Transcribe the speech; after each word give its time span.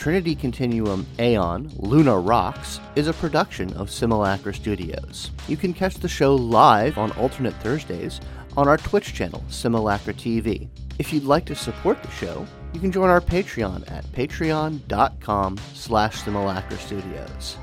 Trinity 0.00 0.34
Continuum 0.34 1.06
Aeon 1.18 1.70
Luna 1.76 2.18
Rocks 2.18 2.80
is 2.96 3.06
a 3.06 3.12
production 3.12 3.70
of 3.74 3.90
Simulacra 3.90 4.54
Studios. 4.54 5.30
You 5.46 5.58
can 5.58 5.74
catch 5.74 5.96
the 5.96 6.08
show 6.08 6.34
live 6.34 6.96
on 6.96 7.12
alternate 7.18 7.52
Thursdays 7.56 8.18
on 8.56 8.66
our 8.66 8.78
Twitch 8.78 9.12
channel, 9.12 9.44
Simulacra 9.50 10.14
TV. 10.14 10.68
If 10.98 11.12
you'd 11.12 11.24
like 11.24 11.44
to 11.44 11.54
support 11.54 12.02
the 12.02 12.10
show, 12.12 12.46
you 12.72 12.80
can 12.80 12.90
join 12.90 13.10
our 13.10 13.20
Patreon 13.20 13.92
at 13.92 14.06
patreon.com 14.12 15.58
slash 15.74 16.22
simulacra 16.22 16.78
studios. 16.78 17.58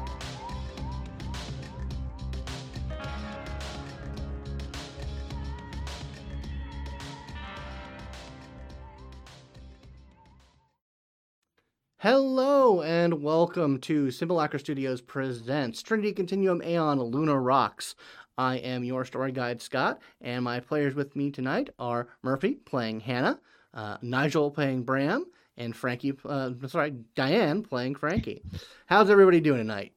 Welcome 13.57 13.79
to 13.79 14.11
Simulacra 14.11 14.59
Studios 14.59 15.01
presents 15.01 15.81
Trinity 15.81 16.13
Continuum 16.13 16.61
Aeon 16.61 17.01
Luna 17.01 17.39
Rocks. 17.39 17.95
I 18.37 18.57
am 18.57 18.83
your 18.83 19.03
story 19.03 19.31
guide 19.31 19.63
Scott, 19.63 19.99
and 20.21 20.43
my 20.43 20.59
players 20.59 20.93
with 20.93 21.15
me 21.15 21.31
tonight 21.31 21.71
are 21.79 22.07
Murphy 22.21 22.53
playing 22.53 22.99
Hannah, 22.99 23.39
uh, 23.73 23.97
Nigel 24.03 24.51
playing 24.51 24.83
Bram, 24.83 25.25
and 25.57 25.75
Frankie, 25.75 26.13
uh, 26.23 26.51
sorry, 26.67 26.93
Diane 27.15 27.63
playing 27.63 27.95
Frankie. 27.95 28.43
How's 28.85 29.09
everybody 29.09 29.39
doing 29.39 29.57
tonight? 29.57 29.93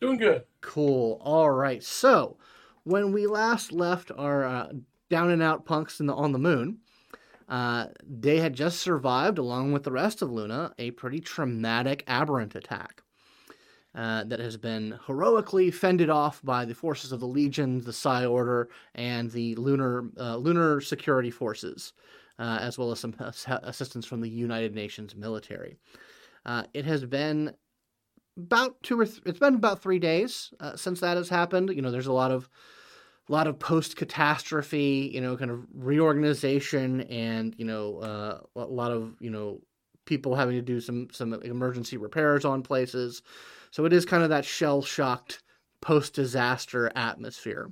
Doing 0.00 0.18
good. 0.18 0.42
Cool. 0.62 1.20
All 1.22 1.50
right. 1.52 1.80
So, 1.80 2.38
when 2.82 3.12
we 3.12 3.28
last 3.28 3.70
left 3.70 4.10
our 4.18 4.44
uh, 4.44 4.72
down 5.10 5.30
and 5.30 5.44
out 5.44 5.64
punks 5.64 6.00
in 6.00 6.06
the, 6.06 6.14
on 6.14 6.32
the 6.32 6.40
moon, 6.40 6.78
uh, 7.50 7.88
they 8.08 8.38
had 8.38 8.54
just 8.54 8.80
survived, 8.80 9.36
along 9.36 9.72
with 9.72 9.82
the 9.82 9.92
rest 9.92 10.22
of 10.22 10.30
Luna, 10.30 10.72
a 10.78 10.92
pretty 10.92 11.20
traumatic 11.20 12.04
aberrant 12.06 12.54
attack. 12.54 13.02
Uh, 13.92 14.22
that 14.22 14.38
has 14.38 14.56
been 14.56 14.96
heroically 15.08 15.68
fended 15.68 16.08
off 16.08 16.40
by 16.44 16.64
the 16.64 16.76
forces 16.76 17.10
of 17.10 17.18
the 17.18 17.26
Legion, 17.26 17.80
the 17.80 17.92
Psi 17.92 18.24
Order, 18.24 18.68
and 18.94 19.32
the 19.32 19.56
lunar 19.56 20.04
uh, 20.16 20.36
lunar 20.36 20.80
security 20.80 21.32
forces, 21.32 21.92
uh, 22.38 22.58
as 22.60 22.78
well 22.78 22.92
as 22.92 23.00
some 23.00 23.16
assistance 23.64 24.06
from 24.06 24.20
the 24.20 24.30
United 24.30 24.76
Nations 24.76 25.16
military. 25.16 25.76
Uh, 26.46 26.62
it 26.72 26.84
has 26.84 27.04
been 27.04 27.52
about 28.36 28.80
two 28.84 29.00
or 29.00 29.06
th- 29.06 29.22
it's 29.26 29.40
been 29.40 29.56
about 29.56 29.82
three 29.82 29.98
days 29.98 30.54
since 30.76 31.00
that 31.00 31.16
has 31.16 31.28
happened. 31.28 31.70
You 31.70 31.82
know, 31.82 31.90
there's 31.90 32.06
a 32.06 32.12
lot 32.12 32.30
of 32.30 32.48
a 33.30 33.32
lot 33.32 33.46
of 33.46 33.60
post 33.60 33.96
catastrophe, 33.96 35.08
you 35.14 35.20
know, 35.20 35.36
kind 35.36 35.52
of 35.52 35.64
reorganization, 35.72 37.02
and 37.02 37.54
you 37.56 37.64
know, 37.64 37.98
uh, 37.98 38.40
a 38.56 38.64
lot 38.64 38.90
of 38.90 39.14
you 39.20 39.30
know 39.30 39.60
people 40.04 40.34
having 40.34 40.56
to 40.56 40.62
do 40.62 40.80
some 40.80 41.08
some 41.12 41.32
emergency 41.34 41.96
repairs 41.96 42.44
on 42.44 42.62
places. 42.62 43.22
So 43.70 43.84
it 43.84 43.92
is 43.92 44.04
kind 44.04 44.24
of 44.24 44.30
that 44.30 44.44
shell 44.44 44.82
shocked 44.82 45.42
post 45.80 46.12
disaster 46.14 46.90
atmosphere. 46.96 47.70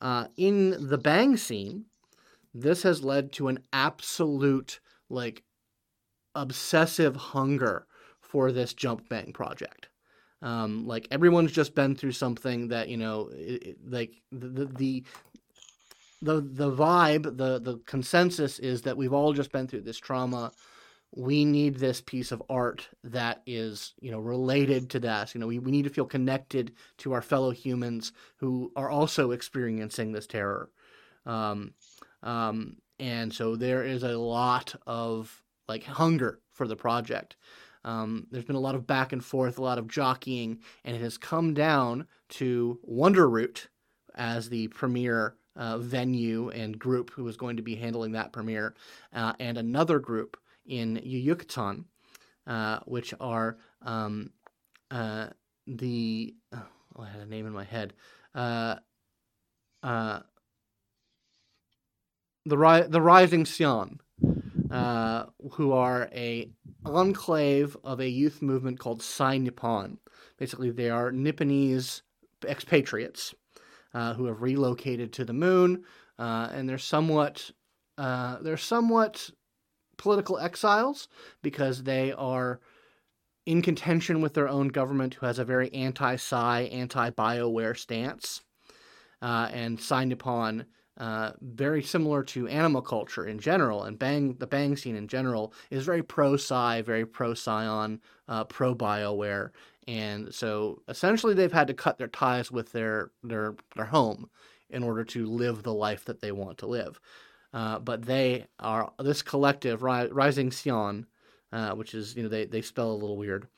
Uh, 0.00 0.26
in 0.36 0.88
the 0.88 0.98
bang 0.98 1.36
scene, 1.36 1.86
this 2.54 2.84
has 2.84 3.02
led 3.02 3.32
to 3.32 3.48
an 3.48 3.58
absolute 3.72 4.78
like 5.10 5.42
obsessive 6.36 7.16
hunger 7.16 7.88
for 8.20 8.52
this 8.52 8.72
jump 8.72 9.08
bang 9.08 9.32
project. 9.32 9.88
Um, 10.46 10.86
like 10.86 11.08
everyone's 11.10 11.50
just 11.50 11.74
been 11.74 11.96
through 11.96 12.12
something 12.12 12.68
that 12.68 12.88
you 12.88 12.96
know, 12.96 13.30
it, 13.32 13.62
it, 13.66 13.76
like 13.84 14.12
the, 14.30 14.66
the 14.66 15.04
the 16.22 16.40
the 16.40 16.70
vibe, 16.70 17.24
the 17.36 17.58
the 17.58 17.80
consensus 17.84 18.60
is 18.60 18.82
that 18.82 18.96
we've 18.96 19.12
all 19.12 19.32
just 19.32 19.50
been 19.50 19.66
through 19.66 19.80
this 19.82 19.98
trauma. 19.98 20.52
We 21.16 21.44
need 21.44 21.76
this 21.76 22.00
piece 22.00 22.30
of 22.30 22.42
art 22.48 22.88
that 23.02 23.42
is, 23.44 23.94
you 24.00 24.12
know, 24.12 24.20
related 24.20 24.88
to 24.90 25.00
that. 25.00 25.34
You 25.34 25.40
know, 25.40 25.48
we, 25.48 25.58
we 25.58 25.72
need 25.72 25.84
to 25.84 25.90
feel 25.90 26.04
connected 26.04 26.72
to 26.98 27.12
our 27.12 27.22
fellow 27.22 27.50
humans 27.50 28.12
who 28.36 28.70
are 28.76 28.90
also 28.90 29.32
experiencing 29.32 30.12
this 30.12 30.26
terror. 30.28 30.70
Um, 31.24 31.74
um, 32.22 32.76
and 33.00 33.32
so 33.32 33.56
there 33.56 33.82
is 33.82 34.04
a 34.04 34.16
lot 34.18 34.76
of 34.86 35.42
like 35.68 35.84
hunger 35.84 36.38
for 36.52 36.68
the 36.68 36.76
project. 36.76 37.36
Um, 37.86 38.26
there's 38.30 38.44
been 38.44 38.56
a 38.56 38.60
lot 38.60 38.74
of 38.74 38.86
back 38.86 39.12
and 39.12 39.24
forth, 39.24 39.58
a 39.58 39.62
lot 39.62 39.78
of 39.78 39.88
jockeying, 39.88 40.58
and 40.84 40.96
it 40.96 41.00
has 41.00 41.16
come 41.16 41.54
down 41.54 42.06
to 42.30 42.78
Wonderroot 42.84 43.68
as 44.16 44.48
the 44.48 44.68
premier 44.68 45.36
uh, 45.54 45.78
venue 45.78 46.50
and 46.50 46.78
group 46.78 47.10
who 47.12 47.26
is 47.28 47.36
going 47.36 47.56
to 47.56 47.62
be 47.62 47.76
handling 47.76 48.12
that 48.12 48.32
premiere, 48.32 48.74
uh, 49.14 49.32
and 49.38 49.56
another 49.56 49.98
group 50.00 50.36
in 50.66 51.00
Yucatan, 51.02 51.84
uh, 52.46 52.80
which 52.86 53.14
are 53.20 53.56
um, 53.82 54.30
uh, 54.90 55.28
the 55.66 56.34
oh, 56.52 56.66
I 56.98 57.06
had 57.06 57.20
a 57.20 57.26
name 57.26 57.46
in 57.46 57.52
my 57.52 57.64
head. 57.64 57.94
Uh, 58.34 58.76
uh, 59.82 60.20
the 62.44 62.58
ri- 62.58 62.86
the 62.88 63.00
Rising 63.00 63.44
Sion, 63.44 64.00
uh, 64.70 65.26
who 65.52 65.72
are 65.72 66.08
a 66.12 66.50
enclave 66.84 67.76
of 67.84 68.00
a 68.00 68.08
youth 68.08 68.42
movement 68.42 68.78
called 68.78 69.02
Psi 69.02 69.38
Nippon. 69.38 69.98
Basically, 70.38 70.70
they 70.70 70.90
are 70.90 71.10
Nipponese 71.10 72.02
expatriates 72.46 73.34
uh, 73.94 74.14
who 74.14 74.26
have 74.26 74.42
relocated 74.42 75.12
to 75.14 75.24
the 75.24 75.32
moon, 75.32 75.84
uh, 76.18 76.48
and 76.52 76.68
they're 76.68 76.78
somewhat 76.78 77.50
uh, 77.98 78.38
they're 78.42 78.56
somewhat 78.56 79.30
political 79.96 80.38
exiles 80.38 81.08
because 81.42 81.84
they 81.84 82.12
are 82.12 82.60
in 83.46 83.62
contention 83.62 84.20
with 84.20 84.34
their 84.34 84.48
own 84.48 84.68
government, 84.68 85.14
who 85.14 85.24
has 85.24 85.38
a 85.38 85.44
very 85.44 85.72
anti-Psi, 85.72 86.62
anti-Bioware 86.62 87.78
stance, 87.78 88.42
uh, 89.22 89.48
and 89.52 89.80
Psi 89.80 90.04
Nippon 90.04 90.66
uh, 90.98 91.32
very 91.40 91.82
similar 91.82 92.22
to 92.22 92.48
animal 92.48 92.82
culture 92.82 93.26
in 93.26 93.38
general, 93.38 93.84
and 93.84 93.98
bang 93.98 94.34
the 94.38 94.46
bang 94.46 94.76
scene 94.76 94.96
in 94.96 95.08
general 95.08 95.52
is 95.70 95.84
very 95.84 96.02
pro 96.02 96.36
psi, 96.36 96.82
very 96.82 97.04
pro 97.04 97.34
scion, 97.34 98.00
uh, 98.28 98.44
pro 98.44 98.74
bioware, 98.74 99.50
and 99.86 100.34
so 100.34 100.82
essentially 100.88 101.34
they've 101.34 101.52
had 101.52 101.66
to 101.66 101.74
cut 101.74 101.98
their 101.98 102.08
ties 102.08 102.50
with 102.50 102.72
their 102.72 103.10
their 103.22 103.56
their 103.74 103.84
home 103.84 104.30
in 104.70 104.82
order 104.82 105.04
to 105.04 105.26
live 105.26 105.62
the 105.62 105.74
life 105.74 106.04
that 106.06 106.20
they 106.20 106.32
want 106.32 106.58
to 106.58 106.66
live. 106.66 106.98
Uh, 107.52 107.78
but 107.78 108.02
they 108.02 108.46
are 108.58 108.92
this 108.98 109.22
collective 109.22 109.82
Rising 109.82 110.50
Sion, 110.50 111.06
uh, 111.52 111.72
which 111.72 111.94
is 111.94 112.16
you 112.16 112.22
know 112.22 112.28
they 112.28 112.46
they 112.46 112.62
spell 112.62 112.90
a 112.90 112.94
little 112.94 113.16
weird. 113.16 113.48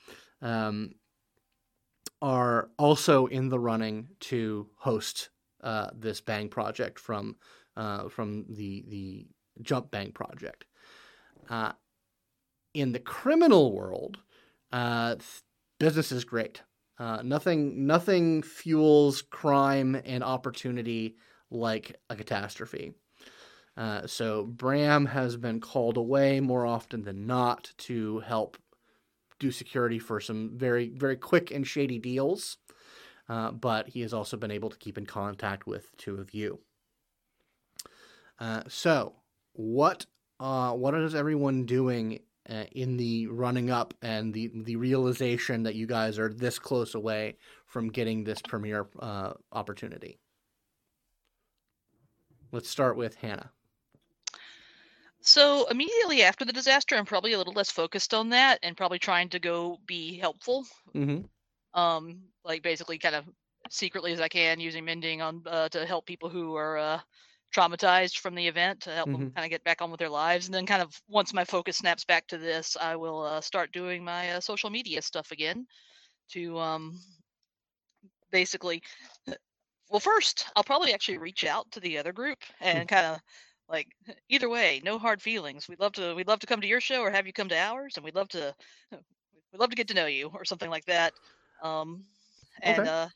Um, 0.43 0.95
are 2.21 2.69
also 2.79 3.27
in 3.27 3.49
the 3.49 3.59
running 3.61 4.09
to 4.19 4.69
host 4.77 5.31
uh, 5.63 5.89
this 5.95 6.21
Bang 6.21 6.49
project 6.49 6.99
from 6.99 7.37
uh, 7.77 8.09
from 8.09 8.45
the 8.49 8.85
the 8.89 9.27
Jump 9.63 9.91
Bang 9.91 10.13
project. 10.13 10.65
Uh, 11.49 11.73
in 12.75 12.93
the 12.93 12.99
criminal 12.99 13.73
world, 13.73 14.19
uh, 14.73 15.17
business 15.79 16.13
is 16.13 16.25
great. 16.25 16.63
Uh, 16.99 17.23
nothing 17.23 17.87
nothing 17.87 18.43
fuels 18.43 19.23
crime 19.23 20.01
and 20.05 20.23
opportunity 20.23 21.17
like 21.51 21.97
a 22.11 22.17
catastrophe. 22.17 22.93
So 24.07 24.45
Bram 24.45 25.07
has 25.07 25.37
been 25.37 25.61
called 25.61 25.97
away 25.97 26.41
more 26.41 26.67
often 26.67 27.05
than 27.05 27.27
not 27.29 27.73
to 27.79 28.19
help 28.21 28.57
do 29.39 29.53
security 29.53 30.01
for 30.01 30.21
some 30.21 30.51
very 30.57 30.89
very 30.89 31.17
quick 31.17 31.53
and 31.53 31.65
shady 31.65 31.99
deals 32.01 32.59
uh, 33.29 33.51
but 33.51 33.89
he 33.89 34.01
has 34.01 34.15
also 34.15 34.37
been 34.37 34.51
able 34.51 34.71
to 34.71 34.79
keep 34.79 34.97
in 34.97 35.07
contact 35.07 35.67
with 35.67 35.97
two 35.97 36.17
of 36.19 36.33
you. 36.33 36.61
Uh, 38.39 38.63
so, 38.69 39.15
what 39.53 40.07
uh, 40.41 40.73
what 40.73 40.95
is 40.95 41.15
everyone 41.15 41.67
doing 41.67 42.21
uh, 42.49 42.65
in 42.73 42.97
the 42.97 43.27
running 43.27 43.71
up 43.71 43.93
and 44.01 44.33
the 44.33 44.51
the 44.55 44.77
realization 44.77 45.65
that 45.65 45.75
you 45.75 45.87
guys 45.87 46.19
are 46.19 46.33
this 46.33 46.59
close 46.59 46.95
away 46.95 47.37
from 47.67 47.89
getting 47.89 48.25
this 48.25 48.41
premiere 48.41 48.87
uh, 49.01 49.33
opportunity? 49.53 50.19
Let's 52.53 52.71
start 52.71 52.97
with 52.97 53.17
Hannah. 53.17 53.51
So 55.21 55.67
immediately 55.69 56.23
after 56.23 56.47
the 56.47 56.53
disaster, 56.53 56.97
I'm 56.97 57.05
probably 57.05 57.33
a 57.35 57.39
little 57.39 57.53
less 57.53 57.71
focused 57.71 58.15
on 58.15 58.31
that 58.31 58.61
and 58.63 58.77
probably 58.77 58.99
trying 58.99 59.29
to 59.31 59.39
go 59.39 59.79
be 59.87 60.17
helpful. 60.17 60.65
Mm-hmm 60.95 61.27
um, 61.75 62.21
like 62.45 62.63
basically 62.63 62.99
kind 62.99 63.15
of 63.15 63.25
secretly 63.71 64.13
as 64.13 64.21
I 64.21 64.29
can 64.29 64.61
using 64.61 64.85
mending 64.85 65.23
on 65.23 65.43
uh, 65.47 65.69
to 65.71 65.87
help 65.87 66.07
people 66.07 66.29
who 66.29 66.57
are 66.57 66.79
uh, 66.79 67.01
traumatized 67.55 68.19
from 68.19 68.35
the 68.35 68.47
event 68.47 68.81
to 68.83 68.91
help 68.91 69.09
mm-hmm. 69.09 69.25
them 69.25 69.31
kind 69.33 69.45
of 69.45 69.51
get 69.51 69.65
back 69.65 69.83
on 69.83 69.91
with 69.91 70.01
their 70.01 70.09
lives. 70.09 70.47
And 70.47 70.55
then 70.55 70.67
kind 70.67 70.83
of 70.83 70.95
once 71.09 71.33
my 71.33 71.45
focus 71.45 71.79
snaps 71.79 72.05
back 72.05 72.27
to 72.29 72.39
this, 72.39 72.77
I 72.81 72.97
will 72.97 73.23
uh, 73.23 73.41
start 73.41 73.73
doing 73.73 74.05
my 74.05 74.33
uh, 74.33 74.41
social 74.41 74.71
media 74.71 75.03
stuff 75.03 75.31
again 75.31 75.67
to 76.33 76.59
um, 76.59 76.99
basically. 78.31 78.83
Well, 79.91 80.01
first 80.01 80.45
I'll 80.55 80.65
probably 80.65 80.93
actually 80.93 81.17
reach 81.17 81.47
out 81.47 81.65
to 81.71 81.81
the 81.81 81.97
other 81.97 82.13
group 82.13 82.37
and 82.61 82.87
mm. 82.87 82.89
kind 82.89 83.07
of 83.07 83.21
like 83.71 83.89
either 84.29 84.51
way, 84.51 84.83
no 84.85 84.99
hard 84.99 85.23
feelings. 85.23 85.67
We'd 85.67 85.81
love 85.81 85.93
to 85.93 86.15
we'd 86.15 86.29
love 86.29 86.41
to 86.41 86.47
come 86.47 86.61
to 86.61 86.67
your 86.67 86.83
show 86.83 87.01
or 87.01 87.11
have 87.11 87.27
you 87.27 87.33
come 87.33 87.49
to 87.49 87.59
ours, 87.59 87.95
and 87.97 88.05
we'd 88.05 88.15
love 88.15 88.29
to 88.29 88.55
we'd 88.93 89.59
love 89.59 89.71
to 89.71 89.77
get 89.77 89.89
to 89.89 89.95
know 89.95 90.05
you 90.05 90.31
or 90.35 90.45
something 90.45 90.69
like 90.69 90.85
that. 90.85 91.15
Um, 91.63 92.07
and 92.63 92.79
Okay. 92.79 92.89
uh, 92.89 93.09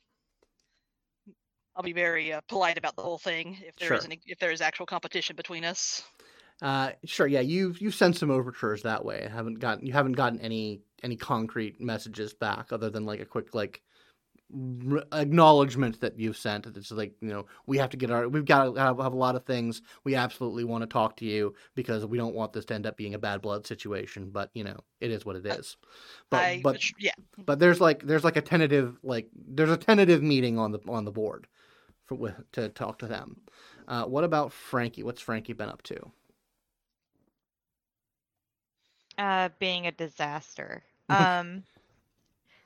I'll 1.77 1.83
be 1.83 1.93
very 1.93 2.33
uh, 2.33 2.41
polite 2.49 2.79
about 2.79 2.97
the 2.97 3.03
whole 3.03 3.19
thing 3.19 3.59
if 3.63 3.77
there 3.77 3.93
is 3.93 4.05
Sure. 4.05 4.07
any 4.07 4.21
if 4.27 4.39
there 4.39 4.53
is 4.53 4.61
actual 4.63 4.87
competition 4.87 5.37
between 5.37 5.65
us. 5.65 6.03
Uh, 6.61 6.93
sure. 7.05 7.27
Yeah, 7.27 7.41
you've 7.41 7.81
you've 7.81 7.95
sent 7.95 8.17
some 8.17 8.31
overtures 8.31 8.83
that 8.83 9.05
way. 9.05 9.25
I 9.27 9.29
haven't 9.29 9.55
gotten 9.59 9.85
you 9.85 9.93
haven't 9.93 10.13
gotten 10.13 10.41
any 10.41 10.83
any 11.03 11.17
concrete 11.17 11.81
messages 11.81 12.35
back 12.35 12.73
other 12.73 12.89
than 12.89 13.05
like 13.05 13.21
a 13.21 13.27
quick 13.27 13.55
like 13.55 13.83
acknowledgement 15.13 16.01
that 16.01 16.19
you've 16.19 16.37
sent. 16.37 16.67
It's 16.67 16.91
like 16.91 17.15
you 17.21 17.29
know 17.29 17.47
we 17.67 17.79
have 17.79 17.91
to 17.91 17.97
get 17.97 18.11
our 18.11 18.29
we've 18.29 18.45
got 18.45 18.75
to 18.75 18.81
have, 18.81 18.99
have 18.99 19.13
a 19.13 19.17
lot 19.17 19.35
of 19.35 19.45
things. 19.45 19.81
We 20.05 20.15
absolutely 20.15 20.65
want 20.65 20.83
to 20.83 20.87
talk 20.87 21.17
to 21.19 21.25
you 21.25 21.55
because 21.75 22.05
we 22.05 22.19
don't 22.19 22.35
want 22.35 22.53
this 22.53 22.67
to 22.67 22.75
end 22.75 22.87
up 22.87 22.97
being 22.97 23.15
a 23.15 23.19
bad 23.19 23.41
blood 23.41 23.67
situation. 23.67 24.31
But 24.31 24.51
you 24.55 24.65
know 24.65 24.77
it 25.01 25.11
is 25.11 25.25
what 25.25 25.37
it 25.37 25.47
is. 25.47 25.77
But 26.31 26.41
I 26.41 26.61
but 26.63 26.81
yeah, 26.99 27.13
but 27.39 27.59
there's 27.59 27.81
like 27.81 28.03
there's 28.05 28.25
like 28.25 28.37
a 28.37 28.43
tentative 28.43 28.99
like 29.03 29.29
there's 29.35 29.71
a 29.71 29.77
tentative 29.77 30.23
meeting 30.23 30.59
on 30.59 30.73
the 30.73 30.81
on 30.89 31.05
the 31.05 31.13
board 31.13 31.47
for 32.07 32.15
with, 32.17 32.53
to 32.53 32.69
talk 32.69 32.99
to 32.99 33.07
them. 33.07 33.41
Uh, 33.89 34.05
what 34.05 34.25
about 34.25 34.53
Frankie? 34.53 35.03
What's 35.03 35.21
Frankie 35.21 35.55
been 35.55 35.69
up 35.69 35.83
to? 35.85 36.11
Uh, 39.17 39.49
being 39.59 39.87
a 39.87 39.93
disaster. 39.93 40.83
Um, 41.11 41.65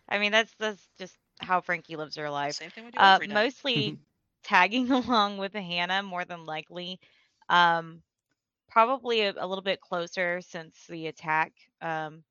I 0.09 0.19
mean 0.19 0.31
that's 0.31 0.55
that's 0.61 0.87
just 0.99 1.17
how 1.41 1.61
Frankie 1.61 1.97
lives 1.97 2.17
her 2.17 2.31
life. 2.31 2.57
same 2.57 2.71
thing 2.71 2.85
we 2.85 2.91
do 2.91 2.99
Uh, 2.99 3.19
every 3.19 3.27
night. 3.27 3.47
mostly 3.55 3.99
tagging 4.43 4.91
along 4.93 5.39
with 5.39 5.55
Hannah 5.55 6.03
more 6.03 6.25
than 6.25 6.45
likely. 6.45 6.99
Um, 7.49 8.03
probably 8.69 9.23
a, 9.23 9.33
a 9.37 9.47
little 9.47 9.63
bit 9.63 9.81
closer 9.81 10.41
since 10.41 10.87
the 10.89 11.07
attack. 11.07 11.53
Um, 11.81 12.23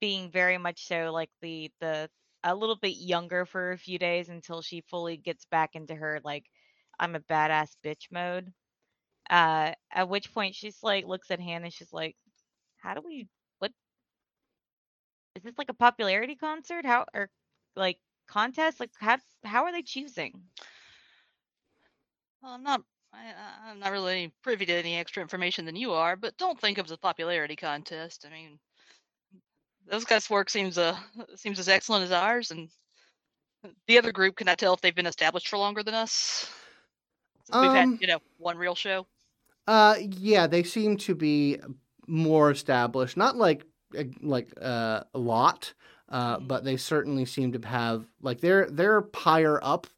being 0.00 0.30
very 0.30 0.58
much 0.58 0.86
so 0.86 1.10
like 1.12 1.30
the 1.40 1.70
the 1.80 2.08
a 2.44 2.54
little 2.54 2.76
bit 2.76 2.96
younger 2.96 3.44
for 3.44 3.72
a 3.72 3.78
few 3.78 3.98
days 3.98 4.28
until 4.28 4.60
she 4.62 4.80
fully 4.82 5.16
gets 5.16 5.44
back 5.46 5.74
into 5.74 5.94
her 5.94 6.20
like 6.24 6.44
I'm 6.98 7.14
a 7.14 7.20
badass 7.20 7.76
bitch 7.84 8.10
mode. 8.10 8.52
Uh, 9.30 9.72
at 9.92 10.08
which 10.08 10.32
point 10.32 10.54
she's 10.54 10.82
like 10.82 11.06
looks 11.06 11.30
at 11.30 11.40
Hannah 11.40 11.64
and 11.66 11.72
she's 11.72 11.92
like, 11.92 12.16
"How 12.78 12.94
do 12.94 13.02
we? 13.04 13.28
What 13.58 13.72
is 15.34 15.42
this 15.42 15.58
like 15.58 15.68
a 15.68 15.74
popularity 15.74 16.34
concert? 16.34 16.84
How 16.84 17.06
or 17.14 17.30
like 17.76 17.98
contest? 18.32 18.80
Like 18.80 18.90
how 18.98 19.18
how 19.44 19.64
are 19.64 19.72
they 19.72 19.82
choosing?" 19.82 20.48
Well, 22.42 22.52
I'm 22.52 22.62
not. 22.62 22.84
I, 23.12 23.34
I'm 23.64 23.78
not 23.78 23.92
really 23.92 24.32
privy 24.42 24.64
to 24.66 24.72
any 24.74 24.96
extra 24.96 25.22
information 25.22 25.64
than 25.64 25.76
you 25.76 25.92
are, 25.92 26.16
but 26.16 26.36
don't 26.38 26.60
think 26.60 26.78
of 26.78 26.90
a 26.90 26.96
popularity 26.96 27.56
contest. 27.56 28.24
I 28.26 28.30
mean, 28.30 28.58
those 29.86 30.04
guys' 30.04 30.30
work 30.30 30.50
seems 30.50 30.78
uh 30.78 30.98
seems 31.36 31.58
as 31.58 31.68
excellent 31.68 32.04
as 32.04 32.12
ours, 32.12 32.50
and 32.50 32.70
the 33.86 33.98
other 33.98 34.12
group 34.12 34.36
can 34.36 34.48
I 34.48 34.54
tell 34.54 34.74
if 34.74 34.80
they've 34.80 34.94
been 34.94 35.06
established 35.06 35.48
for 35.48 35.58
longer 35.58 35.82
than 35.82 35.94
us? 35.94 36.50
Since 37.44 37.60
we've 37.60 37.72
had 37.72 37.90
Um, 37.90 37.98
you 37.98 38.06
know 38.06 38.20
one 38.38 38.56
real 38.58 38.74
show. 38.74 39.06
Uh, 39.66 39.96
yeah, 40.00 40.46
they 40.46 40.62
seem 40.62 40.96
to 40.98 41.14
be 41.14 41.58
more 42.06 42.50
established. 42.50 43.16
Not 43.16 43.36
like 43.36 43.64
like 44.20 44.52
uh, 44.60 45.04
a 45.14 45.18
lot, 45.18 45.74
uh, 46.12 46.38
Mhm. 46.38 46.48
but 46.48 46.64
they 46.64 46.78
certainly 46.78 47.26
seem 47.26 47.52
to 47.54 47.68
have 47.68 48.08
like 48.22 48.40
they're 48.42 48.70
they're 48.70 49.08
higher 49.16 49.60
up, 49.64 49.88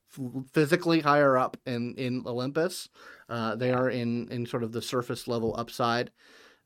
physically 0.54 1.00
higher 1.02 1.38
up 1.38 1.58
in 1.66 1.94
in 1.96 2.24
Olympus. 2.26 2.88
Uh, 3.30 3.56
they 3.56 3.72
are 3.72 3.90
in 3.90 4.28
in 4.30 4.46
sort 4.46 4.64
of 4.64 4.72
the 4.72 4.82
surface 4.82 5.28
level 5.28 5.56
upside. 5.58 6.12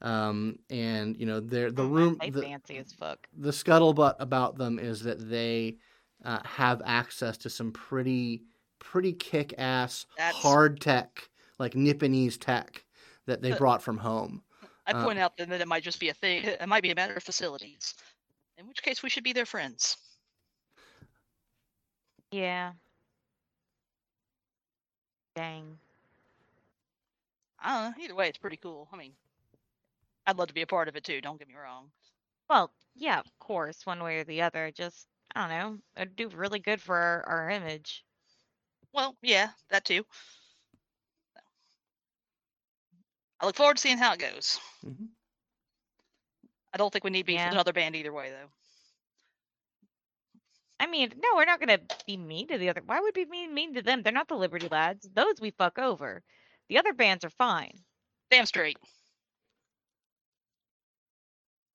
Um, 0.03 0.59
and 0.71 1.17
you 1.19 1.27
know, 1.27 1.41
they're 1.41 1.73
the 1.73 1.85
Mm, 1.85 1.87
room 1.87 2.21
They 2.21 2.31
the, 2.33 2.51
fancy 2.51 2.77
as 2.79 2.93
fuck. 2.93 3.29
the 3.33 3.51
scuttlebutt 3.51 4.17
about 4.21 4.59
them 4.59 4.79
is 4.79 5.03
that 5.05 5.29
they 5.31 5.79
uh, 6.25 6.41
have 6.45 6.83
access 6.85 7.37
to 7.39 7.51
some 7.51 7.73
pretty 7.73 8.45
pretty 8.81 9.13
kick 9.13 9.55
ass 9.59 10.07
hard 10.31 10.81
tech 10.81 11.31
like 11.59 11.75
Nipponese 11.75 12.39
tech 12.41 12.85
that 13.27 13.43
they 13.43 13.51
Uh, 13.51 13.59
brought 13.59 13.83
from 13.83 13.99
home. 13.99 14.43
I 14.87 14.93
uh, 14.93 14.95
point 14.95 15.19
out 15.21 15.37
then 15.37 15.51
that 15.51 15.61
it 15.61 15.69
might 15.69 15.83
just 15.85 16.01
be 16.01 16.09
a 16.09 16.15
thing. 16.15 16.45
It 16.45 16.69
might 16.69 16.83
be 16.83 16.91
a 16.91 16.95
matter 16.95 17.15
of 17.15 17.23
facilities. 17.23 17.95
In 18.59 18.67
which 18.67 18.83
case, 18.83 19.03
we 19.03 19.09
should 19.09 19.25
be 19.25 19.33
their 19.33 19.47
friends. 19.47 19.97
Yeah. 22.31 22.73
Dang. 25.35 25.79
I 27.61 27.83
don't 27.83 27.97
know. 27.99 28.05
Either 28.05 28.15
way, 28.17 28.29
it's 28.29 28.39
pretty 28.39 28.57
cool. 28.57 28.89
I 28.93 28.97
mean, 28.97 29.15
I'd 30.27 30.37
love 30.37 30.49
to 30.49 30.55
be 30.55 30.63
a 30.63 30.67
part 30.67 30.89
of 30.89 30.95
it 30.97 31.03
too. 31.05 31.21
Don't 31.21 31.39
get 31.39 31.49
me 31.49 31.55
wrong. 31.57 31.91
Well, 32.49 32.73
yeah, 32.95 33.21
of 33.21 33.39
course, 33.41 33.87
one 33.87 34.03
way 34.03 34.19
or 34.19 34.25
the 34.25 34.43
other. 34.43 34.71
Just 34.71 35.09
I 35.35 35.41
don't 35.41 35.51
know. 35.51 35.79
It'd 35.97 36.17
do 36.17 36.29
really 36.29 36.61
good 36.61 36.81
for 36.81 36.97
our, 36.97 37.23
our 37.27 37.51
image. 37.51 38.05
Well, 38.93 39.17
yeah, 39.23 39.51
that 39.71 39.85
too. 39.85 40.05
I 43.41 43.47
look 43.47 43.57
forward 43.57 43.77
to 43.79 43.81
seeing 43.81 43.99
how 43.99 44.13
it 44.13 44.21
goes. 44.21 44.61
Mhm. 44.85 45.09
I 46.79 46.81
don't 46.81 46.93
think 46.93 47.03
we 47.03 47.11
need 47.11 47.27
beef 47.27 47.35
Yeah. 47.35 47.47
with 47.47 47.55
another 47.55 47.73
band 47.73 47.97
either 47.97 48.13
way, 48.13 48.31
though. 48.31 48.49
I 50.79 50.87
mean, 50.87 51.13
no, 51.17 51.29
we're 51.35 51.45
not 51.45 51.59
gonna 51.59 51.81
be 52.07 52.17
mean 52.17 52.47
to 52.49 52.59
the 52.59 52.69
other. 52.69 52.83
Why 52.87 53.01
would 53.01 53.17
we 53.17 53.25
be 53.25 53.31
mean, 53.33 53.53
mean 53.53 53.75
to 53.75 53.83
them? 53.83 54.05
They're 54.05 54.13
not 54.13 54.29
the 54.29 54.37
Liberty 54.37 54.69
Lads. 54.69 55.09
Those 55.13 55.41
we 55.41 55.51
fuck 55.51 55.77
over. 55.81 56.23
The 56.69 56.79
other 56.79 56.93
bands 56.93 57.25
are 57.25 57.31
fine. 57.31 57.85
Damn 58.31 58.47
straight. 58.47 58.79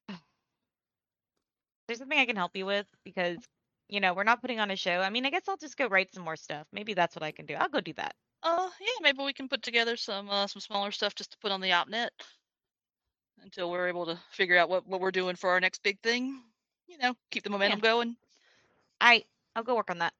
There's 1.87 1.99
something 1.99 2.17
I 2.17 2.25
can 2.25 2.37
help 2.37 2.55
you 2.55 2.65
with 2.65 2.87
because, 3.03 3.39
you 3.89 3.99
know, 3.99 4.13
we're 4.13 4.23
not 4.23 4.39
putting 4.39 4.61
on 4.61 4.71
a 4.71 4.77
show. 4.77 5.01
I 5.01 5.09
mean, 5.09 5.25
I 5.25 5.31
guess 5.31 5.49
I'll 5.49 5.57
just 5.57 5.75
go 5.75 5.87
write 5.87 6.13
some 6.13 6.23
more 6.23 6.37
stuff. 6.37 6.65
Maybe 6.71 6.93
that's 6.93 7.13
what 7.13 7.23
I 7.23 7.31
can 7.31 7.45
do. 7.45 7.55
I'll 7.55 7.67
go 7.67 7.81
do 7.81 7.91
that. 7.95 8.15
Uh, 8.41 8.69
yeah, 8.79 8.87
maybe 9.01 9.21
we 9.21 9.33
can 9.33 9.49
put 9.49 9.63
together 9.63 9.97
some 9.97 10.29
uh, 10.29 10.47
some 10.47 10.61
smaller 10.61 10.91
stuff 10.91 11.13
just 11.13 11.31
to 11.31 11.37
put 11.39 11.51
on 11.51 11.59
the 11.59 11.71
opnet 11.71 12.09
until 13.43 13.69
we're 13.69 13.87
able 13.87 14.05
to 14.05 14.17
figure 14.31 14.57
out 14.57 14.69
what 14.69 14.87
what 14.87 15.01
we're 15.01 15.11
doing 15.11 15.35
for 15.35 15.49
our 15.49 15.59
next 15.59 15.83
big 15.83 15.99
thing. 16.01 16.41
You 16.87 16.97
know, 16.97 17.15
keep 17.31 17.43
the 17.43 17.49
momentum 17.49 17.79
going. 17.79 18.15
I 18.99 19.23
I'll 19.55 19.63
go 19.63 19.75
work 19.75 19.89
on 19.89 19.99
that. 19.99 20.13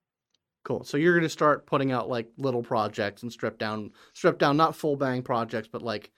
Cool. 0.64 0.84
So 0.84 0.96
you're 0.96 1.14
going 1.14 1.24
to 1.24 1.30
start 1.30 1.66
putting 1.66 1.92
out 1.92 2.08
like 2.10 2.28
little 2.38 2.64
projects 2.64 3.24
and 3.24 3.32
strip 3.32 3.58
down, 3.58 3.92
strip 4.14 4.40
down, 4.40 4.56
not 4.56 4.76
full 4.76 4.96
bang 4.96 5.22
projects, 5.22 5.68
but 5.70 5.82
like 5.82 6.12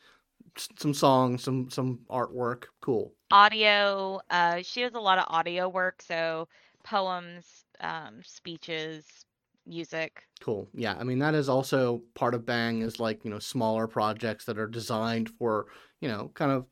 some 0.77 0.93
songs, 0.93 1.43
some 1.43 1.69
some 1.69 1.99
artwork. 2.09 2.65
Cool. 2.81 3.13
Audio. 3.31 4.19
Uh, 4.29 4.61
she 4.61 4.81
does 4.81 4.93
a 4.93 4.99
lot 4.99 5.17
of 5.17 5.25
audio 5.29 5.67
work, 5.67 6.01
so 6.01 6.47
poems, 6.83 7.65
um, 7.79 8.21
speeches, 8.23 9.25
music. 9.65 10.23
Cool. 10.41 10.69
Yeah. 10.73 10.95
I 10.99 11.03
mean, 11.03 11.19
that 11.19 11.33
is 11.33 11.49
also 11.49 12.03
part 12.13 12.35
of 12.35 12.45
Bang 12.45 12.81
is 12.81 12.99
like, 12.99 13.25
you 13.25 13.31
know, 13.31 13.39
smaller 13.39 13.87
projects 13.87 14.45
that 14.45 14.59
are 14.59 14.67
designed 14.67 15.29
for, 15.29 15.65
you 16.01 16.07
know, 16.07 16.31
kind 16.35 16.51
of 16.51 16.65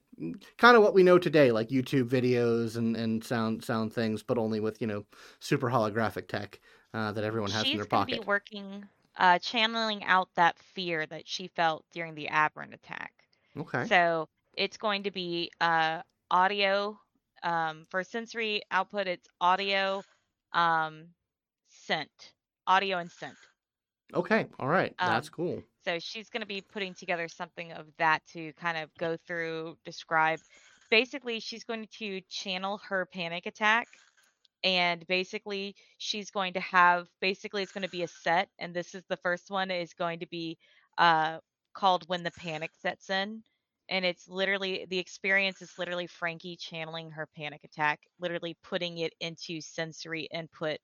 kind 0.57 0.77
of 0.77 0.83
what 0.83 0.93
we 0.93 1.03
know 1.03 1.17
today, 1.17 1.51
like 1.51 1.69
YouTube 1.69 2.09
videos 2.09 2.75
and, 2.77 2.95
and 2.95 3.23
sound 3.23 3.63
sound 3.63 3.93
things, 3.93 4.23
but 4.23 4.37
only 4.37 4.59
with, 4.59 4.81
you 4.81 4.87
know, 4.87 5.05
super 5.39 5.69
holographic 5.69 6.27
tech 6.27 6.59
uh, 6.93 7.11
that 7.11 7.23
everyone 7.23 7.51
has 7.51 7.63
in 7.65 7.77
their 7.77 7.85
pocket. 7.85 8.15
She's 8.15 8.19
gonna 8.19 8.27
pocket. 8.27 8.49
be 8.49 8.59
working, 8.59 8.85
uh, 9.17 9.39
channeling 9.39 10.03
out 10.03 10.29
that 10.35 10.57
fear 10.59 11.05
that 11.07 11.27
she 11.27 11.47
felt 11.47 11.85
during 11.93 12.15
the 12.15 12.27
Aberrant 12.29 12.73
attack. 12.73 13.13
Okay. 13.57 13.85
So 13.85 14.29
it's 14.55 14.77
going 14.77 15.03
to 15.03 15.11
be 15.11 15.51
uh, 15.61 16.01
audio 16.31 16.97
um, 17.43 17.85
for 17.89 18.03
sensory 18.03 18.61
output. 18.71 19.07
It's 19.07 19.27
audio, 19.41 20.03
um, 20.53 21.07
scent, 21.67 22.33
audio 22.67 22.97
and 22.97 23.11
scent. 23.11 23.35
Okay. 24.13 24.47
All 24.59 24.67
right. 24.67 24.93
That's 24.99 25.27
Um, 25.27 25.33
cool. 25.33 25.63
So 25.85 25.99
she's 25.99 26.29
going 26.29 26.41
to 26.41 26.47
be 26.47 26.61
putting 26.61 26.93
together 26.93 27.27
something 27.27 27.73
of 27.73 27.87
that 27.97 28.25
to 28.33 28.53
kind 28.53 28.77
of 28.77 28.89
go 28.97 29.17
through, 29.27 29.77
describe. 29.85 30.39
Basically, 30.89 31.39
she's 31.39 31.63
going 31.63 31.87
to 31.99 32.21
channel 32.29 32.79
her 32.89 33.05
panic 33.05 33.45
attack. 33.45 33.87
And 34.63 35.05
basically, 35.07 35.75
she's 35.97 36.31
going 36.31 36.53
to 36.53 36.61
have 36.61 37.07
basically, 37.19 37.63
it's 37.63 37.73
going 37.73 37.83
to 37.83 37.89
be 37.89 38.03
a 38.03 38.07
set. 38.07 38.47
And 38.59 38.73
this 38.73 38.95
is 38.95 39.03
the 39.09 39.17
first 39.17 39.51
one 39.51 39.71
is 39.71 39.93
going 39.93 40.19
to 40.19 40.27
be 40.27 40.57
uh, 40.97 41.39
called 41.73 42.07
When 42.07 42.23
the 42.23 42.31
Panic 42.31 42.71
Sets 42.81 43.09
In. 43.09 43.43
And 43.89 44.05
it's 44.05 44.29
literally, 44.29 44.85
the 44.89 44.99
experience 44.99 45.61
is 45.61 45.77
literally 45.77 46.07
Frankie 46.07 46.55
channeling 46.55 47.11
her 47.11 47.27
panic 47.35 47.65
attack, 47.65 47.99
literally 48.19 48.55
putting 48.63 48.99
it 48.99 49.13
into 49.19 49.59
sensory 49.59 50.29
input 50.33 50.77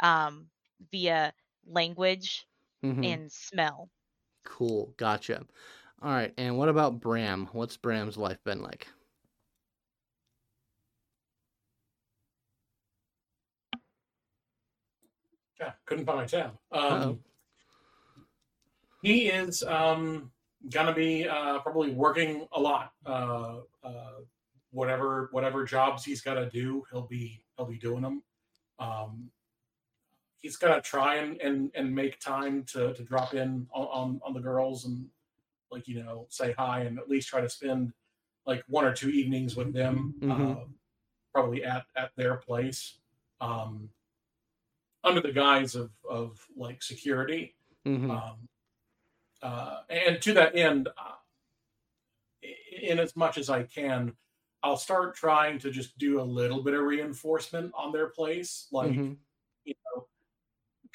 um, 0.00 0.46
via 0.90 1.32
language 1.66 2.46
Mhm. 2.84 3.04
and 3.04 3.32
smell. 3.32 3.90
Cool. 4.44 4.94
Gotcha. 4.96 5.46
All 6.00 6.10
right. 6.10 6.32
And 6.38 6.56
what 6.56 6.68
about 6.68 7.00
Bram? 7.00 7.48
What's 7.52 7.76
Bram's 7.76 8.16
life 8.16 8.42
been 8.44 8.62
like? 8.62 8.88
Yeah, 15.60 15.72
couldn't 15.86 16.06
find 16.06 16.18
my 16.18 16.26
tab. 16.26 16.56
Um, 16.70 17.18
he 19.02 19.28
is 19.28 19.62
um, 19.64 20.30
gonna 20.70 20.94
be 20.94 21.26
uh, 21.26 21.58
probably 21.60 21.90
working 21.90 22.46
a 22.52 22.60
lot. 22.60 22.92
Uh, 23.04 23.56
uh, 23.82 24.20
whatever 24.70 25.28
whatever 25.32 25.64
jobs 25.64 26.04
he's 26.04 26.20
got 26.20 26.34
to 26.34 26.48
do, 26.48 26.84
he'll 26.90 27.06
be 27.06 27.44
he'll 27.56 27.66
be 27.66 27.78
doing 27.78 28.02
them. 28.02 28.22
Um, 28.78 29.30
he's 30.40 30.56
gonna 30.56 30.80
try 30.80 31.16
and, 31.16 31.40
and 31.40 31.70
and 31.74 31.94
make 31.94 32.18
time 32.20 32.64
to 32.64 32.94
to 32.94 33.02
drop 33.02 33.34
in 33.34 33.66
on, 33.72 33.86
on 33.86 34.20
on 34.24 34.32
the 34.34 34.40
girls 34.40 34.84
and 34.84 35.08
like 35.70 35.86
you 35.88 36.02
know 36.02 36.26
say 36.30 36.52
hi 36.52 36.80
and 36.80 36.98
at 36.98 37.08
least 37.08 37.28
try 37.28 37.40
to 37.40 37.48
spend 37.48 37.92
like 38.46 38.64
one 38.68 38.84
or 38.84 38.94
two 38.94 39.10
evenings 39.10 39.56
with 39.56 39.72
them, 39.74 40.14
Mhm. 40.22 40.56
uh, 40.56 40.64
probably 41.32 41.64
at 41.64 41.86
at 41.96 42.14
their 42.16 42.36
place, 42.36 42.98
um, 43.40 43.90
under 45.04 45.20
the 45.20 45.32
guise 45.32 45.74
of 45.74 45.90
of 46.08 46.46
like 46.56 46.82
security. 46.82 47.54
hmm 47.84 48.10
Um, 48.10 48.48
uh, 49.42 49.82
and 49.88 50.20
to 50.22 50.32
that 50.34 50.56
end, 50.56 50.88
uh, 50.88 51.14
in 52.82 52.98
as 52.98 53.14
much 53.16 53.38
as 53.38 53.50
I 53.50 53.64
can, 53.64 54.16
I'll 54.62 54.76
start 54.76 55.14
trying 55.14 55.58
to 55.60 55.70
just 55.70 55.98
do 55.98 56.20
a 56.20 56.22
little 56.22 56.62
bit 56.62 56.74
of 56.74 56.82
reinforcement 56.82 57.72
on 57.74 57.92
their 57.92 58.08
place, 58.08 58.68
like 58.72 58.94
hmm 58.94 59.12
you 59.64 59.74
know, 59.94 60.07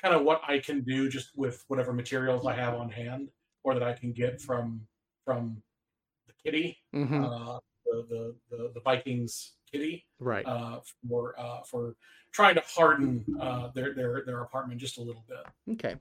kind 0.04 0.14
of 0.16 0.24
what 0.24 0.42
I 0.48 0.60
can 0.60 0.82
do 0.82 1.10
just 1.10 1.30
with 1.36 1.64
whatever 1.68 1.94
materials 1.94 2.46
I 2.46 2.54
have 2.54 2.76
on 2.76 2.90
hand, 2.90 3.30
or 3.64 3.74
that 3.74 3.84
I 3.84 3.94
can 3.94 4.12
get 4.12 4.42
from 4.42 4.82
from 5.26 5.62
the 6.28 6.34
kitty, 6.44 6.78
hmm 6.94 7.24
uh, 7.24 7.60
the, 7.86 8.06
the 8.10 8.36
the 8.50 8.72
the 8.76 8.82
Vikings 8.82 9.54
kitty, 9.72 10.06
Right. 10.20 10.46
uh, 10.46 10.80
for 11.08 11.34
uh, 11.40 11.62
for 11.64 11.96
trying 12.32 12.56
to 12.56 12.64
harden 12.68 13.26
uh, 13.40 13.70
their 13.74 13.94
their 13.94 14.24
their 14.26 14.42
apartment 14.42 14.80
just 14.80 14.98
a 14.98 15.02
little 15.02 15.24
bit. 15.28 15.74
Okay. 15.74 15.96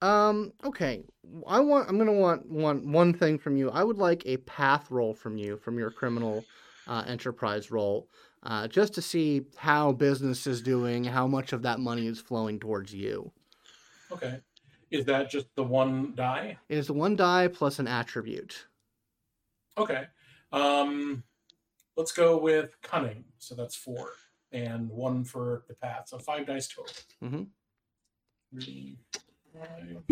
Um, 0.00 0.52
okay. 0.64 1.04
I 1.46 1.60
want 1.60 1.88
I'm 1.88 1.98
gonna 1.98 2.12
want 2.12 2.48
want 2.48 2.84
one 2.86 3.12
thing 3.12 3.38
from 3.38 3.56
you. 3.56 3.70
I 3.70 3.82
would 3.84 3.98
like 3.98 4.22
a 4.26 4.36
path 4.38 4.90
roll 4.90 5.14
from 5.14 5.36
you 5.36 5.56
from 5.56 5.78
your 5.78 5.90
criminal 5.90 6.44
uh, 6.88 7.04
enterprise 7.06 7.70
roll. 7.70 8.08
Uh, 8.42 8.66
just 8.66 8.92
to 8.94 9.02
see 9.02 9.46
how 9.56 9.92
business 9.92 10.46
is 10.46 10.60
doing, 10.62 11.04
how 11.04 11.26
much 11.26 11.52
of 11.52 11.62
that 11.62 11.78
money 11.78 12.06
is 12.06 12.20
flowing 12.20 12.58
towards 12.58 12.92
you. 12.92 13.30
Okay. 14.10 14.40
Is 14.90 15.04
that 15.06 15.30
just 15.30 15.46
the 15.54 15.62
one 15.62 16.14
die? 16.16 16.58
It 16.68 16.76
is 16.76 16.90
one 16.90 17.16
die 17.16 17.48
plus 17.48 17.78
an 17.78 17.86
attribute. 17.86 18.66
Okay. 19.78 20.06
Um, 20.52 21.22
let's 21.96 22.12
go 22.12 22.36
with 22.36 22.76
cunning. 22.82 23.24
So 23.38 23.54
that's 23.54 23.76
four, 23.76 24.10
and 24.50 24.90
one 24.90 25.24
for 25.24 25.64
the 25.68 25.74
path. 25.74 26.08
So 26.08 26.18
five 26.18 26.46
dice 26.46 26.68
total. 26.68 26.94
Mhm. 27.22 27.46
Three, 28.52 28.98
five. 29.54 30.02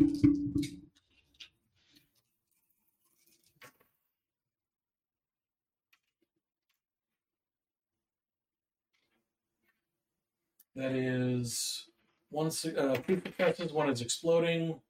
That 10.77 10.93
is 10.93 11.87
one. 12.31 12.51
su- 12.51 12.77
Uh, 12.77 12.97
two 12.97 13.21
successes. 13.21 13.73
One 13.73 13.91
is 13.91 14.01
exploding. 14.03 14.81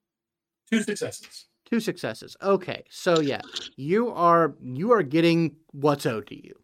Two 0.70 0.82
successes. 0.82 1.46
Two 1.64 1.80
successes. 1.80 2.36
Okay, 2.42 2.84
so 2.90 3.20
yeah, 3.20 3.40
you 3.76 4.10
are 4.10 4.54
you 4.62 4.90
are 4.92 5.02
getting 5.02 5.56
what's 5.72 6.04
owed 6.06 6.26
to 6.28 6.34
you. 6.46 6.54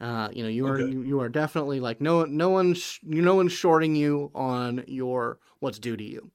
Uh, 0.00 0.28
you 0.32 0.42
know, 0.42 0.48
you 0.48 0.66
are 0.66 0.78
Okay. 0.80 0.90
you, 0.92 1.02
you 1.02 1.20
are 1.20 1.28
definitely 1.28 1.78
like 1.80 2.00
no 2.00 2.24
no 2.24 2.50
one's 2.50 2.98
no 3.02 3.34
one's 3.34 3.52
shorting 3.52 3.94
you 3.94 4.30
on 4.34 4.82
your 4.86 5.38
what's 5.60 5.78
due 5.78 5.96
to 5.96 6.04
you. 6.04 6.30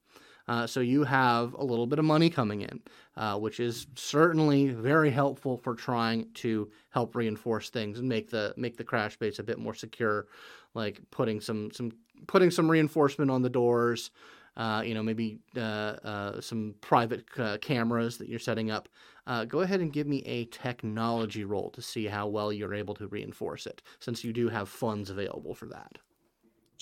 Uh, 0.48 0.66
so 0.66 0.80
you 0.80 1.04
have 1.04 1.54
a 1.54 1.64
little 1.64 1.86
bit 1.86 2.00
of 2.00 2.04
money 2.04 2.28
coming 2.28 2.62
in, 2.62 2.80
uh, 3.16 3.38
which 3.38 3.60
is 3.60 3.86
certainly 3.94 4.68
very 4.70 5.10
helpful 5.10 5.56
for 5.56 5.74
trying 5.74 6.28
to 6.34 6.68
help 6.90 7.14
reinforce 7.14 7.70
things 7.70 8.00
and 8.00 8.08
make 8.08 8.28
the 8.30 8.52
make 8.56 8.76
the 8.76 8.84
crash 8.84 9.16
base 9.16 9.38
a 9.38 9.42
bit 9.44 9.58
more 9.58 9.74
secure, 9.74 10.26
like 10.74 11.00
putting 11.12 11.40
some 11.40 11.70
some 11.72 11.92
putting 12.26 12.50
some 12.50 12.70
reinforcement 12.70 13.30
on 13.30 13.42
the 13.42 13.50
doors, 13.50 14.10
uh, 14.56 14.82
you 14.84 14.94
know, 14.94 15.02
maybe 15.02 15.38
uh, 15.56 15.60
uh, 15.60 16.40
some 16.40 16.74
private 16.80 17.24
uh, 17.38 17.58
cameras 17.58 18.18
that 18.18 18.28
you're 18.28 18.38
setting 18.38 18.70
up. 18.70 18.88
Uh, 19.26 19.44
go 19.44 19.60
ahead 19.60 19.80
and 19.80 19.92
give 19.92 20.06
me 20.06 20.18
a 20.26 20.44
technology 20.46 21.44
roll 21.44 21.70
to 21.70 21.80
see 21.80 22.06
how 22.06 22.26
well 22.26 22.52
you're 22.52 22.74
able 22.74 22.94
to 22.94 23.06
reinforce 23.06 23.66
it, 23.66 23.82
since 24.00 24.24
you 24.24 24.32
do 24.32 24.48
have 24.48 24.68
funds 24.68 25.10
available 25.10 25.54
for 25.54 25.66
that. 25.66 25.98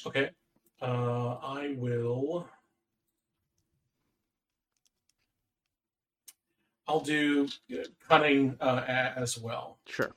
Okay. 0.06 0.30
Uh, 0.80 1.37
I 1.42 1.75
will. 1.76 2.49
I'll 6.88 7.00
do 7.00 7.47
cunning 8.09 8.56
uh, 8.61 9.12
as 9.14 9.38
well. 9.38 9.78
Sure, 9.87 10.12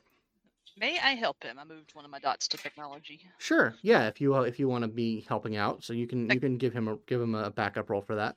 May 0.78 0.98
I 1.00 1.14
help 1.14 1.44
him? 1.44 1.60
I 1.60 1.66
moved 1.66 1.94
one 1.94 2.04
of 2.04 2.12
my 2.12 2.20
dots 2.20 2.48
to 2.50 2.58
technology. 2.58 3.22
sure, 3.38 3.76
yeah. 3.82 4.08
If 4.08 4.20
you 4.20 4.36
uh, 4.36 4.42
if 4.42 4.60
you 4.60 4.68
want 4.68 4.84
to 4.84 4.88
be 4.88 5.26
helping 5.30 5.56
out, 5.56 5.84
so 5.84 5.94
you 5.94 6.08
can 6.08 6.30
you 6.30 6.40
can 6.40 6.58
give 6.58 6.74
him 6.74 6.88
a 6.88 6.98
give 7.06 7.22
him 7.22 7.36
a 7.36 7.52
backup 7.52 7.90
roll 7.90 8.02
for 8.02 8.16
that. 8.16 8.36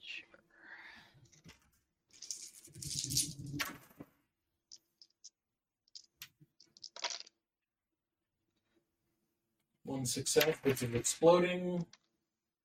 Sure. 0.00 0.24
One 9.84 10.04
success, 10.04 10.56
which 10.62 10.82
is 10.82 10.94
exploding. 10.94 11.86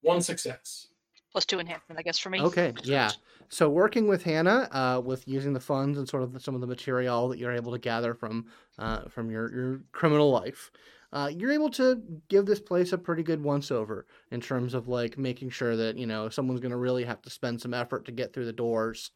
One 0.02 0.22
success. 0.22 0.88
Plus 1.32 1.46
two 1.46 1.60
enhancement, 1.60 2.00
I 2.00 2.02
guess, 2.02 2.18
for 2.18 2.30
me. 2.32 2.42
Okay, 2.42 2.74
yeah. 2.84 3.12
So 3.50 3.68
working 3.68 4.08
with 4.08 4.24
Hannah, 4.24 4.70
uh, 4.72 5.02
with 5.04 5.28
using 5.28 5.54
the 5.54 5.60
funds 5.60 5.98
and 5.98 6.08
sort 6.08 6.22
of 6.22 6.40
some 6.42 6.54
of 6.54 6.62
the 6.62 6.68
material 6.68 7.28
that 7.30 7.40
you're 7.40 7.52
able 7.52 7.72
to 7.72 7.80
gather 7.80 8.14
from 8.14 8.46
uh, 8.78 9.10
from 9.10 9.32
your, 9.32 9.52
your 9.52 9.82
criminal 9.92 10.30
life, 10.30 10.72
uh, 11.12 11.32
you're 11.36 11.52
able 11.52 11.72
to 11.72 12.02
give 12.28 12.46
this 12.46 12.60
place 12.60 12.94
a 12.94 12.98
pretty 12.98 13.24
good 13.24 13.44
once 13.44 13.72
over 13.72 14.06
in 14.30 14.40
terms 14.40 14.76
of 14.76 14.88
like 14.88 15.18
making 15.18 15.50
sure 15.50 15.76
that 15.76 15.98
you 15.98 16.06
know 16.06 16.30
someone's 16.30 16.60
going 16.60 16.72
to 16.72 16.78
really 16.78 17.04
have 17.04 17.24
to 17.24 17.30
spend 17.32 17.60
some 17.60 17.74
effort 17.74 18.06
to 18.06 18.12
get 18.12 18.32
through 18.34 18.46
the 18.46 18.54
doors, 18.54 19.10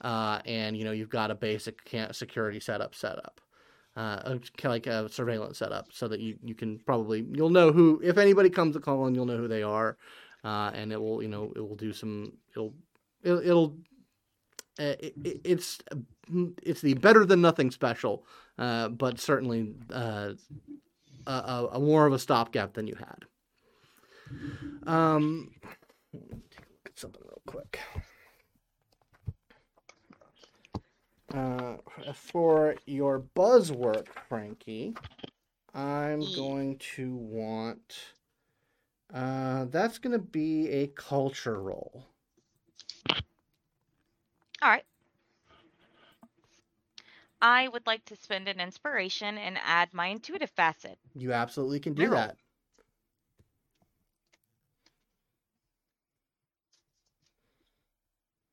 uh, 0.00 0.40
and 0.44 0.76
you 0.76 0.84
know 0.84 0.92
you've 0.92 1.08
got 1.08 1.30
a 1.30 1.34
basic 1.36 1.78
security 2.10 2.58
setup 2.60 2.94
set 2.94 3.18
up. 3.18 3.40
Uh, 3.96 4.38
like 4.62 4.86
a 4.86 5.08
surveillance 5.08 5.58
setup, 5.58 5.88
so 5.90 6.06
that 6.06 6.20
you, 6.20 6.36
you 6.44 6.54
can 6.54 6.78
probably 6.80 7.26
you'll 7.32 7.50
know 7.50 7.72
who 7.72 8.00
if 8.04 8.16
anybody 8.16 8.48
comes 8.48 8.74
to 8.74 8.80
call 8.80 9.06
in, 9.06 9.14
you'll 9.14 9.26
know 9.26 9.36
who 9.36 9.48
they 9.48 9.62
are, 9.62 9.96
uh, 10.44 10.70
and 10.72 10.92
it 10.92 11.00
will 11.00 11.20
you 11.20 11.28
know 11.28 11.52
it 11.56 11.60
will 11.60 11.74
do 11.74 11.92
some 11.92 12.32
it'll 12.52 12.72
it'll, 13.22 13.40
it'll 13.40 13.76
uh, 14.80 14.94
it, 15.00 15.14
it- 15.24 15.40
it's 15.44 15.78
it's 16.62 16.80
the 16.82 16.94
better 16.94 17.24
than 17.24 17.40
nothing 17.40 17.70
special, 17.70 18.24
uh, 18.58 18.88
but 18.88 19.18
certainly 19.18 19.74
uh, 19.92 20.32
a, 21.26 21.68
a, 21.72 21.80
more 21.80 22.06
of 22.06 22.12
a 22.12 22.18
stopgap 22.18 22.74
than 22.74 22.86
you 22.86 22.94
had. 22.96 23.24
Um, 24.86 25.50
take 26.12 26.20
a 26.22 26.70
look 26.72 26.86
at 26.86 26.98
something 26.98 27.22
real 27.24 27.42
quick. 27.46 27.78
Uh, 31.34 31.76
for 32.14 32.74
your 32.86 33.20
buzzwork, 33.36 34.06
Frankie, 34.28 34.94
I'm 35.74 36.20
going 36.34 36.78
to 36.96 37.14
want. 37.14 37.98
Uh, 39.12 39.64
that's 39.66 39.98
going 39.98 40.12
to 40.12 40.18
be 40.18 40.68
a 40.70 40.86
culture 40.88 41.60
roll. 41.60 42.06
All 44.62 44.70
right. 44.70 44.84
I 47.40 47.68
would 47.68 47.86
like 47.86 48.04
to 48.06 48.16
spend 48.16 48.48
an 48.48 48.60
inspiration 48.60 49.38
and 49.38 49.58
add 49.62 49.94
my 49.94 50.08
intuitive 50.08 50.50
facet. 50.50 50.98
You 51.14 51.32
absolutely 51.32 51.80
can 51.80 51.94
do 51.94 52.02
Barrel. 52.02 52.16
that. 52.16 52.36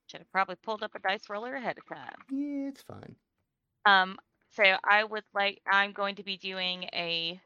Should 0.07 0.21
have 0.21 0.31
probably 0.31 0.55
pulled 0.55 0.83
up 0.83 0.93
a 0.93 0.99
dice 0.99 1.29
roller 1.29 1.55
ahead 1.55 1.77
of 1.79 1.85
time. 1.87 2.13
Yeah, 2.29 2.69
it's 2.69 2.83
fine. 2.83 3.15
Um, 3.85 4.17
so 4.51 4.63
I 4.83 5.03
would 5.03 5.23
like 5.33 5.61
I'm 5.65 5.91
going 5.91 6.15
to 6.15 6.23
be 6.23 6.37
doing 6.37 6.83
a 6.93 7.39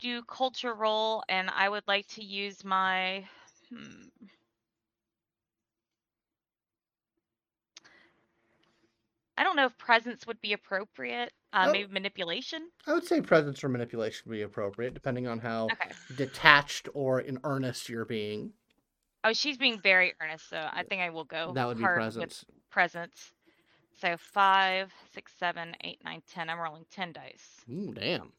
do 0.00 0.22
culture 0.22 0.74
roll, 0.74 1.22
and 1.28 1.50
I 1.50 1.68
would 1.68 1.84
like 1.86 2.06
to 2.08 2.24
use 2.24 2.64
my 2.64 3.24
hmm. 3.70 4.08
I 9.36 9.42
don't 9.44 9.56
know 9.56 9.66
if 9.66 9.76
presence 9.78 10.26
would 10.26 10.40
be 10.40 10.52
appropriate. 10.52 11.32
Uh, 11.52 11.66
Oh. 11.68 11.72
Maybe 11.72 11.92
manipulation. 11.92 12.68
I 12.86 12.92
would 12.94 13.04
say 13.06 13.20
presence 13.20 13.62
or 13.62 13.68
manipulation 13.68 14.22
would 14.28 14.34
be 14.36 14.42
appropriate, 14.42 14.94
depending 14.94 15.26
on 15.26 15.38
how 15.38 15.66
Okay. 15.72 15.90
detached 16.16 16.88
or 16.94 17.20
in 17.20 17.38
earnest 17.44 17.88
you're 17.88 18.04
being. 18.04 18.52
Oh, 19.24 19.32
she's 19.32 19.56
being 19.56 19.80
very 19.80 20.14
earnest, 20.20 20.48
so 20.50 20.56
I 20.72 20.82
think 20.84 21.00
I 21.00 21.10
will 21.10 21.24
go. 21.24 21.52
that 21.54 21.66
would 21.66 21.78
be 21.78 21.84
presence. 21.84 22.44
With 22.46 22.56
presence. 22.70 23.32
So 24.00 24.16
five, 24.16 24.92
six, 25.12 25.32
seven, 25.38 25.74
eight, 25.82 25.98
nine, 26.04 26.22
ten. 26.28 26.50
I'm 26.50 26.58
rolling 26.58 26.84
ten 26.90 27.12
dice. 27.12 27.60
Ooh, 27.70 27.92
damn. 27.94 28.32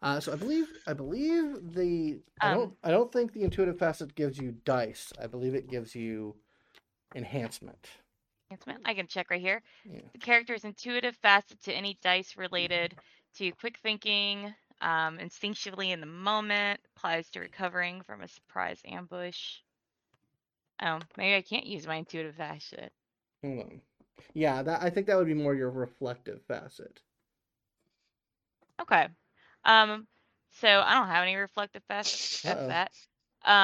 Uh, 0.00 0.20
so 0.20 0.32
I 0.32 0.36
believe 0.36 0.68
I 0.86 0.92
believe 0.92 1.74
the 1.74 2.20
I 2.40 2.52
Um, 2.52 2.58
don't 2.58 2.76
I 2.84 2.90
don't 2.92 3.12
think 3.12 3.32
the 3.32 3.42
intuitive 3.42 3.78
facet 3.78 4.14
gives 4.14 4.38
you 4.38 4.52
dice. 4.64 5.12
I 5.20 5.26
believe 5.26 5.54
it 5.54 5.68
gives 5.68 5.94
you 5.96 6.36
enhancement. 7.14 7.88
Enhancement. 8.50 8.80
I 8.84 8.94
can 8.94 9.06
check 9.06 9.30
right 9.30 9.40
here. 9.40 9.62
Yeah. 9.84 10.00
The 10.12 10.18
character's 10.18 10.64
intuitive 10.64 11.16
facet 11.16 11.60
to 11.62 11.72
any 11.72 11.98
dice 12.02 12.36
related 12.36 12.96
to 13.36 13.52
quick 13.52 13.78
thinking, 13.78 14.54
um, 14.80 15.18
instinctually 15.18 15.90
in 15.90 16.00
the 16.00 16.06
moment, 16.06 16.80
applies 16.96 17.30
to 17.30 17.40
recovering 17.40 18.02
from 18.02 18.22
a 18.22 18.28
surprise 18.28 18.80
ambush. 18.84 19.60
Oh, 20.82 21.00
maybe 21.16 21.34
I 21.36 21.42
can't 21.42 21.66
use 21.66 21.86
my 21.86 21.96
intuitive 21.96 22.36
facet. 22.36 22.92
Hold 23.42 23.58
on. 23.60 23.80
Yeah, 24.34 24.62
that 24.62 24.82
I 24.82 24.90
think 24.90 25.06
that 25.06 25.16
would 25.16 25.26
be 25.26 25.34
more 25.34 25.54
your 25.54 25.70
reflective 25.70 26.42
facet. 26.46 27.02
Okay. 28.80 29.08
Um, 29.64 30.06
so 30.50 30.68
I 30.68 30.94
don't 30.94 31.08
have 31.08 31.22
any 31.22 31.36
reflective 31.36 31.82
facets. 31.88 32.40
Uh-oh. 32.44 32.50
F 32.50 32.66
that. 32.66 32.92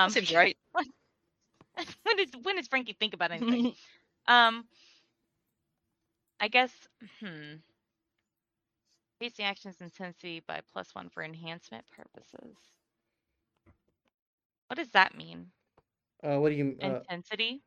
That 0.02 0.06
Um, 0.06 0.10
seems 0.12 0.32
right. 0.32 0.56
when 0.72 2.16
does 2.16 2.30
when 2.42 2.56
does 2.56 2.68
Frankie 2.68 2.94
think 2.98 3.14
about 3.14 3.30
anything? 3.32 3.66
um, 4.30 4.64
I 6.40 6.48
guess. 6.48 6.72
Hmm. 7.20 7.56
Increase 9.20 9.36
the 9.36 9.42
action's 9.42 9.82
intensity 9.82 10.42
by 10.46 10.60
plus 10.72 10.94
one 10.94 11.10
for 11.10 11.22
enhancement 11.22 11.84
purposes. 11.94 12.56
What 14.68 14.78
does 14.78 14.88
that 14.92 15.14
mean? 15.14 15.46
Uh, 16.22 16.38
what 16.38 16.50
do 16.50 16.54
you 16.54 16.76
uh, 16.82 16.86
Intensity. 16.86 17.60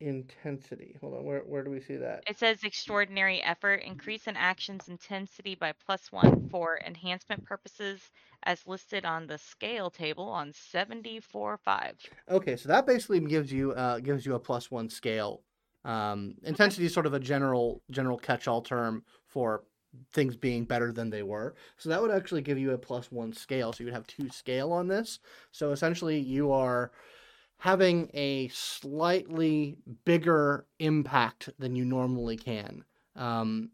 intensity? 0.00 0.96
Hold 1.00 1.14
on, 1.14 1.24
where 1.24 1.40
where 1.40 1.62
do 1.62 1.70
we 1.70 1.80
see 1.80 1.96
that? 1.96 2.24
It 2.26 2.38
says 2.38 2.64
extraordinary 2.64 3.40
effort. 3.42 3.82
Increase 3.86 4.26
an 4.26 4.36
action's 4.36 4.88
intensity 4.88 5.54
by 5.54 5.72
plus 5.86 6.10
one 6.10 6.48
for 6.50 6.78
enhancement 6.86 7.44
purposes, 7.46 8.00
as 8.42 8.66
listed 8.66 9.04
on 9.04 9.26
the 9.26 9.38
scale 9.38 9.88
table 9.88 10.28
on 10.28 10.52
seventy 10.52 11.20
four 11.20 11.58
five. 11.64 11.96
Okay, 12.30 12.56
so 12.56 12.68
that 12.68 12.86
basically 12.86 13.20
gives 13.20 13.52
you 13.52 13.72
uh, 13.72 13.98
gives 14.00 14.26
you 14.26 14.34
a 14.34 14.38
plus 14.38 14.70
one 14.70 14.90
scale. 14.90 15.42
Um, 15.84 16.34
intensity 16.42 16.84
is 16.86 16.94
sort 16.94 17.06
of 17.06 17.14
a 17.14 17.20
general 17.20 17.82
general 17.90 18.18
catch-all 18.18 18.62
term 18.62 19.04
for 19.26 19.64
things 20.12 20.36
being 20.36 20.64
better 20.64 20.92
than 20.92 21.10
they 21.10 21.22
were. 21.22 21.54
So 21.78 21.88
that 21.88 22.00
would 22.00 22.10
actually 22.10 22.42
give 22.42 22.58
you 22.58 22.72
a 22.72 22.78
plus 22.78 23.10
one 23.10 23.32
scale. 23.32 23.72
So 23.72 23.82
you 23.82 23.86
would 23.86 23.94
have 23.94 24.06
two 24.06 24.28
scale 24.28 24.72
on 24.72 24.88
this. 24.88 25.18
So 25.50 25.72
essentially, 25.72 26.18
you 26.18 26.52
are 26.52 26.92
having 27.58 28.10
a 28.14 28.48
slightly 28.48 29.76
bigger 30.04 30.66
impact 30.78 31.50
than 31.58 31.76
you 31.76 31.84
normally 31.84 32.36
can. 32.36 32.84
Um, 33.16 33.70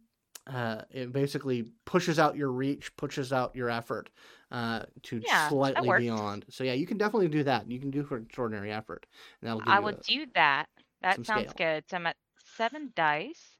uh, 0.47 0.83
it 0.91 1.13
basically 1.13 1.73
pushes 1.85 2.19
out 2.19 2.37
your 2.37 2.51
reach, 2.51 2.95
pushes 2.97 3.33
out 3.33 3.55
your 3.55 3.69
effort 3.69 4.11
uh, 4.53 4.85
to 5.03 5.21
Yeah, 5.25 5.49
slightly 5.49 5.91
beyond. 5.91 6.45
So 6.49 6.63
yeah, 6.65 6.73
you 6.75 6.87
can 6.87 6.99
definitely 6.99 7.29
do 7.29 7.43
that. 7.45 7.69
You 7.71 7.81
can 7.81 7.91
do 7.91 8.05
for 8.05 8.17
extraordinary 8.19 8.73
effort, 8.73 9.07
and 9.41 9.49
that'll 9.49 9.61
give 9.61 9.73
I 9.75 9.79
a- 9.91 10.03
do 10.09 10.27
that. 10.35 10.69
That 11.07 11.25
sounds 11.25 11.53
scale. 11.53 11.55
good. 11.57 11.85
So 11.89 11.97
I'm 11.97 12.07
at 12.07 12.17
seven 12.57 12.93
dice. 12.97 13.57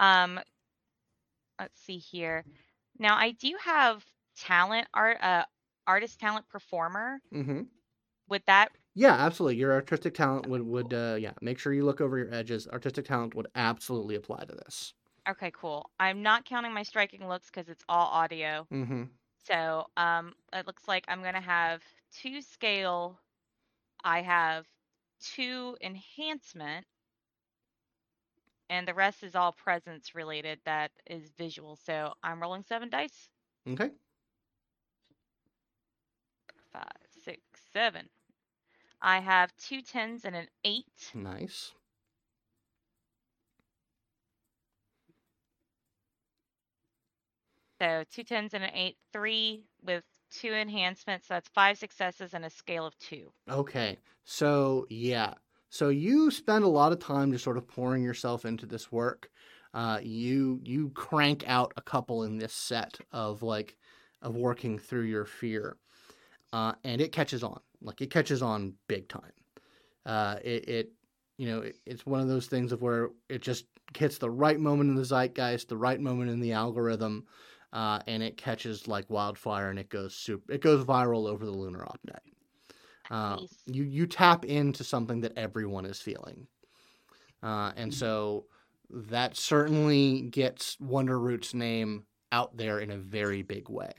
Um, 0.00 0.40
let's 1.60 1.80
see 1.80 1.98
here. 1.98 2.44
Now 2.98 3.16
I 3.16 3.30
do 3.30 3.56
have 3.62 4.04
talent 4.36 4.88
art, 4.92 5.22
uh, 5.22 5.44
artist 5.86 6.18
talent 6.18 6.48
performer. 6.48 7.20
Mhm. 7.32 7.68
Would 8.28 8.42
that? 8.46 8.72
Yeah, 8.94 9.12
absolutely. 9.14 9.56
Your 9.58 9.72
artistic 9.72 10.14
talent 10.14 10.48
would 10.48 10.62
would 10.62 10.92
uh, 10.92 11.16
yeah. 11.20 11.34
Make 11.40 11.58
sure 11.58 11.72
you 11.72 11.84
look 11.84 12.00
over 12.00 12.18
your 12.18 12.34
edges. 12.34 12.66
Artistic 12.66 13.04
talent 13.04 13.34
would 13.34 13.46
absolutely 13.54 14.16
apply 14.16 14.44
to 14.46 14.54
this. 14.56 14.94
Okay, 15.28 15.50
cool. 15.52 15.90
I'm 16.00 16.22
not 16.22 16.44
counting 16.44 16.72
my 16.72 16.82
striking 16.82 17.28
looks 17.28 17.50
because 17.50 17.68
it's 17.68 17.84
all 17.88 18.06
audio. 18.08 18.66
Mm-hmm. 18.72 19.04
So 19.44 19.86
um, 19.96 20.34
it 20.52 20.66
looks 20.66 20.88
like 20.88 21.04
I'm 21.08 21.22
gonna 21.22 21.40
have 21.40 21.82
two 22.12 22.40
scale. 22.42 23.20
I 24.04 24.22
have 24.22 24.66
two 25.20 25.76
enhancement, 25.80 26.86
and 28.70 28.86
the 28.86 28.94
rest 28.94 29.22
is 29.22 29.34
all 29.34 29.52
presence 29.52 30.14
related. 30.14 30.58
That 30.64 30.90
is 31.06 31.30
visual. 31.36 31.76
So 31.76 32.12
I'm 32.22 32.40
rolling 32.40 32.62
seven 32.62 32.90
dice. 32.90 33.28
Okay. 33.68 33.90
Five, 36.72 36.84
six, 37.24 37.40
seven. 37.72 38.08
I 39.00 39.20
have 39.20 39.52
two 39.56 39.80
tens 39.80 40.24
and 40.24 40.34
an 40.34 40.48
eight. 40.64 41.12
Nice. 41.14 41.72
So 47.80 48.02
two 48.12 48.24
tens 48.24 48.54
and 48.54 48.64
an 48.64 48.70
eight, 48.74 48.96
three 49.12 49.64
with 49.82 50.02
two 50.30 50.52
enhancements. 50.52 51.28
So 51.28 51.34
That's 51.34 51.48
five 51.48 51.78
successes 51.78 52.34
and 52.34 52.44
a 52.44 52.50
scale 52.50 52.86
of 52.86 52.96
two. 52.98 53.32
Okay. 53.50 53.98
So 54.24 54.86
yeah. 54.90 55.34
So 55.70 55.90
you 55.90 56.30
spend 56.30 56.64
a 56.64 56.68
lot 56.68 56.92
of 56.92 56.98
time 56.98 57.32
just 57.32 57.44
sort 57.44 57.58
of 57.58 57.68
pouring 57.68 58.02
yourself 58.02 58.44
into 58.44 58.66
this 58.66 58.90
work. 58.90 59.30
Uh, 59.74 60.00
you 60.02 60.60
you 60.64 60.90
crank 60.90 61.44
out 61.46 61.72
a 61.76 61.82
couple 61.82 62.24
in 62.24 62.38
this 62.38 62.54
set 62.54 62.98
of 63.12 63.42
like 63.42 63.76
of 64.22 64.34
working 64.34 64.78
through 64.78 65.02
your 65.02 65.26
fear, 65.26 65.76
uh, 66.52 66.72
and 66.84 67.00
it 67.00 67.12
catches 67.12 67.42
on. 67.44 67.60
Like 67.82 68.00
it 68.00 68.10
catches 68.10 68.42
on 68.42 68.74
big 68.88 69.08
time. 69.08 69.32
Uh, 70.06 70.36
it, 70.42 70.68
it 70.68 70.92
you 71.36 71.46
know 71.46 71.60
it, 71.60 71.76
it's 71.84 72.06
one 72.06 72.20
of 72.20 72.28
those 72.28 72.46
things 72.46 72.72
of 72.72 72.80
where 72.80 73.10
it 73.28 73.42
just 73.42 73.66
hits 73.96 74.18
the 74.18 74.30
right 74.30 74.58
moment 74.58 74.88
in 74.88 74.96
the 74.96 75.04
zeitgeist, 75.04 75.68
the 75.68 75.76
right 75.76 76.00
moment 76.00 76.30
in 76.30 76.40
the 76.40 76.52
algorithm, 76.52 77.26
uh, 77.72 78.00
and 78.06 78.22
it 78.22 78.36
catches 78.36 78.88
like 78.88 79.08
wildfire, 79.10 79.70
and 79.70 79.78
it 79.78 79.88
goes 79.88 80.14
super. 80.14 80.52
It 80.52 80.60
goes 80.62 80.84
viral 80.84 81.28
over 81.28 81.44
the 81.44 81.52
lunar 81.52 81.84
opnet. 81.84 82.20
Uh, 83.10 83.36
Nice. 83.36 83.62
you 83.66 83.84
you 83.84 84.06
tap 84.06 84.44
into 84.44 84.84
something 84.84 85.20
that 85.22 85.36
everyone 85.36 85.86
is 85.86 86.00
feeling, 86.00 86.46
uh, 87.42 87.72
and 87.76 87.92
so 87.92 88.46
that 88.90 89.36
certainly 89.36 90.22
gets 90.22 90.78
Wonder 90.80 91.18
Root's 91.18 91.54
name 91.54 92.06
out 92.32 92.56
there 92.56 92.80
in 92.80 92.90
a 92.90 92.98
very 92.98 93.42
big 93.42 93.68
way. 93.68 93.92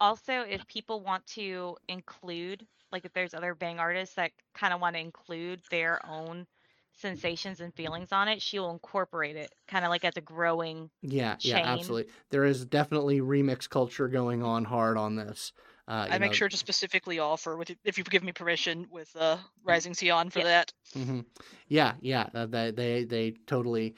Also, 0.00 0.40
if 0.42 0.66
people 0.66 1.00
want 1.00 1.26
to 1.28 1.76
include, 1.88 2.66
like 2.90 3.04
if 3.04 3.12
there's 3.12 3.34
other 3.34 3.54
Bang 3.54 3.78
artists 3.78 4.16
that 4.16 4.32
kind 4.54 4.74
of 4.74 4.80
want 4.80 4.96
to 4.96 5.00
include 5.00 5.62
their 5.70 6.04
own 6.06 6.46
sensations 6.94 7.60
and 7.60 7.74
feelings 7.74 8.12
on 8.12 8.28
it, 8.28 8.42
she 8.42 8.58
will 8.58 8.70
incorporate 8.70 9.36
it 9.36 9.52
kind 9.68 9.84
of 9.84 9.90
like 9.90 10.04
as 10.04 10.16
a 10.16 10.20
growing. 10.20 10.90
Yeah, 11.02 11.36
yeah, 11.42 11.60
absolutely. 11.62 12.12
There 12.30 12.44
is 12.44 12.64
definitely 12.64 13.20
remix 13.20 13.68
culture 13.68 14.08
going 14.08 14.42
on 14.42 14.64
hard 14.64 14.96
on 14.96 15.16
this. 15.16 15.52
Uh, 15.88 16.06
I 16.10 16.18
make 16.18 16.32
sure 16.32 16.48
to 16.48 16.56
specifically 16.56 17.18
offer 17.18 17.56
with 17.56 17.74
if 17.84 17.98
you 17.98 18.04
give 18.04 18.22
me 18.22 18.32
permission 18.32 18.86
with 18.90 19.14
uh, 19.16 19.38
Rising 19.64 19.94
Sion 19.94 20.30
for 20.30 20.38
Yeah. 20.38 20.44
that. 20.44 20.72
hmm 20.94 21.20
Yeah, 21.68 21.94
yeah. 22.00 22.28
uh, 22.34 22.46
They, 22.46 22.70
they 22.70 23.04
they 23.04 23.30
totally 23.46 23.94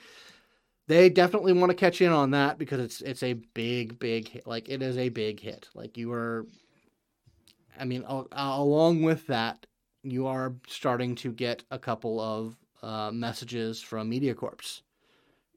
they 0.88 1.11
definitely 1.11 1.52
want 1.54 1.70
to 1.70 1.76
catch 1.76 2.00
in 2.02 2.12
on 2.12 2.33
that 2.33 2.59
because 2.59 2.80
it's 2.80 3.00
it's 3.02 3.22
a 3.22 3.35
big 3.35 3.98
big 3.98 4.28
hit. 4.28 4.46
Like 4.46 4.68
it 4.68 4.83
is 4.83 4.98
a 4.98 5.09
big 5.11 5.40
hit. 5.40 5.68
Like 5.74 5.96
you 5.98 6.12
are 6.12 6.46
I 7.78 7.85
mean 7.85 8.04
al- 8.09 8.28
along 8.33 9.02
with 9.02 9.26
that 9.28 9.66
you 10.02 10.26
are 10.26 10.54
starting 10.66 11.14
to 11.16 11.33
get 11.33 11.64
a 11.70 11.78
couple 11.78 12.20
of 12.20 12.57
uh, 12.85 13.11
messages 13.11 13.81
from 13.81 14.11
MediaCorps. 14.11 14.83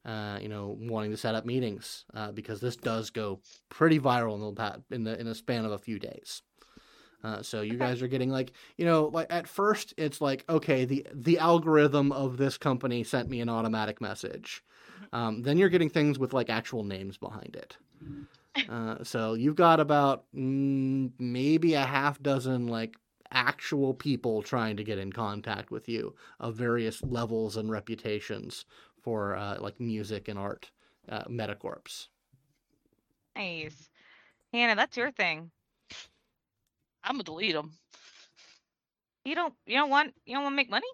Uh, 0.06 0.40
you 0.42 0.48
know, 0.48 0.78
wanting 0.80 1.12
to 1.12 1.18
set 1.18 1.36
up 1.36 1.46
meetings 1.46 2.06
uh, 2.13 2.32
because 2.32 2.62
this 2.62 2.78
does 2.78 3.10
go 3.10 3.42
pretty 3.68 4.00
viral 4.00 4.36
in 4.36 4.56
the 4.56 4.96
in 4.96 5.04
the 5.04 5.20
in 5.20 5.28
a 5.28 5.36
span 5.36 5.66
of 5.66 5.74
a 5.74 5.78
few 5.78 6.00
days. 6.00 6.44
Uh, 7.26 7.42
so 7.42 7.62
you 7.62 7.78
guys 7.78 8.02
are 8.02 8.08
getting 8.08 8.30
like 8.30 8.54
you 8.78 8.86
know 8.86 9.08
like 9.12 9.28
at 9.30 9.48
first 9.48 9.94
it's 9.98 10.22
like 10.22 10.46
okay 10.48 10.86
the 10.86 11.06
the 11.13 11.38
algorithm 11.40 12.13
of 12.13 12.38
this 12.38 12.58
company 12.58 13.04
sent 13.04 13.28
me 13.30 13.42
an 13.42 13.50
automatic 13.50 14.00
message. 14.00 14.63
Um, 15.12 15.42
then 15.42 15.58
you're 15.58 15.68
getting 15.68 15.90
things 15.90 16.18
with 16.18 16.32
like 16.32 16.50
actual 16.50 16.84
names 16.84 17.18
behind 17.18 17.56
it. 17.56 17.78
Uh, 18.70 19.04
so 19.04 19.36
you've 19.36 19.56
got 19.56 19.80
about 19.80 20.24
mm, 20.36 21.12
maybe 21.20 21.76
a 21.76 21.86
half 21.86 22.20
dozen 22.24 22.66
like 22.66 22.96
actual 23.32 23.94
people 23.94 24.42
trying 24.42 24.78
to 24.78 24.84
get 24.84 24.98
in 24.98 25.12
contact 25.12 25.72
with 25.72 25.88
you 25.90 26.16
of 26.40 26.56
various 26.56 27.02
levels 27.04 27.58
and 27.58 27.70
reputations 27.70 28.66
for 29.02 29.36
uh, 29.36 29.58
like 29.60 29.80
music 29.80 30.28
and 30.28 30.38
art 30.40 30.72
uh, 31.10 31.24
metacorps. 31.26 32.08
Nice. 33.36 33.90
Hannah, 34.54 34.76
that's 34.76 34.98
your 34.98 35.12
thing. 35.12 35.52
I'm 37.04 37.13
gonna 37.13 37.24
delete 37.24 37.54
them. 37.54 37.72
You 39.24 39.36
don't 39.36 39.54
you 39.66 39.78
don't 39.78 39.90
want 39.90 40.13
you 40.26 40.36
don't 40.36 40.44
want 40.44 40.54
to 40.54 40.58
make 40.58 40.70
money? 40.70 40.88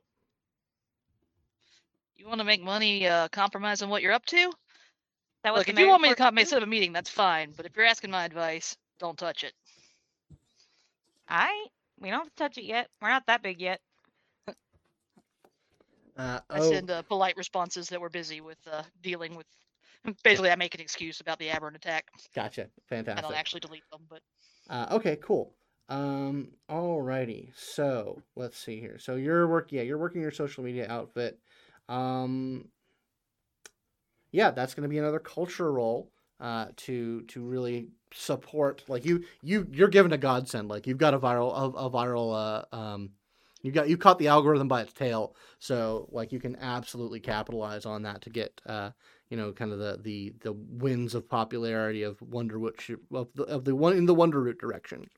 You 2.18 2.28
want 2.28 2.40
to 2.40 2.46
make 2.46 2.64
money 2.64 3.08
uh, 3.08 3.28
compromising 3.30 3.90
what 3.90 4.02
you're 4.02 4.14
up 4.14 4.26
to? 4.28 4.52
That 5.44 5.52
what 5.52 5.60
Look, 5.60 5.70
if 5.70 5.78
you 5.78 5.88
want 5.88 6.02
me 6.04 6.10
to 6.10 6.16
come 6.16 6.36
do? 6.36 6.46
set 6.46 6.58
up 6.58 6.64
a 6.64 6.70
meeting, 6.70 6.94
that's 6.94 7.10
fine. 7.10 7.54
But 7.56 7.66
if 7.66 7.76
you're 7.76 7.86
asking 7.86 8.12
my 8.12 8.26
advice, 8.26 8.78
don't 9.00 9.18
touch 9.18 9.44
it. 9.44 9.54
I 11.28 11.66
we 12.04 12.10
don't 12.10 12.20
have 12.20 12.30
to 12.30 12.36
touch 12.36 12.58
it 12.58 12.66
yet. 12.66 12.90
We're 13.02 13.10
not 13.10 13.26
that 13.28 13.42
big 13.42 13.62
yet. 13.62 13.80
Uh, 16.16 16.40
I 16.50 16.60
oh, 16.60 16.70
send 16.70 16.92
uh, 16.92 17.02
polite 17.04 17.36
responses 17.38 17.90
that 17.90 18.00
we're 18.00 18.10
busy 18.10 18.42
with 18.42 18.60
uh, 18.72 18.84
dealing 19.02 19.36
with. 19.36 19.48
Basically, 20.24 20.52
I 20.52 20.56
make 20.56 20.76
an 20.76 20.82
excuse 20.82 21.22
about 21.22 21.40
the 21.40 21.50
aberrant 21.50 21.78
attack. 21.78 22.06
gotcha. 22.36 22.68
Fantastic. 22.88 23.24
I 23.24 23.28
don't 23.28 23.38
actually 23.38 23.62
delete 23.62 23.90
them, 23.92 24.02
but 24.10 24.20
Uh, 24.70 24.88
okay, 24.92 25.16
cool. 25.16 25.56
Um, 25.90 26.50
alrighty. 26.70 27.52
So 27.56 28.22
let's 28.36 28.58
see 28.58 28.80
here. 28.80 29.00
So 29.00 29.16
you're 29.16 29.48
work, 29.48 29.72
yeah, 29.72 29.82
you're 29.82 29.98
working 29.98 30.22
your 30.22 30.32
social 30.32 30.64
media 30.64 30.88
outfit. 30.90 31.40
Um, 31.90 32.68
yeah, 34.32 34.52
that's 34.52 34.74
going 34.74 34.84
to 34.84 34.90
be 34.90 34.98
another 34.98 35.20
culture 35.20 35.72
role 35.72 36.12
uh, 36.40 36.68
to 36.76 37.22
to 37.24 37.42
really 37.42 37.88
support. 38.14 38.84
Like 38.88 39.06
you 39.06 39.24
you 39.42 39.68
you're 39.72 39.88
given 39.88 40.14
a 40.14 40.18
godsend. 40.18 40.70
Like 40.70 40.88
you've 40.88 40.98
got 40.98 41.14
a 41.14 41.20
viral 41.20 41.52
a, 41.56 41.86
a 41.86 41.90
viral 41.90 42.34
uh, 42.72 42.76
um, 42.76 43.12
you 43.62 43.72
got 43.72 43.90
you 43.90 43.98
caught 43.98 44.20
the 44.20 44.28
algorithm 44.28 44.68
by 44.68 44.82
its 44.82 44.94
tail. 44.94 45.36
So 45.60 46.08
like 46.12 46.32
you 46.32 46.40
can 46.40 46.56
absolutely 46.58 47.20
capitalize 47.20 47.86
on 47.86 48.04
that 48.04 48.22
to 48.24 48.30
get 48.30 48.62
uh, 48.66 48.92
you 49.30 49.38
know 49.38 49.52
kind 49.52 49.72
of 49.72 49.80
the 49.80 50.00
the 50.02 50.34
the 50.42 50.54
winds 50.54 51.16
of 51.16 51.28
popularity 51.28 52.04
of 52.04 52.20
Wonderroot 52.20 53.00
of 53.14 53.30
the 53.34 53.44
of 53.44 53.66
the 53.66 53.76
one 53.76 53.98
in 53.98 54.06
the 54.06 54.16
Wonderroot 54.16 54.60
direction. 54.60 55.10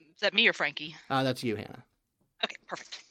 Is 0.00 0.20
that 0.20 0.34
me 0.34 0.46
or 0.46 0.52
Frankie? 0.52 0.94
Uh, 1.10 1.22
that's 1.22 1.42
you, 1.42 1.56
Hannah. 1.56 1.84
Okay, 2.44 2.56
perfect. 2.68 3.02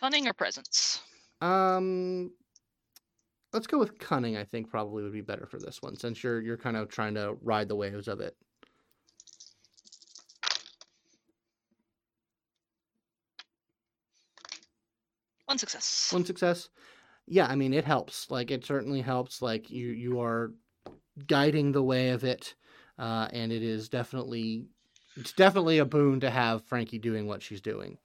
Cunning 0.00 0.26
or 0.26 0.32
presence? 0.32 1.00
Um, 1.40 2.32
let's 3.52 3.66
go 3.66 3.78
with 3.78 3.98
cunning. 3.98 4.36
I 4.36 4.44
think 4.44 4.70
probably 4.70 5.02
would 5.02 5.12
be 5.12 5.20
better 5.20 5.46
for 5.46 5.58
this 5.58 5.82
one 5.82 5.96
since 5.96 6.22
you're 6.22 6.40
you're 6.40 6.56
kind 6.56 6.76
of 6.76 6.88
trying 6.88 7.14
to 7.14 7.36
ride 7.42 7.68
the 7.68 7.76
waves 7.76 8.08
of 8.08 8.20
it. 8.20 8.36
One 15.46 15.58
success. 15.58 16.08
One 16.12 16.24
success. 16.24 16.68
Yeah, 17.26 17.46
I 17.46 17.56
mean 17.56 17.74
it 17.74 17.84
helps. 17.84 18.30
Like 18.30 18.50
it 18.50 18.64
certainly 18.64 19.00
helps. 19.00 19.42
Like 19.42 19.70
you 19.70 19.88
you 19.88 20.20
are 20.20 20.52
guiding 21.26 21.72
the 21.72 21.82
way 21.82 22.10
of 22.10 22.24
it, 22.24 22.54
uh, 22.98 23.28
and 23.32 23.52
it 23.52 23.62
is 23.62 23.88
definitely 23.88 24.66
it's 25.16 25.32
definitely 25.32 25.78
a 25.78 25.84
boon 25.84 26.20
to 26.20 26.30
have 26.30 26.64
Frankie 26.64 26.98
doing 26.98 27.26
what 27.26 27.42
she's 27.42 27.60
doing. 27.60 27.98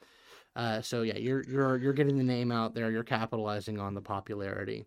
Uh, 0.56 0.82
so 0.82 1.04
yeah, 1.04 1.18
you're 1.18 1.44
you're 1.44 1.78
you're 1.78 1.94
getting 1.94 2.18
the 2.18 2.24
name 2.24 2.52
out 2.52 2.74
there. 2.74 2.92
You're 2.92 3.04
capitalizing 3.04 3.80
on 3.80 3.94
the 3.94 4.02
popularity, 4.02 4.86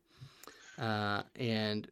uh, 0.81 1.25
and 1.37 1.91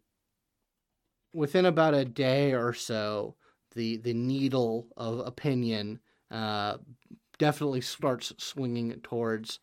within 1.33 1.67
about 1.67 1.95
a 1.95 2.05
day 2.05 2.53
or 2.53 2.73
so, 2.73 3.37
the 3.75 3.99
the 3.99 4.15
needle 4.15 4.89
of 4.97 5.21
opinion 5.21 6.01
uh, 6.31 6.79
definitely 7.39 7.81
starts 7.81 8.33
swinging 8.39 9.01
towards 9.03 9.61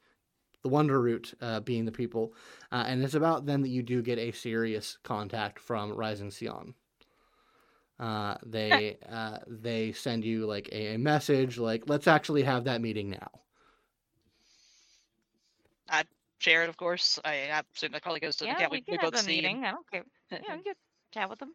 the 0.64 0.70
Wonderroot 0.70 1.34
uh, 1.42 1.60
being 1.62 1.86
the 1.86 1.92
people, 1.92 2.34
uh, 2.72 2.86
and 2.88 3.04
it's 3.04 3.14
about 3.16 3.46
then 3.46 3.62
that 3.64 3.70
you 3.70 3.84
do 3.84 4.02
get 4.02 4.20
a 4.20 4.32
serious 4.32 4.98
contact 5.04 5.60
from 5.60 5.94
Rising 5.94 6.32
Sion. 6.32 6.76
Uh, 7.98 8.38
they 8.46 8.98
uh, 9.08 9.40
they 9.48 9.92
send 9.94 10.26
you 10.26 10.46
like 10.46 10.68
a, 10.74 10.96
a 10.96 10.98
message 11.00 11.58
like 11.58 11.84
let's 11.88 12.08
actually 12.08 12.44
have 12.44 12.66
that 12.66 12.82
meeting 12.82 13.10
now. 13.10 13.30
I 15.90 16.04
share 16.46 16.64
it, 16.64 16.70
of 16.70 16.78
course. 16.78 17.20
I, 17.26 17.50
I 17.52 17.64
assume 17.76 17.92
that 17.94 18.04
probably 18.04 18.20
goes 18.20 18.36
to 18.38 18.46
yeah, 18.46 18.54
the 18.54 18.60
cat. 18.62 18.72
we 18.72 18.78
We, 18.78 18.82
can 18.82 18.92
we 18.94 18.98
have 19.02 19.12
both 19.12 19.20
a 19.22 19.24
see. 19.24 19.36
meeting. 19.36 19.64
I 19.66 19.72
don't 19.72 19.90
care. 19.92 20.04
Yeah, 20.32 20.56
we 20.58 20.64
can 20.68 20.74
chat 21.14 21.30
with 21.30 21.40
them. 21.40 21.54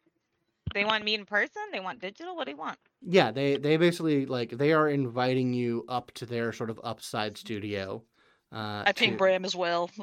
They 0.74 0.84
want 0.84 1.00
to 1.00 1.04
meet 1.04 1.18
in 1.18 1.26
person. 1.26 1.62
They 1.72 1.80
want 1.80 2.00
digital. 2.00 2.36
What 2.36 2.44
do 2.44 2.52
you 2.52 2.56
want? 2.56 2.78
Yeah, 3.02 3.30
they 3.32 3.56
they 3.56 3.76
basically 3.76 4.26
like 4.26 4.50
they 4.50 4.72
are 4.72 4.88
inviting 4.88 5.52
you 5.52 5.84
up 5.88 6.12
to 6.14 6.26
their 6.26 6.52
sort 6.52 6.70
of 6.70 6.80
upside 6.84 7.36
studio. 7.38 8.04
Uh, 8.52 8.84
I 8.86 8.92
ping 8.92 9.12
to- 9.12 9.16
Bram 9.16 9.44
as 9.44 9.56
well. 9.56 9.90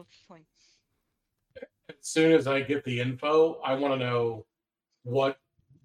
As 1.89 1.95
soon 2.01 2.33
as 2.33 2.47
I 2.47 2.59
get 2.61 2.83
the 2.83 2.99
info, 2.99 3.61
I 3.63 3.73
want 3.75 3.93
to 3.93 3.99
know 4.05 4.45
what 5.03 5.39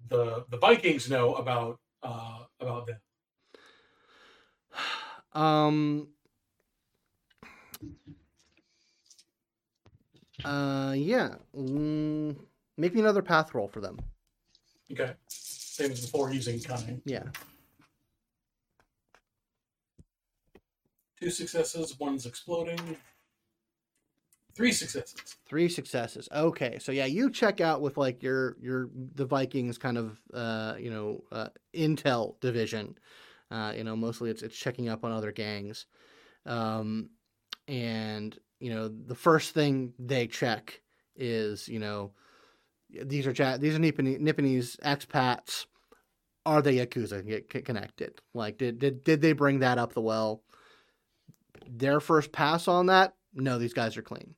the 0.09 0.45
the 0.49 0.57
Vikings 0.57 1.09
know 1.09 1.35
about 1.35 1.79
uh, 2.01 2.39
about 2.59 2.87
them. 2.87 2.99
Um. 5.41 6.09
Uh, 10.45 10.93
yeah. 10.95 11.35
Mm, 11.55 12.35
make 12.77 12.93
me 12.93 13.01
another 13.01 13.21
path 13.21 13.53
roll 13.53 13.67
for 13.67 13.81
them. 13.81 13.99
Okay, 14.91 15.13
same 15.27 15.91
as 15.91 16.05
before 16.05 16.31
using 16.31 16.59
cunning. 16.59 17.01
Yeah. 17.05 17.23
Two 21.19 21.29
successes, 21.29 21.99
one's 21.99 22.25
exploding. 22.25 22.97
Three 24.55 24.71
successes. 24.71 25.37
Three 25.47 25.67
successes. 25.67 26.29
Okay, 26.31 26.77
so 26.79 26.91
yeah, 26.91 27.05
you 27.05 27.31
check 27.31 27.59
out 27.59 27.81
with 27.81 27.97
like 27.97 28.21
your 28.21 28.55
your 28.61 28.89
the 29.15 29.25
Vikings 29.25 29.79
kind 29.79 29.97
of 29.97 30.19
uh 30.33 30.75
you 30.77 30.91
know 30.91 31.23
uh, 31.31 31.47
intel 31.73 32.39
division. 32.39 32.95
Uh, 33.49 33.73
you 33.75 33.83
know, 33.83 33.95
mostly 33.95 34.29
it's 34.29 34.43
it's 34.43 34.55
checking 34.55 34.89
up 34.89 35.03
on 35.03 35.11
other 35.11 35.31
gangs, 35.31 35.87
um, 36.45 37.09
and 37.67 38.37
you 38.63 38.69
know 38.73 38.87
the 38.87 39.15
first 39.15 39.53
thing 39.53 39.93
they 39.99 40.25
check 40.27 40.81
is 41.17 41.67
you 41.67 41.79
know 41.79 42.11
these 42.89 43.27
are 43.27 43.31
ja- 43.31 43.57
these 43.57 43.75
are 43.75 43.79
Nippon- 43.79 44.23
Nipponese 44.25 44.79
expats. 44.79 45.65
Are 46.45 46.61
they 46.61 46.75
yakuza 46.77 47.25
get 47.25 47.65
connected? 47.65 48.21
Like, 48.33 48.57
did 48.57 48.79
did 48.79 49.03
did 49.03 49.21
they 49.21 49.33
bring 49.33 49.59
that 49.59 49.77
up 49.77 49.93
the 49.93 50.01
well? 50.01 50.43
Their 51.69 51.99
first 51.99 52.31
pass 52.31 52.67
on 52.67 52.85
that, 52.87 53.15
no, 53.33 53.57
these 53.57 53.73
guys 53.73 53.95
are 53.97 54.01
clean. 54.01 54.35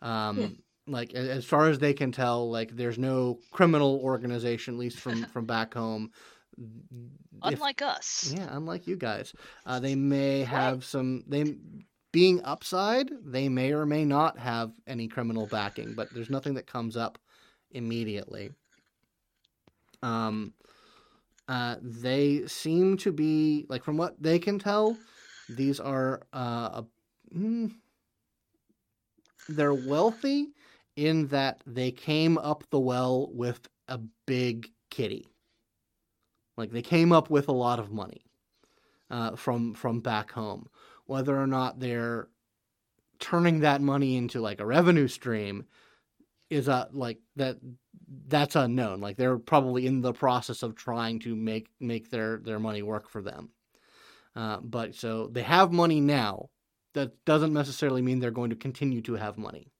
Um, 0.00 0.58
like 0.86 1.12
as 1.14 1.44
far 1.44 1.68
as 1.68 1.78
they 1.78 1.92
can 1.92 2.10
tell, 2.12 2.50
like 2.50 2.70
there's 2.74 2.98
no 2.98 3.38
criminal 3.52 4.00
organization, 4.02 4.74
at 4.74 4.80
least 4.80 4.98
from 4.98 5.24
from 5.32 5.44
back 5.46 5.74
home. 5.74 6.10
If- 6.58 7.54
unlike 7.54 7.82
us. 7.82 8.32
yeah, 8.36 8.48
unlike 8.50 8.86
you 8.86 8.96
guys, 8.96 9.32
uh, 9.66 9.78
they 9.80 9.94
may 9.94 10.42
have 10.44 10.84
some. 10.84 11.24
They 11.26 11.56
being 12.12 12.42
upside, 12.44 13.10
they 13.24 13.48
may 13.48 13.72
or 13.72 13.86
may 13.86 14.04
not 14.04 14.38
have 14.38 14.72
any 14.86 15.08
criminal 15.08 15.46
backing, 15.46 15.94
but 15.94 16.12
there's 16.12 16.30
nothing 16.30 16.54
that 16.54 16.66
comes 16.66 16.96
up 16.96 17.18
immediately. 17.70 18.50
Um, 20.02 20.52
uh, 21.48 21.76
they 21.80 22.46
seem 22.46 22.96
to 22.98 23.12
be 23.12 23.66
like, 23.68 23.82
from 23.82 23.96
what 23.96 24.22
they 24.22 24.38
can 24.38 24.58
tell, 24.58 24.96
these 25.48 25.80
are 25.80 26.22
uh, 26.34 26.82
a, 26.82 26.84
mm, 27.34 27.72
they're 29.48 29.74
wealthy 29.74 30.48
in 30.96 31.26
that 31.28 31.62
they 31.66 31.90
came 31.90 32.38
up 32.38 32.64
the 32.70 32.78
well 32.78 33.30
with 33.32 33.68
a 33.88 33.98
big 34.26 34.70
kitty. 34.90 35.26
Like 36.56 36.70
they 36.70 36.82
came 36.82 37.12
up 37.12 37.30
with 37.30 37.48
a 37.48 37.52
lot 37.52 37.78
of 37.78 37.90
money 37.90 38.22
uh, 39.10 39.36
from 39.36 39.74
from 39.74 40.00
back 40.00 40.30
home. 40.30 40.68
Whether 41.06 41.36
or 41.36 41.46
not 41.46 41.80
they're 41.80 42.28
turning 43.18 43.60
that 43.60 43.80
money 43.80 44.16
into 44.16 44.40
like 44.40 44.60
a 44.60 44.66
revenue 44.66 45.08
stream 45.08 45.66
is 46.50 46.68
a 46.68 46.88
like 46.92 47.18
that 47.36 47.56
that's 48.28 48.56
unknown. 48.56 49.00
Like 49.00 49.16
they're 49.16 49.38
probably 49.38 49.86
in 49.86 50.00
the 50.00 50.12
process 50.12 50.62
of 50.62 50.74
trying 50.74 51.20
to 51.20 51.34
make 51.34 51.68
make 51.80 52.10
their 52.10 52.38
their 52.38 52.58
money 52.58 52.82
work 52.82 53.08
for 53.08 53.22
them. 53.22 53.50
Uh, 54.34 54.58
but 54.60 54.94
so 54.94 55.28
they 55.28 55.42
have 55.42 55.72
money 55.72 56.00
now. 56.00 56.48
That 56.94 57.24
doesn't 57.24 57.54
necessarily 57.54 58.02
mean 58.02 58.20
they're 58.20 58.30
going 58.30 58.50
to 58.50 58.56
continue 58.56 59.00
to 59.02 59.14
have 59.14 59.38
money. 59.38 59.72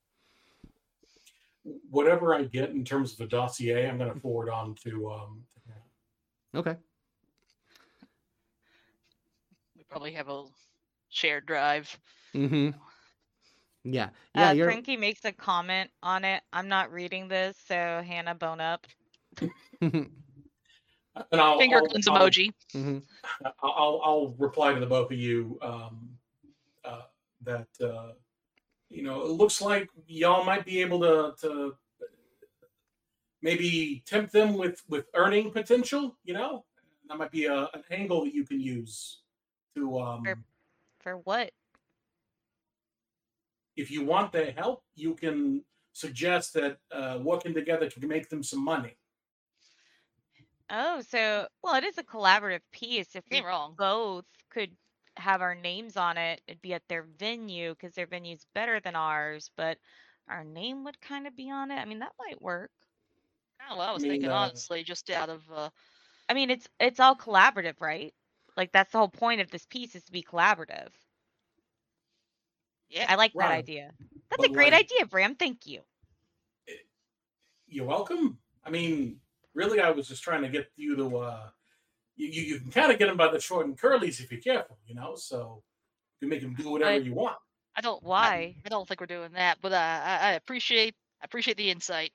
Whatever 1.91 2.35
I 2.35 2.45
get 2.45 2.71
in 2.71 2.87
terms 2.87 3.13
of 3.13 3.21
a 3.21 3.29
dossier, 3.29 3.87
I'm 3.87 3.99
going 3.99 4.13
to 4.13 4.19
forward 4.19 4.49
on 4.49 4.75
to. 4.85 5.11
Um, 5.11 5.45
Okay. 6.55 6.77
We 9.77 9.85
probably 9.89 10.13
have 10.13 10.29
a 10.29 10.45
shared 11.13 11.47
drive. 11.47 11.97
Mm-hmm. 12.35 12.71
Yeah. 13.85 14.09
Yeah. 14.35 14.49
uh, 14.49 14.53
you're. 14.53 14.67
Frankie 14.67 14.97
makes 14.97 15.25
a 15.25 15.33
comment 15.33 15.91
on 16.03 16.25
it. 16.25 16.43
I'm 16.53 16.69
not 16.69 16.93
reading 16.93 17.29
this, 17.29 17.57
so 17.67 18.03
Hannah, 18.05 18.35
bone 18.35 18.61
up. 18.61 18.87
and 19.81 20.11
I'll, 21.33 21.59
Finger 21.59 21.77
I'll, 21.77 21.87
guns 21.87 22.09
I'll, 22.09 22.29
emoji. 22.29 22.53
hmm 22.73 22.99
I'll, 23.63 24.01
I'll 24.05 24.35
reply 24.39 24.73
to 24.73 24.81
the 24.81 24.87
both 24.87 25.11
of 25.11 25.19
you 25.19 25.59
um, 25.63 26.09
uh, 26.85 27.03
that 27.45 27.69
uh, 27.81 28.13
you 28.89 29.03
know 29.03 29.23
it 29.23 29.31
looks 29.31 29.61
like 29.61 29.89
y'all 30.07 30.45
might 30.45 30.65
be 30.65 30.81
able 30.81 31.01
to 31.01 31.35
to 31.41 31.75
maybe 33.43 34.03
tempt 34.07 34.33
them 34.33 34.55
with 34.55 34.83
with 34.89 35.07
earning 35.15 35.51
potential. 35.51 36.17
You 36.25 36.35
know, 36.35 36.65
that 37.09 37.19
might 37.19 37.31
be 37.31 37.47
a, 37.47 37.69
an 37.75 37.85
angle 37.91 38.25
that 38.25 38.35
you 38.35 38.45
can 38.45 38.61
use 38.61 39.23
to 39.77 39.99
um, 40.01 40.25
Sure. 40.25 40.39
For 41.03 41.17
what? 41.19 41.53
if 43.77 43.91
you 43.91 44.05
want 44.05 44.33
their 44.33 44.53
help, 44.53 44.85
you 44.95 45.15
can 45.15 45.65
suggest 45.93 46.55
that 46.55 46.79
uh, 46.91 47.19
working 47.23 47.55
together 47.55 47.91
can 47.91 48.07
make 48.09 48.29
them 48.29 48.43
some 48.43 48.65
money. 48.65 48.97
Oh, 50.71 51.01
so 51.03 51.47
well, 51.63 51.75
it 51.77 51.85
is 51.85 51.99
a 51.99 52.03
collaborative 52.03 52.63
piece. 52.73 53.15
If 53.15 53.25
we 53.31 53.39
Ain't 53.39 53.47
wrong. 53.47 53.77
both 53.77 54.25
could 54.51 54.77
have 55.17 55.41
our 55.43 55.55
names 55.55 55.97
on 55.97 56.17
it, 56.19 56.43
it'd 56.47 56.63
be 56.63 56.75
at 56.75 56.89
their 56.89 57.03
venue 57.05 57.71
because 57.75 57.95
their 57.95 58.07
venue's 58.07 58.45
better 58.55 58.81
than 58.81 58.97
ours, 58.97 59.51
but 59.57 59.79
our 60.29 60.45
name 60.45 60.85
would 60.85 61.01
kind 61.01 61.27
of 61.27 61.37
be 61.37 61.51
on 61.51 61.71
it. 61.71 61.77
I 61.77 61.85
mean, 61.85 62.01
that 62.01 62.15
might 62.19 62.41
work. 62.43 62.71
Oh, 63.71 63.77
well, 63.79 63.89
I 63.89 63.93
was 63.93 64.03
mean, 64.03 64.11
thinking 64.11 64.31
uh, 64.31 64.35
honestly, 64.35 64.83
just 64.85 65.09
out 65.11 65.31
of 65.31 65.51
uh, 65.51 65.71
I 66.29 66.35
mean, 66.35 66.51
it's 66.51 66.69
it's 66.81 67.01
all 67.01 67.17
collaborative, 67.17 67.81
right? 67.81 68.15
Like 68.57 68.73
that's 68.73 68.93
the 68.93 68.99
whole 68.99 69.09
point 69.09 69.41
of 69.41 69.51
this 69.51 69.65
piece 69.67 69.95
is 69.95 70.03
to 70.05 70.13
be 70.13 70.23
collaborative. 70.23 70.89
Yeah. 72.89 73.07
I 73.09 73.15
like 73.15 73.33
that 73.35 73.51
idea. 73.51 73.93
That's 74.31 74.45
a 74.45 74.49
great 74.49 74.73
like- 74.73 74.85
idea, 74.85 75.07
Bram. 75.07 75.35
Thank 75.35 75.67
you. 75.67 75.81
You're 77.67 77.87
welcome. 77.87 78.39
I 78.65 78.71
mean, 78.71 79.17
really, 79.55 79.81
I 79.81 79.91
was 79.91 80.07
just 80.09 80.23
trying 80.23 80.43
to 80.43 80.49
get 80.49 80.67
you 80.77 80.95
to. 80.97 81.17
uh 81.19 81.49
You 82.17 82.29
you, 82.29 82.43
you 82.43 82.61
can 82.61 82.71
kind 82.71 82.93
of 82.93 82.99
get 82.99 83.07
them 83.09 83.17
by 83.17 83.29
the 83.33 83.41
short 83.41 83.67
and 83.67 83.79
curlies 83.79 84.21
if 84.21 84.31
you're 84.31 84.41
careful, 84.41 84.79
you 84.87 84.95
know. 84.95 85.15
So 85.17 85.63
you 86.21 86.27
can 86.27 86.31
make 86.31 86.43
them 86.43 86.55
do 86.55 86.71
whatever 86.71 86.91
I- 86.93 86.97
you 86.97 87.15
want. 87.15 87.37
I 87.75 87.81
don't. 87.81 88.03
Why? 88.03 88.55
I, 88.67 88.69
don't 88.69 88.87
think 88.87 89.01
we're 89.01 89.07
doing 89.07 89.33
that, 89.33 89.57
but 89.63 89.73
uh, 89.73 89.77
I, 89.77 90.19
I 90.23 90.33
appreciate. 90.33 90.95
I 91.23 91.25
appreciate 91.25 91.57
the 91.57 91.71
insight. 91.71 92.13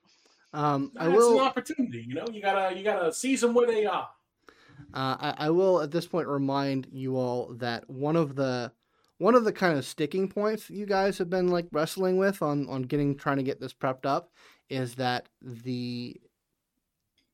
Um, 0.52 0.92
I 0.96 1.06
That's 1.06 1.16
will. 1.16 1.40
an 1.40 1.46
opportunity, 1.46 2.04
you 2.06 2.14
know. 2.14 2.26
You 2.32 2.40
gotta 2.40 2.76
you 2.76 2.84
gotta 2.84 3.12
seize 3.12 3.40
them 3.40 3.54
where 3.54 3.66
they 3.66 3.84
are. 3.84 4.08
Uh, 4.94 5.16
I, 5.20 5.34
I 5.46 5.50
will 5.50 5.80
at 5.80 5.90
this 5.90 6.06
point 6.06 6.28
remind 6.28 6.88
you 6.90 7.16
all 7.16 7.54
that 7.58 7.88
one 7.88 8.16
of 8.16 8.36
the 8.36 8.72
one 9.18 9.34
of 9.34 9.44
the 9.44 9.52
kind 9.52 9.76
of 9.76 9.84
sticking 9.84 10.28
points 10.28 10.70
you 10.70 10.86
guys 10.86 11.18
have 11.18 11.28
been 11.28 11.48
like 11.48 11.66
wrestling 11.72 12.16
with 12.16 12.40
on 12.42 12.68
on 12.68 12.82
getting 12.82 13.16
trying 13.16 13.36
to 13.36 13.42
get 13.42 13.60
this 13.60 13.74
prepped 13.74 14.06
up 14.06 14.30
is 14.70 14.94
that 14.94 15.28
the 15.42 16.16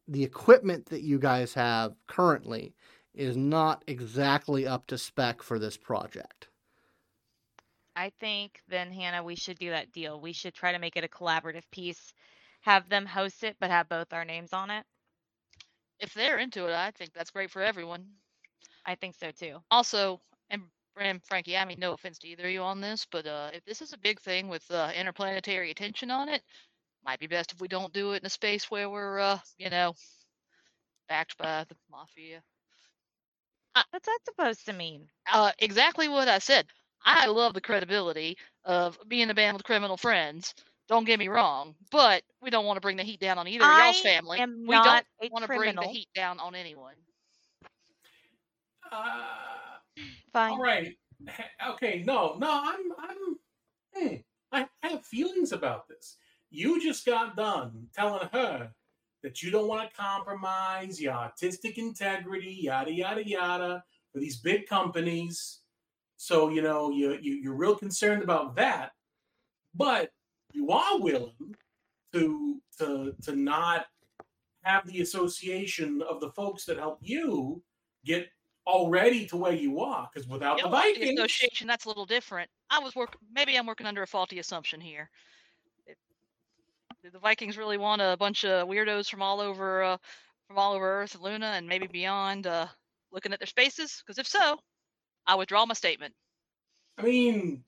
the 0.08 0.24
equipment 0.24 0.86
that 0.86 1.02
you 1.02 1.18
guys 1.18 1.54
have 1.54 1.94
currently 2.06 2.74
is 3.14 3.36
not 3.36 3.84
exactly 3.86 4.66
up 4.66 4.86
to 4.86 4.98
spec 4.98 5.42
for 5.42 5.58
this 5.58 5.76
project. 5.76 6.48
I 7.96 8.10
think 8.18 8.60
then, 8.68 8.90
Hannah, 8.90 9.22
we 9.22 9.36
should 9.36 9.58
do 9.58 9.70
that 9.70 9.92
deal. 9.92 10.20
We 10.20 10.32
should 10.32 10.52
try 10.52 10.72
to 10.72 10.80
make 10.80 10.96
it 10.96 11.04
a 11.04 11.08
collaborative 11.08 11.62
piece, 11.70 12.12
have 12.62 12.88
them 12.88 13.06
host 13.06 13.44
it, 13.44 13.56
but 13.60 13.70
have 13.70 13.88
both 13.88 14.12
our 14.12 14.24
names 14.24 14.52
on 14.52 14.70
it. 14.70 14.84
If 16.00 16.14
they're 16.14 16.38
into 16.38 16.66
it, 16.66 16.74
I 16.74 16.90
think 16.92 17.12
that's 17.14 17.30
great 17.30 17.50
for 17.50 17.62
everyone. 17.62 18.06
I 18.86 18.94
think 18.94 19.14
so 19.14 19.30
too. 19.30 19.58
Also, 19.70 20.20
and 20.50 20.62
and 20.98 21.22
Frankie, 21.24 21.56
I 21.56 21.64
mean, 21.64 21.78
no 21.80 21.92
offense 21.92 22.18
to 22.20 22.28
either 22.28 22.44
of 22.44 22.50
you 22.50 22.62
on 22.62 22.80
this, 22.80 23.06
but 23.10 23.26
uh, 23.26 23.50
if 23.52 23.64
this 23.64 23.82
is 23.82 23.92
a 23.92 23.98
big 23.98 24.20
thing 24.20 24.48
with 24.48 24.68
uh, 24.70 24.90
interplanetary 24.96 25.70
attention 25.70 26.10
on 26.10 26.28
it, 26.28 26.42
might 27.04 27.20
be 27.20 27.26
best 27.26 27.52
if 27.52 27.60
we 27.60 27.68
don't 27.68 27.92
do 27.92 28.12
it 28.12 28.22
in 28.22 28.26
a 28.26 28.30
space 28.30 28.70
where 28.70 28.88
we're, 28.88 29.18
uh, 29.18 29.38
you 29.58 29.70
know, 29.70 29.94
backed 31.08 31.36
by 31.38 31.64
the 31.68 31.76
mafia. 31.90 32.42
What's 33.90 34.06
that 34.06 34.18
supposed 34.24 34.66
to 34.66 34.72
mean? 34.72 35.08
Uh, 35.30 35.52
exactly 35.58 36.08
what 36.08 36.28
I 36.28 36.38
said. 36.38 36.66
I 37.04 37.26
love 37.26 37.54
the 37.54 37.60
credibility 37.60 38.36
of 38.64 38.98
being 39.08 39.30
a 39.30 39.34
band 39.34 39.56
with 39.56 39.64
criminal 39.64 39.96
friends. 39.96 40.54
Don't 40.88 41.04
get 41.04 41.18
me 41.18 41.28
wrong, 41.28 41.74
but 41.90 42.22
we 42.42 42.50
don't 42.50 42.66
want 42.66 42.76
to 42.76 42.80
bring 42.80 42.96
the 42.96 43.02
heat 43.02 43.20
down 43.20 43.38
on 43.38 43.48
either 43.48 43.64
of 43.64 43.78
y'all's 43.78 44.00
family. 44.00 44.38
am 44.38 44.64
we 44.66 44.74
not 44.74 45.04
don't 45.20 45.30
a 45.30 45.32
want 45.32 45.42
to 45.44 45.48
bring 45.48 45.74
the 45.74 45.86
heat 45.86 46.08
down 46.14 46.38
on 46.40 46.54
anyone. 46.54 46.94
Uh, 48.92 49.24
Fine. 50.32 50.52
all 50.52 50.60
right. 50.60 50.94
Okay. 51.70 52.02
No. 52.06 52.36
No. 52.38 52.50
I'm. 52.50 52.92
I'm. 52.98 53.36
Hmm, 53.94 54.14
I 54.52 54.66
I 54.82 54.88
have 54.88 55.06
feelings 55.06 55.52
about 55.52 55.88
this. 55.88 56.18
You 56.50 56.80
just 56.82 57.06
got 57.06 57.36
done 57.36 57.86
telling 57.94 58.28
her 58.32 58.70
that 59.22 59.42
you 59.42 59.50
don't 59.50 59.68
want 59.68 59.88
to 59.88 59.96
compromise 59.96 61.00
your 61.00 61.14
artistic 61.14 61.78
integrity, 61.78 62.58
yada 62.60 62.92
yada 62.92 63.26
yada, 63.26 63.84
for 64.12 64.20
these 64.20 64.36
big 64.36 64.66
companies. 64.66 65.60
So 66.18 66.50
you 66.50 66.60
know 66.60 66.90
you, 66.90 67.18
you 67.22 67.34
you're 67.36 67.54
real 67.54 67.74
concerned 67.74 68.22
about 68.22 68.54
that, 68.56 68.92
but 69.74 70.10
you 70.54 70.70
are 70.70 70.98
willing 71.00 71.54
to 72.12 72.60
to 72.78 73.14
to 73.22 73.36
not 73.36 73.86
have 74.62 74.86
the 74.86 75.02
association 75.02 76.00
of 76.08 76.20
the 76.20 76.30
folks 76.30 76.64
that 76.64 76.78
help 76.78 76.98
you 77.02 77.62
get 78.04 78.28
already 78.66 79.26
to 79.26 79.36
where 79.36 79.52
you 79.52 79.80
are. 79.80 80.08
Because 80.12 80.26
without 80.26 80.56
Yeah, 80.56 80.64
the 80.64 80.70
well, 80.70 80.94
the 80.94 81.12
association 81.14 81.66
that's 81.66 81.84
a 81.84 81.88
little 81.88 82.06
different. 82.06 82.48
I 82.70 82.78
was 82.78 82.94
work 82.94 83.16
maybe 83.34 83.56
I'm 83.56 83.66
working 83.66 83.86
under 83.86 84.02
a 84.02 84.06
faulty 84.06 84.38
assumption 84.38 84.80
here. 84.80 85.10
It- 85.86 85.98
Do 87.02 87.10
the 87.10 87.18
Vikings 87.18 87.58
really 87.58 87.76
want 87.76 88.00
a 88.00 88.16
bunch 88.18 88.44
of 88.44 88.68
weirdos 88.68 89.10
from 89.10 89.20
all 89.20 89.40
over 89.40 89.82
uh, 89.82 89.96
from 90.46 90.58
all 90.58 90.72
over 90.72 91.02
Earth 91.02 91.14
and 91.14 91.22
Luna 91.24 91.46
and 91.46 91.68
maybe 91.68 91.86
beyond 91.86 92.46
uh, 92.46 92.66
looking 93.12 93.32
at 93.32 93.40
their 93.40 93.46
spaces? 93.46 94.02
Because 94.04 94.18
if 94.18 94.26
so, 94.26 94.58
I 95.26 95.34
withdraw 95.34 95.66
my 95.66 95.74
statement. 95.74 96.14
I 96.96 97.02
mean, 97.02 97.64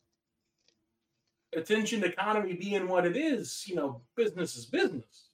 attention 1.57 2.05
economy 2.05 2.55
being 2.55 2.87
what 2.89 3.07
it 3.07 3.17
is, 3.17 3.65
you 3.67 3.75
know, 3.75 4.03
business 4.15 4.57
is 4.57 4.67
business. 4.67 5.31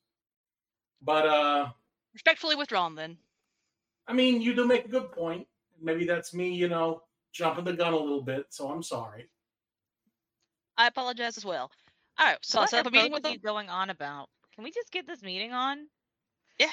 But 1.02 1.26
uh 1.26 1.70
Respectfully 2.14 2.56
withdrawn 2.56 2.94
then. 2.94 3.16
I 4.06 4.12
mean, 4.12 4.42
you 4.42 4.54
do 4.54 4.66
make 4.66 4.84
a 4.84 4.88
good 4.88 5.12
point. 5.12 5.46
Maybe 5.80 6.04
that's 6.04 6.34
me, 6.34 6.52
you 6.52 6.68
know, 6.68 7.02
jumping 7.32 7.64
the 7.64 7.72
gun 7.72 7.92
a 7.92 7.96
little 7.96 8.22
bit. 8.22 8.46
So 8.50 8.68
I'm 8.70 8.82
sorry. 8.82 9.28
I 10.76 10.86
apologize 10.86 11.36
as 11.36 11.44
well. 11.44 11.70
All 12.18 12.26
right, 12.26 12.38
so 12.42 12.58
I'll 12.58 12.62
what 12.64 12.70
set 12.70 12.84
are 12.84 12.88
up 12.88 12.92
a 12.92 12.96
meeting 12.96 13.12
with 13.12 13.26
you 13.26 13.38
going 13.38 13.68
on 13.68 13.90
about? 13.90 14.28
Can 14.54 14.64
we 14.64 14.70
just 14.70 14.90
get 14.92 15.06
this 15.06 15.22
meeting 15.22 15.52
on? 15.52 15.86
Yeah. 16.58 16.66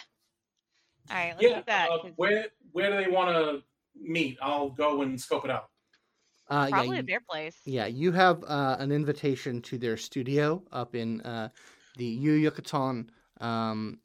All 1.09 1.15
right, 1.15 1.29
let's 1.29 1.41
yeah. 1.41 1.55
do 1.59 1.63
that. 1.67 1.89
uh, 1.89 1.97
'cause 2.01 2.11
where 2.17 2.47
where 2.71 2.91
do 2.91 3.03
they 3.03 3.09
want 3.09 3.29
to 3.29 3.63
meet? 3.95 4.37
I'll 4.41 4.69
go 4.69 5.01
and 5.01 5.19
scope 5.19 5.45
it 5.45 5.51
out. 5.51 5.69
Uh, 6.49 6.65
yeah, 6.69 6.75
probably 6.75 6.97
at 6.97 7.05
their 7.05 7.21
place. 7.21 7.57
Yeah, 7.65 7.85
you 7.85 8.11
have 8.11 8.43
uh, 8.43 8.77
an 8.79 8.91
invitation 8.91 9.61
to 9.63 9.77
their 9.77 9.97
studio 9.97 10.63
up 10.71 10.95
in 10.95 11.21
uh, 11.21 11.49
the 11.97 12.05
Yu 12.05 12.33
Yucatan 12.33 13.11
um, 13.39 13.99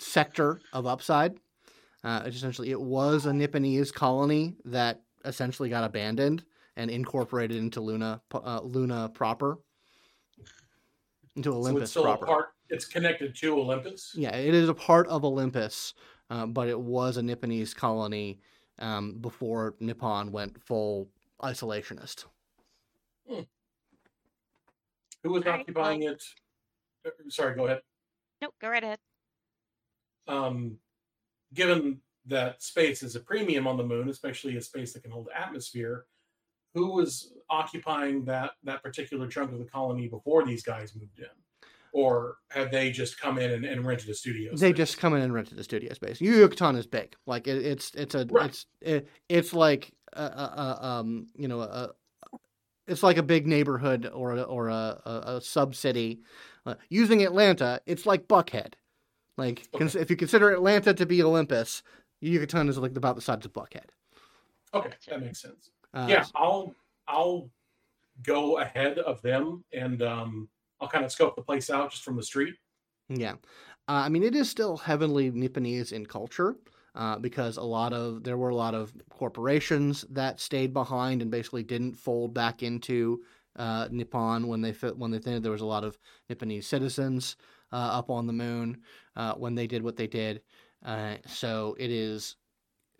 sector 0.00 0.60
of 0.72 0.86
Upside. 0.86 1.36
Uh, 2.02 2.22
essentially, 2.26 2.70
it 2.70 2.80
was 2.80 3.26
a 3.26 3.30
Nipponese 3.30 3.92
colony 3.92 4.56
that 4.64 5.02
essentially 5.24 5.68
got 5.68 5.84
abandoned 5.84 6.44
and 6.76 6.90
incorporated 6.90 7.56
into 7.56 7.80
Luna, 7.80 8.20
uh, 8.32 8.60
Luna 8.62 9.10
proper, 9.14 9.58
into 11.36 11.50
so 11.50 11.56
Olympus 11.56 11.96
it's 11.96 12.02
proper. 12.02 12.26
part. 12.26 12.46
It's 12.70 12.86
connected 12.86 13.34
to 13.36 13.58
Olympus. 13.58 14.12
Yeah, 14.16 14.34
it 14.34 14.54
is 14.54 14.68
a 14.68 14.74
part 14.74 15.06
of 15.08 15.24
Olympus, 15.24 15.94
uh, 16.30 16.46
but 16.46 16.68
it 16.68 16.78
was 16.78 17.16
a 17.16 17.22
Nipponese 17.22 17.74
colony 17.74 18.40
um, 18.78 19.18
before 19.20 19.74
Nippon 19.80 20.32
went 20.32 20.60
full 20.62 21.08
isolationist. 21.42 22.24
Who 23.28 25.30
was 25.30 25.44
All 25.46 25.52
right, 25.52 25.60
occupying 25.60 26.02
it? 26.02 26.22
Uh, 27.06 27.10
Sorry, 27.28 27.54
go 27.54 27.66
ahead. 27.66 27.80
Nope, 28.42 28.54
go 28.60 28.68
right 28.68 28.82
ahead. 28.84 28.98
um, 30.28 30.76
given 31.54 32.00
that 32.26 32.62
space 32.62 33.02
is 33.02 33.16
a 33.16 33.20
premium 33.20 33.66
on 33.66 33.76
the 33.76 33.84
moon, 33.84 34.08
especially 34.08 34.56
a 34.56 34.60
space 34.60 34.92
that 34.92 35.02
can 35.02 35.12
hold 35.12 35.28
atmosphere, 35.34 36.06
who 36.74 36.90
was 36.90 37.32
occupying 37.50 38.24
that 38.24 38.52
that 38.64 38.82
particular 38.82 39.28
chunk 39.28 39.52
of 39.52 39.58
the 39.58 39.64
colony 39.64 40.08
before 40.08 40.44
these 40.44 40.62
guys 40.62 40.94
moved 40.96 41.18
in, 41.18 41.26
or 41.94 42.38
have 42.50 42.72
they 42.72 42.90
just 42.90 43.20
come 43.20 43.38
in 43.38 43.52
and, 43.52 43.64
and 43.64 43.86
rented 43.86 44.10
a 44.10 44.14
studio? 44.14 44.50
They 44.50 44.70
space? 44.70 44.76
just 44.76 44.98
come 44.98 45.14
in 45.14 45.22
and 45.22 45.32
rented 45.32 45.56
the 45.56 45.62
studio 45.64 45.92
space. 45.94 46.20
Yu 46.20 46.34
Yucatan 46.34 46.74
is 46.76 46.86
big. 46.88 47.14
Like 47.24 47.46
it, 47.46 47.64
it's 47.64 47.92
it's 47.94 48.14
a 48.16 48.26
Right. 48.30 48.50
it's 48.50 48.66
it, 48.82 49.08
it's 49.28 49.54
like 49.54 49.92
a, 50.12 50.22
a, 50.22 50.26
a 50.82 50.84
um 50.86 51.28
you 51.36 51.46
know 51.48 51.60
a 51.60 51.90
it's 52.88 53.02
like 53.04 53.16
a 53.16 53.22
big 53.22 53.46
neighborhood 53.46 54.10
or 54.12 54.32
a, 54.36 54.42
or 54.42 54.68
a, 54.68 55.00
a, 55.06 55.22
a 55.36 55.40
sub 55.40 55.74
city. 55.74 56.20
Uh, 56.66 56.74
using 56.90 57.22
Atlanta, 57.22 57.80
it's 57.86 58.04
like 58.06 58.26
Buckhead. 58.28 58.74
Like 59.38 59.68
cons- 59.76 59.96
if 59.96 60.10
you 60.10 60.16
consider 60.16 60.50
Atlanta 60.50 60.92
to 60.94 61.06
be 61.06 61.22
Olympus, 61.22 61.82
Yu 62.20 62.32
Yucatan 62.32 62.68
is 62.68 62.76
like 62.76 62.96
about 62.96 63.14
the 63.14 63.22
size 63.22 63.44
of 63.44 63.52
Buckhead. 63.52 63.86
okay, 64.74 64.90
that 65.08 65.20
makes 65.20 65.40
sense. 65.40 65.70
Uh, 65.94 66.06
yeah, 66.10 66.24
I'll 66.34 66.74
I'll 67.06 67.50
go 68.22 68.58
ahead 68.58 68.98
of 68.98 69.22
them 69.22 69.64
and 69.72 70.02
um, 70.02 70.48
I'll 70.80 70.88
kind 70.88 71.04
of 71.04 71.12
scope 71.12 71.36
the 71.36 71.42
place 71.42 71.70
out 71.70 71.90
just 71.90 72.02
from 72.02 72.16
the 72.16 72.22
street. 72.22 72.54
Yeah. 73.08 73.32
Uh, 73.86 74.04
I 74.04 74.08
mean, 74.08 74.22
it 74.22 74.34
is 74.34 74.48
still 74.48 74.76
heavily 74.76 75.30
Nipponese 75.30 75.92
in 75.92 76.06
culture 76.06 76.56
uh, 76.94 77.18
because 77.18 77.56
a 77.56 77.62
lot 77.62 77.92
of 77.92 78.24
there 78.24 78.36
were 78.36 78.48
a 78.48 78.56
lot 78.56 78.74
of 78.74 78.92
corporations 79.10 80.04
that 80.10 80.40
stayed 80.40 80.72
behind 80.72 81.22
and 81.22 81.30
basically 81.30 81.62
didn't 81.62 81.94
fold 81.94 82.32
back 82.32 82.62
into 82.62 83.22
uh, 83.56 83.88
Nippon 83.90 84.46
when 84.46 84.60
they 84.60 84.72
fit, 84.72 84.96
when 84.96 85.10
they 85.10 85.18
did. 85.18 85.42
There 85.42 85.52
was 85.52 85.60
a 85.60 85.66
lot 85.66 85.84
of 85.84 85.98
Nipponese 86.30 86.64
citizens 86.64 87.36
uh, 87.72 87.76
up 87.76 88.10
on 88.10 88.26
the 88.26 88.32
moon 88.32 88.82
uh, 89.16 89.34
when 89.34 89.54
they 89.54 89.66
did 89.66 89.82
what 89.82 89.96
they 89.96 90.06
did. 90.06 90.42
Uh, 90.84 91.16
so 91.26 91.76
it 91.78 91.90
is 91.90 92.36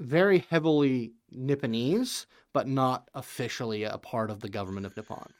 very 0.00 0.44
heavily 0.50 1.12
Nipponese, 1.34 2.26
but 2.52 2.66
not 2.66 3.08
officially 3.14 3.84
a 3.84 3.98
part 3.98 4.30
of 4.30 4.40
the 4.40 4.48
government 4.48 4.86
of 4.86 4.96
Nippon. 4.96 5.32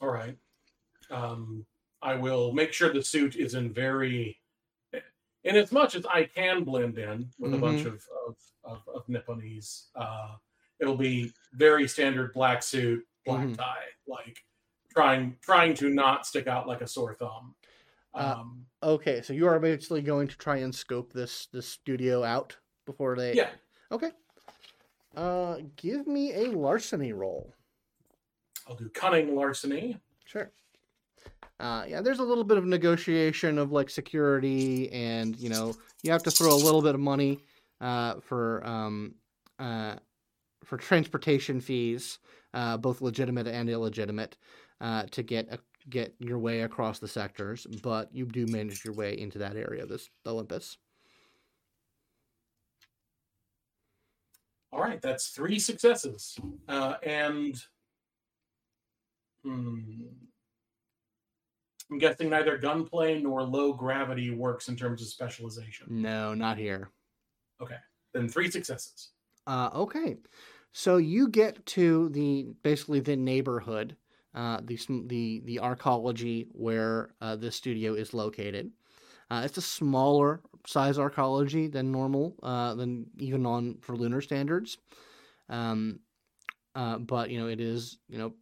All 0.00 0.08
right. 0.10 0.36
Um, 1.10 1.64
I 2.02 2.14
will 2.14 2.52
make 2.52 2.72
sure 2.72 2.92
the 2.92 3.02
suit 3.02 3.36
is 3.36 3.54
in 3.54 3.72
very, 3.72 4.38
in 5.44 5.56
as 5.56 5.72
much 5.72 5.94
as 5.94 6.04
I 6.06 6.24
can 6.24 6.64
blend 6.64 6.98
in 6.98 7.30
with 7.38 7.54
a 7.54 7.58
bunch 7.58 7.84
of 7.86 8.02
of, 8.26 8.36
of, 8.64 8.82
of 8.94 9.06
Nipponese. 9.06 9.86
Uh, 9.94 10.34
it'll 10.80 10.96
be 10.96 11.32
very 11.54 11.88
standard 11.88 12.32
black 12.34 12.62
suit, 12.62 13.04
black 13.24 13.46
Mhm. 13.46 13.56
tie, 13.56 13.84
like 14.06 14.38
trying 14.92 15.36
trying 15.40 15.74
to 15.74 15.88
not 15.88 16.26
stick 16.26 16.46
out 16.46 16.66
like 16.68 16.80
a 16.82 16.86
sore 16.86 17.14
thumb. 17.14 17.54
Uh, 18.14 18.34
Um, 18.40 18.66
Okay, 18.82 19.22
so 19.22 19.32
you 19.32 19.46
are 19.48 19.58
basically 19.58 20.02
going 20.02 20.28
to 20.28 20.36
try 20.36 20.58
and 20.58 20.74
scope 20.74 21.12
this 21.12 21.46
this 21.46 21.66
studio 21.66 22.22
out 22.24 22.56
before 22.84 23.16
they. 23.16 23.32
yeah. 23.34 23.50
Okay. 23.90 24.10
Uh, 25.16 25.58
give 25.76 26.06
me 26.06 26.32
a 26.34 26.50
larceny 26.50 27.12
roll. 27.12 27.54
I'll 28.66 28.74
do 28.74 28.88
cunning 28.88 29.34
larceny. 29.34 29.98
Sure. 30.24 30.50
Uh, 31.58 31.84
yeah, 31.88 32.00
there's 32.02 32.18
a 32.18 32.24
little 32.24 32.44
bit 32.44 32.58
of 32.58 32.66
negotiation 32.66 33.58
of 33.58 33.72
like 33.72 33.88
security, 33.88 34.90
and 34.92 35.36
you 35.38 35.48
know 35.48 35.74
you 36.02 36.10
have 36.10 36.22
to 36.24 36.30
throw 36.30 36.52
a 36.52 36.56
little 36.56 36.82
bit 36.82 36.94
of 36.94 37.00
money 37.00 37.38
uh, 37.80 38.16
for 38.20 38.66
um, 38.66 39.14
uh, 39.58 39.94
for 40.64 40.76
transportation 40.76 41.60
fees, 41.60 42.18
uh, 42.52 42.76
both 42.76 43.00
legitimate 43.00 43.46
and 43.46 43.70
illegitimate, 43.70 44.36
uh, 44.82 45.04
to 45.12 45.22
get 45.22 45.48
a, 45.50 45.58
get 45.88 46.14
your 46.18 46.38
way 46.38 46.62
across 46.62 46.98
the 46.98 47.08
sectors. 47.08 47.66
But 47.82 48.14
you 48.14 48.26
do 48.26 48.46
manage 48.46 48.84
your 48.84 48.94
way 48.94 49.18
into 49.18 49.38
that 49.38 49.56
area 49.56 49.82
of 49.82 49.88
this 49.88 50.10
Olympus. 50.26 50.76
All 54.72 54.82
right, 54.82 55.00
that's 55.00 55.28
three 55.28 55.58
successes, 55.58 56.36
uh, 56.68 56.96
and 57.02 57.56
hmm, 59.46 59.80
I'm 61.90 61.98
guessing 61.98 62.30
neither 62.30 62.58
gunplay 62.58 63.20
nor 63.20 63.42
low 63.42 63.72
gravity 63.72 64.30
works 64.30 64.68
in 64.68 64.76
terms 64.76 65.02
of 65.02 65.08
specialization. 65.08 65.86
No, 65.88 66.34
not 66.34 66.58
here. 66.58 66.90
Okay, 67.60 67.76
then 68.12 68.28
three 68.28 68.50
successes. 68.50 69.10
Uh, 69.46 69.70
okay, 69.72 70.16
so 70.72 70.96
you 70.96 71.28
get 71.28 71.64
to 71.66 72.08
the 72.08 72.48
basically 72.62 73.00
the 73.00 73.16
neighborhood, 73.16 73.96
uh, 74.34 74.60
the 74.64 74.78
the 75.06 75.42
the 75.44 75.60
arcology 75.62 76.48
where 76.52 77.10
uh, 77.20 77.36
this 77.36 77.54
studio 77.54 77.94
is 77.94 78.12
located. 78.12 78.72
Uh, 79.30 79.42
it's 79.44 79.58
a 79.58 79.62
smaller 79.62 80.40
size 80.66 80.98
arcology 80.98 81.70
than 81.70 81.90
normal, 81.90 82.36
uh, 82.42 82.74
than 82.74 83.06
even 83.18 83.46
on 83.46 83.78
for 83.80 83.96
lunar 83.96 84.20
standards. 84.20 84.78
Um, 85.48 86.00
uh, 86.74 86.98
but 86.98 87.30
you 87.30 87.38
know 87.38 87.46
it 87.46 87.60
is 87.60 87.98
you 88.08 88.18
know 88.18 88.34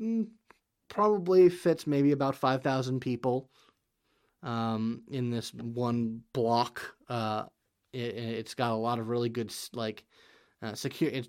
mm, 0.00 0.28
probably 0.90 1.48
fits 1.48 1.86
maybe 1.86 2.12
about 2.12 2.36
five 2.36 2.62
thousand 2.62 3.00
people 3.00 3.48
um, 4.42 5.02
in 5.10 5.30
this 5.30 5.54
one 5.54 6.20
block. 6.34 6.82
Uh, 7.08 7.44
it, 7.94 8.14
it's 8.14 8.54
got 8.54 8.72
a 8.72 8.74
lot 8.74 8.98
of 8.98 9.08
really 9.08 9.30
good 9.30 9.54
like 9.72 10.04
uh, 10.62 10.74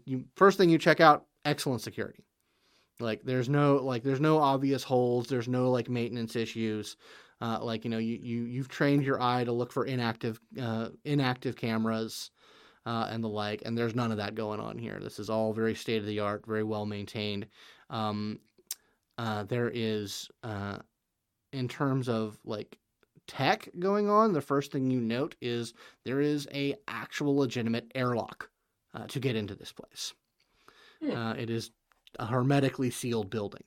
you, 0.06 0.26
first 0.36 0.58
thing 0.58 0.70
you 0.70 0.78
check 0.78 1.00
out, 1.00 1.26
excellent 1.46 1.82
security. 1.82 2.26
Like 3.00 3.22
there's 3.24 3.50
no 3.50 3.78
like 3.78 4.04
there's 4.04 4.20
no 4.20 4.38
obvious 4.38 4.84
holes. 4.84 5.28
There's 5.28 5.48
no 5.48 5.72
like 5.72 5.90
maintenance 5.90 6.36
issues. 6.36 6.98
Uh, 7.40 7.58
like 7.62 7.84
you 7.84 7.90
know 7.90 7.98
you, 7.98 8.20
you 8.22 8.44
you've 8.44 8.68
trained 8.68 9.04
your 9.04 9.22
eye 9.22 9.44
to 9.44 9.52
look 9.52 9.72
for 9.72 9.86
inactive 9.86 10.40
uh, 10.62 10.90
inactive 11.06 11.56
cameras 11.56 12.30
uh, 12.86 13.08
and 13.10 13.24
the 13.24 13.30
like, 13.30 13.64
and 13.66 13.78
there's 13.78 13.96
none 13.96 14.12
of 14.12 14.18
that 14.18 14.36
going 14.36 14.60
on 14.60 14.78
here. 14.78 15.00
This 15.02 15.20
is 15.20 15.30
all 15.30 15.54
very 15.54 15.76
state 15.76 16.00
of 16.00 16.06
the 16.06 16.20
art, 16.20 16.46
very 16.46 16.64
well 16.64 16.86
maintained. 16.86 17.48
Um, 17.90 18.40
uh, 19.22 19.44
there 19.44 19.70
is 19.72 20.32
uh, 20.42 20.80
in 21.54 21.68
terms 21.68 22.10
of 22.10 22.40
like 22.44 22.80
tech 23.28 23.70
going 23.78 24.10
on. 24.10 24.34
The 24.34 24.42
first 24.42 24.72
thing 24.72 24.90
you 24.90 25.00
note 25.00 25.36
is 25.40 25.76
there 26.04 26.22
is 26.22 26.48
a 26.52 26.76
actual 26.88 27.38
legitimate 27.38 27.92
airlock 27.94 28.50
uh, 28.96 29.06
to 29.08 29.20
get 29.20 29.36
into 29.36 29.54
this 29.54 29.72
place. 29.72 30.16
Hmm. 31.04 31.12
Uh, 31.12 31.34
it 31.34 31.52
is 31.52 31.70
a 32.18 32.26
hermetically 32.26 32.90
sealed 32.90 33.30
building, 33.30 33.64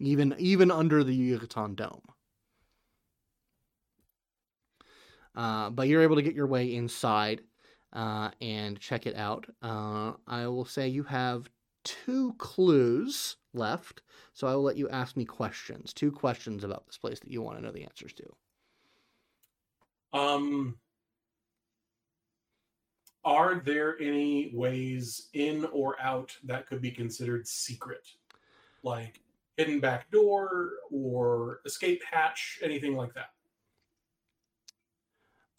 even 0.00 0.34
even 0.38 0.70
under 0.70 1.02
the 1.02 1.14
Yucatan 1.14 1.74
Dome. 1.74 2.02
Uh, 5.34 5.70
but 5.70 5.88
you're 5.88 6.02
able 6.02 6.16
to 6.16 6.22
get 6.22 6.34
your 6.34 6.46
way 6.46 6.74
inside 6.74 7.40
uh, 7.94 8.32
and 8.42 8.78
check 8.78 9.06
it 9.06 9.16
out. 9.16 9.46
Uh, 9.62 10.12
I 10.26 10.46
will 10.48 10.66
say 10.66 10.88
you 10.88 11.04
have 11.04 11.48
two 11.84 12.34
clues 12.36 13.36
left, 13.58 14.02
so 14.32 14.46
I 14.46 14.54
will 14.54 14.62
let 14.62 14.76
you 14.76 14.88
ask 14.88 15.16
me 15.16 15.24
questions. 15.24 15.92
Two 15.92 16.10
questions 16.10 16.64
about 16.64 16.86
this 16.86 16.96
place 16.96 17.20
that 17.20 17.30
you 17.30 17.42
want 17.42 17.58
to 17.58 17.64
know 17.64 17.72
the 17.72 17.84
answers 17.84 18.14
to. 18.14 20.18
Um, 20.18 20.76
are 23.24 23.62
there 23.64 24.00
any 24.00 24.50
ways 24.54 25.28
in 25.34 25.66
or 25.66 26.00
out 26.00 26.34
that 26.44 26.66
could 26.66 26.80
be 26.80 26.90
considered 26.90 27.46
secret, 27.46 28.06
like 28.82 29.20
hidden 29.56 29.80
back 29.80 30.10
door 30.10 30.70
or 30.90 31.60
escape 31.66 32.02
hatch, 32.10 32.58
anything 32.62 32.96
like 32.96 33.12
that? 33.14 33.30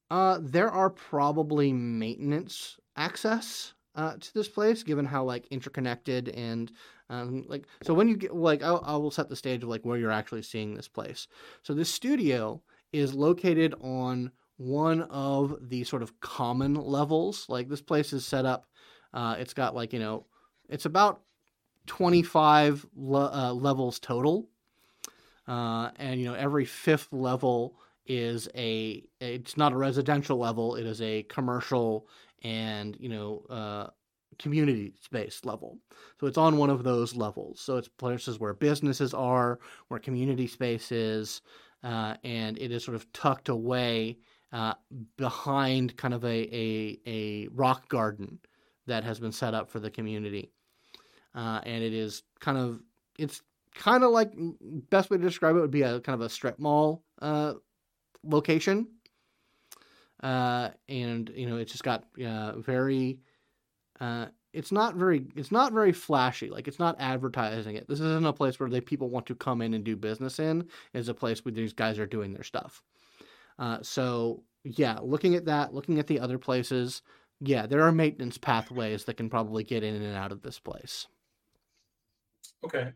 Uh, 0.10 0.40
there 0.42 0.72
are 0.72 0.90
probably 0.90 1.72
maintenance 1.72 2.80
access 2.96 3.74
uh, 3.96 4.14
to 4.20 4.34
this 4.34 4.48
place, 4.48 4.84
given 4.84 5.06
how 5.06 5.24
like 5.24 5.48
interconnected 5.48 6.30
and 6.30 6.72
um, 7.10 7.46
like. 7.48 7.66
So 7.84 7.94
when 7.94 8.08
you 8.08 8.18
get 8.18 8.36
like, 8.36 8.64
I, 8.64 8.72
I 8.72 8.96
will 8.96 9.12
set 9.12 9.30
the 9.30 9.36
stage 9.36 9.64
of 9.64 9.70
like 9.70 9.84
where 9.84 9.98
you're 9.98 10.12
actually 10.12 10.44
seeing 10.44 10.74
this 10.74 10.88
place. 10.88 11.28
So 11.64 11.74
this 11.74 11.92
studio 11.92 12.62
is 12.94 13.14
located 13.14 13.76
on 13.82 14.32
one 14.58 15.04
of 15.04 15.58
the 15.70 15.84
sort 15.84 16.04
of 16.04 16.20
common 16.20 16.76
levels. 16.76 17.46
Like 17.50 17.70
this 17.70 17.82
place 17.82 18.14
is 18.14 18.26
set 18.26 18.46
up. 18.46 18.68
Uh, 19.14 19.36
it's 19.40 19.54
got 19.54 19.76
like 19.76 19.94
you 19.94 20.00
know, 20.00 20.26
it's 20.70 20.86
about 20.86 21.22
twenty 21.88 22.22
five 22.22 22.86
le- 22.96 23.32
uh, 23.34 23.54
levels 23.54 24.00
total, 24.00 24.50
uh, 25.48 25.90
and 25.96 26.20
you 26.20 26.28
know 26.28 26.36
every 26.36 26.66
fifth 26.66 27.12
level 27.12 27.76
is 28.06 28.50
a 28.56 29.04
it's 29.22 29.56
not 29.56 29.72
a 29.72 29.78
residential 29.78 30.38
level 30.40 30.76
it 30.76 30.86
is 30.86 31.00
a 31.00 31.22
commercial 31.24 32.08
and 32.44 32.96
you 33.00 33.10
know 33.10 33.44
uh, 33.50 33.88
community 34.38 34.94
space 35.02 35.42
level. 35.44 35.78
So 36.20 36.28
it's 36.28 36.38
on 36.38 36.58
one 36.58 36.70
of 36.70 36.84
those 36.84 37.16
levels. 37.16 37.60
So 37.60 37.78
it's 37.78 37.88
places 37.88 38.40
where 38.40 38.54
businesses 38.54 39.14
are 39.14 39.60
where 39.88 40.00
community 40.00 40.48
space 40.48 40.92
is 40.92 41.42
uh, 41.84 42.16
and 42.24 42.58
it 42.58 42.72
is 42.72 42.84
sort 42.84 42.96
of 42.96 43.12
tucked 43.14 43.50
away 43.50 44.18
uh, 44.52 44.74
behind 45.18 45.96
kind 45.98 46.14
of 46.14 46.24
a, 46.26 46.56
a, 46.56 47.00
a 47.06 47.48
rock 47.50 47.88
garden 47.90 48.40
that 48.88 49.04
has 49.04 49.20
been 49.20 49.32
set 49.32 49.54
up 49.54 49.70
for 49.70 49.80
the 49.80 49.92
community. 49.92 50.52
Uh, 51.36 51.62
and 51.66 51.84
it 51.84 51.94
is 51.94 52.24
kind 52.40 52.58
of 52.58 52.82
it's 53.20 53.42
kind 53.76 54.04
of 54.04 54.12
like 54.12 54.32
best 54.90 55.10
way 55.10 55.18
to 55.18 55.24
describe 55.24 55.56
it 55.56 55.60
would 55.60 55.70
be 55.72 55.84
a 55.84 56.00
kind 56.00 56.16
of 56.20 56.22
a 56.22 56.30
strip 56.30 56.58
mall 56.58 57.04
uh, 57.22 57.54
location. 58.24 58.88
Uh, 60.22 60.70
and 60.88 61.32
you 61.36 61.48
know, 61.48 61.58
it's 61.58 61.72
just 61.72 61.84
got 61.84 62.06
uh, 62.24 62.60
very. 62.60 63.20
Uh, 64.00 64.28
it's 64.54 64.72
not 64.72 64.96
very. 64.96 65.26
It's 65.36 65.52
not 65.52 65.74
very 65.74 65.92
flashy. 65.92 66.50
Like 66.50 66.68
it's 66.68 66.80
not 66.80 66.96
advertising 67.00 67.76
it. 67.76 67.88
This 67.88 68.00
isn't 68.00 68.26
a 68.26 68.34
place 68.34 68.60
where 68.60 68.70
they 68.70 68.82
people 68.82 69.10
want 69.10 69.26
to 69.28 69.36
come 69.36 69.62
in 69.62 69.74
and 69.74 69.84
do 69.84 69.96
business 69.96 70.40
in. 70.40 70.68
It's 70.94 71.08
a 71.08 71.14
place 71.14 71.46
where 71.46 71.54
these 71.54 71.74
guys 71.74 72.00
are 72.00 72.08
doing 72.08 72.34
their 72.34 72.44
stuff. 72.44 72.82
Uh, 73.58 73.80
so 73.82 74.44
yeah, 74.64 75.00
looking 75.02 75.36
at 75.36 75.46
that, 75.46 75.74
looking 75.74 76.00
at 76.00 76.08
the 76.08 76.20
other 76.20 76.38
places, 76.38 77.02
yeah, 77.40 77.66
there 77.66 77.82
are 77.82 77.92
maintenance 77.92 78.38
pathways 78.38 79.06
that 79.06 79.18
can 79.18 79.30
probably 79.30 79.64
get 79.64 79.84
in 79.84 79.96
and 79.96 80.16
out 80.16 80.32
of 80.32 80.42
this 80.42 80.60
place. 80.60 81.08
Okay. 82.64 82.92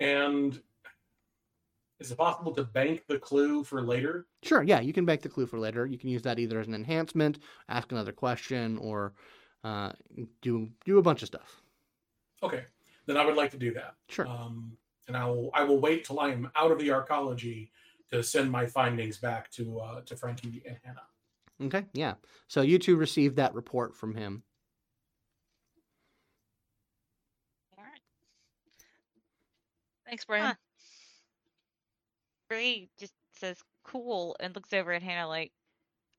And 0.00 0.60
is 2.00 2.10
it 2.10 2.18
possible 2.18 2.52
to 2.52 2.64
bank 2.64 3.04
the 3.08 3.18
clue 3.18 3.64
for 3.64 3.82
later? 3.82 4.26
Sure, 4.42 4.62
yeah, 4.62 4.80
you 4.80 4.92
can 4.92 5.04
bank 5.04 5.22
the 5.22 5.28
clue 5.28 5.46
for 5.46 5.58
later. 5.58 5.86
You 5.86 5.98
can 5.98 6.08
use 6.08 6.22
that 6.22 6.38
either 6.38 6.58
as 6.60 6.66
an 6.66 6.74
enhancement, 6.74 7.38
ask 7.68 7.92
another 7.92 8.12
question, 8.12 8.78
or 8.78 9.14
uh, 9.62 9.92
do 10.42 10.68
do 10.84 10.98
a 10.98 11.02
bunch 11.02 11.22
of 11.22 11.28
stuff. 11.28 11.62
Okay. 12.42 12.64
Then 13.06 13.16
I 13.16 13.24
would 13.24 13.36
like 13.36 13.50
to 13.52 13.58
do 13.58 13.72
that. 13.74 13.94
Sure. 14.08 14.26
Um, 14.26 14.76
and 15.08 15.16
I 15.16 15.26
will 15.26 15.50
I 15.54 15.64
will 15.64 15.80
wait 15.80 16.04
till 16.04 16.20
I 16.20 16.30
am 16.30 16.50
out 16.56 16.70
of 16.70 16.78
the 16.78 16.88
arcology 16.88 17.70
to 18.10 18.22
send 18.22 18.50
my 18.50 18.66
findings 18.66 19.18
back 19.18 19.50
to 19.52 19.80
uh, 19.80 20.00
to 20.02 20.16
Frankie 20.16 20.62
and 20.66 20.76
Hannah. 20.82 21.02
Okay, 21.62 21.86
yeah. 21.92 22.14
So 22.48 22.62
you 22.62 22.78
two 22.78 22.96
received 22.96 23.36
that 23.36 23.54
report 23.54 23.94
from 23.94 24.14
him. 24.14 24.42
All 27.78 27.84
right. 27.84 28.00
Thanks, 30.06 30.24
Brian. 30.24 30.46
Huh. 30.46 30.54
Just 32.98 33.12
says 33.32 33.62
cool 33.84 34.36
and 34.40 34.54
looks 34.54 34.72
over 34.72 34.92
at 34.92 35.02
Hannah 35.02 35.28
like, 35.28 35.52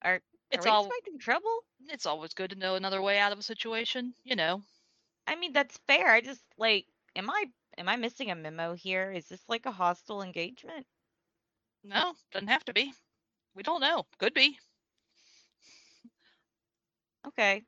"Are 0.01 0.21
It's 0.51 0.65
are 0.65 0.69
all 0.69 0.85
expecting 0.87 1.19
trouble?" 1.19 1.63
it's 1.89 2.05
always 2.05 2.33
good 2.33 2.51
to 2.51 2.55
know 2.55 2.75
another 2.75 3.01
way 3.01 3.19
out 3.19 3.31
of 3.31 3.39
a 3.39 3.43
situation, 3.43 4.15
you 4.23 4.35
know. 4.35 4.63
I 5.27 5.35
mean, 5.35 5.53
that's 5.53 5.77
fair. 5.87 6.09
I 6.11 6.21
just 6.21 6.43
like, 6.57 6.87
am 7.15 7.29
I 7.29 7.45
am 7.77 7.89
I 7.89 7.95
missing 7.95 8.31
a 8.31 8.35
memo 8.35 8.73
here? 8.73 9.11
Is 9.11 9.27
this 9.27 9.43
like 9.47 9.65
a 9.65 9.71
hostile 9.71 10.21
engagement? 10.21 10.87
No, 11.83 12.15
doesn't 12.31 12.49
have 12.49 12.65
to 12.65 12.73
be. 12.73 12.93
We 13.55 13.63
don't 13.63 13.81
know. 13.81 14.05
Could 14.17 14.33
be. 14.33 14.59
Okay, 17.27 17.63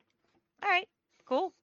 all 0.63 0.69
right, 0.69 0.87
cool. 1.25 1.53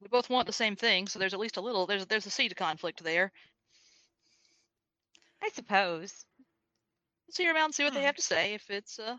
We 0.00 0.08
both 0.08 0.30
want 0.30 0.46
the 0.46 0.52
same 0.52 0.76
thing, 0.76 1.06
so 1.08 1.18
there's 1.18 1.34
at 1.34 1.40
least 1.40 1.56
a 1.56 1.60
little 1.60 1.86
there's 1.86 2.06
there's 2.06 2.26
a 2.26 2.30
seed 2.30 2.52
of 2.52 2.58
conflict 2.58 3.02
there. 3.02 3.32
I 5.46 5.50
suppose. 5.54 6.26
Let's 7.28 7.38
hear 7.38 7.50
them 7.52 7.56
out 7.56 7.66
and 7.66 7.74
see 7.74 7.84
what 7.84 7.94
they 7.94 8.00
Hmm. 8.00 8.06
have 8.06 8.16
to 8.16 8.22
say. 8.22 8.54
If 8.54 8.70
it's 8.70 8.98
uh 8.98 9.16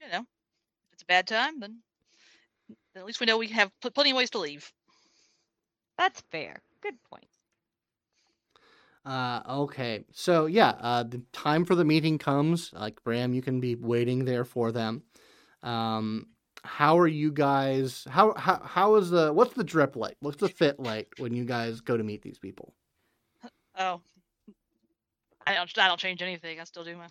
you 0.00 0.08
know, 0.08 0.20
if 0.20 0.92
it's 0.94 1.02
a 1.02 1.06
bad 1.06 1.26
time, 1.28 1.60
then 1.60 1.82
at 2.96 3.04
least 3.06 3.20
we 3.20 3.26
know 3.26 3.38
we 3.38 3.48
have 3.48 3.70
pl- 3.80 3.90
plenty 3.92 4.10
of 4.10 4.16
ways 4.16 4.30
to 4.30 4.38
leave. 4.38 4.72
That's 5.98 6.20
fair. 6.32 6.62
Good 6.82 7.02
point. 7.04 7.28
Uh, 9.04 9.42
okay, 9.48 10.04
so 10.12 10.46
yeah, 10.46 10.70
uh, 10.80 11.02
the 11.02 11.22
time 11.32 11.64
for 11.64 11.74
the 11.74 11.84
meeting 11.84 12.18
comes. 12.18 12.72
Like 12.72 13.02
Bram, 13.02 13.32
you 13.32 13.42
can 13.42 13.60
be 13.60 13.74
waiting 13.74 14.24
there 14.26 14.44
for 14.44 14.72
them. 14.72 15.02
Um, 15.62 16.28
how 16.64 16.98
are 16.98 17.06
you 17.08 17.32
guys? 17.32 18.06
How 18.10 18.34
how 18.34 18.60
how 18.62 18.96
is 18.96 19.10
the 19.10 19.32
what's 19.32 19.54
the 19.54 19.64
drip 19.64 19.96
like? 19.96 20.16
What's 20.20 20.36
the 20.38 20.48
fit 20.50 20.78
like 20.80 21.14
when 21.16 21.34
you 21.34 21.44
guys 21.44 21.80
go 21.80 21.96
to 21.96 22.04
meet 22.04 22.22
these 22.22 22.38
people? 22.38 22.74
Oh, 23.76 24.02
I 25.46 25.54
don't. 25.54 25.78
I 25.78 25.88
don't 25.88 25.98
change 26.00 26.22
anything. 26.22 26.60
I 26.60 26.64
still 26.64 26.84
do 26.84 26.96
my 26.96 27.06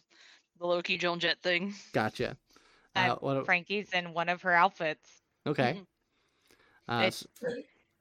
the 0.59 0.67
low 0.67 0.81
key 0.81 0.97
Joan 0.97 1.19
Jett 1.19 1.41
thing. 1.41 1.73
Gotcha. 1.93 2.37
Uh, 2.95 2.99
Uh, 2.99 3.15
what, 3.21 3.45
Frankie's 3.45 3.87
in 3.93 4.13
one 4.13 4.29
of 4.29 4.41
her 4.41 4.51
outfits. 4.53 5.21
okay. 5.45 5.81
Uh, 6.89 7.03
It's- 7.05 7.23
s- 7.43 7.53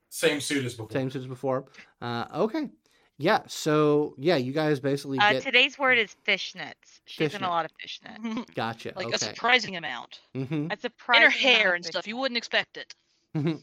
Same 0.08 0.40
suit 0.40 0.64
as 0.64 0.72
before. 0.74 0.90
same 0.90 1.10
suit 1.10 1.20
as 1.20 1.26
before. 1.26 1.66
Uh, 2.00 2.24
okay. 2.34 2.70
Yeah. 3.18 3.40
So 3.48 4.14
yeah, 4.16 4.36
you 4.36 4.52
guys 4.54 4.80
basically 4.80 5.18
Uh, 5.18 5.32
get 5.32 5.42
today's 5.42 5.78
word 5.78 5.98
is 5.98 6.16
fishnets. 6.26 7.02
She's 7.04 7.34
in 7.34 7.42
a 7.42 7.48
lot 7.50 7.66
of 7.66 7.70
fishnet. 7.78 8.18
gotcha. 8.54 8.94
like 8.96 9.12
a 9.14 9.18
surprising 9.18 9.76
amount. 9.76 10.20
Mm-hmm. 10.34 10.68
A 10.70 11.14
In 11.16 11.22
her 11.22 11.28
hair 11.28 11.74
and 11.74 11.84
stuff. 11.84 12.06
You 12.06 12.16
wouldn't 12.16 12.38
expect 12.38 12.78
it. 12.78 12.94
It's 13.34 13.44
kind 13.44 13.60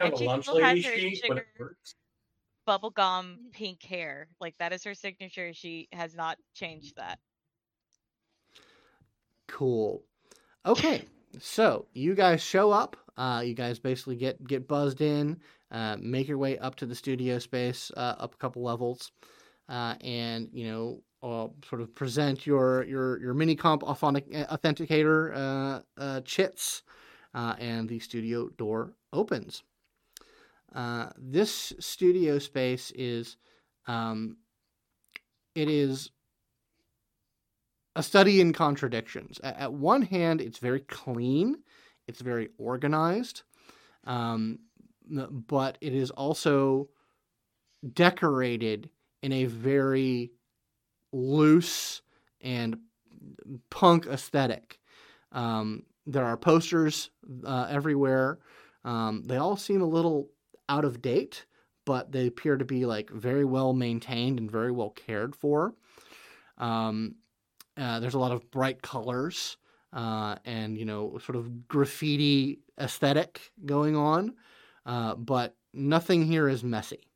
And 0.00 0.14
of 0.14 0.20
a 0.20 0.24
lunch 0.24 0.48
lady 0.48 0.80
her 0.80 0.96
chic, 0.96 1.24
but 1.28 1.36
it 1.38 1.46
works. 1.58 1.94
Bubblegum 2.66 3.36
pink 3.52 3.82
hair. 3.82 4.28
Like 4.40 4.56
that 4.58 4.72
is 4.72 4.84
her 4.84 4.94
signature. 4.94 5.52
She 5.52 5.88
has 5.92 6.14
not 6.14 6.38
changed 6.54 6.96
that. 6.96 7.18
Cool. 9.48 10.02
Okay. 10.64 11.04
So 11.38 11.86
you 11.92 12.14
guys 12.14 12.42
show 12.42 12.70
up. 12.70 12.96
Uh, 13.16 13.42
you 13.44 13.54
guys 13.54 13.78
basically 13.78 14.16
get 14.16 14.42
get 14.46 14.66
buzzed 14.66 15.02
in, 15.02 15.38
uh, 15.70 15.96
make 16.00 16.26
your 16.26 16.38
way 16.38 16.58
up 16.58 16.74
to 16.76 16.86
the 16.86 16.94
studio 16.94 17.38
space, 17.38 17.90
uh, 17.96 18.14
up 18.18 18.34
a 18.34 18.38
couple 18.38 18.62
levels, 18.62 19.12
uh, 19.68 19.94
and 20.00 20.48
you 20.52 20.66
know, 20.70 21.02
uh, 21.22 21.48
sort 21.68 21.82
of 21.82 21.94
present 21.94 22.46
your 22.46 22.84
your 22.84 23.20
your 23.20 23.34
mini 23.34 23.54
comp 23.54 23.82
authentic- 23.82 24.30
authenticator 24.30 25.36
uh, 25.36 25.80
uh, 26.00 26.20
chits, 26.22 26.82
uh, 27.34 27.54
and 27.58 27.88
the 27.88 27.98
studio 27.98 28.48
door 28.56 28.94
opens. 29.12 29.62
Uh, 30.74 31.10
this 31.18 31.72
studio 31.78 32.38
space 32.38 32.92
is, 32.94 33.36
um, 33.86 34.36
it 35.54 35.68
is 35.68 36.10
a 37.94 38.02
study 38.02 38.40
in 38.40 38.52
contradictions. 38.52 39.38
At 39.42 39.72
one 39.72 40.02
hand, 40.02 40.40
it's 40.40 40.58
very 40.58 40.80
clean, 40.80 41.56
it's 42.06 42.20
very 42.20 42.48
organized, 42.58 43.42
um, 44.04 44.60
but 45.08 45.76
it 45.80 45.94
is 45.94 46.10
also 46.10 46.88
decorated 47.92 48.88
in 49.22 49.32
a 49.32 49.44
very 49.44 50.32
loose 51.12 52.00
and 52.40 52.78
punk 53.70 54.06
aesthetic. 54.06 54.78
Um, 55.32 55.84
there 56.06 56.24
are 56.24 56.36
posters 56.36 57.10
uh, 57.44 57.66
everywhere. 57.68 58.38
Um, 58.84 59.22
they 59.26 59.36
all 59.36 59.56
seem 59.56 59.82
a 59.82 59.86
little 59.86 60.30
out 60.68 60.84
of 60.84 61.02
date, 61.02 61.44
but 61.84 62.12
they 62.12 62.26
appear 62.26 62.56
to 62.56 62.64
be 62.64 62.86
like 62.86 63.10
very 63.10 63.44
well 63.44 63.72
maintained 63.72 64.38
and 64.38 64.50
very 64.50 64.70
well 64.70 64.90
cared 64.90 65.34
for. 65.34 65.74
Um, 66.58 67.16
uh, 67.76 68.00
there's 68.00 68.14
a 68.14 68.18
lot 68.18 68.32
of 68.32 68.50
bright 68.50 68.82
colors 68.82 69.56
uh, 69.92 70.36
and 70.44 70.76
you 70.78 70.84
know 70.84 71.18
sort 71.24 71.36
of 71.36 71.68
graffiti 71.68 72.60
aesthetic 72.80 73.52
going 73.64 73.96
on, 73.96 74.34
uh, 74.86 75.14
but 75.14 75.56
nothing 75.72 76.24
here 76.24 76.48
is 76.48 76.64
messy. 76.64 77.08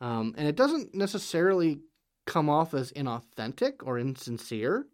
Um, 0.00 0.34
and 0.36 0.46
it 0.46 0.56
doesn't 0.56 0.94
necessarily 0.94 1.80
come 2.26 2.50
off 2.50 2.74
as 2.74 2.92
inauthentic 2.92 3.74
or 3.82 3.98
insincere. 3.98 4.86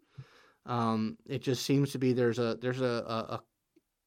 Um, 0.65 1.17
it 1.25 1.41
just 1.41 1.65
seems 1.65 1.91
to 1.91 1.97
be 1.97 2.13
there's 2.13 2.39
a 2.39 2.57
there's 2.61 2.81
a, 2.81 2.85
a, 2.85 3.33
a 3.35 3.43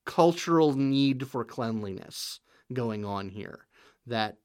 cultural 0.04 0.74
need 0.74 1.26
for 1.28 1.44
cleanliness 1.44 2.40
going 2.72 3.04
on 3.04 3.28
here 3.28 3.66
that 4.06 4.38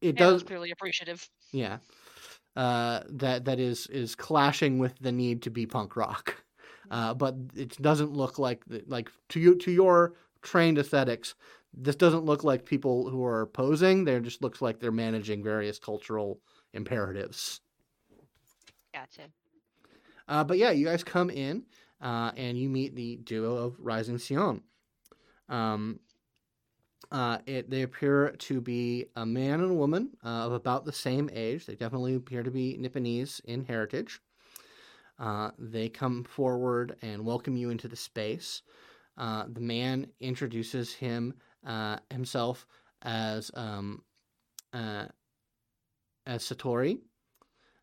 it 0.00 0.16
Yeah, 0.16 0.16
does 0.16 0.44
clearly 0.44 0.70
appreciative. 0.70 1.28
yeah. 1.52 1.78
Uh, 2.56 3.02
that 3.08 3.44
that 3.44 3.58
is 3.60 3.86
is 3.88 4.14
clashing 4.14 4.78
with 4.78 4.98
the 4.98 5.12
need 5.12 5.42
to 5.42 5.50
be 5.50 5.66
punk 5.66 5.96
rock. 5.96 6.44
Uh, 6.90 7.14
but 7.14 7.36
it 7.54 7.80
doesn't 7.80 8.12
look 8.12 8.38
like 8.38 8.64
like 8.88 9.10
to 9.28 9.38
you 9.38 9.54
to 9.54 9.70
your 9.70 10.14
trained 10.42 10.76
aesthetics. 10.76 11.36
This 11.72 11.94
doesn't 11.94 12.24
look 12.24 12.42
like 12.42 12.64
people 12.64 13.08
who 13.08 13.24
are 13.24 13.46
posing. 13.46 14.04
There 14.04 14.18
just 14.18 14.42
looks 14.42 14.60
like 14.60 14.80
they're 14.80 14.90
managing 14.90 15.44
various 15.44 15.78
cultural 15.78 16.40
imperatives. 16.72 17.60
Gotcha. 18.92 19.30
Uh, 20.28 20.44
but 20.44 20.58
yeah, 20.58 20.70
you 20.70 20.86
guys 20.86 21.02
come 21.04 21.30
in 21.30 21.64
uh, 22.00 22.32
and 22.36 22.58
you 22.58 22.68
meet 22.68 22.94
the 22.94 23.16
duo 23.16 23.56
of 23.56 23.76
Rising 23.78 24.16
Psion. 24.16 24.62
Um, 25.48 26.00
uh, 27.10 27.38
it, 27.46 27.70
they 27.70 27.82
appear 27.82 28.30
to 28.38 28.60
be 28.60 29.06
a 29.16 29.26
man 29.26 29.60
and 29.60 29.70
a 29.70 29.74
woman 29.74 30.10
uh, 30.24 30.46
of 30.46 30.52
about 30.52 30.84
the 30.84 30.92
same 30.92 31.28
age. 31.32 31.66
They 31.66 31.74
definitely 31.74 32.14
appear 32.14 32.42
to 32.42 32.50
be 32.50 32.78
Nipponese 32.80 33.40
in 33.44 33.64
heritage. 33.64 34.20
Uh, 35.18 35.50
they 35.58 35.88
come 35.88 36.24
forward 36.24 36.96
and 37.02 37.24
welcome 37.24 37.56
you 37.56 37.70
into 37.70 37.88
the 37.88 37.96
space. 37.96 38.62
Uh, 39.18 39.44
the 39.52 39.60
man 39.60 40.06
introduces 40.20 40.94
him 40.94 41.34
uh, 41.66 41.96
himself 42.10 42.66
as 43.02 43.50
um, 43.54 44.02
uh, 44.72 45.06
as 46.26 46.42
Satori, 46.44 47.00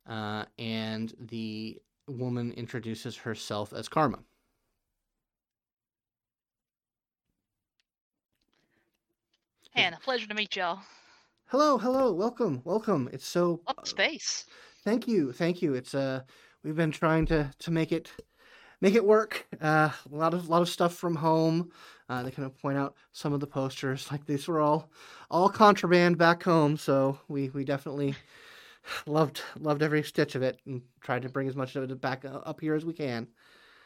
and 0.07 1.13
the 1.19 1.79
woman 2.07 2.51
introduces 2.53 3.17
herself 3.17 3.73
as 3.73 3.87
Karma. 3.87 4.19
Hannah, 9.73 9.99
pleasure 10.03 10.27
to 10.27 10.33
meet 10.33 10.55
y'all. 10.55 10.79
Hello, 11.47 11.77
hello, 11.77 12.11
welcome, 12.11 12.61
welcome. 12.65 13.09
It's 13.13 13.27
so. 13.27 13.61
Up 13.67 13.87
space. 13.87 14.45
Thank 14.83 15.07
you, 15.07 15.31
thank 15.31 15.61
you. 15.61 15.75
It's 15.75 15.93
uh, 15.93 16.21
we've 16.63 16.75
been 16.75 16.91
trying 16.91 17.25
to 17.27 17.51
to 17.59 17.71
make 17.71 17.91
it 17.91 18.09
make 18.81 18.95
it 18.95 19.05
work. 19.05 19.45
Uh, 19.61 19.89
a 20.11 20.15
lot 20.15 20.33
of 20.33 20.49
lot 20.49 20.61
of 20.61 20.69
stuff 20.69 20.95
from 20.95 21.15
home. 21.15 21.71
Uh, 22.09 22.23
they 22.23 22.31
kind 22.31 22.45
of 22.45 22.57
point 22.57 22.77
out 22.77 22.95
some 23.11 23.33
of 23.33 23.39
the 23.39 23.47
posters, 23.47 24.07
like 24.11 24.25
these 24.25 24.47
were 24.47 24.59
all 24.59 24.89
all 25.29 25.49
contraband 25.49 26.17
back 26.17 26.43
home. 26.43 26.75
So 26.75 27.19
we 27.27 27.49
we 27.49 27.63
definitely 27.63 28.15
loved 29.05 29.41
loved 29.59 29.83
every 29.83 30.03
stitch 30.03 30.35
of 30.35 30.41
it 30.41 30.59
and 30.65 30.81
tried 31.01 31.23
to 31.23 31.29
bring 31.29 31.47
as 31.47 31.55
much 31.55 31.75
of 31.75 31.89
it 31.89 32.01
back 32.01 32.25
up 32.25 32.59
here 32.61 32.75
as 32.75 32.85
we 32.85 32.93
can. 32.93 33.27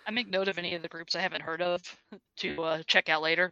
I 0.07 0.11
make 0.11 0.29
note 0.29 0.47
of 0.47 0.57
any 0.57 0.73
of 0.75 0.81
the 0.81 0.87
groups 0.87 1.15
I 1.15 1.21
haven't 1.21 1.41
heard 1.41 1.61
of 1.61 1.81
to 2.37 2.63
uh, 2.63 2.83
check 2.87 3.09
out 3.09 3.21
later. 3.21 3.51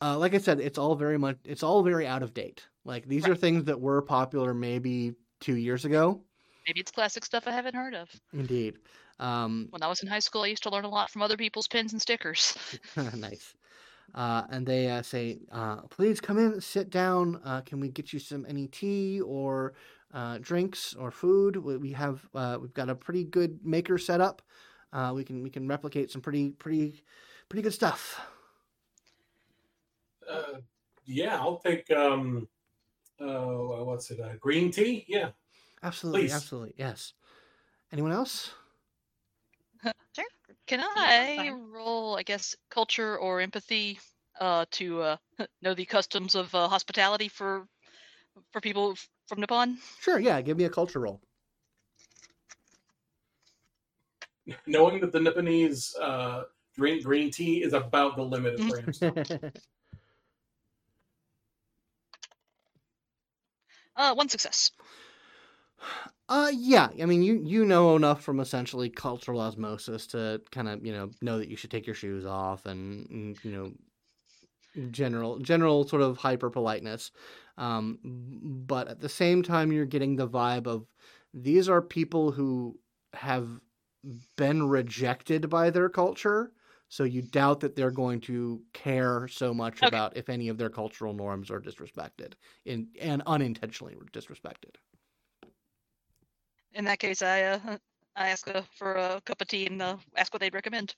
Uh, 0.00 0.16
like 0.16 0.34
I 0.34 0.38
said, 0.38 0.60
it's 0.60 0.78
all 0.78 0.94
very 0.94 1.18
much 1.18 1.38
it's 1.44 1.62
all 1.62 1.82
very 1.82 2.06
out 2.06 2.22
of 2.22 2.34
date. 2.34 2.66
Like 2.84 3.06
these 3.06 3.26
are 3.26 3.34
things 3.34 3.64
that 3.64 3.80
were 3.80 4.02
popular 4.02 4.54
maybe 4.54 5.14
two 5.40 5.56
years 5.56 5.84
ago. 5.84 6.22
Maybe 6.66 6.80
it's 6.80 6.90
classic 6.90 7.24
stuff 7.24 7.44
I 7.46 7.52
haven't 7.52 7.74
heard 7.74 7.94
of. 7.94 8.10
Indeed. 8.32 8.76
Um, 9.18 9.68
When 9.70 9.82
I 9.82 9.88
was 9.88 10.02
in 10.02 10.08
high 10.08 10.18
school, 10.20 10.42
I 10.42 10.48
used 10.48 10.62
to 10.64 10.70
learn 10.70 10.84
a 10.84 10.88
lot 10.88 11.10
from 11.10 11.22
other 11.22 11.36
people's 11.36 11.66
pins 11.66 11.92
and 11.92 12.00
stickers. 12.00 12.56
nice. 13.16 13.54
Uh, 14.14 14.44
and 14.50 14.66
they 14.66 14.88
uh, 14.88 15.02
say, 15.02 15.38
uh, 15.52 15.82
"Please 15.88 16.20
come 16.20 16.38
in, 16.38 16.60
sit 16.60 16.88
down. 16.88 17.40
Uh, 17.44 17.60
can 17.60 17.80
we 17.80 17.88
get 17.88 18.12
you 18.12 18.18
some 18.18 18.46
any 18.48 18.66
tea 18.66 19.20
or 19.20 19.74
uh, 20.12 20.38
drinks 20.40 20.94
or 20.94 21.10
food? 21.10 21.56
We, 21.56 21.76
we 21.76 21.92
have 21.92 22.28
uh, 22.34 22.58
we've 22.60 22.74
got 22.74 22.88
a 22.88 22.94
pretty 22.94 23.24
good 23.24 23.64
maker 23.64 23.98
set 23.98 24.20
up. 24.20 24.42
Uh, 24.92 25.12
we 25.14 25.24
can 25.24 25.42
we 25.42 25.50
can 25.50 25.68
replicate 25.68 26.10
some 26.10 26.22
pretty 26.22 26.50
pretty 26.52 27.02
pretty 27.48 27.62
good 27.62 27.74
stuff." 27.74 28.20
Uh, 30.28 30.60
yeah, 31.04 31.38
I'll 31.38 31.58
take 31.58 31.90
um, 31.90 32.48
uh, 33.20 33.46
what's 33.84 34.10
it? 34.10 34.20
Uh, 34.20 34.36
green 34.36 34.72
tea. 34.72 35.06
Yeah. 35.08 35.32
Absolutely, 35.82 36.30
Please. 36.30 36.30
absolutely, 36.30 36.74
yes. 36.76 37.14
Anyone 37.92 38.12
else? 38.12 38.54
Sure. 40.14 40.24
Can 40.66 40.80
I 40.82 41.50
roll, 41.50 42.16
I 42.16 42.22
guess, 42.22 42.56
culture 42.70 43.18
or 43.18 43.40
empathy 43.40 43.98
uh, 44.40 44.66
to 44.72 45.02
uh, 45.02 45.16
know 45.62 45.74
the 45.74 45.86
customs 45.86 46.34
of 46.34 46.54
uh, 46.54 46.68
hospitality 46.68 47.28
for 47.28 47.68
for 48.52 48.60
people 48.62 48.92
f- 48.92 49.08
from 49.28 49.40
Nippon? 49.40 49.78
Sure. 50.00 50.18
Yeah. 50.18 50.40
Give 50.40 50.56
me 50.56 50.64
a 50.64 50.70
culture 50.70 51.00
roll. 51.00 51.20
Knowing 54.66 55.00
that 55.00 55.12
the 55.12 55.18
Nipponese 55.18 55.92
uh, 56.00 56.44
drink 56.74 57.04
green 57.04 57.30
tea 57.30 57.62
is 57.62 57.72
about 57.72 58.16
the 58.16 58.22
limit 58.22 58.58
of 58.58 58.68
Bram's. 58.68 59.00
Uh, 63.98 64.14
one 64.14 64.28
success. 64.28 64.70
Uh, 66.28 66.52
yeah. 66.54 66.88
I 67.02 67.04
mean, 67.04 67.22
you 67.22 67.42
you 67.44 67.64
know 67.64 67.96
enough 67.96 68.22
from 68.22 68.38
essentially 68.38 68.88
cultural 68.88 69.40
osmosis 69.40 70.06
to 70.08 70.40
kind 70.52 70.68
of 70.68 70.86
you 70.86 70.92
know 70.92 71.10
know 71.20 71.38
that 71.38 71.48
you 71.48 71.56
should 71.56 71.72
take 71.72 71.84
your 71.84 71.96
shoes 71.96 72.24
off 72.24 72.64
and, 72.66 73.10
and 73.10 73.44
you 73.44 73.50
know 73.50 74.88
general 74.90 75.38
general 75.38 75.86
sort 75.88 76.02
of 76.02 76.18
hyper 76.18 76.48
politeness. 76.48 77.10
Um, 77.58 77.98
but 78.66 78.88
at 78.88 79.00
the 79.00 79.08
same 79.08 79.42
time, 79.42 79.72
you're 79.72 79.86
getting 79.86 80.16
the 80.16 80.28
vibe 80.28 80.66
of 80.66 80.94
these 81.34 81.68
are 81.68 81.82
people 81.82 82.32
who 82.32 82.80
have 83.14 83.60
been 84.36 84.68
rejected 84.68 85.50
by 85.50 85.70
their 85.70 85.88
culture. 85.88 86.52
So 86.88 87.04
you 87.04 87.22
doubt 87.22 87.60
that 87.60 87.76
they're 87.76 87.90
going 87.90 88.20
to 88.22 88.64
care 88.72 89.28
so 89.28 89.52
much 89.52 89.82
Okay. 89.82 89.90
about 89.90 90.16
if 90.16 90.30
any 90.30 90.48
of 90.48 90.56
their 90.56 90.70
cultural 90.70 91.12
norms 91.12 91.50
are 91.50 91.60
disrespected 91.60 92.34
in, 92.64 92.90
and 93.00 93.22
unintentionally 93.26 93.96
disrespected. 94.12 94.76
In 96.72 96.86
that 96.86 96.98
case, 96.98 97.20
I 97.20 97.42
uh, 97.42 97.78
I 98.16 98.30
ask 98.30 98.48
uh, 98.48 98.62
for 98.72 98.94
a 98.94 99.20
cup 99.20 99.42
of 99.42 99.48
tea 99.48 99.66
and 99.66 99.82
uh, 99.82 99.98
ask 100.16 100.32
what 100.32 100.40
they'd 100.40 100.54
recommend. 100.54 100.96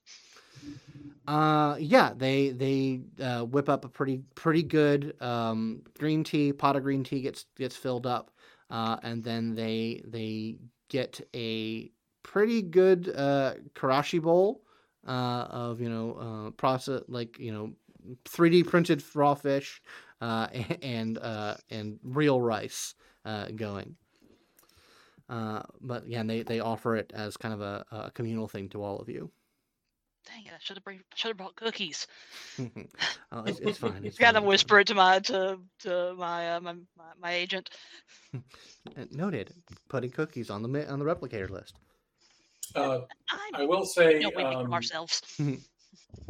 Uh, 1.27 1.77
yeah, 1.79 2.13
they 2.17 2.51
they 2.51 3.01
uh, 3.23 3.45
whip 3.45 3.69
up 3.69 3.85
a 3.85 3.89
pretty 3.89 4.21
pretty 4.35 4.63
good 4.63 5.15
um, 5.23 5.83
green 5.99 6.25
tea. 6.25 6.53
Pot 6.53 6.77
of 6.77 6.83
green 6.83 7.05
tea 7.05 7.21
gets 7.21 7.47
gets 7.57 7.77
filled 7.77 8.07
up, 8.07 8.33
uh, 8.71 8.97
and 9.03 9.23
then 9.23 9.55
they 9.55 10.03
they 10.07 10.57
get 10.89 11.21
a 11.35 11.91
pretty 12.25 12.63
good 12.63 13.13
uh, 13.15 13.55
chirashi 13.75 14.21
bowl 14.21 14.63
uh, 15.07 15.47
of 15.51 15.81
you 15.81 15.89
know 15.89 16.15
uh, 16.15 16.51
process 16.53 17.03
like 17.07 17.39
you 17.39 17.53
know 17.53 17.71
3D 18.25 18.67
printed 18.67 19.03
raw 19.15 19.35
fish 19.35 19.83
uh, 20.21 20.49
and 20.83 21.19
and 21.71 21.99
real 22.03 22.41
rice 22.41 22.95
going. 23.55 23.95
But 25.29 26.09
yeah, 26.09 26.25
they, 26.25 26.43
they 26.43 26.59
offer 26.59 26.97
it 26.97 27.13
as 27.15 27.37
kind 27.37 27.55
of 27.55 27.61
a, 27.61 27.85
a 27.93 28.11
communal 28.11 28.49
thing 28.49 28.69
to 28.71 28.83
all 28.83 28.99
of 28.99 29.09
you. 29.09 29.31
Dang 30.27 30.47
it! 30.47 30.53
I 30.53 30.59
should 30.61 30.77
have 30.77 30.85
bring 30.85 31.01
should 31.15 31.29
have 31.29 31.37
brought 31.37 31.57
cookies. 31.57 32.07
oh, 33.33 33.45
it's, 33.47 33.59
it's 33.61 33.79
fine. 33.79 34.03
It's 34.05 34.19
Gotta 34.19 34.43
whisper 34.43 34.81
it 34.81 34.87
to 34.89 34.95
my 34.95 35.19
to 35.21 35.59
to 35.81 36.15
my 36.15 36.57
uh, 36.57 36.61
my, 36.61 36.75
my 36.97 37.05
my 37.21 37.33
agent. 37.33 37.71
Uh, 38.97 39.05
Noted. 39.11 39.53
Putting 39.89 40.11
cookies 40.11 40.51
on 40.51 40.63
the 40.63 40.91
on 40.91 40.99
the 41.01 41.05
replicator 41.05 41.51
list. 41.51 41.75
Uh, 42.75 43.01
I 43.29 43.51
I 43.55 43.65
will 43.65 43.85
say 43.85 44.21
know 44.21 44.31
waiting 44.35 44.57
um, 44.57 44.73
ourselves. 44.73 45.21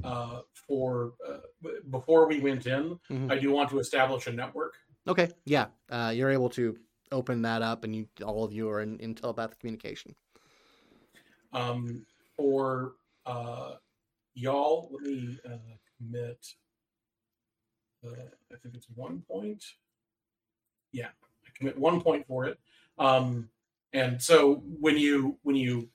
uh, 0.04 0.40
for 0.66 1.12
uh, 1.28 1.68
before 1.90 2.26
we 2.26 2.40
went 2.40 2.66
in, 2.66 2.98
Mhm. 3.10 3.30
I 3.30 3.38
do 3.38 3.50
want 3.52 3.70
to 3.70 3.78
establish 3.78 4.26
a 4.26 4.32
network. 4.32 4.74
Okay, 5.06 5.28
yeah, 5.44 5.66
uh, 5.90 6.12
you're 6.14 6.30
able 6.30 6.50
to 6.50 6.76
open 7.12 7.42
that 7.42 7.62
up, 7.62 7.84
and 7.84 7.94
you 7.94 8.08
all 8.24 8.44
of 8.44 8.52
you 8.52 8.68
are 8.68 8.80
in, 8.80 8.98
in 8.98 9.14
telepathic 9.14 9.58
communication. 9.60 10.14
Um, 11.52 12.06
for 12.36 12.94
uh, 13.30 13.76
y'all, 14.34 14.90
let 14.92 15.02
me 15.02 15.38
uh, 15.46 15.56
commit. 15.98 16.46
Uh, 18.04 18.10
I 18.52 18.56
think 18.62 18.74
it's 18.74 18.86
one 18.94 19.22
point. 19.30 19.64
Yeah, 20.92 21.08
I 21.46 21.48
commit 21.56 21.78
one 21.78 22.00
point 22.00 22.26
for 22.26 22.46
it. 22.46 22.58
Um, 22.98 23.48
and 23.92 24.20
so 24.20 24.62
when 24.80 24.96
you 24.96 25.38
when 25.42 25.56
you 25.56 25.88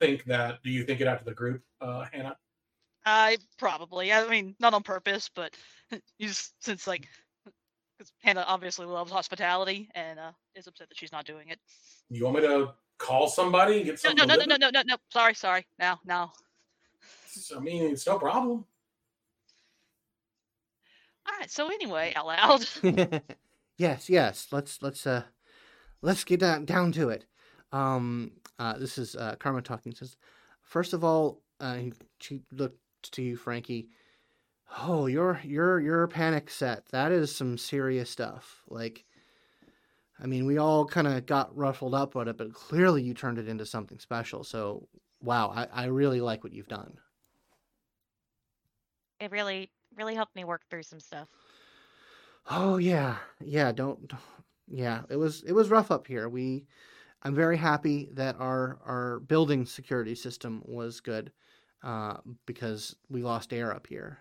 think 0.00 0.24
that, 0.24 0.62
do 0.62 0.70
you 0.70 0.84
think 0.84 1.00
it 1.00 1.08
out 1.08 1.18
to 1.18 1.24
the 1.24 1.34
group, 1.34 1.62
uh, 1.80 2.04
Hannah? 2.12 2.36
I 3.04 3.38
probably. 3.58 4.12
I 4.12 4.28
mean, 4.28 4.54
not 4.60 4.74
on 4.74 4.82
purpose, 4.82 5.30
but 5.34 5.54
you 6.18 6.28
just 6.28 6.52
since 6.64 6.86
like 6.86 7.08
because 7.98 8.12
Hannah 8.22 8.44
obviously 8.46 8.86
loves 8.86 9.10
hospitality 9.10 9.90
and 9.94 10.18
uh, 10.18 10.32
is 10.54 10.66
upset 10.66 10.88
that 10.88 10.98
she's 10.98 11.12
not 11.12 11.26
doing 11.26 11.48
it. 11.48 11.58
You 12.10 12.24
want 12.24 12.36
me 12.36 12.42
to 12.42 12.74
call 12.98 13.28
somebody 13.28 13.78
and 13.78 13.86
get 13.86 14.00
No, 14.04 14.10
something? 14.10 14.28
no, 14.28 14.34
no, 14.34 14.44
no, 14.44 14.56
no, 14.56 14.56
no, 14.56 14.70
no, 14.70 14.82
no. 14.86 14.96
Sorry, 15.10 15.34
sorry. 15.34 15.66
Now, 15.78 16.00
now. 16.04 16.32
I 17.56 17.60
mean, 17.60 17.84
it's 17.92 18.06
no 18.06 18.18
problem. 18.18 18.64
All 21.28 21.38
right. 21.38 21.50
So 21.50 21.68
anyway, 21.68 22.12
out 22.16 22.26
loud. 22.26 22.64
yes, 23.78 24.08
yes. 24.10 24.48
Let's 24.50 24.82
let's 24.82 25.06
uh 25.06 25.22
let's 26.02 26.24
get 26.24 26.40
down 26.40 26.64
down 26.64 26.92
to 26.92 27.10
it. 27.10 27.26
Um, 27.72 28.32
uh, 28.58 28.78
this 28.78 28.98
is 28.98 29.14
uh, 29.16 29.36
Karma 29.38 29.62
talking. 29.62 29.94
Says, 29.94 30.16
first 30.62 30.92
of 30.92 31.04
all, 31.04 31.42
uh, 31.60 31.78
she 32.20 32.42
looked 32.52 32.80
to 33.12 33.22
you, 33.22 33.36
Frankie. 33.36 33.88
Oh, 34.78 35.06
your 35.06 35.40
your 35.44 35.80
your 35.80 36.06
panic 36.08 36.50
set. 36.50 36.86
That 36.86 37.12
is 37.12 37.34
some 37.34 37.58
serious 37.58 38.10
stuff. 38.10 38.62
Like, 38.68 39.04
I 40.20 40.26
mean, 40.26 40.46
we 40.46 40.58
all 40.58 40.84
kind 40.84 41.06
of 41.06 41.26
got 41.26 41.56
ruffled 41.56 41.94
up 41.94 42.16
at 42.16 42.28
it, 42.28 42.36
but 42.36 42.52
clearly 42.52 43.02
you 43.02 43.14
turned 43.14 43.38
it 43.38 43.48
into 43.48 43.64
something 43.66 43.98
special. 43.98 44.42
So, 44.44 44.88
wow, 45.22 45.50
I, 45.50 45.66
I 45.72 45.84
really 45.86 46.20
like 46.20 46.42
what 46.42 46.52
you've 46.52 46.68
done. 46.68 46.98
It 49.20 49.30
really, 49.30 49.70
really 49.96 50.14
helped 50.14 50.34
me 50.34 50.44
work 50.44 50.62
through 50.70 50.82
some 50.84 51.00
stuff. 51.00 51.28
Oh 52.50 52.78
yeah, 52.78 53.16
yeah. 53.40 53.72
Don't, 53.72 54.08
don't- 54.08 54.22
yeah. 54.66 55.02
It 55.08 55.16
was 55.16 55.42
it 55.44 55.52
was 55.52 55.70
rough 55.70 55.90
up 55.90 56.06
here. 56.06 56.28
We, 56.28 56.66
I'm 57.22 57.34
very 57.34 57.56
happy 57.56 58.10
that 58.14 58.36
our 58.38 58.78
our 58.84 59.20
building 59.20 59.66
security 59.66 60.14
system 60.14 60.62
was 60.66 61.00
good, 61.00 61.32
uh, 61.82 62.18
because 62.46 62.96
we 63.08 63.22
lost 63.22 63.52
air 63.52 63.74
up 63.74 63.86
here. 63.86 64.18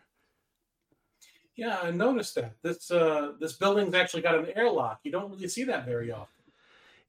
Yeah, 1.58 1.80
I 1.82 1.92
noticed 1.92 2.36
that. 2.36 2.56
This 2.62 2.90
uh 2.92 3.34
this 3.40 3.58
building's 3.58 3.94
actually 3.94 4.22
got 4.22 4.36
an 4.36 4.52
airlock. 4.56 5.02
You 5.04 5.12
don't 5.12 5.32
really 5.32 5.48
see 5.50 5.66
that 5.66 5.86
very 5.86 6.12
often. 6.12 6.44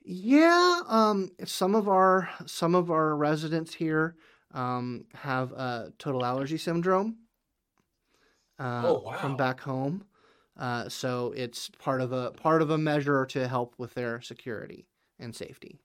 Yeah. 0.05 0.81
Um. 0.87 1.31
Some 1.45 1.75
of 1.75 1.89
our 1.89 2.31
some 2.47 2.75
of 2.75 2.91
our 2.91 3.15
residents 3.17 3.75
here, 3.75 4.17
um, 4.53 5.07
have 5.15 5.53
uh 5.53 5.91
total 5.99 6.25
allergy 6.25 6.57
syndrome. 6.59 7.19
Uh, 8.59 8.83
Oh, 8.83 9.13
From 9.13 9.37
back 9.37 9.61
home, 9.61 10.07
uh, 10.57 10.89
so 10.89 11.33
it's 11.33 11.69
part 11.71 12.01
of 12.01 12.13
a 12.13 12.33
part 12.33 12.61
of 12.63 12.71
a 12.71 12.79
measure 12.79 13.25
to 13.27 13.47
help 13.49 13.79
with 13.79 13.95
their 13.95 14.21
security 14.21 14.89
and 15.19 15.35
safety. 15.35 15.81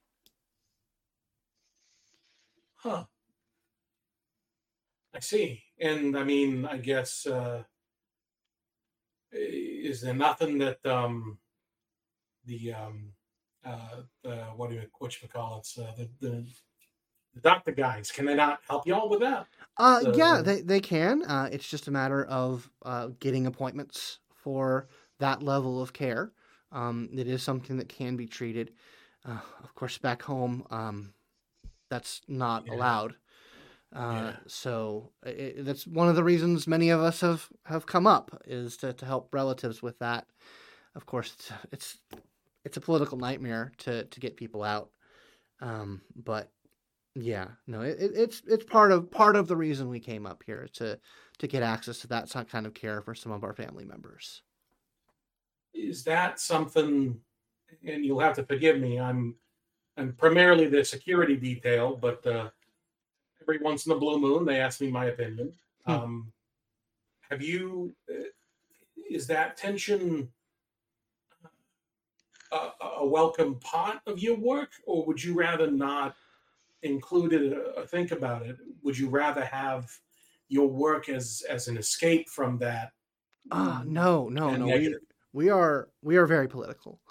Huh. 2.75 3.05
I 5.13 5.19
see. 5.19 5.63
And 5.79 6.15
I 6.17 6.23
mean, 6.23 6.65
I 6.65 6.77
guess 6.77 7.25
uh 7.25 7.63
is 9.33 10.01
there 10.01 10.13
nothing 10.13 10.57
that 10.59 10.85
um 10.85 11.37
the 12.45 12.73
um 12.73 13.11
uh 13.65 14.01
the 14.23 14.35
what 14.55 14.69
do 14.69 14.75
you 14.75 14.83
what 14.99 15.21
you 15.21 15.27
call 15.27 15.59
it 15.59 15.81
uh, 15.81 15.91
the, 15.97 16.09
the 16.19 16.45
the 17.33 17.41
doctor 17.41 17.71
guys 17.71 18.11
can 18.11 18.25
they 18.25 18.35
not 18.35 18.59
help 18.67 18.85
y'all 18.85 19.09
with 19.09 19.19
that? 19.21 19.47
Uh, 19.77 20.01
So- 20.01 20.13
yeah, 20.15 20.41
they, 20.43 20.61
they 20.61 20.79
can. 20.79 21.23
Uh, 21.23 21.49
it's 21.51 21.67
just 21.67 21.87
a 21.87 21.91
matter 21.91 22.25
of 22.25 22.69
uh, 22.83 23.07
getting 23.19 23.47
appointments 23.47 24.19
for 24.35 24.87
that 25.19 25.41
level 25.41 25.81
of 25.81 25.93
care. 25.93 26.31
Um, 26.71 27.09
it 27.11 27.27
is 27.27 27.41
something 27.41 27.77
that 27.77 27.89
can 27.89 28.15
be 28.15 28.27
treated. 28.27 28.73
Uh, 29.25 29.39
of 29.63 29.73
course, 29.73 29.97
back 29.97 30.21
home, 30.21 30.65
um, 30.69 31.13
that's 31.89 32.21
not 32.27 32.65
Yeah. 32.67 32.73
allowed. 32.73 33.15
Uh, 33.95 33.99
Yeah. 34.13 34.35
So 34.47 35.11
i 35.25 35.29
i 35.29 35.53
that's 35.59 35.85
one 35.87 36.09
of 36.09 36.15
the 36.15 36.23
reasons 36.23 36.67
many 36.67 36.89
of 36.89 36.99
us 37.01 37.21
have, 37.21 37.47
have 37.65 37.85
come 37.85 38.07
up 38.07 38.41
is 38.45 38.77
to, 38.77 38.93
to 38.93 39.05
help 39.05 39.33
relatives 39.33 39.81
with 39.81 39.99
that. 39.99 40.27
Of 40.95 41.05
course, 41.05 41.33
it's 41.35 41.51
it's, 41.71 41.97
it's 42.65 42.77
a 42.77 42.81
political 42.81 43.17
nightmare 43.17 43.71
to, 43.79 44.05
to 44.05 44.19
get 44.19 44.37
people 44.37 44.63
out. 44.63 44.89
Um, 45.61 46.01
but 46.15 46.51
yeah, 47.15 47.49
no, 47.67 47.81
it, 47.81 47.99
it- 47.99 48.15
it's 48.15 48.41
it's 48.47 48.65
part 48.65 48.91
of 48.91 49.11
part 49.11 49.35
of 49.35 49.47
the 49.47 49.55
reason 49.57 49.89
we 49.89 49.99
came 49.99 50.25
up 50.25 50.43
here 50.45 50.67
to 50.73 50.99
to 51.39 51.47
get 51.47 51.63
access 51.63 51.99
to 51.99 52.07
that 52.07 52.29
kind 52.49 52.65
of 52.65 52.73
care 52.73 53.01
for 53.01 53.15
some 53.15 53.31
of 53.31 53.43
our 53.43 53.53
family 53.53 53.85
members. 53.85 54.41
Is 55.73 56.03
that 56.05 56.39
something 56.39 57.19
and 57.85 58.05
you'll 58.05 58.19
have 58.19 58.35
to 58.35 58.43
forgive 58.45 58.79
me, 58.79 58.99
I'm 58.99 59.35
I'm 59.97 60.13
primarily 60.13 60.67
the 60.67 60.83
security 60.85 61.35
detail, 61.35 61.95
but 61.95 62.25
uh 62.25 62.49
every 63.43 63.59
once 63.59 63.85
in 63.85 63.91
a 63.91 63.97
blue 63.97 64.19
moon 64.19 64.45
they 64.45 64.59
ask 64.59 64.81
me 64.81 64.89
my 64.91 65.05
opinion. 65.05 65.53
Hmm. 65.85 65.91
Um 65.91 66.33
have 67.29 67.41
you 67.41 67.95
uh, 68.09 68.29
is 69.09 69.27
that 69.27 69.57
tension 69.57 70.31
a, 72.51 72.69
a 72.99 73.05
welcome 73.07 73.59
part 73.59 73.99
of 74.05 74.19
your 74.19 74.37
work 74.37 74.71
or 74.85 75.05
would 75.05 75.23
you 75.23 75.33
rather 75.33 75.69
not 75.69 76.15
include 76.83 77.33
it 77.33 77.77
uh, 77.77 77.85
think 77.85 78.11
about 78.11 78.43
it 78.45 78.57
would 78.83 78.97
you 78.97 79.09
rather 79.09 79.43
have 79.45 79.89
your 80.49 80.67
work 80.67 81.09
as 81.09 81.43
as 81.49 81.67
an 81.67 81.77
escape 81.77 82.29
from 82.29 82.57
that 82.59 82.93
Ah, 83.51 83.83
no, 83.85 84.29
no, 84.29 84.49
and 84.49 84.59
no. 84.59 84.67
We 84.67 84.95
we 85.33 85.49
are 85.49 85.89
we 86.01 86.17
are 86.17 86.25
very 86.25 86.47
political. 86.47 87.01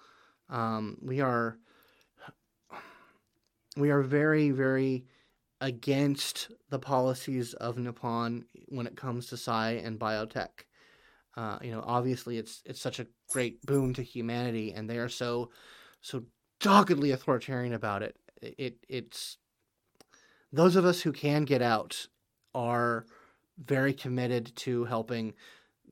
Um, 0.48 0.98
we 1.02 1.20
are 1.20 1.58
we 3.76 3.90
are 3.90 4.02
very 4.02 4.50
very 4.50 5.06
against 5.62 6.50
the 6.70 6.78
policies 6.78 7.54
of 7.54 7.78
Nippon 7.78 8.44
when 8.68 8.86
it 8.86 8.96
comes 8.96 9.28
to 9.28 9.36
psi 9.36 9.70
and 9.72 9.98
biotech. 9.98 10.66
Uh, 11.36 11.56
you 11.62 11.70
know, 11.70 11.82
obviously 11.86 12.36
it's 12.36 12.62
it's 12.66 12.80
such 12.80 12.98
a 12.98 13.06
great 13.30 13.64
boon 13.64 13.94
to 13.94 14.02
humanity, 14.02 14.72
and 14.72 14.90
they 14.90 14.98
are 14.98 15.08
so 15.08 15.50
so 16.00 16.24
doggedly 16.60 17.12
authoritarian 17.12 17.72
about 17.72 18.02
it. 18.02 18.16
It 18.42 18.84
it's 18.88 19.38
those 20.52 20.74
of 20.76 20.84
us 20.84 21.00
who 21.00 21.12
can 21.12 21.44
get 21.44 21.62
out 21.62 22.08
are 22.54 23.06
very 23.56 23.94
committed 23.94 24.54
to 24.56 24.84
helping 24.84 25.32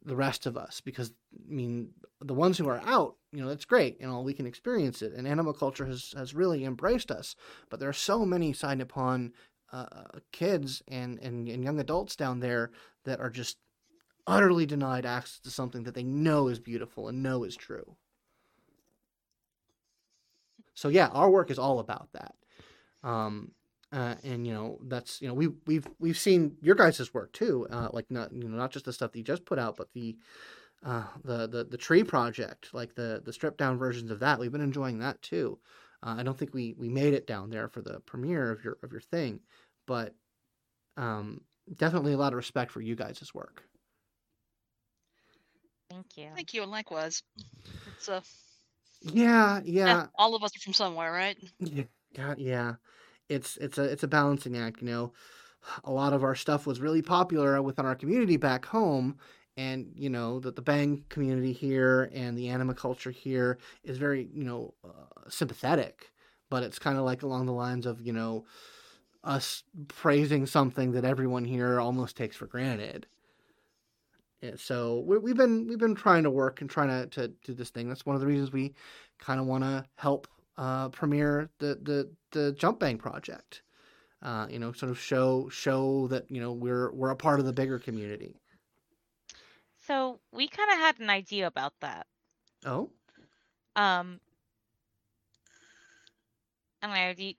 the 0.04 0.16
rest 0.16 0.46
of 0.46 0.56
us 0.56 0.80
because 0.80 1.12
I 1.48 1.54
mean 1.54 1.90
the 2.22 2.34
ones 2.34 2.58
who 2.58 2.68
are 2.68 2.82
out, 2.84 3.16
you 3.32 3.40
know, 3.40 3.48
that's 3.48 3.64
great, 3.64 3.98
you 4.00 4.06
know, 4.06 4.20
we 4.20 4.34
can 4.34 4.46
experience 4.46 5.00
it, 5.00 5.12
and 5.14 5.26
animal 5.26 5.52
culture 5.52 5.86
has 5.86 6.12
has 6.16 6.34
really 6.34 6.64
embraced 6.64 7.10
us. 7.10 7.36
But 7.70 7.80
there 7.80 7.88
are 7.88 7.94
so 7.94 8.26
many 8.26 8.52
Side 8.52 8.78
Nippon 8.78 9.32
uh, 9.72 10.18
kids 10.32 10.82
and, 10.88 11.18
and 11.20 11.48
and 11.48 11.64
young 11.64 11.78
adults 11.80 12.16
down 12.16 12.40
there 12.40 12.70
that 13.04 13.20
are 13.20 13.30
just 13.30 13.56
utterly 14.26 14.66
denied 14.66 15.06
access 15.06 15.40
to 15.40 15.50
something 15.50 15.84
that 15.84 15.94
they 15.94 16.02
know 16.02 16.48
is 16.48 16.58
beautiful 16.58 17.08
and 17.08 17.22
know 17.22 17.44
is 17.44 17.56
true. 17.56 17.96
So 20.74 20.88
yeah, 20.88 21.08
our 21.08 21.30
work 21.30 21.50
is 21.50 21.58
all 21.58 21.78
about 21.78 22.08
that. 22.12 22.34
Um, 23.02 23.52
uh, 23.92 24.14
and 24.22 24.46
you 24.46 24.54
know 24.54 24.78
that's 24.86 25.20
you 25.20 25.26
know 25.26 25.34
we 25.34 25.48
we've 25.66 25.86
we've 25.98 26.18
seen 26.18 26.56
your 26.62 26.76
guys' 26.76 27.12
work 27.12 27.32
too, 27.32 27.66
uh, 27.70 27.88
like 27.92 28.10
not 28.10 28.32
you 28.32 28.48
know 28.48 28.56
not 28.56 28.70
just 28.70 28.84
the 28.84 28.92
stuff 28.92 29.12
that 29.12 29.18
you 29.18 29.24
just 29.24 29.44
put 29.44 29.58
out, 29.58 29.76
but 29.76 29.92
the 29.92 30.16
uh, 30.84 31.04
the 31.24 31.48
the 31.48 31.64
the 31.64 31.76
tree 31.76 32.04
project, 32.04 32.72
like 32.72 32.94
the 32.94 33.20
the 33.24 33.32
stripped 33.32 33.58
down 33.58 33.78
versions 33.78 34.10
of 34.10 34.20
that. 34.20 34.38
We've 34.38 34.52
been 34.52 34.60
enjoying 34.60 35.00
that 35.00 35.20
too. 35.22 35.58
Uh, 36.02 36.16
I 36.18 36.22
don't 36.22 36.38
think 36.38 36.54
we 36.54 36.74
we 36.78 36.88
made 36.88 37.14
it 37.14 37.26
down 37.26 37.50
there 37.50 37.68
for 37.68 37.82
the 37.82 38.00
premiere 38.00 38.50
of 38.50 38.64
your 38.64 38.78
of 38.82 38.92
your 38.92 39.00
thing, 39.00 39.40
but 39.86 40.14
um, 40.96 41.42
definitely 41.76 42.12
a 42.12 42.18
lot 42.18 42.32
of 42.32 42.36
respect 42.36 42.70
for 42.72 42.80
you 42.80 42.94
guys' 42.96 43.32
work. 43.34 43.64
Thank 45.90 46.16
you. 46.16 46.30
Thank 46.34 46.54
you, 46.54 46.62
and 46.62 46.70
likewise. 46.70 47.22
It's 47.86 48.08
uh, 48.08 48.20
Yeah, 49.02 49.60
yeah, 49.84 49.96
yeah, 49.96 50.06
all 50.18 50.34
of 50.34 50.42
us 50.42 50.56
are 50.56 50.60
from 50.60 50.72
somewhere, 50.74 51.12
right? 51.12 51.38
yeah, 51.58 51.84
God, 52.14 52.38
yeah. 52.38 52.74
It's 53.28 53.56
it's 53.58 53.78
a 53.78 53.84
it's 53.84 54.02
a 54.02 54.08
balancing 54.08 54.56
act, 54.56 54.82
you 54.82 54.88
know. 54.88 55.12
A 55.84 55.92
lot 55.92 56.12
of 56.14 56.24
our 56.24 56.34
stuff 56.34 56.66
was 56.66 56.80
really 56.80 57.02
popular 57.02 57.60
within 57.62 57.86
our 57.86 57.94
community 57.94 58.36
back 58.36 58.66
home, 58.66 59.18
and 59.56 59.92
you 59.94 60.08
know 60.08 60.40
that 60.40 60.56
the 60.56 60.62
Bang 60.62 61.04
community 61.08 61.52
here 61.52 62.10
and 62.14 62.36
the 62.36 62.48
anima 62.48 62.74
culture 62.74 63.10
here 63.10 63.58
is 63.84 63.98
very 63.98 64.28
you 64.32 64.44
know 64.44 64.74
uh, 64.84 65.28
sympathetic, 65.28 66.12
but 66.48 66.62
it's 66.62 66.78
kind 66.78 66.98
of 66.98 67.04
like 67.04 67.22
along 67.22 67.46
the 67.46 67.52
lines 67.52 67.86
of 67.86 68.00
you 68.00 68.12
know 68.12 68.44
us 69.24 69.64
praising 69.88 70.46
something 70.46 70.92
that 70.92 71.04
everyone 71.04 71.44
here 71.44 71.80
almost 71.80 72.16
takes 72.16 72.36
for 72.36 72.46
granted. 72.46 73.06
Yeah, 74.40 74.52
so 74.56 75.04
we, 75.06 75.18
we've 75.18 75.36
been 75.36 75.66
we've 75.66 75.78
been 75.78 75.94
trying 75.94 76.22
to 76.22 76.30
work 76.30 76.60
and 76.60 76.70
trying 76.70 76.88
to, 76.88 77.06
to 77.08 77.28
do 77.44 77.54
this 77.54 77.70
thing. 77.70 77.88
That's 77.88 78.06
one 78.06 78.16
of 78.16 78.20
the 78.20 78.26
reasons 78.26 78.52
we 78.52 78.74
kind 79.18 79.38
of 79.38 79.46
want 79.46 79.64
to 79.64 79.84
help 79.96 80.26
uh, 80.56 80.88
premiere 80.88 81.50
the 81.58 81.78
the 81.82 82.10
the 82.30 82.52
Jump 82.52 82.80
Bang 82.80 82.98
project. 82.98 83.62
Uh, 84.22 84.46
you 84.50 84.58
know, 84.58 84.72
sort 84.72 84.90
of 84.90 84.98
show 84.98 85.48
show 85.50 86.06
that 86.08 86.30
you 86.30 86.40
know 86.40 86.52
we're 86.52 86.92
we're 86.92 87.10
a 87.10 87.16
part 87.16 87.40
of 87.40 87.46
the 87.46 87.52
bigger 87.52 87.78
community. 87.78 88.40
So 89.90 90.20
we 90.30 90.46
kind 90.46 90.70
of 90.70 90.78
had 90.78 91.00
an 91.00 91.10
idea 91.10 91.48
about 91.48 91.74
that. 91.80 92.06
Oh, 92.64 92.90
Um, 93.76 94.20
and 96.82 96.92
I 96.92 97.04
already, 97.04 97.38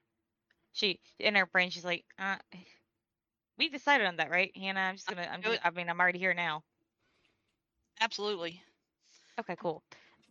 she 0.74 1.00
in 1.20 1.36
her 1.36 1.46
brain, 1.46 1.70
she's 1.70 1.86
like, 1.86 2.06
uh, 2.20 2.38
we 3.58 3.70
decided 3.70 4.08
on 4.08 4.18
that, 4.18 4.30
right, 4.30 4.56
Hannah? 4.56 4.82
I'm 4.82 4.96
just 4.96 5.08
gonna, 5.08 5.30
I'm 5.32 5.42
just. 5.42 5.60
I 5.64 5.70
mean, 5.72 5.90
I'm 5.90 6.00
already 6.00 6.20
here 6.20 6.34
now. 6.34 6.64
Absolutely. 8.02 8.62
Okay, 9.40 9.56
cool. 9.60 9.84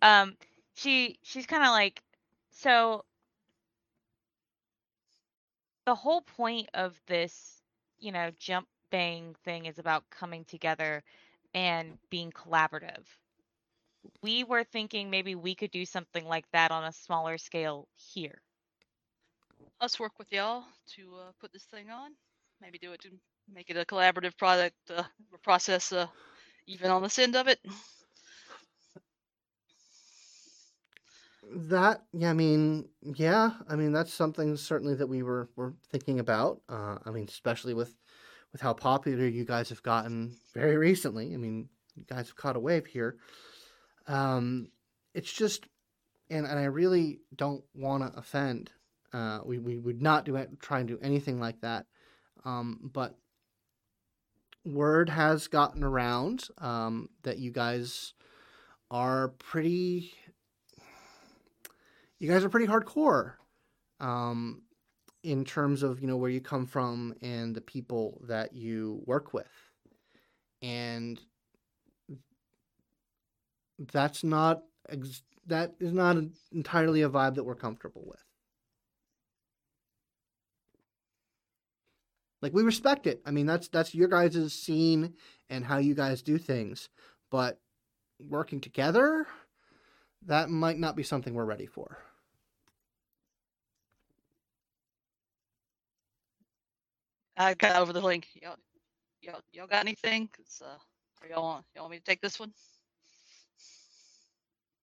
Um, 0.03 0.37
she 0.75 1.19
she's 1.23 1.47
kind 1.47 1.63
of 1.63 1.71
like, 1.71 2.03
so 2.51 3.05
the 5.87 5.95
whole 5.95 6.23
point 6.23 6.69
of 6.75 7.01
this, 7.07 7.63
you 7.99 8.13
know, 8.13 8.31
jump 8.39 8.69
bang 8.91 9.35
thing 9.45 9.67
is 9.67 9.79
about 9.79 10.09
coming 10.11 10.45
together 10.45 11.03
and 11.55 11.99
being 12.11 12.33
collaborative. 12.33 13.05
We 14.23 14.45
were 14.45 14.65
thinking 14.65 15.11
maybe 15.11 15.35
we 15.35 15.55
could 15.55 15.71
do 15.71 15.85
something 15.85 16.25
like 16.27 16.47
that 16.53 16.71
on 16.71 16.85
a 16.85 16.93
smaller 16.93 17.39
scale 17.39 17.87
here. 17.97 18.41
Us 19.81 19.99
work 19.99 20.19
with 20.19 20.33
y'all 20.33 20.65
to 20.97 21.17
uh, 21.21 21.33
put 21.41 21.53
this 21.53 21.65
thing 21.65 21.91
on. 21.91 22.13
Maybe 22.61 22.79
do 22.79 22.93
it 22.93 23.01
to 23.03 23.11
make 23.53 23.71
it 23.71 23.77
a 23.77 23.85
collaborative 23.85 24.37
product 24.37 24.77
uh, 24.95 25.03
process, 25.43 25.93
uh, 25.93 26.07
even 26.67 26.91
on 26.91 27.03
this 27.03 27.19
end 27.19 27.37
of 27.37 27.49
it. 27.49 27.59
that 31.53 32.03
yeah. 32.13 32.31
I 32.31 32.33
mean, 32.33 32.89
yeah. 33.03 33.53
I 33.69 33.77
mean, 33.77 33.93
that's 33.93 34.13
something 34.13 34.57
certainly 34.57 34.95
that 34.95 35.09
we 35.09 35.23
were 35.23 35.49
were 35.57 35.75
thinking 35.91 36.21
about. 36.21 36.61
Uh, 36.69 36.99
I 37.05 37.11
mean, 37.11 37.25
especially 37.25 37.75
with 37.75 37.97
with 38.53 38.61
how 38.61 38.73
popular 38.73 39.27
you 39.27 39.45
guys 39.45 39.69
have 39.69 39.83
gotten 39.83 40.37
very 40.55 40.77
recently. 40.77 41.35
I 41.35 41.37
mean, 41.37 41.69
you 41.95 42.05
guys 42.05 42.29
have 42.29 42.37
caught 42.37 42.57
a 42.57 42.61
wave 42.61 42.87
here. 42.87 43.17
Um, 44.07 44.69
it's 45.15 45.33
just, 45.33 45.67
and 46.29 46.47
and 46.47 46.59
I 46.59 46.65
really 46.65 47.21
don't 47.35 47.65
want 47.75 48.03
to 48.13 48.19
offend. 48.19 48.71
Uh, 49.13 49.41
we 49.45 49.59
we 49.59 49.79
would 49.79 50.01
not 50.01 50.25
do 50.25 50.37
it, 50.37 50.61
try 50.61 50.79
and 50.79 50.89
do 50.89 50.99
anything 51.03 51.41
like 51.41 51.61
that. 51.61 51.87
Um, 52.45 52.91
but 52.93 53.17
word 54.65 55.09
has 55.09 55.49
gotten 55.49 55.83
around 55.85 56.45
um, 56.59 57.09
that 57.23 57.39
you 57.39 57.51
guys 57.51 58.15
are 58.91 59.29
pretty. 59.29 60.13
You 62.19 62.31
guys 62.31 62.45
are 62.45 62.51
pretty 62.51 62.67
hardcore, 62.67 63.33
um, 63.99 64.61
in 65.23 65.45
terms 65.45 65.83
of 65.83 66.01
you 66.01 66.07
know 66.07 66.17
where 66.17 66.31
you 66.31 66.41
come 66.41 66.67
from 66.67 67.15
and 67.23 67.55
the 67.55 67.61
people 67.61 68.21
that 68.29 68.55
you 68.55 69.03
work 69.07 69.33
with, 69.33 69.49
and 70.63 71.21
that's 73.93 74.25
not 74.25 74.63
that 75.47 75.75
is 75.81 75.93
not 75.93 76.17
entirely 76.53 77.03
a 77.03 77.09
vibe 77.09 77.35
that 77.35 77.45
we're 77.45 77.55
comfortable 77.55 78.05
with. 78.07 78.23
Like 82.43 82.55
we 82.55 82.63
respect 82.63 83.07
it. 83.07 83.21
I 83.27 83.31
mean, 83.31 83.47
that's 83.47 83.69
that's 83.69 83.95
your 83.95 84.09
guys' 84.09 84.53
scene 84.53 85.15
and 85.51 85.65
how 85.65 85.79
you 85.79 85.95
guys 85.95 86.23
do 86.23 86.39
things, 86.39 86.89
but 87.31 87.61
working 88.19 88.61
together, 88.61 89.27
that 90.27 90.51
might 90.51 90.79
not 90.79 90.97
be 90.97 91.03
something 91.03 91.35
we're 91.35 91.45
ready 91.45 91.67
for. 91.67 91.99
I 97.41 97.55
got 97.55 97.77
over 97.77 97.93
the 97.93 98.01
link. 98.01 98.29
Y'all, 98.35 98.57
y'all, 99.23 99.41
y'all 99.53 99.67
got 99.67 99.81
anything? 99.81 100.29
'Cause, 100.29 100.63
uh, 100.65 100.79
y'all 101.29 101.43
want, 101.43 101.67
y'all 101.75 101.85
want 101.85 101.93
me 101.93 101.99
to 101.99 102.05
take 102.05 102.21
this 102.21 102.39
one? 102.39 102.53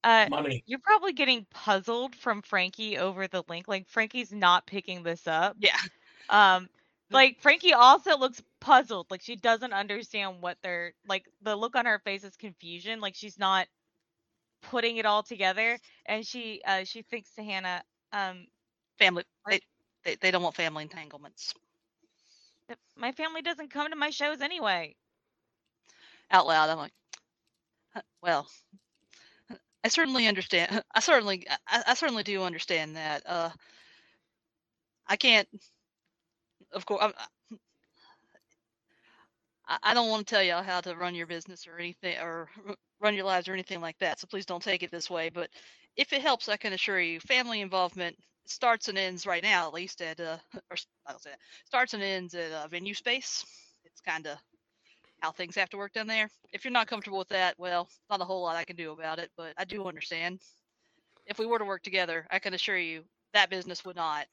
Uh, 0.03 0.27
Money. 0.29 0.63
you're 0.65 0.79
probably 0.79 1.13
getting 1.13 1.45
puzzled 1.51 2.15
from 2.15 2.41
Frankie 2.41 2.97
over 2.97 3.27
the 3.27 3.43
link. 3.49 3.67
Like 3.67 3.87
Frankie's 3.87 4.31
not 4.31 4.65
picking 4.65 5.03
this 5.03 5.27
up. 5.27 5.55
Yeah. 5.59 5.77
Um, 6.29 6.69
like 7.11 7.39
Frankie 7.41 7.73
also 7.73 8.17
looks 8.17 8.41
puzzled. 8.59 9.07
Like 9.11 9.21
she 9.21 9.35
doesn't 9.35 9.73
understand 9.73 10.41
what 10.41 10.57
they're 10.63 10.93
like. 11.07 11.25
The 11.41 11.55
look 11.55 11.75
on 11.75 11.85
her 11.85 11.99
face 11.99 12.23
is 12.23 12.35
confusion. 12.37 13.01
Like 13.01 13.15
she's 13.15 13.37
not 13.39 13.67
putting 14.63 14.97
it 14.97 15.05
all 15.05 15.23
together. 15.23 15.79
And 16.05 16.25
she 16.25 16.61
uh 16.65 16.83
she 16.83 17.01
thinks 17.03 17.33
to 17.35 17.43
Hannah, 17.43 17.83
um, 18.13 18.47
Family. 18.99 19.23
They, 19.47 19.59
they, 20.03 20.15
they 20.15 20.31
don't 20.31 20.43
want 20.43 20.55
family 20.55 20.83
entanglements. 20.83 21.53
"Th- 22.67 22.79
my 22.95 23.11
family 23.13 23.41
doesn't 23.41 23.71
come 23.71 23.89
to 23.89 23.95
my 23.95 24.09
shows 24.09 24.41
anyway. 24.41 24.95
Out 26.31 26.47
loud, 26.47 26.69
I'm 26.69 26.77
like, 26.77 26.93
well, 28.21 28.47
I 29.83 29.89
certainly 29.89 30.27
understand. 30.27 30.83
I 30.93 30.99
certainly, 30.99 31.45
I, 31.67 31.83
I 31.87 31.93
certainly 31.93 32.23
do 32.23 32.43
understand 32.43 32.95
that. 32.97 33.23
Uh, 33.25 33.49
I 35.07 35.15
can't, 35.15 35.47
of 36.73 36.85
course, 36.85 37.13
I, 39.67 39.77
I 39.83 39.93
don't 39.93 40.09
want 40.09 40.27
to 40.27 40.35
tell 40.35 40.43
y'all 40.43 40.63
how 40.63 40.81
to 40.81 40.95
run 40.95 41.15
your 41.15 41.27
business 41.27 41.67
or 41.67 41.77
anything, 41.77 42.17
or 42.19 42.49
run 42.99 43.15
your 43.15 43.25
lives 43.25 43.47
or 43.47 43.53
anything 43.53 43.81
like 43.81 43.97
that. 43.99 44.19
So 44.19 44.27
please 44.27 44.45
don't 44.45 44.63
take 44.63 44.83
it 44.83 44.91
this 44.91 45.09
way. 45.09 45.29
But 45.29 45.49
if 45.95 46.13
it 46.13 46.21
helps, 46.21 46.49
I 46.49 46.57
can 46.57 46.73
assure 46.73 46.99
you, 46.99 47.19
family 47.21 47.61
involvement 47.61 48.17
starts 48.49 48.87
and 48.87 48.97
ends 48.97 49.25
right 49.25 49.43
now, 49.43 49.67
at 49.67 49.73
least 49.73 50.01
at, 50.01 50.19
uh, 50.19 50.37
or 50.71 50.77
say 50.77 50.85
that, 51.05 51.39
starts 51.65 51.93
and 51.93 52.03
ends 52.03 52.33
at 52.33 52.51
uh, 52.51 52.67
venue 52.67 52.93
space. 52.93 53.45
It's 53.85 54.01
kind 54.01 54.27
of 54.27 54.37
how 55.19 55.31
things 55.31 55.55
have 55.55 55.69
to 55.69 55.77
work 55.77 55.93
down 55.93 56.07
there. 56.07 56.29
If 56.53 56.63
you're 56.63 56.71
not 56.71 56.87
comfortable 56.87 57.17
with 57.17 57.29
that, 57.29 57.55
well, 57.57 57.89
not 58.09 58.21
a 58.21 58.25
whole 58.25 58.43
lot 58.43 58.55
I 58.55 58.63
can 58.63 58.75
do 58.75 58.91
about 58.91 59.19
it, 59.19 59.31
but 59.37 59.53
I 59.57 59.65
do 59.65 59.85
understand. 59.85 60.39
If 61.25 61.39
we 61.39 61.45
were 61.45 61.59
to 61.59 61.65
work 61.65 61.83
together, 61.83 62.25
I 62.31 62.39
can 62.39 62.53
assure 62.53 62.77
you 62.77 63.03
that 63.33 63.49
business 63.49 63.83
would 63.83 63.95
not 63.95 64.25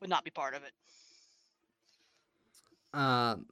would 0.00 0.10
not 0.10 0.24
be 0.24 0.30
part 0.30 0.54
of 0.54 0.62
it. 0.62 0.72
Um, 2.94 3.46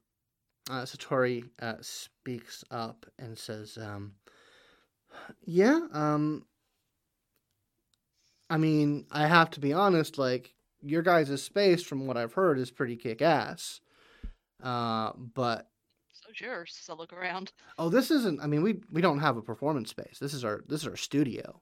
uh, 0.69 0.83
Satori 0.83 1.49
uh, 1.61 1.75
speaks 1.81 2.63
up 2.69 3.05
and 3.17 3.37
says, 3.37 3.77
um, 3.81 4.13
"Yeah, 5.45 5.87
um, 5.91 6.45
I 8.51 8.57
mean, 8.57 9.05
I 9.11 9.27
have 9.27 9.49
to 9.51 9.59
be 9.61 9.71
honest. 9.71 10.17
Like 10.17 10.53
your 10.81 11.01
guys' 11.01 11.41
space, 11.41 11.81
from 11.81 12.05
what 12.05 12.17
I've 12.17 12.33
heard, 12.33 12.59
is 12.59 12.69
pretty 12.69 12.97
kick 12.97 13.21
ass. 13.21 13.79
Uh, 14.61 15.13
but 15.15 15.69
so's 16.11 16.39
yours. 16.39 16.77
So 16.79 16.93
look 16.95 17.13
around. 17.13 17.53
oh, 17.79 17.89
this 17.89 18.11
isn't. 18.11 18.41
I 18.41 18.47
mean, 18.47 18.61
we 18.61 18.81
we 18.91 19.01
don't 19.01 19.19
have 19.19 19.37
a 19.37 19.41
performance 19.41 19.89
space. 19.89 20.19
This 20.19 20.33
is 20.33 20.43
our 20.43 20.63
this 20.67 20.81
is 20.81 20.87
our 20.87 20.97
studio. 20.97 21.61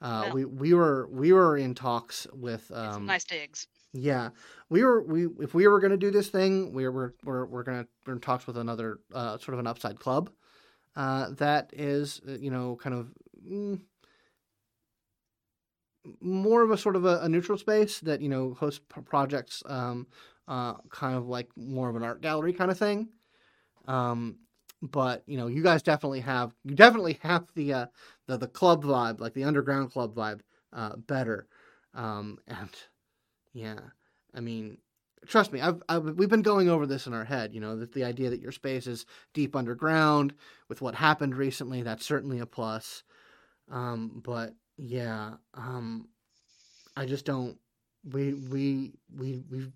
Uh, 0.00 0.30
we 0.32 0.44
we 0.46 0.74
were 0.74 1.06
we 1.12 1.32
were 1.32 1.56
in 1.56 1.74
talks 1.74 2.26
with 2.32 2.68
some 2.68 2.78
um, 2.78 3.06
nice 3.06 3.24
digs. 3.24 3.68
Yeah, 3.92 4.30
we 4.70 4.82
were 4.82 5.02
we 5.02 5.26
if 5.40 5.52
we 5.52 5.68
were 5.68 5.80
going 5.80 5.90
to 5.90 5.98
do 5.98 6.10
this 6.10 6.28
thing, 6.28 6.72
we 6.72 6.88
were 6.88 7.14
we're 7.22 7.44
we're 7.44 7.62
going 7.62 7.84
to 7.84 7.88
we're 8.06 8.14
in 8.14 8.20
talks 8.20 8.46
with 8.46 8.56
another 8.56 9.00
uh, 9.12 9.36
sort 9.36 9.52
of 9.52 9.60
an 9.60 9.66
upside 9.66 10.00
club 10.00 10.30
uh, 10.96 11.30
that 11.32 11.70
is 11.74 12.20
uh, 12.26 12.32
you 12.32 12.50
know 12.50 12.78
kind 12.82 12.96
of 12.96 13.12
mm, 13.46 13.80
more 16.20 16.62
of 16.62 16.70
a 16.70 16.76
sort 16.76 16.96
of 16.96 17.04
a, 17.04 17.20
a 17.20 17.28
neutral 17.28 17.58
space 17.58 18.00
that 18.00 18.20
you 18.20 18.28
know 18.28 18.54
hosts 18.54 18.80
projects 19.04 19.62
um, 19.66 20.06
uh, 20.48 20.74
kind 20.90 21.16
of 21.16 21.26
like 21.28 21.48
more 21.56 21.88
of 21.88 21.96
an 21.96 22.02
art 22.02 22.20
gallery 22.20 22.52
kind 22.52 22.70
of 22.70 22.78
thing. 22.78 23.08
Um, 23.86 24.36
but 24.82 25.22
you 25.26 25.36
know, 25.36 25.46
you 25.46 25.62
guys 25.62 25.82
definitely 25.82 26.20
have 26.20 26.54
you 26.64 26.74
definitely 26.74 27.18
have 27.22 27.46
the 27.54 27.72
uh, 27.72 27.86
the 28.26 28.36
the 28.36 28.48
club 28.48 28.84
vibe, 28.84 29.20
like 29.20 29.34
the 29.34 29.44
underground 29.44 29.92
club 29.92 30.14
vibe, 30.14 30.40
uh, 30.72 30.96
better. 30.96 31.46
Um, 31.94 32.38
and 32.48 32.70
yeah, 33.52 33.78
I 34.34 34.40
mean, 34.40 34.78
trust 35.26 35.52
me, 35.52 35.60
I've, 35.60 35.82
I've 35.88 36.02
we've 36.02 36.28
been 36.28 36.42
going 36.42 36.68
over 36.68 36.86
this 36.86 37.06
in 37.06 37.14
our 37.14 37.24
head. 37.24 37.54
You 37.54 37.60
know, 37.60 37.76
that 37.76 37.92
the 37.92 38.04
idea 38.04 38.30
that 38.30 38.40
your 38.40 38.52
space 38.52 38.86
is 38.88 39.06
deep 39.34 39.54
underground 39.54 40.34
with 40.68 40.82
what 40.82 40.96
happened 40.96 41.36
recently, 41.36 41.82
that's 41.82 42.04
certainly 42.04 42.40
a 42.40 42.46
plus. 42.46 43.04
Um, 43.70 44.20
but 44.24 44.54
yeah, 44.76 45.34
um, 45.54 46.08
I 46.96 47.06
just 47.06 47.24
don't. 47.24 47.56
We 48.04 48.34
we 48.34 48.92
we 49.16 49.42
we. 49.50 49.72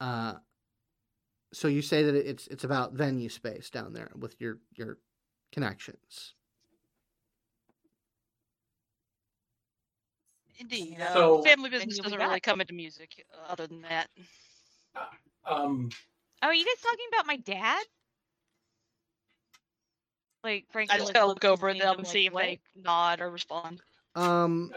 Uh, 0.00 0.34
so 1.52 1.68
you 1.68 1.82
say 1.82 2.02
that 2.04 2.14
it's 2.14 2.46
it's 2.48 2.64
about 2.64 2.92
venue 2.92 3.28
space 3.28 3.70
down 3.70 3.92
there 3.92 4.10
with 4.16 4.40
your 4.40 4.58
your 4.74 4.98
connections. 5.52 6.34
Indeed. 10.58 11.00
Uh, 11.00 11.12
So- 11.12 11.42
family 11.42 11.70
business 11.70 11.98
doesn't 11.98 12.18
really 12.18 12.40
come 12.40 12.60
into 12.60 12.74
music 12.74 13.24
uh, 13.34 13.52
other 13.52 13.66
than 13.66 13.82
that. 13.82 14.08
Um, 15.44 15.90
Oh, 16.44 16.48
are 16.48 16.54
you 16.54 16.64
guys 16.64 16.82
talking 16.82 17.06
about 17.12 17.26
my 17.26 17.36
dad? 17.36 17.84
Like, 20.44 20.66
frankly, 20.70 20.94
I 20.94 20.98
just 20.98 21.08
like, 21.08 21.14
gotta 21.14 21.26
look 21.26 21.44
over 21.44 21.68
at 21.68 21.76
at 21.76 21.82
them 21.82 21.94
and 21.98 21.98
like, 22.04 22.06
see 22.12 22.26
if 22.26 22.32
"What?" 22.32 22.42
they 22.42 22.60
nod 22.76 23.20
or 23.20 23.30
respond. 23.30 23.80
Um, 24.14 24.72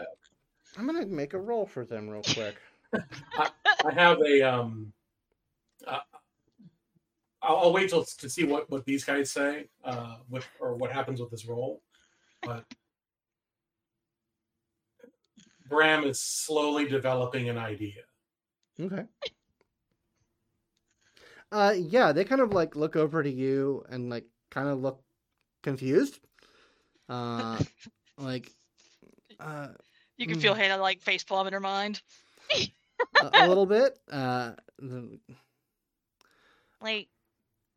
I'm 0.78 0.86
gonna 0.86 1.06
make 1.06 1.34
a 1.34 1.38
roll 1.38 1.66
for 1.66 1.84
them 1.84 2.08
real 2.08 2.22
quick. 2.22 2.56
I 2.94 3.92
have 3.92 4.20
a 4.22 4.42
um. 4.42 4.92
Uh, 5.86 5.98
I'll, 7.42 7.56
I'll 7.58 7.72
wait 7.72 7.90
till 7.90 8.04
to 8.04 8.30
see 8.30 8.44
what 8.44 8.70
what 8.70 8.84
these 8.84 9.04
guys 9.04 9.30
say. 9.30 9.68
Uh, 9.84 10.18
with 10.28 10.46
or 10.60 10.74
what 10.74 10.92
happens 10.92 11.20
with 11.20 11.30
this 11.30 11.46
roll, 11.46 11.82
but 12.42 12.64
Bram 15.68 16.04
is 16.04 16.20
slowly 16.20 16.86
developing 16.86 17.48
an 17.48 17.58
idea. 17.58 18.02
Okay. 18.78 19.04
Uh, 21.50 21.74
yeah, 21.76 22.12
they 22.12 22.24
kind 22.24 22.40
of 22.40 22.52
like 22.52 22.76
look 22.76 22.96
over 22.96 23.22
to 23.22 23.30
you 23.30 23.84
and 23.88 24.10
like 24.10 24.26
kind 24.50 24.68
of 24.68 24.78
look 24.80 25.02
confused. 25.66 26.20
Uh, 27.08 27.62
like, 28.18 28.52
uh, 29.40 29.68
You 30.16 30.26
can 30.26 30.36
feel 30.38 30.54
Mm. 30.54 30.56
Hannah 30.56 30.78
like 30.78 31.02
face 31.02 31.24
palm 31.24 31.46
in 31.46 31.52
her 31.54 31.60
mind. 31.60 32.02
a, 33.20 33.30
a 33.34 33.42
little 33.42 33.66
bit. 33.66 33.98
Uh, 34.10 34.52
the, 34.78 35.18
Like, 36.80 37.08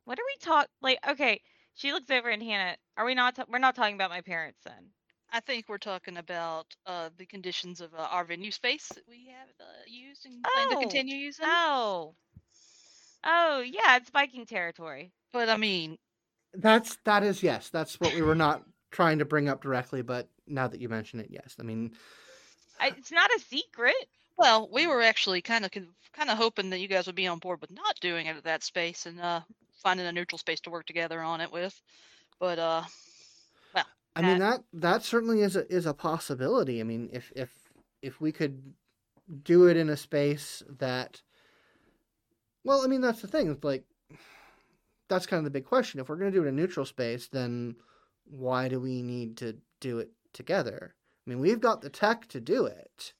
what 0.06 0.20
are 0.20 0.26
we 0.26 0.38
talk? 0.38 0.70
Like, 0.82 1.00
okay, 1.08 1.42
she 1.76 1.92
looks 1.94 2.10
over 2.12 2.30
and 2.30 2.42
Hannah, 2.44 2.78
are 2.98 3.06
we 3.06 3.16
not? 3.16 3.36
ta- 3.36 3.46
we're 3.48 3.60
not 3.60 3.76
talking 3.76 3.96
about 3.96 4.10
my 4.10 4.22
parents 4.22 4.62
then. 4.64 4.94
I 5.30 5.40
think 5.42 5.68
we're 5.68 5.78
talking 5.78 6.18
about 6.18 6.76
uh, 6.86 7.10
the 7.16 7.26
conditions 7.26 7.82
of 7.82 7.94
uh, 7.94 7.98
our 8.12 8.24
venue 8.26 8.52
space 8.52 8.90
that 8.96 9.08
we 9.08 9.28
have 9.28 9.50
uh, 9.60 9.84
used 9.88 10.26
and 10.26 10.50
plan 10.50 10.70
to 10.70 10.78
Oh. 10.78 10.78
continue 10.78 11.16
using. 11.18 11.46
Oh, 11.46 12.16
oh 13.24 13.60
yeah, 13.62 13.98
it's 13.98 14.10
Viking 14.10 14.46
territory. 14.46 15.12
But 15.32 15.50
I 15.50 15.58
mean, 15.58 15.98
that's 16.54 16.98
that 17.06 17.24
is 17.24 17.44
yes. 17.44 17.70
That's 17.70 18.00
what 18.00 18.14
we 18.14 18.22
were 18.22 18.36
not 18.36 18.64
trying 18.92 19.20
to 19.20 19.26
bring 19.26 19.50
up 19.50 19.62
directly, 19.62 20.02
but 20.02 20.28
now 20.48 20.68
that 20.68 20.82
you 20.82 20.90
mention 20.90 21.20
it, 21.20 21.28
yes. 21.30 21.56
I 21.60 21.64
mean, 21.64 21.92
it's 22.82 23.12
not 23.12 23.30
a 23.32 23.40
secret. 23.40 23.96
well, 24.38 24.70
we 24.72 24.88
were 24.88 25.02
actually 25.02 25.42
kind 25.42 25.66
of 25.66 25.72
kind 25.72 26.30
of 26.30 26.38
hoping 26.38 26.70
that 26.72 26.80
you 26.80 26.88
guys 26.88 27.06
would 27.06 27.16
be 27.16 27.28
on 27.28 27.40
board 27.40 27.62
with 27.62 27.72
not 27.72 28.00
doing 28.00 28.26
it 28.26 28.36
at 28.36 28.44
that 28.44 28.64
space 28.64 29.06
and 29.06 29.20
uh, 29.20 29.42
finding 29.84 30.06
a 30.06 30.12
neutral 30.12 30.40
space 30.40 30.60
to 30.62 30.70
work 30.70 30.86
together 30.86 31.22
on 31.22 31.42
it 31.42 31.52
with. 31.52 31.80
But 32.40 32.60
uh, 32.60 32.84
well, 33.74 33.86
I 34.16 34.22
mean 34.22 34.40
that 34.40 34.64
that 34.74 35.04
certainly 35.04 35.42
is 35.42 35.56
a 35.56 35.72
is 35.72 35.86
a 35.86 35.94
possibility. 35.94 36.80
I 36.80 36.84
mean, 36.84 37.10
if 37.14 37.32
if 37.36 37.52
if 38.02 38.22
we 38.22 38.32
could 38.32 38.74
do 39.44 39.68
it 39.68 39.78
in 39.78 39.90
a 39.90 39.98
space 39.98 40.64
that, 40.80 41.22
well, 42.64 42.82
I 42.84 42.88
mean 42.88 43.02
that's 43.02 43.22
the 43.22 43.28
thing. 43.28 43.52
It's 43.52 43.64
like 43.64 43.84
that's 45.10 45.26
kind 45.26 45.40
of 45.40 45.44
the 45.44 45.52
big 45.52 45.66
question. 45.66 46.00
If 46.00 46.08
we're 46.08 46.16
going 46.16 46.32
to 46.32 46.38
do 46.38 46.44
it 46.44 46.48
in 46.48 46.54
a 46.54 46.58
neutral 46.58 46.86
space, 46.86 47.28
then 47.28 47.76
why 48.26 48.68
do 48.68 48.80
we 48.80 49.02
need 49.02 49.38
to 49.38 49.58
do 49.80 50.00
it 50.00 50.12
together? 50.34 50.94
I 51.26 51.30
mean, 51.30 51.40
we've 51.40 51.60
got 51.60 51.82
the 51.82 51.90
tech 51.90 52.28
to 52.30 52.40
do 52.40 52.66
it. 52.66 53.14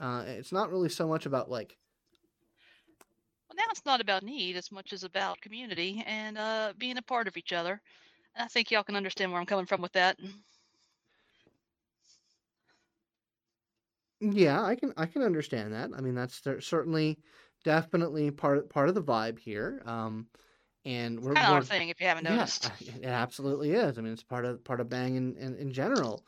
Uh, 0.00 0.24
it's 0.26 0.52
not 0.52 0.70
really 0.70 0.88
so 0.88 1.08
much 1.08 1.26
about 1.26 1.50
like 1.50 1.76
well, 3.48 3.56
now 3.56 3.70
it's 3.70 3.86
not 3.86 4.00
about 4.00 4.22
need 4.22 4.56
as 4.56 4.72
much 4.72 4.92
as 4.92 5.04
about 5.04 5.40
community 5.40 6.02
and 6.06 6.36
uh, 6.36 6.72
being 6.78 6.98
a 6.98 7.02
part 7.02 7.28
of 7.28 7.36
each 7.36 7.52
other. 7.52 7.80
And 8.34 8.44
I 8.44 8.48
think 8.48 8.70
y'all 8.70 8.82
can 8.82 8.96
understand 8.96 9.30
where 9.30 9.40
I'm 9.40 9.46
coming 9.46 9.66
from 9.66 9.80
with 9.80 9.92
that. 9.92 10.18
Yeah, 14.20 14.62
I 14.62 14.74
can 14.74 14.92
I 14.96 15.06
can 15.06 15.22
understand 15.22 15.72
that. 15.74 15.90
I 15.96 16.00
mean, 16.00 16.14
that's 16.14 16.42
certainly 16.60 17.18
definitely 17.62 18.30
part 18.30 18.68
part 18.70 18.88
of 18.88 18.94
the 18.94 19.02
vibe 19.02 19.38
here. 19.38 19.82
Um, 19.86 20.28
and 20.84 21.20
we're, 21.20 21.34
Kind 21.34 21.46
of 21.46 21.52
our 21.54 21.62
thing, 21.62 21.88
if 21.88 22.00
you 22.00 22.06
haven't 22.06 22.24
yeah, 22.24 22.36
noticed. 22.36 22.66
I- 22.66 22.84
it 23.02 23.04
absolutely 23.06 23.72
is. 23.72 23.98
I 23.98 24.02
mean, 24.02 24.12
it's 24.12 24.22
part 24.22 24.44
of 24.44 24.62
part 24.64 24.80
of 24.80 24.88
Bang 24.88 25.16
in 25.16 25.36
in, 25.36 25.54
in 25.56 25.72
general. 25.72 26.24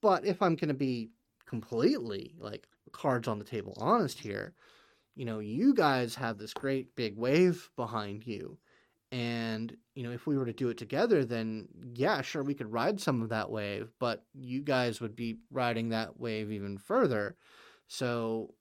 But 0.00 0.24
if 0.24 0.42
I'm 0.42 0.56
going 0.56 0.68
to 0.68 0.74
be 0.74 1.10
completely 1.46 2.34
like 2.38 2.66
cards 2.92 3.28
on 3.28 3.38
the 3.38 3.44
table 3.44 3.74
honest 3.80 4.18
here, 4.18 4.54
you 5.14 5.24
know, 5.24 5.38
you 5.38 5.74
guys 5.74 6.14
have 6.16 6.38
this 6.38 6.54
great 6.54 6.94
big 6.96 7.16
wave 7.16 7.70
behind 7.76 8.26
you. 8.26 8.58
And, 9.12 9.76
you 9.94 10.02
know, 10.02 10.10
if 10.10 10.26
we 10.26 10.38
were 10.38 10.46
to 10.46 10.54
do 10.54 10.70
it 10.70 10.78
together, 10.78 11.24
then 11.24 11.68
yeah, 11.94 12.22
sure, 12.22 12.42
we 12.42 12.54
could 12.54 12.72
ride 12.72 13.00
some 13.00 13.22
of 13.22 13.28
that 13.28 13.50
wave, 13.50 13.92
but 13.98 14.24
you 14.32 14.62
guys 14.62 15.00
would 15.00 15.14
be 15.14 15.38
riding 15.50 15.90
that 15.90 16.18
wave 16.18 16.50
even 16.50 16.78
further. 16.78 17.36
So 17.88 18.54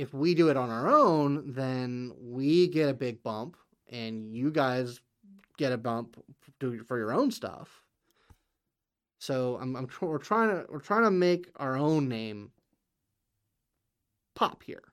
if 0.00 0.14
we 0.14 0.34
do 0.34 0.48
it 0.48 0.56
on 0.56 0.70
our 0.70 0.88
own, 0.88 1.52
then 1.52 2.14
we 2.18 2.68
get 2.68 2.88
a 2.88 2.94
big 2.94 3.22
bump 3.22 3.58
and 3.90 4.34
you 4.34 4.50
guys 4.50 4.98
get 5.58 5.72
a 5.72 5.76
bump 5.76 6.16
for 6.86 6.96
your 6.96 7.12
own 7.12 7.30
stuff. 7.30 7.82
So 9.18 9.58
I'm, 9.60 9.76
I'm 9.76 9.88
we're 10.00 10.16
trying 10.16 10.48
to 10.48 10.64
we're 10.70 10.78
trying 10.78 11.02
to 11.02 11.10
make 11.10 11.50
our 11.56 11.76
own 11.76 12.08
name 12.08 12.50
pop 14.34 14.62
here. 14.62 14.84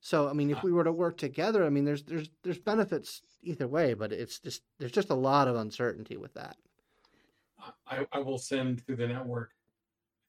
So 0.00 0.28
I 0.28 0.34
mean, 0.34 0.50
if 0.50 0.62
we 0.62 0.70
were 0.70 0.84
to 0.84 0.92
work 0.92 1.16
together, 1.16 1.64
I 1.64 1.68
mean, 1.68 1.84
there's 1.84 2.04
there's 2.04 2.30
there's 2.44 2.58
benefits 2.58 3.22
either 3.42 3.66
way, 3.66 3.94
but 3.94 4.12
it's 4.12 4.38
just 4.38 4.62
there's 4.78 4.92
just 4.92 5.10
a 5.10 5.14
lot 5.14 5.48
of 5.48 5.56
uncertainty 5.56 6.16
with 6.16 6.34
that. 6.34 6.56
I, 7.88 8.06
I 8.12 8.20
will 8.20 8.38
send 8.38 8.86
through 8.86 8.96
the 8.96 9.08
network. 9.08 9.50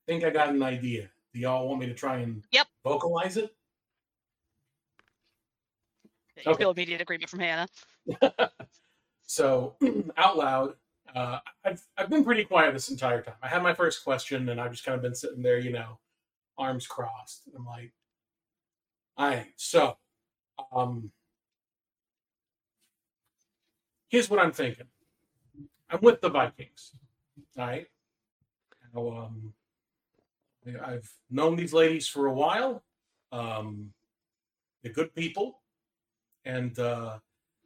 I 0.07 0.11
think 0.11 0.23
I 0.23 0.29
got 0.29 0.49
an 0.49 0.63
idea. 0.63 1.09
Do 1.33 1.39
y'all 1.39 1.67
want 1.67 1.79
me 1.79 1.87
to 1.87 1.93
try 1.93 2.17
and 2.17 2.43
Yep. 2.51 2.67
vocalize 2.83 3.37
it? 3.37 3.55
Yeah, 6.35 6.43
you 6.45 6.51
Okay. 6.51 6.63
feel 6.63 6.71
immediate 6.71 7.01
agreement 7.01 7.29
from 7.29 7.39
Hannah. 7.39 7.67
So 9.25 9.77
out 10.17 10.35
loud, 10.37 10.75
uh, 11.15 11.39
I've 11.63 11.81
I've 11.97 12.09
been 12.09 12.25
pretty 12.25 12.43
quiet 12.43 12.73
this 12.73 12.89
entire 12.89 13.21
time. 13.21 13.35
I 13.41 13.47
had 13.47 13.63
my 13.63 13.73
first 13.73 14.03
question, 14.03 14.49
and 14.49 14.59
I've 14.59 14.71
just 14.71 14.83
kind 14.83 14.95
of 14.95 15.01
been 15.01 15.15
sitting 15.15 15.41
there, 15.41 15.57
you 15.57 15.71
know, 15.71 15.99
arms 16.57 16.85
crossed. 16.85 17.43
I'm 17.55 17.65
like, 17.65 17.93
all 19.17 19.29
right, 19.29 19.47
so 19.55 19.97
um, 20.73 21.11
here's 24.09 24.29
what 24.29 24.41
I'm 24.41 24.51
thinking. 24.51 24.87
I'm 25.89 26.01
with 26.01 26.19
the 26.19 26.29
Vikings. 26.29 26.91
All 27.57 27.67
right. 27.67 27.87
Now, 28.93 29.09
um, 29.11 29.53
I've 30.83 31.09
known 31.29 31.55
these 31.55 31.73
ladies 31.73 32.07
for 32.07 32.27
a 32.27 32.33
while. 32.33 32.83
Um, 33.31 33.93
they're 34.83 34.93
good 34.93 35.13
people, 35.15 35.59
and 36.45 36.77
uh, 36.77 37.19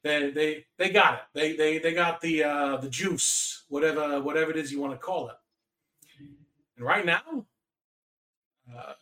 they 0.04 0.32
they 0.32 0.66
they 0.78 0.90
got 0.90 1.14
it. 1.16 1.20
They 1.34 1.56
they 1.56 1.80
they 1.80 1.94
got 1.94 2.22
the 2.22 2.44
uh, 2.44 2.78
the 2.78 2.90
juice, 2.90 3.64
whatever 3.70 4.22
whatever 4.22 4.52
it 4.52 4.58
is 4.58 4.72
you 4.72 4.80
want 4.80 4.94
to 4.94 5.00
call 5.00 5.30
it. 5.30 5.36
And 6.78 6.86
right 6.86 7.06
now, 7.06 7.46
uh, 8.76 8.94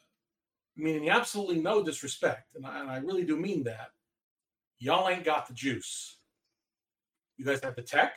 meaning 0.76 1.10
absolutely 1.10 1.60
no 1.60 1.84
disrespect, 1.84 2.56
and 2.56 2.66
I, 2.66 2.80
and 2.80 2.90
I 2.90 2.98
really 2.98 3.26
do 3.26 3.38
mean 3.38 3.64
that. 3.64 3.90
Y'all 4.80 5.10
ain't 5.10 5.24
got 5.24 5.48
the 5.48 5.54
juice. 5.54 6.18
You 7.38 7.46
guys 7.46 7.62
have 7.64 7.76
the 7.76 7.82
tech, 7.82 8.14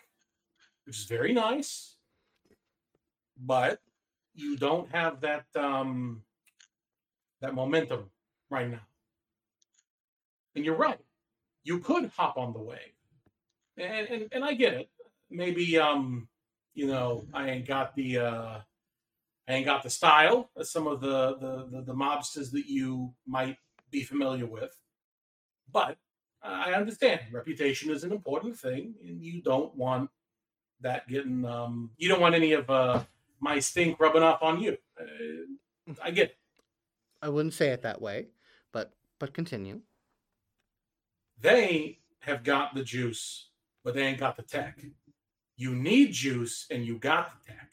which 0.84 0.98
is 0.98 1.04
very 1.04 1.32
nice, 1.32 1.96
but 3.38 3.80
you 4.36 4.56
don't 4.56 4.90
have 4.92 5.20
that 5.22 5.44
um, 5.56 6.22
that 7.40 7.54
momentum 7.54 8.10
right 8.50 8.70
now. 8.70 8.86
And 10.54 10.64
you're 10.64 10.76
right. 10.76 11.00
You 11.64 11.80
could 11.80 12.10
hop 12.16 12.36
on 12.36 12.52
the 12.52 12.60
wave. 12.60 12.78
And 13.76 14.08
and, 14.08 14.28
and 14.32 14.44
I 14.44 14.54
get 14.54 14.74
it. 14.74 14.88
Maybe 15.30 15.78
um, 15.78 16.28
you 16.74 16.86
know, 16.86 17.26
I 17.34 17.50
ain't 17.50 17.66
got 17.66 17.94
the 17.94 18.18
uh 18.18 18.58
I 19.48 19.52
ain't 19.52 19.66
got 19.66 19.82
the 19.82 19.90
style 19.90 20.50
of 20.56 20.66
some 20.66 20.86
of 20.86 21.00
the 21.00 21.36
the 21.36 21.68
the, 21.70 21.82
the 21.82 21.94
mobsters 21.94 22.50
that 22.52 22.66
you 22.66 23.14
might 23.26 23.56
be 23.90 24.02
familiar 24.02 24.46
with. 24.46 24.76
But 25.72 25.96
I 26.42 26.74
understand 26.74 27.20
reputation 27.32 27.90
is 27.90 28.04
an 28.04 28.12
important 28.12 28.56
thing, 28.56 28.94
and 29.04 29.20
you 29.20 29.42
don't 29.42 29.74
want 29.74 30.10
that 30.80 31.08
getting 31.08 31.44
um 31.44 31.90
you 31.96 32.08
don't 32.08 32.20
want 32.20 32.34
any 32.34 32.52
of 32.52 32.68
uh 32.70 33.02
my 33.40 33.58
stink 33.58 33.98
rubbing 34.00 34.22
off 34.22 34.42
on 34.42 34.60
you. 34.60 34.76
Uh, 35.00 35.94
I 36.02 36.10
get 36.10 36.30
it. 36.30 36.38
I 37.22 37.28
wouldn't 37.28 37.54
say 37.54 37.70
it 37.70 37.82
that 37.82 38.00
way, 38.00 38.28
but 38.72 38.92
but 39.18 39.34
continue. 39.34 39.80
They 41.40 41.98
have 42.20 42.44
got 42.44 42.74
the 42.74 42.82
juice, 42.82 43.48
but 43.84 43.94
they 43.94 44.02
ain't 44.02 44.18
got 44.18 44.36
the 44.36 44.42
tech. 44.42 44.80
You 45.56 45.74
need 45.74 46.12
juice, 46.12 46.66
and 46.70 46.84
you 46.84 46.98
got 46.98 47.32
the 47.32 47.52
tech. 47.52 47.70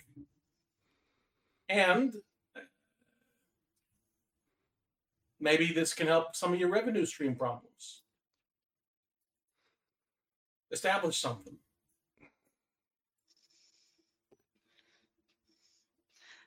And 1.69 2.13
maybe 5.39 5.73
this 5.73 5.93
can 5.93 6.07
help 6.07 6.35
some 6.35 6.53
of 6.53 6.59
your 6.59 6.69
revenue 6.69 7.05
stream 7.05 7.35
problems. 7.35 8.03
Establish 10.71 11.19
something. 11.19 11.57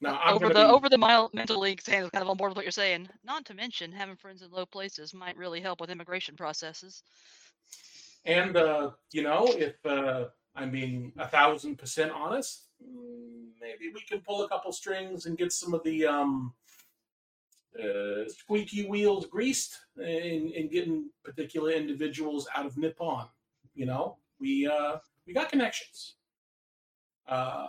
Now, 0.06 0.20
I'm 0.22 0.34
over 0.36 0.48
the 0.48 0.54
be- 0.54 0.60
over 0.60 0.88
the 0.88 0.98
mile 0.98 1.30
mentally 1.32 1.74
kind 1.76 2.04
of 2.04 2.12
kind 2.12 2.22
of 2.22 2.28
on 2.28 2.36
board 2.36 2.50
with 2.50 2.56
what 2.56 2.64
you're 2.64 2.72
saying. 2.72 3.08
Not 3.24 3.44
to 3.46 3.54
mention 3.54 3.90
having 3.90 4.16
friends 4.16 4.42
in 4.42 4.50
low 4.50 4.66
places 4.66 5.12
might 5.12 5.36
really 5.36 5.60
help 5.60 5.80
with 5.80 5.90
immigration 5.90 6.36
processes. 6.36 7.02
And 8.24 8.56
uh, 8.56 8.90
you 9.12 9.22
know, 9.22 9.46
if 9.48 9.74
uh, 9.84 10.26
I'm 10.54 10.70
being 10.70 11.12
a 11.18 11.26
thousand 11.26 11.76
percent 11.76 12.12
honest, 12.12 12.66
maybe 13.60 13.92
we 13.92 14.00
can 14.08 14.20
pull 14.20 14.44
a 14.44 14.48
couple 14.48 14.72
strings 14.72 15.26
and 15.26 15.36
get 15.36 15.52
some 15.52 15.74
of 15.74 15.82
the 15.82 16.06
um, 16.06 16.54
uh, 17.78 18.28
squeaky 18.28 18.86
wheels 18.86 19.26
greased 19.26 19.78
and, 19.96 20.52
and 20.52 20.70
getting 20.70 21.10
particular 21.24 21.72
individuals 21.72 22.46
out 22.54 22.66
of 22.66 22.76
Nippon. 22.78 23.26
You 23.74 23.86
know, 23.86 24.18
we 24.38 24.68
uh, 24.68 24.98
we 25.26 25.32
got 25.32 25.50
connections. 25.50 26.14
Uh, 27.26 27.66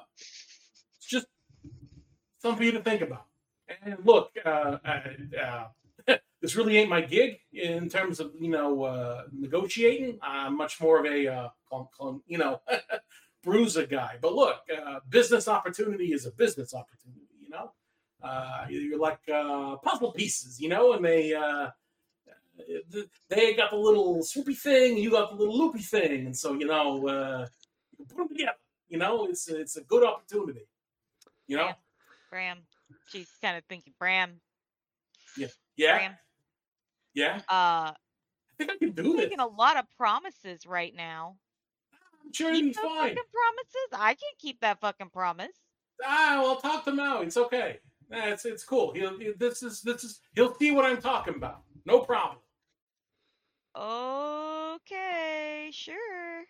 something 2.39 2.57
for 2.57 2.63
you 2.63 2.71
to 2.71 2.81
think 2.81 3.01
about. 3.01 3.25
And 3.83 3.97
look, 4.03 4.31
uh, 4.45 4.77
uh, 4.85 5.01
uh, 5.41 6.15
this 6.41 6.55
really 6.55 6.77
ain't 6.77 6.89
my 6.89 7.01
gig 7.01 7.39
in 7.51 7.89
terms 7.89 8.19
of 8.19 8.31
you 8.39 8.49
know 8.49 8.83
uh, 8.83 9.23
negotiating. 9.31 10.19
I'm 10.21 10.57
much 10.57 10.79
more 10.79 10.99
of 10.99 11.05
a 11.05 11.27
uh, 11.27 11.49
you 12.27 12.37
know 12.37 12.61
bruiser 13.43 13.85
guy. 13.85 14.17
But 14.21 14.33
look, 14.33 14.61
uh, 14.75 14.99
business 15.09 15.47
opportunity 15.47 16.13
is 16.13 16.25
a 16.25 16.31
business 16.31 16.73
opportunity. 16.73 17.27
You 17.41 17.49
know, 17.49 17.71
you're 18.69 18.99
like 18.99 19.19
puzzle 19.83 20.11
pieces. 20.11 20.61
You 20.61 20.69
know, 20.69 20.93
and 20.93 21.03
they 21.03 21.33
they 23.29 23.53
got 23.53 23.71
the 23.71 23.77
little 23.77 24.19
swoopy 24.19 24.57
thing, 24.57 24.97
you 24.97 25.11
got 25.11 25.29
the 25.29 25.35
little 25.35 25.57
loopy 25.57 25.81
thing, 25.81 26.25
and 26.27 26.37
so 26.37 26.53
you 26.53 26.67
know 26.67 27.45
you 27.97 28.05
put 28.05 28.17
them 28.17 28.29
together. 28.29 28.57
You 28.87 28.97
know, 28.97 29.25
it's 29.25 29.49
it's 29.49 29.75
a 29.75 29.81
good 29.81 30.05
opportunity. 30.05 30.67
You 31.47 31.57
know, 31.57 31.71
Bram. 32.37 32.57
She's 33.07 33.27
kind 33.41 33.57
of 33.57 33.63
thinking, 33.67 33.93
Bram. 33.97 34.39
yeah, 35.35 35.47
Bram. 35.97 36.11
yeah. 37.15 37.37
Uh, 37.49 37.91
I 37.91 37.93
think 38.59 38.69
I 38.71 38.77
can 38.77 38.91
do 38.91 39.01
you're 39.03 39.13
this. 39.13 39.23
making 39.25 39.39
a 39.39 39.47
lot 39.47 39.75
of 39.77 39.85
promises 39.97 40.67
right 40.67 40.93
now. 40.95 41.37
I'm 42.23 42.31
sure 42.31 42.49
it'll 42.49 42.61
be 42.61 42.67
Keep 42.67 42.75
those 42.75 42.83
fine. 42.83 42.95
fucking 43.09 43.15
promises. 43.33 43.89
I 43.93 44.09
can't 44.13 44.37
keep 44.39 44.59
that 44.61 44.79
fucking 44.81 45.09
promise. 45.09 45.55
Ah, 46.05 46.39
well, 46.43 46.57
talk 46.57 46.85
to 46.85 46.91
Maui. 46.91 47.25
It's 47.25 47.37
okay. 47.37 47.79
Nah, 48.11 48.27
it's 48.27 48.45
it's 48.45 48.63
cool. 48.63 48.93
He'll 48.93 49.17
he- 49.17 49.33
this 49.37 49.63
is 49.63 49.81
this 49.81 50.03
is 50.03 50.19
he'll 50.35 50.53
see 50.59 50.69
what 50.69 50.85
I'm 50.85 51.01
talking 51.01 51.33
about. 51.35 51.63
No 51.85 52.01
problem. 52.01 52.37
Okay, 53.75 55.69
sure. 55.73 56.43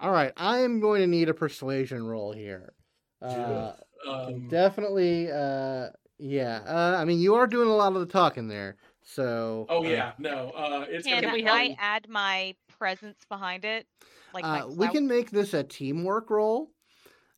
All 0.00 0.10
right, 0.10 0.32
I 0.38 0.60
am 0.60 0.80
going 0.80 1.02
to 1.02 1.06
need 1.06 1.28
a 1.28 1.34
persuasion 1.34 2.02
roll 2.06 2.32
here. 2.32 2.72
Uh, 3.20 3.72
Um, 4.08 4.48
definitely, 4.48 5.30
uh, 5.30 5.88
yeah. 6.18 6.60
Uh, 6.66 6.96
I 6.98 7.04
mean, 7.04 7.20
you 7.20 7.34
are 7.34 7.46
doing 7.46 7.68
a 7.68 7.74
lot 7.74 7.94
of 7.94 8.00
the 8.00 8.06
talking 8.06 8.48
there, 8.48 8.76
so. 9.02 9.66
oh 9.68 9.84
uh, 9.84 9.88
yeah, 9.88 10.12
no. 10.18 10.50
Uh, 10.50 10.86
it's 10.88 11.06
Can, 11.06 11.22
gonna 11.22 11.34
be 11.34 11.42
we 11.42 11.48
I 11.48 11.68
fun. 11.68 11.76
add 11.78 12.08
my 12.08 12.54
presence 12.78 13.18
behind 13.28 13.64
it? 13.64 13.86
Like 14.32 14.44
Uh, 14.44 14.66
we 14.76 14.88
can 14.88 15.06
make 15.06 15.30
this 15.30 15.54
a 15.54 15.62
teamwork 15.62 16.30
roll. 16.30 16.70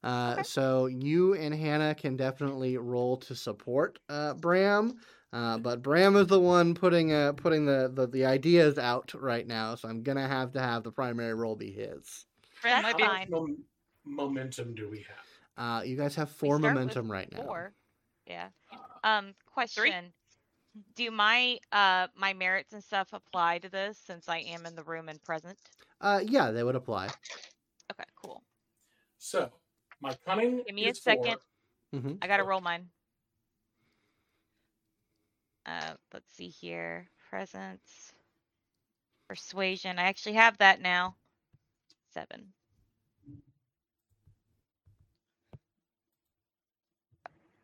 Uh, 0.03 0.33
Okay. 0.33 0.43
So 0.43 0.87
you 0.87 1.35
and 1.35 1.55
Hannah 1.55 1.95
can 1.95 2.17
definitely 2.17 2.77
roll 2.77 3.17
to 3.19 3.35
support 3.35 3.99
uh, 4.09 4.35
Bram, 4.35 4.99
uh, 5.33 5.59
but 5.59 5.83
Bram 5.83 6.17
is 6.17 6.27
the 6.27 6.41
one 6.41 6.75
putting 6.75 7.13
uh, 7.13 7.33
putting 7.35 7.67
the, 7.67 7.91
the, 7.95 8.07
the 8.09 8.25
ideas 8.27 8.79
out 8.79 9.15
right 9.15 9.47
now. 9.47 9.75
So 9.77 9.89
I'm 9.89 10.03
gonna 10.03 10.27
have 10.27 10.53
to 10.53 10.61
have 10.61 10.83
the 10.83 10.91
primary 10.91 11.35
roll 11.35 11.55
be 11.55 11.71
his. 11.71 12.27
Friend 12.55 12.85
That's 12.85 13.01
fine. 13.01 13.29
Mom- 13.31 13.65
momentum 14.05 14.75
do 14.75 14.89
we 14.91 14.99
have? 15.09 15.32
Uh, 15.57 15.83
you 15.85 15.97
guys 15.97 16.15
have 16.17 16.31
four 16.31 16.59
momentum 16.59 17.11
right 17.11 17.31
now. 17.33 17.43
Four. 17.43 17.75
Yeah. 18.27 18.49
Um, 19.05 19.35
question. 19.47 20.13
Do 20.97 21.11
my 21.11 21.59
uh 21.71 22.07
my 22.17 22.33
merits 22.33 22.73
and 22.73 22.83
stuff 22.83 23.09
apply 23.13 23.59
to 23.59 23.69
this 23.69 23.99
since 24.07 24.27
I 24.27 24.39
am 24.39 24.65
in 24.65 24.75
the 24.75 24.83
room 24.83 25.11
and 25.11 25.23
present? 25.23 25.59
Uh, 26.01 26.21
yeah, 26.25 26.51
they 26.51 26.65
would 26.65 26.77
apply. 26.77 27.09
Okay, 27.93 28.05
cool. 28.23 28.43
So 29.19 29.51
my 30.01 30.17
cunning. 30.27 30.63
Give 30.67 30.75
me 30.75 30.89
a 30.89 30.95
second. 30.95 31.37
four. 31.91 32.01
hmm 32.01 32.13
I 32.23 32.27
gotta 32.27 32.45
roll 32.45 32.63
mine. 32.63 32.89
Uh, 35.67 35.93
let's 36.13 36.35
see 36.35 36.49
here. 36.49 37.09
Presence, 37.29 38.13
persuasion. 39.29 39.99
I 39.99 40.05
actually 40.05 40.35
have 40.35 40.57
that 40.59 40.81
now. 40.81 41.17
Seven. 42.13 42.53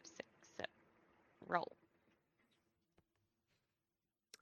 Six, 0.05 0.28
seven. 0.57 0.70
Roll. 1.49 1.75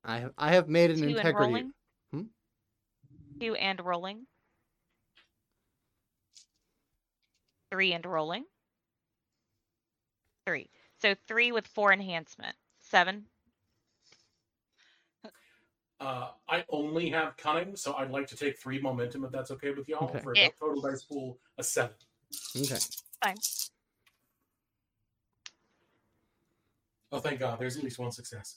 I 0.04 0.18
have 0.18 0.32
I 0.36 0.52
have 0.52 0.68
made 0.68 0.90
an 0.90 0.98
Two 0.98 1.08
and 1.08 1.16
integrity. 1.16 1.52
rolling. 1.52 1.72
Hmm? 2.12 2.22
Two 3.40 3.54
and 3.54 3.80
rolling. 3.84 4.26
Three 7.72 7.92
and 7.92 8.04
rolling. 8.04 8.44
Three. 10.46 10.70
So 11.00 11.14
three 11.26 11.52
with 11.52 11.66
four 11.66 11.92
enhancement. 11.92 12.56
Seven. 12.80 13.26
Uh, 15.98 16.28
I 16.46 16.62
only 16.68 17.08
have 17.08 17.36
cunning, 17.38 17.74
so 17.74 17.94
I'd 17.94 18.10
like 18.10 18.26
to 18.28 18.36
take 18.36 18.58
three 18.58 18.78
momentum 18.78 19.24
if 19.24 19.32
that's 19.32 19.50
okay 19.52 19.70
with 19.70 19.88
y'all 19.88 20.10
Okay. 20.10 20.20
for 20.22 20.32
a 20.34 20.36
Yeah. 20.36 20.48
total 20.60 20.82
dice 20.82 21.02
pool 21.02 21.38
of 21.56 21.64
seven. 21.64 21.94
Okay. 22.54 22.78
Fine. 23.22 23.36
Oh, 27.12 27.18
thank 27.20 27.38
God! 27.40 27.58
There's 27.58 27.76
at 27.76 27.84
least 27.84 27.98
one 27.98 28.10
success. 28.12 28.56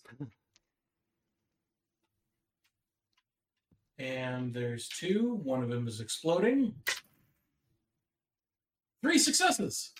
And 3.99 4.53
there's 4.53 4.87
two. 4.87 5.39
One 5.43 5.61
of 5.61 5.69
them 5.69 5.87
is 5.87 5.99
exploding. 5.99 6.73
Three 9.01 9.17
successes. 9.19 9.91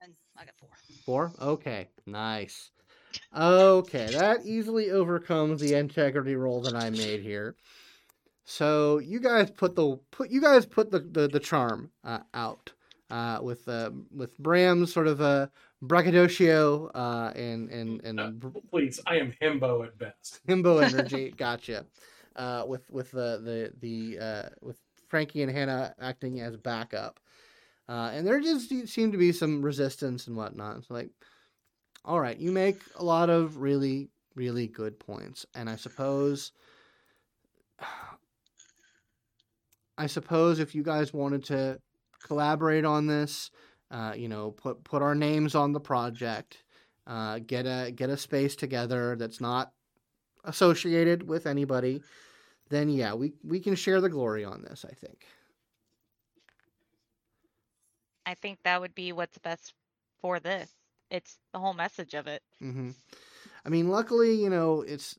and 0.00 0.12
I 0.36 0.44
got 0.44 0.54
four. 0.58 0.70
Four? 1.04 1.32
Okay, 1.40 1.88
nice. 2.06 2.70
Okay, 3.36 4.06
that 4.12 4.44
easily 4.44 4.90
overcomes 4.90 5.60
the 5.60 5.74
integrity 5.74 6.34
roll 6.34 6.62
that 6.62 6.74
I 6.74 6.90
made 6.90 7.20
here. 7.20 7.54
So 8.44 8.98
you 8.98 9.20
guys 9.20 9.50
put 9.50 9.76
the 9.76 9.98
put 10.10 10.30
you 10.30 10.40
guys 10.40 10.66
put 10.66 10.90
the 10.90 11.00
the, 11.00 11.28
the 11.28 11.40
charm 11.40 11.90
uh, 12.02 12.20
out 12.34 12.72
uh, 13.14 13.38
with 13.42 13.68
uh, 13.68 13.90
with 14.10 14.36
Bram's 14.38 14.92
sort 14.92 15.06
of 15.06 15.20
a 15.20 15.48
braggadocio 15.82 16.86
uh, 16.94 17.32
and 17.36 17.70
and 17.70 18.02
and 18.04 18.18
Uh, 18.20 18.32
please, 18.70 19.00
I 19.06 19.16
am 19.18 19.32
himbo 19.40 19.84
at 19.86 19.96
best. 19.98 20.40
himbo 20.48 20.82
energy. 20.90 21.30
Gotcha. 21.30 21.86
uh, 22.36 22.64
with 22.66 22.90
with 22.90 23.10
the 23.12 23.30
the 23.48 23.58
the 23.80 24.18
uh, 24.18 24.48
with 24.60 24.78
Frankie 25.08 25.42
and 25.42 25.52
Hannah 25.52 25.94
acting 26.00 26.40
as 26.40 26.56
backup, 26.56 27.20
uh, 27.88 28.10
and 28.12 28.26
there 28.26 28.40
just 28.40 28.68
seemed 28.88 29.12
to 29.12 29.18
be 29.18 29.30
some 29.32 29.62
resistance 29.62 30.26
and 30.26 30.36
whatnot. 30.36 30.78
It's 30.78 30.90
like, 30.90 31.10
all 32.04 32.18
right, 32.18 32.38
you 32.38 32.50
make 32.50 32.80
a 32.96 33.04
lot 33.04 33.30
of 33.30 33.58
really 33.58 34.10
really 34.34 34.66
good 34.66 34.98
points, 34.98 35.46
and 35.54 35.70
I 35.70 35.76
suppose. 35.76 36.50
I 39.96 40.08
suppose 40.08 40.58
if 40.58 40.74
you 40.74 40.82
guys 40.82 41.14
wanted 41.14 41.44
to 41.44 41.78
collaborate 42.24 42.84
on 42.84 43.06
this, 43.06 43.52
uh, 43.92 44.14
you 44.16 44.28
know, 44.28 44.50
put 44.50 44.82
put 44.82 45.02
our 45.02 45.14
names 45.14 45.54
on 45.54 45.72
the 45.72 45.80
project, 45.80 46.64
uh, 47.06 47.38
get 47.46 47.66
a 47.66 47.92
get 47.92 48.10
a 48.10 48.16
space 48.16 48.56
together 48.56 49.14
that's 49.16 49.40
not 49.40 49.72
associated 50.44 51.28
with 51.28 51.46
anybody, 51.46 52.02
then 52.70 52.88
yeah, 52.88 53.14
we 53.14 53.32
we 53.44 53.60
can 53.60 53.76
share 53.76 54.00
the 54.00 54.08
glory 54.08 54.44
on 54.44 54.62
this. 54.62 54.84
I 54.84 54.94
think. 54.94 55.24
I 58.26 58.34
think 58.34 58.58
that 58.64 58.80
would 58.80 58.94
be 58.94 59.12
what's 59.12 59.38
best 59.38 59.74
for 60.20 60.40
this. 60.40 60.72
It's 61.10 61.38
the 61.52 61.58
whole 61.58 61.74
message 61.74 62.14
of 62.14 62.26
it. 62.26 62.42
Mm-hmm. 62.62 62.90
I 63.66 63.68
mean, 63.68 63.88
luckily, 63.88 64.34
you 64.34 64.48
know, 64.48 64.80
it's 64.80 65.18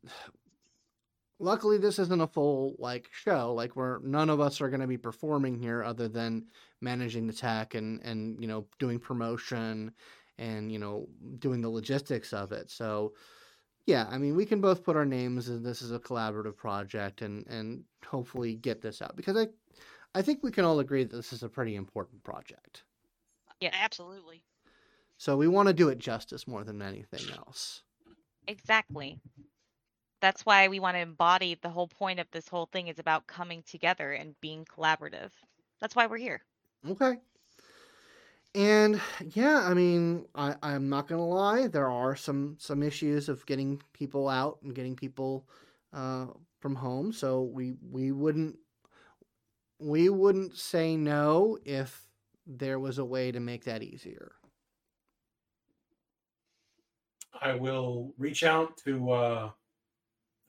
luckily 1.40 1.78
this 1.78 2.00
isn't 2.00 2.22
a 2.22 2.28
full 2.28 2.76
like 2.80 3.10
show 3.12 3.54
like 3.54 3.76
where 3.76 4.00
none 4.04 4.30
of 4.30 4.40
us 4.40 4.62
are 4.62 4.70
going 4.70 4.82
to 4.82 4.88
be 4.88 4.98
performing 4.98 5.58
here 5.58 5.84
other 5.84 6.08
than 6.08 6.46
managing 6.82 7.28
the 7.28 7.34
tech 7.34 7.76
and 7.76 8.02
and 8.04 8.42
you 8.42 8.48
know 8.48 8.66
doing 8.80 9.00
promotion 9.00 9.92
and 10.38 10.72
you 10.72 10.80
know 10.80 11.08
doing 11.40 11.62
the 11.62 11.70
logistics 11.70 12.34
of 12.34 12.52
it. 12.52 12.70
So 12.70 13.14
yeah 13.86 14.08
i 14.10 14.18
mean 14.18 14.36
we 14.36 14.46
can 14.46 14.62
both 14.62 14.84
put 14.84 14.96
our 14.96 15.06
names 15.06 15.48
and 15.50 15.66
this 15.66 15.82
is 15.82 15.92
a 15.92 16.00
collaborative 16.00 16.56
project 16.56 17.22
and 17.22 17.46
and 17.48 17.84
hopefully 18.06 18.56
get 18.56 18.82
this 18.82 19.02
out 19.02 19.16
because 19.16 19.38
i 19.38 19.48
i 20.16 20.22
think 20.22 20.40
we 20.42 20.52
can 20.52 20.66
all 20.66 20.80
agree 20.80 21.04
that 21.04 21.16
this 21.16 21.34
is 21.34 21.44
a 21.44 21.50
pretty 21.50 21.76
important 21.76 22.24
project. 22.24 22.84
Yeah 23.60 23.72
absolutely. 23.74 24.44
So 25.18 25.38
we 25.38 25.48
want 25.48 25.68
to 25.68 25.74
do 25.74 25.90
it 25.90 25.98
justice 25.98 26.46
more 26.48 26.64
than 26.66 26.82
anything 26.82 27.22
else. 27.38 27.84
Exactly 28.48 29.20
that's 30.26 30.44
why 30.44 30.68
we 30.68 30.80
want 30.80 30.96
to 30.96 31.02
embody 31.02 31.56
the 31.62 31.70
whole 31.70 31.88
point 31.88 32.20
of 32.20 32.26
this 32.32 32.48
whole 32.48 32.66
thing 32.66 32.88
is 32.88 32.98
about 32.98 33.28
coming 33.28 33.62
together 33.62 34.12
and 34.12 34.34
being 34.42 34.66
collaborative. 34.66 35.30
That's 35.80 35.96
why 35.96 36.08
we're 36.08 36.18
here. 36.18 36.42
Okay. 36.90 37.18
And 38.56 39.00
yeah, 39.36 39.60
I 39.64 39.76
mean, 39.76 40.26
I, 40.34 40.56
I'm 40.64 40.90
not 40.90 41.08
gonna 41.08 41.28
lie, 41.28 41.68
there 41.68 41.92
are 41.92 42.16
some 42.16 42.56
some 42.58 42.82
issues 42.82 43.30
of 43.30 43.46
getting 43.46 43.80
people 43.94 44.28
out 44.28 44.58
and 44.64 44.74
getting 44.74 44.96
people 44.96 45.46
uh, 45.94 46.28
from 46.60 46.74
home. 46.74 47.14
So 47.14 47.44
we 47.44 47.76
we 47.92 48.12
wouldn't 48.12 48.58
we 49.78 50.10
wouldn't 50.10 50.56
say 50.56 50.98
no 50.98 51.60
if 51.66 52.08
there 52.48 52.80
was 52.80 52.98
a 52.98 53.06
way 53.06 53.32
to 53.32 53.40
make 53.40 53.66
that 53.66 53.84
easier. 53.84 54.32
I 57.40 57.54
will 57.54 58.14
reach 58.18 58.44
out 58.44 58.78
to 58.86 59.12
uh, 59.12 59.50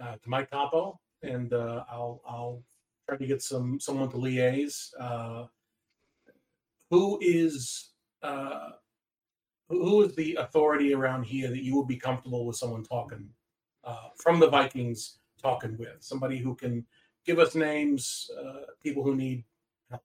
uh, 0.00 0.16
to 0.16 0.28
Mike 0.28 0.50
Topo, 0.50 1.00
and 1.22 1.52
uh, 1.52 1.84
I'll 1.90 2.20
I'll 2.26 2.62
try 3.08 3.16
to 3.16 3.26
get 3.26 3.42
some 3.42 3.80
someone 3.80 4.10
to 4.10 4.16
liaise. 4.16 4.90
Uh, 4.98 5.46
who 6.90 7.18
is 7.20 7.92
uh, 8.22 8.70
who 9.68 10.02
is 10.02 10.14
the 10.14 10.36
authority 10.36 10.94
around 10.94 11.24
here 11.24 11.48
that 11.48 11.62
you 11.62 11.76
would 11.76 11.88
be 11.88 11.96
comfortable 11.96 12.46
with 12.46 12.56
someone 12.56 12.84
talking 12.84 13.28
uh, 13.84 14.08
from 14.16 14.38
the 14.40 14.48
Vikings 14.48 15.18
talking 15.40 15.76
with 15.76 16.02
somebody 16.02 16.38
who 16.38 16.54
can 16.54 16.84
give 17.24 17.38
us 17.38 17.54
names, 17.54 18.30
uh, 18.40 18.72
people 18.82 19.02
who 19.02 19.14
need 19.14 19.44
help. 19.90 20.02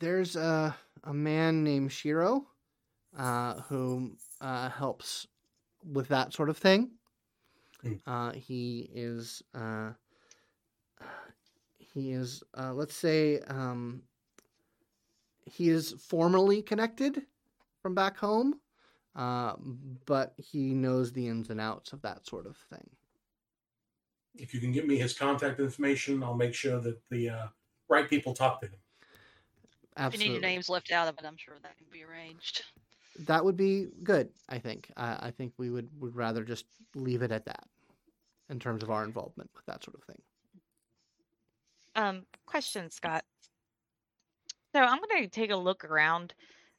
There's 0.00 0.36
a 0.36 0.76
a 1.04 1.14
man 1.14 1.62
named 1.62 1.92
Shiro 1.92 2.46
uh, 3.16 3.60
who 3.62 4.16
uh, 4.40 4.68
helps 4.70 5.26
with 5.84 6.08
that 6.08 6.32
sort 6.32 6.50
of 6.50 6.58
thing. 6.58 6.95
Mm. 7.86 8.00
Uh, 8.06 8.32
he 8.32 8.90
is 8.92 9.42
uh, 9.54 9.92
he 11.78 12.12
is 12.12 12.42
uh, 12.58 12.72
let's 12.74 12.94
say 12.94 13.40
um, 13.48 14.02
he 15.46 15.70
is 15.70 15.92
formally 15.98 16.60
connected 16.60 17.22
from 17.80 17.94
back 17.94 18.18
home, 18.18 18.60
uh, 19.14 19.54
but 20.04 20.34
he 20.36 20.74
knows 20.74 21.12
the 21.12 21.26
ins 21.26 21.50
and 21.50 21.60
outs 21.60 21.92
of 21.92 22.02
that 22.02 22.26
sort 22.26 22.46
of 22.46 22.56
thing. 22.70 22.88
If 24.34 24.52
you 24.52 24.60
can 24.60 24.72
give 24.72 24.84
me 24.86 24.98
his 24.98 25.16
contact 25.16 25.60
information, 25.60 26.22
I'll 26.22 26.34
make 26.34 26.52
sure 26.52 26.80
that 26.80 26.98
the 27.10 27.30
uh, 27.30 27.46
right 27.88 28.08
people 28.08 28.34
talk 28.34 28.60
to 28.60 28.66
him. 28.66 28.78
Absolutely. 29.96 30.06
If 30.06 30.28
you 30.28 30.28
need 30.28 30.46
your 30.46 30.50
names 30.50 30.68
left 30.68 30.92
out 30.92 31.08
of 31.08 31.14
it, 31.18 31.24
I'm 31.24 31.38
sure 31.38 31.54
that 31.62 31.78
can 31.78 31.86
be 31.90 32.04
arranged. 32.04 32.62
That 33.20 33.42
would 33.42 33.56
be 33.56 33.88
good. 34.02 34.28
I 34.50 34.58
think. 34.58 34.90
I, 34.98 35.28
I 35.28 35.30
think 35.30 35.54
we 35.56 35.70
would 35.70 35.88
would 35.98 36.14
rather 36.14 36.44
just 36.44 36.66
leave 36.94 37.22
it 37.22 37.32
at 37.32 37.46
that 37.46 37.64
in 38.50 38.58
terms 38.58 38.82
of 38.82 38.90
our 38.90 39.04
involvement 39.04 39.50
with 39.54 39.66
that 39.66 39.82
sort 39.84 39.96
of 39.96 40.04
thing. 40.04 40.20
Um, 41.94 42.26
question, 42.46 42.90
Scott. 42.90 43.24
So 44.72 44.80
I'm 44.82 44.98
going 44.98 45.22
to 45.22 45.28
take 45.28 45.50
a 45.50 45.56
look 45.56 45.84
around, 45.84 46.34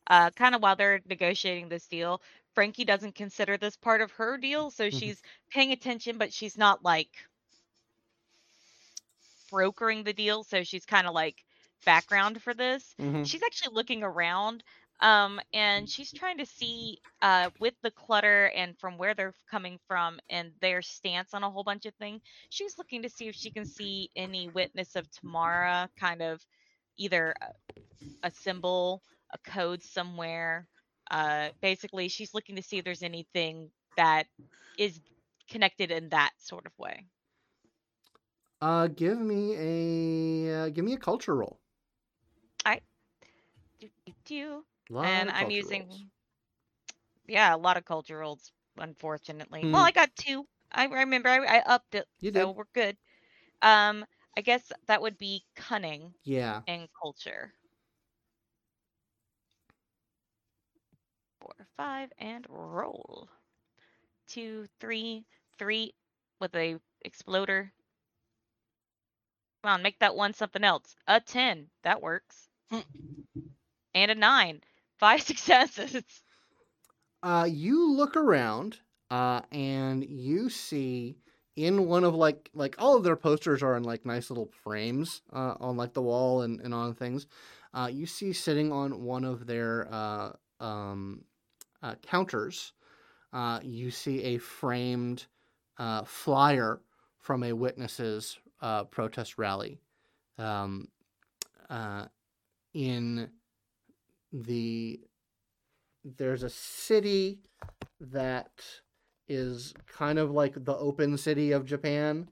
uh, 0.08 0.30
kind 0.32 0.54
of 0.54 0.62
while 0.62 0.76
they're 0.76 1.02
negotiating 1.10 1.70
this 1.70 1.88
deal. 1.88 2.22
Frankie 2.54 2.86
doesn't 2.86 3.16
consider 3.16 3.58
this 3.58 3.76
part 3.76 4.02
of 4.02 4.12
her 4.12 4.38
deal, 4.38 4.70
so 4.70 4.88
Mhm. 4.88 5.00
she's 5.00 5.22
paying 5.50 5.72
attention, 5.72 6.18
but 6.18 6.32
she's 6.32 6.58
not 6.58 6.84
like 6.84 7.10
brokering 9.50 10.04
the 10.04 10.14
deal. 10.14 10.44
So 10.44 10.64
she's 10.64 10.86
kind 10.86 11.08
of 11.08 11.14
like 11.14 11.44
background 11.86 12.42
for 12.42 12.54
this. 12.54 12.96
Mm-hmm. 13.00 13.24
She's 13.24 13.44
actually 13.44 13.74
looking 13.74 14.04
around, 14.04 14.64
um, 15.00 15.40
and 15.54 15.88
she's 15.88 16.12
trying 16.12 16.38
to 16.40 16.46
see 16.46 17.00
uh, 17.22 17.50
with 17.60 17.76
the 17.84 17.92
clutter 17.92 18.52
and 18.56 18.78
from 18.80 18.98
where 18.98 19.14
they're 19.14 19.34
coming 19.50 19.80
from 19.88 20.20
and 20.30 20.52
their 20.62 20.82
stance 20.82 21.34
on 21.34 21.44
a 21.44 21.50
whole 21.50 21.64
bunch 21.64 21.86
of 21.86 21.94
things. 21.96 22.22
She's 22.50 22.78
looking 22.78 23.04
to 23.04 23.10
see 23.10 23.28
if 23.28 23.36
she 23.36 23.52
can 23.52 23.66
see 23.66 24.10
any 24.16 24.50
witness 24.50 24.96
of 24.96 25.10
Tamara, 25.12 25.90
kind 26.00 26.22
of 26.22 26.44
either 26.98 27.36
a, 27.42 27.82
a 28.28 28.32
symbol, 28.32 29.04
a 29.32 29.38
code 29.50 29.84
somewhere. 29.84 30.68
Uh, 31.12 31.50
basically, 31.62 32.08
she's 32.08 32.34
looking 32.34 32.56
to 32.56 32.64
see 32.64 32.80
if 32.80 32.86
there's 32.86 33.04
anything 33.04 33.70
that 33.98 34.26
is 34.78 35.00
connected 35.50 35.92
in 35.92 36.10
that 36.10 36.32
sort 36.38 36.66
of 36.66 36.72
way. 36.78 37.06
Uh, 38.62 38.88
give 38.88 39.20
me 39.20 39.56
a 39.56 40.64
uh, 40.64 40.70
give 40.70 40.84
me 40.84 40.94
a 40.94 40.98
culture 40.98 41.36
roll. 41.36 41.60
Do, 43.80 43.90
do, 44.06 44.14
do. 44.26 44.64
Lot 44.90 45.16
and 45.16 45.30
of 45.30 45.32
I'm 45.32 45.50
using, 45.52 45.86
rolls. 45.86 46.06
yeah, 47.28 47.54
a 47.56 47.58
lot 47.58 47.78
of 47.78 47.86
culturals, 47.86 48.52
unfortunately. 48.78 49.68
Hmm. 49.68 49.72
Well, 49.72 49.84
I 49.86 49.92
got 49.92 50.16
two. 50.16 50.48
I 50.72 50.86
remember 50.86 51.30
I, 51.30 51.58
I 51.58 51.60
upped 51.66 51.96
it, 51.96 52.08
You 52.20 52.32
so 52.34 52.52
did. 52.52 52.52
we're 52.52 52.66
good. 52.74 52.98
Um, 53.62 54.06
I 54.38 54.42
guess 54.42 54.72
that 54.88 55.02
would 55.02 55.18
be 55.18 55.44
cunning 55.56 56.14
Yeah. 56.24 56.64
and 56.68 56.88
culture. 57.02 57.54
Four, 61.40 61.68
five, 61.76 62.14
and 62.18 62.46
roll. 62.50 63.30
Two, 64.28 64.68
three, 64.80 65.26
three 65.58 65.94
with 66.40 66.56
a 66.56 66.80
exploder. 67.02 67.74
Come 69.64 69.72
on, 69.72 69.82
make 69.84 70.00
that 70.00 70.16
one 70.16 70.34
something 70.34 70.64
else. 70.64 70.96
A 71.08 71.20
ten, 71.20 71.70
that 71.84 72.02
works. 72.02 72.50
Hmm. 72.70 72.82
and 73.94 74.12
a 74.12 74.16
nine, 74.16 74.62
five 74.98 75.22
successes. 75.24 76.04
Uh, 77.24 77.48
you 77.50 77.92
look 77.92 78.16
around, 78.16 78.78
uh, 79.10 79.42
and 79.52 80.04
you 80.06 80.50
see 80.50 81.18
in 81.56 81.88
one 81.88 82.04
of 82.04 82.14
like 82.14 82.50
like 82.54 82.76
all 82.78 82.96
of 82.96 83.04
their 83.04 83.16
posters 83.16 83.64
are 83.64 83.76
in 83.76 83.84
like 83.84 84.06
nice 84.06 84.30
little 84.30 84.50
frames 84.64 85.22
uh, 85.34 85.56
on 85.60 85.76
like 85.76 85.94
the 85.94 86.02
wall 86.02 86.44
and, 86.44 86.62
and 86.62 86.74
on 86.74 86.94
things. 86.94 87.26
Uh, 87.74 87.90
you 87.92 88.06
see 88.06 88.32
sitting 88.32 88.72
on 88.72 89.04
one 89.04 89.24
of 89.24 89.46
their 89.46 89.88
uh, 89.92 90.32
um, 90.60 91.24
uh, 91.84 91.96
counters, 92.02 92.74
uh, 93.34 93.60
you 93.62 93.92
see 93.92 94.24
a 94.24 94.38
framed 94.38 95.26
uh, 95.78 96.04
flyer 96.04 96.80
from 97.20 97.44
a 97.44 97.54
witnesses 97.54 98.38
protest 98.90 99.38
rally 99.38 99.80
um, 100.40 100.88
in 102.74 103.30
the 104.32 105.00
there's 106.04 106.44
a 106.44 106.50
city 106.50 107.40
that 108.00 108.52
is 109.28 109.74
kind 109.88 110.20
of 110.20 110.32
like 110.32 110.64
the 110.64 110.76
open 110.76 111.18
city 111.18 111.52
of 111.52 111.66
Japan. 111.66 112.30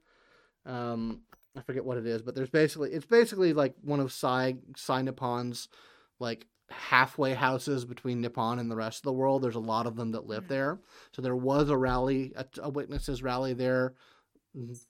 Um, 0.66 1.22
I 1.58 1.62
forget 1.62 1.84
what 1.86 1.98
it 1.98 2.06
is, 2.06 2.22
but 2.22 2.36
there's 2.36 2.50
basically 2.50 2.92
it's 2.92 3.06
basically 3.06 3.54
like 3.54 3.74
one 3.82 4.00
of 4.00 4.12
Sai 4.12 4.56
Sai 4.76 5.02
Nippon's 5.02 5.68
like 6.20 6.48
halfway 6.70 7.34
houses 7.34 7.86
between 7.86 8.22
Nippon 8.22 8.60
and 8.60 8.72
the 8.72 8.76
rest 8.76 9.00
of 9.00 9.04
the 9.04 9.14
world. 9.14 9.42
There's 9.44 9.56
a 9.56 9.60
lot 9.60 9.86
of 9.86 9.96
them 9.96 10.12
that 10.12 10.26
live 10.26 10.46
Mhm. 10.46 10.50
there. 10.50 10.80
So 11.12 11.22
there 11.22 11.36
was 11.36 11.70
a 11.70 11.78
rally, 11.78 12.34
a, 12.36 12.46
a 12.62 12.70
witnesses 12.70 13.22
rally 13.22 13.54
there 13.54 13.94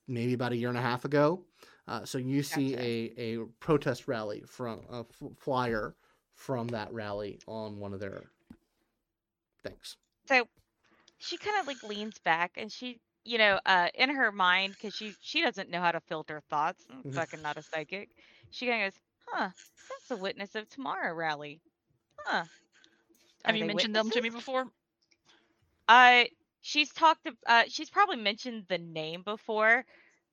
maybe 0.08 0.34
about 0.34 0.52
a 0.52 0.56
year 0.56 0.70
and 0.70 0.78
a 0.78 0.82
half 0.82 1.06
ago. 1.06 1.44
Uh, 1.88 2.06
so 2.06 2.18
you 2.18 2.44
see 2.44 2.72
Gotcha. 2.72 2.84
a, 2.84 3.14
a 3.18 3.46
protest 3.60 4.08
rally 4.08 4.44
from 4.48 4.82
a 4.92 5.00
f- 5.00 5.32
flyer 5.38 5.96
from 6.36 6.70
that 6.70 6.94
rally 6.94 7.40
on 7.48 7.80
one 7.80 7.94
of 7.94 8.00
their 8.00 8.32
things. 9.64 9.98
So 10.28 10.48
she 11.18 11.38
kind 11.38 11.60
of 11.60 11.68
like 11.68 11.84
leans 11.84 12.20
back 12.20 12.58
and 12.58 12.72
she, 12.72 13.02
you 13.24 13.38
know, 13.38 13.60
uh, 13.66 13.90
in 13.96 14.10
her 14.10 14.32
mind, 14.32 14.74
because 14.74 14.94
she 14.94 15.18
she 15.22 15.42
doesn't 15.42 15.70
know 15.70 15.82
how 15.82 15.92
to 15.92 16.02
filter 16.02 16.42
thoughts. 16.50 16.86
I'm 16.92 17.06
fucking 17.12 17.42
not 17.42 17.58
a 17.58 17.64
psychic. 17.64 18.12
She 18.50 18.68
kind 18.68 18.84
of 18.86 18.94
goes, 18.94 19.02
"Huh? 19.28 19.52
That's 19.90 20.12
a 20.12 20.18
witness 20.18 20.56
of 20.56 20.70
tomorrow 20.70 21.14
rally. 21.14 21.62
Huh? 22.20 22.46
Have 23.46 23.54
Are 23.54 23.58
you 23.58 23.64
they 23.64 23.68
mentioned 23.68 23.96
them 23.96 24.12
to 24.12 24.22
me 24.22 24.30
witnesses?" 24.30 24.30
before? 24.30 24.72
Uh, 25.88 26.26
she's 26.62 26.92
talked. 26.94 27.28
Uh, 27.46 27.64
she's 27.68 27.90
probably 27.90 28.18
mentioned 28.18 28.66
the 28.68 28.78
name 28.78 29.24
before, 29.24 29.86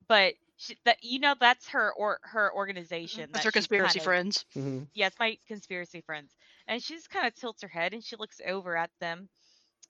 but 0.08 0.34
she, 0.62 0.76
that 0.84 0.98
you 1.02 1.18
know 1.18 1.34
that's 1.38 1.68
her 1.68 1.92
or 1.96 2.18
her 2.22 2.52
organization. 2.54 3.30
That's 3.32 3.44
that 3.44 3.44
her 3.44 3.52
conspiracy 3.52 3.98
kind 3.98 4.00
of- 4.00 4.04
friends. 4.04 4.44
Mm-hmm. 4.56 4.84
yes, 4.94 5.12
my 5.18 5.36
conspiracy 5.48 6.00
friends. 6.00 6.36
And 6.68 6.80
she 6.80 6.94
just 6.94 7.10
kind 7.10 7.26
of 7.26 7.34
tilts 7.34 7.62
her 7.62 7.68
head 7.68 7.92
and 7.92 8.04
she 8.04 8.14
looks 8.16 8.40
over 8.46 8.76
at 8.76 8.90
them 9.00 9.28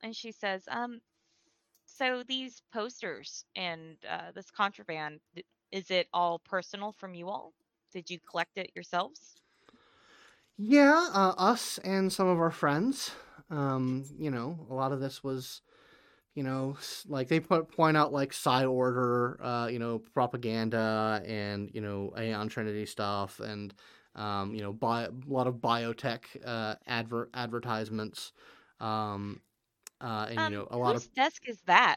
and 0.02 0.16
she 0.16 0.32
says, 0.32 0.62
um, 0.68 1.00
so 1.84 2.22
these 2.26 2.62
posters 2.72 3.44
and 3.54 3.96
uh, 4.08 4.32
this 4.34 4.50
contraband, 4.50 5.20
is 5.70 5.90
it 5.90 6.08
all 6.14 6.38
personal 6.38 6.92
from 6.92 7.14
you 7.14 7.28
all? 7.28 7.52
Did 7.92 8.08
you 8.08 8.18
collect 8.30 8.56
it 8.56 8.70
yourselves? 8.74 9.34
Yeah, 10.56 11.08
uh, 11.12 11.34
us 11.36 11.78
and 11.84 12.10
some 12.10 12.28
of 12.28 12.38
our 12.38 12.50
friends. 12.50 13.10
Um, 13.50 14.06
you 14.18 14.30
know, 14.30 14.66
a 14.70 14.74
lot 14.74 14.92
of 14.92 15.00
this 15.00 15.22
was, 15.22 15.60
you 16.34 16.42
know, 16.42 16.76
like 17.06 17.28
they 17.28 17.40
put, 17.40 17.68
point 17.68 17.96
out 17.96 18.12
like 18.12 18.32
psi 18.32 18.64
order, 18.64 19.42
uh, 19.42 19.66
you 19.68 19.78
know, 19.78 19.98
propaganda 20.14 21.22
and 21.26 21.70
you 21.74 21.80
know 21.80 22.12
Aeon 22.18 22.48
Trinity 22.48 22.86
stuff, 22.86 23.40
and 23.40 23.74
um, 24.14 24.54
you 24.54 24.62
know, 24.62 24.72
bi- 24.72 25.04
a 25.04 25.10
lot 25.26 25.46
of 25.46 25.56
biotech 25.56 26.24
uh, 26.44 26.76
advert 26.86 27.30
advertisements, 27.34 28.32
um, 28.80 29.40
uh, 30.00 30.26
and 30.30 30.38
um, 30.38 30.52
you 30.52 30.58
know, 30.58 30.68
a 30.70 30.78
lot 30.78 30.94
whose 30.94 31.04
of 31.04 31.12
desk 31.14 31.48
is 31.48 31.60
that? 31.62 31.96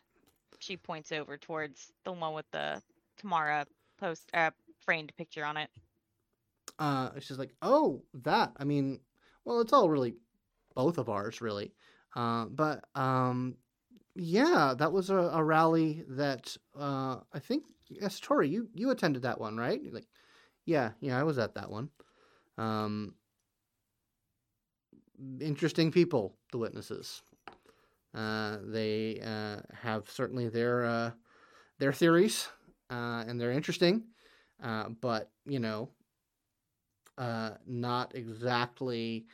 She 0.60 0.78
points 0.78 1.12
over 1.12 1.38
towards 1.38 1.92
the 2.04 2.12
one 2.12 2.34
with 2.34 2.50
the 2.52 2.82
Tamara 3.18 3.68
post 3.98 4.30
uh, 4.34 4.52
framed 4.80 5.16
picture 5.18 5.46
on 5.46 5.58
it. 5.58 5.70
uh, 6.80 7.12
she's 7.20 7.38
like, 7.40 7.54
oh, 7.62 8.04
that. 8.14 8.54
I 8.58 8.64
mean, 8.64 9.00
well, 9.44 9.62
it's 9.62 9.74
all 9.74 9.90
really 9.90 10.16
both 10.76 10.98
of 10.98 11.10
ours, 11.10 11.42
really. 11.42 11.74
Uh, 12.16 12.46
but 12.46 12.86
um, 12.96 13.58
yeah, 14.16 14.74
that 14.78 14.94
was 14.94 15.10
a, 15.10 15.18
a 15.18 15.44
rally 15.44 16.04
that 16.10 16.56
uh, 16.80 17.18
I 17.34 17.40
think, 17.40 17.66
yes, 17.90 18.20
Tori, 18.20 18.50
you 18.50 18.70
you 18.74 18.92
attended 18.92 19.24
that 19.24 19.40
one, 19.40 19.58
right? 19.58 19.82
Like, 19.92 20.08
yeah, 20.66 20.92
yeah, 21.02 21.20
I 21.20 21.24
was 21.24 21.38
at 21.38 21.56
that 21.56 21.70
one. 21.70 21.90
Um, 22.58 23.16
interesting 25.42 25.92
people, 25.92 26.36
the 26.52 26.58
witnesses. 26.58 27.22
Uh, 28.14 28.58
they 28.64 29.20
uh, 29.26 29.62
have 29.74 30.10
certainly 30.10 30.48
their 30.48 30.86
uh, 30.86 31.12
their 31.80 31.94
theories, 31.94 32.48
uh, 32.90 33.26
and 33.28 33.40
they're 33.40 33.52
interesting. 33.52 34.04
Uh, 34.64 34.90
but 35.02 35.32
you 35.46 35.60
know, 35.60 35.90
not 37.68 38.16
exactly. 38.16 39.26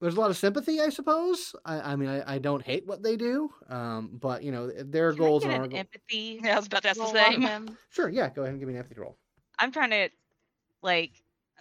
There's 0.00 0.16
a 0.16 0.20
lot 0.20 0.30
of 0.30 0.36
sympathy, 0.36 0.80
I 0.80 0.88
suppose. 0.88 1.54
I, 1.64 1.92
I 1.92 1.96
mean, 1.96 2.08
I, 2.08 2.34
I 2.34 2.38
don't 2.38 2.62
hate 2.62 2.86
what 2.86 3.02
they 3.02 3.16
do, 3.16 3.50
um, 3.68 4.10
but 4.20 4.42
you 4.42 4.50
know, 4.50 4.70
their 4.70 5.10
Can 5.12 5.18
goals 5.18 5.44
get 5.44 5.52
and 5.52 5.66
an 5.66 5.72
empathy. 5.78 6.40
Yeah, 6.44 6.54
I 6.54 6.56
was 6.56 6.66
about 6.66 6.82
to 6.82 6.88
ask 6.90 6.98
the 6.98 7.06
same. 7.06 7.76
Sure, 7.90 8.08
yeah, 8.08 8.30
go 8.30 8.42
ahead 8.42 8.52
and 8.52 8.60
give 8.60 8.66
me 8.68 8.74
an 8.74 8.80
empathy 8.80 9.00
roll. 9.00 9.16
I'm 9.58 9.72
trying 9.72 9.90
to 9.90 10.08
like 10.82 11.12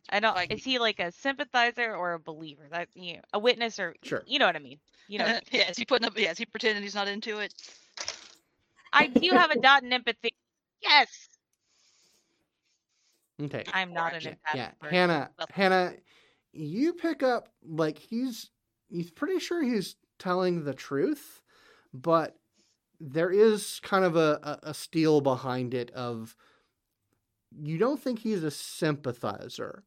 I 0.09 0.19
don't. 0.21 0.35
Like- 0.35 0.53
Is 0.53 0.63
he 0.63 0.79
like 0.79 0.99
a 0.99 1.11
sympathizer 1.11 1.93
or 1.93 2.13
a 2.13 2.19
believer? 2.19 2.63
That 2.71 2.87
you 2.95 3.15
know, 3.15 3.21
a 3.33 3.39
witness 3.39 3.77
or 3.79 3.95
Sure. 4.03 4.23
You 4.25 4.39
know 4.39 4.45
what 4.45 4.55
I 4.55 4.59
mean. 4.59 4.79
You 5.09 5.19
know, 5.19 5.39
yeah, 5.51 5.69
is 5.69 5.77
he 5.77 5.83
putting 5.85 6.07
up? 6.07 6.17
Yeah, 6.17 6.31
is 6.31 6.37
he 6.37 6.45
pretending 6.45 6.81
he's 6.81 6.95
not 6.95 7.07
into 7.09 7.39
it? 7.39 7.53
I 8.93 9.07
do 9.07 9.29
have 9.31 9.51
a 9.51 9.59
dot 9.61 9.83
in 9.83 9.91
empathy. 9.91 10.29
Yes, 10.81 11.27
Okay. 13.41 13.63
I'm 13.73 13.93
not 13.93 14.07
an 14.13 14.21
Correction. 14.21 14.31
empathic 14.53 14.75
yeah. 14.83 14.89
Hannah, 14.89 15.29
Nothing. 15.39 15.53
Hannah, 15.55 15.93
you 16.51 16.93
pick 16.93 17.23
up 17.23 17.49
like 17.67 17.97
he's 17.97 18.49
he's 18.89 19.11
pretty 19.11 19.39
sure 19.39 19.61
he's 19.63 19.95
telling 20.17 20.63
the 20.63 20.73
truth, 20.73 21.41
but 21.93 22.37
there 22.99 23.31
is 23.31 23.79
kind 23.81 24.03
of 24.03 24.15
a, 24.15 24.39
a, 24.63 24.69
a 24.69 24.73
steel 24.73 25.21
behind 25.21 25.73
it 25.73 25.89
of 25.91 26.35
you 27.51 27.77
don't 27.77 28.01
think 28.01 28.19
he's 28.19 28.43
a 28.43 28.51
sympathizer, 28.51 29.83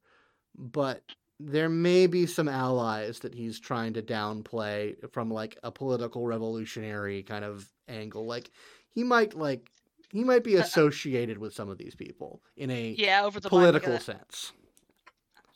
but 0.57 1.03
there 1.39 1.69
may 1.69 2.07
be 2.07 2.27
some 2.27 2.49
allies 2.49 3.21
that 3.21 3.35
he's 3.35 3.59
trying 3.59 3.93
to 3.95 4.03
downplay 4.03 4.95
from 5.13 5.31
like 5.31 5.59
a 5.63 5.71
political 5.71 6.27
revolutionary 6.27 7.23
kind 7.23 7.45
of 7.45 7.69
angle. 7.89 8.27
Like 8.27 8.51
he 8.89 9.05
might 9.05 9.35
like 9.35 9.71
he 10.11 10.25
might 10.25 10.45
be 10.45 10.57
Uh, 10.57 10.61
uh, 10.61 10.63
associated 10.63 11.39
with 11.39 11.55
some 11.55 11.69
of 11.69 11.79
these 11.79 11.95
people 11.95 12.43
in 12.57 12.71
a 12.71 12.95
Yeah, 12.99 13.25
over 13.25 13.41
the 13.41 13.49
political 13.49 13.99
sense. 13.99 14.53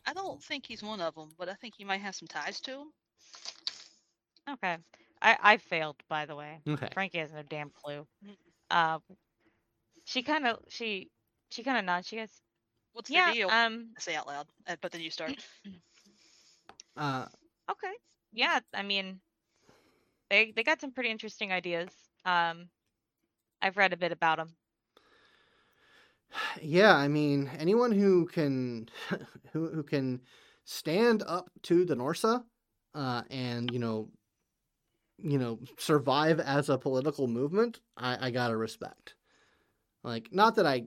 I 0.06 0.12
don't 0.12 0.42
think 0.42 0.66
he's 0.66 0.82
one 0.82 1.00
of 1.00 1.14
them, 1.14 1.30
but 1.38 1.48
I 1.48 1.54
think 1.54 1.74
he 1.76 1.84
might 1.84 2.00
have 2.00 2.14
some 2.14 2.28
ties 2.28 2.60
to 2.62 2.70
him. 2.72 2.92
Okay, 4.48 4.76
I 5.20 5.36
I 5.42 5.56
failed 5.56 5.96
by 6.08 6.26
the 6.26 6.36
way. 6.36 6.60
Okay. 6.68 6.88
Frankie 6.94 7.18
has 7.18 7.32
no 7.32 7.42
damn 7.42 7.70
clue. 7.70 8.06
Uh, 8.70 8.98
she 10.04 10.22
kind 10.22 10.46
of 10.46 10.58
she 10.68 11.10
she 11.50 11.62
kind 11.62 11.78
of 11.78 11.84
nods. 11.84 12.06
She 12.06 12.16
goes, 12.16 12.40
What's 12.92 13.10
the 13.10 13.16
yeah, 13.16 13.32
deal? 13.32 13.48
um, 13.50 13.90
I 13.96 14.00
say 14.00 14.14
out 14.14 14.26
loud, 14.26 14.46
uh, 14.66 14.76
but 14.80 14.92
then 14.92 15.00
you 15.00 15.10
start. 15.10 15.34
Uh, 16.96 17.26
okay, 17.70 17.92
yeah. 18.32 18.58
I 18.72 18.82
mean, 18.82 19.20
they 20.30 20.52
they 20.52 20.62
got 20.62 20.80
some 20.80 20.92
pretty 20.92 21.10
interesting 21.10 21.52
ideas. 21.52 21.90
Um, 22.24 22.70
I've 23.60 23.76
read 23.76 23.92
a 23.92 23.98
bit 23.98 24.12
about 24.12 24.38
them. 24.38 24.56
Yeah, 26.60 26.94
I 26.94 27.08
mean, 27.08 27.50
anyone 27.58 27.92
who 27.92 28.26
can 28.26 28.88
who 29.52 29.68
who 29.70 29.82
can 29.82 30.20
stand 30.64 31.22
up 31.26 31.50
to 31.62 31.84
the 31.84 31.94
Norça 31.94 32.44
uh, 32.94 33.22
and 33.30 33.70
you 33.72 33.78
know 33.78 34.08
you 35.18 35.38
know 35.38 35.58
survive 35.78 36.40
as 36.40 36.68
a 36.68 36.78
political 36.78 37.26
movement, 37.26 37.80
I, 37.96 38.26
I 38.26 38.30
gotta 38.30 38.56
respect. 38.56 39.14
Like, 40.02 40.28
not 40.32 40.54
that 40.56 40.66
I 40.66 40.84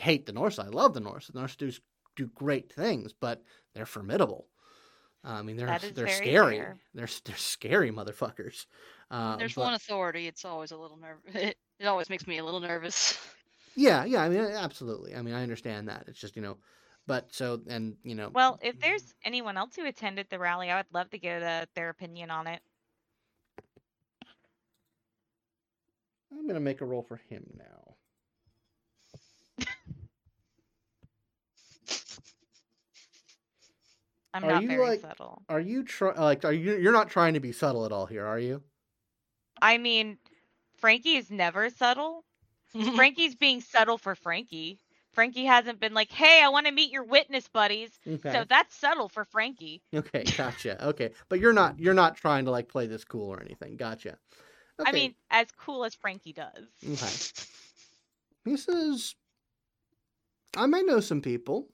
hate 0.00 0.26
the 0.26 0.32
Norça. 0.32 0.64
I 0.64 0.68
love 0.68 0.94
the 0.94 1.00
Norça. 1.00 1.32
The 1.32 1.40
Norça 1.40 1.56
do 1.56 1.72
do 2.16 2.26
great 2.34 2.72
things, 2.72 3.12
but 3.12 3.42
they're 3.74 3.86
formidable. 3.86 4.48
I 5.24 5.42
mean, 5.42 5.56
they're 5.56 5.78
they're 5.94 6.08
scary. 6.08 6.58
fair. 6.58 6.76
They're 6.92 7.08
they're 7.24 7.36
scary 7.36 7.90
motherfuckers. 7.90 8.66
Uh, 9.10 9.36
There's 9.36 9.54
but- 9.54 9.62
one 9.62 9.74
authority. 9.74 10.26
It's 10.26 10.44
always 10.44 10.70
a 10.70 10.76
little 10.76 10.98
nervous. 10.98 11.34
It, 11.34 11.56
it 11.80 11.86
always 11.86 12.08
makes 12.08 12.26
me 12.26 12.38
a 12.38 12.44
little 12.44 12.60
nervous. 12.60 13.18
Yeah, 13.76 14.04
yeah. 14.04 14.22
I 14.22 14.28
mean, 14.28 14.40
absolutely. 14.40 15.14
I 15.14 15.22
mean, 15.22 15.34
I 15.34 15.42
understand 15.42 15.88
that. 15.88 16.04
It's 16.06 16.18
just 16.20 16.36
you 16.36 16.42
know, 16.42 16.56
but 17.06 17.32
so 17.34 17.60
and 17.68 17.96
you 18.02 18.14
know. 18.14 18.30
Well, 18.32 18.58
if 18.62 18.78
there's 18.80 19.14
anyone 19.24 19.56
else 19.56 19.74
who 19.76 19.84
attended 19.86 20.26
the 20.30 20.38
rally, 20.38 20.70
I 20.70 20.76
would 20.76 20.92
love 20.92 21.10
to 21.10 21.18
get 21.18 21.42
uh, 21.42 21.66
their 21.74 21.88
opinion 21.88 22.30
on 22.30 22.46
it. 22.46 22.60
I'm 26.32 26.46
gonna 26.46 26.60
make 26.60 26.80
a 26.80 26.84
roll 26.84 27.02
for 27.02 27.16
him 27.16 27.44
now. 27.58 27.94
I'm 34.32 34.44
Are 34.44 34.50
not 34.52 34.62
you, 34.62 34.68
very 34.68 34.80
like- 34.88 35.00
subtle. 35.00 35.42
Are 35.48 35.60
you 35.60 35.84
try 35.84 36.12
like 36.20 36.44
are 36.44 36.52
you 36.52 36.76
you're 36.76 36.92
not 36.92 37.08
trying 37.08 37.34
to 37.34 37.40
be 37.40 37.52
subtle 37.52 37.84
at 37.86 37.92
all 37.92 38.06
here, 38.06 38.26
are 38.26 38.38
you? 38.38 38.62
I 39.62 39.78
mean, 39.78 40.18
Frankie 40.76 41.16
is 41.16 41.30
never 41.30 41.70
subtle. 41.70 42.24
Frankie's 42.96 43.34
being 43.34 43.60
subtle 43.60 43.98
for 43.98 44.14
Frankie. 44.14 44.80
Frankie 45.12 45.44
hasn't 45.44 45.78
been 45.80 45.94
like, 45.94 46.10
"Hey, 46.10 46.42
I 46.42 46.48
want 46.48 46.66
to 46.66 46.72
meet 46.72 46.90
your 46.90 47.04
witness 47.04 47.48
buddies." 47.48 47.90
Okay. 48.06 48.32
So 48.32 48.44
that's 48.48 48.74
subtle 48.74 49.08
for 49.08 49.24
Frankie. 49.24 49.80
Okay, 49.94 50.24
gotcha. 50.36 50.84
Okay, 50.88 51.12
but 51.28 51.38
you're 51.38 51.52
not 51.52 51.78
you're 51.78 51.94
not 51.94 52.16
trying 52.16 52.44
to 52.46 52.50
like 52.50 52.68
play 52.68 52.86
this 52.86 53.04
cool 53.04 53.28
or 53.28 53.40
anything. 53.40 53.76
Gotcha. 53.76 54.18
Okay. 54.80 54.90
I 54.90 54.92
mean, 54.92 55.14
as 55.30 55.46
cool 55.56 55.84
as 55.84 55.94
Frankie 55.94 56.32
does. 56.32 56.66
okay. 56.84 57.46
He 58.44 58.56
says, 58.56 59.14
"I 60.56 60.66
may 60.66 60.82
know 60.82 61.00
some 61.00 61.22
people." 61.22 61.68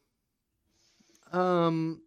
Um. 1.33 2.03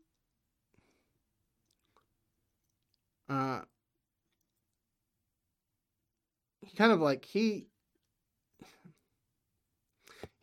Uh. 3.27 3.61
He 6.61 6.77
kind 6.77 6.91
of 6.91 7.01
like 7.01 7.25
he. 7.25 7.65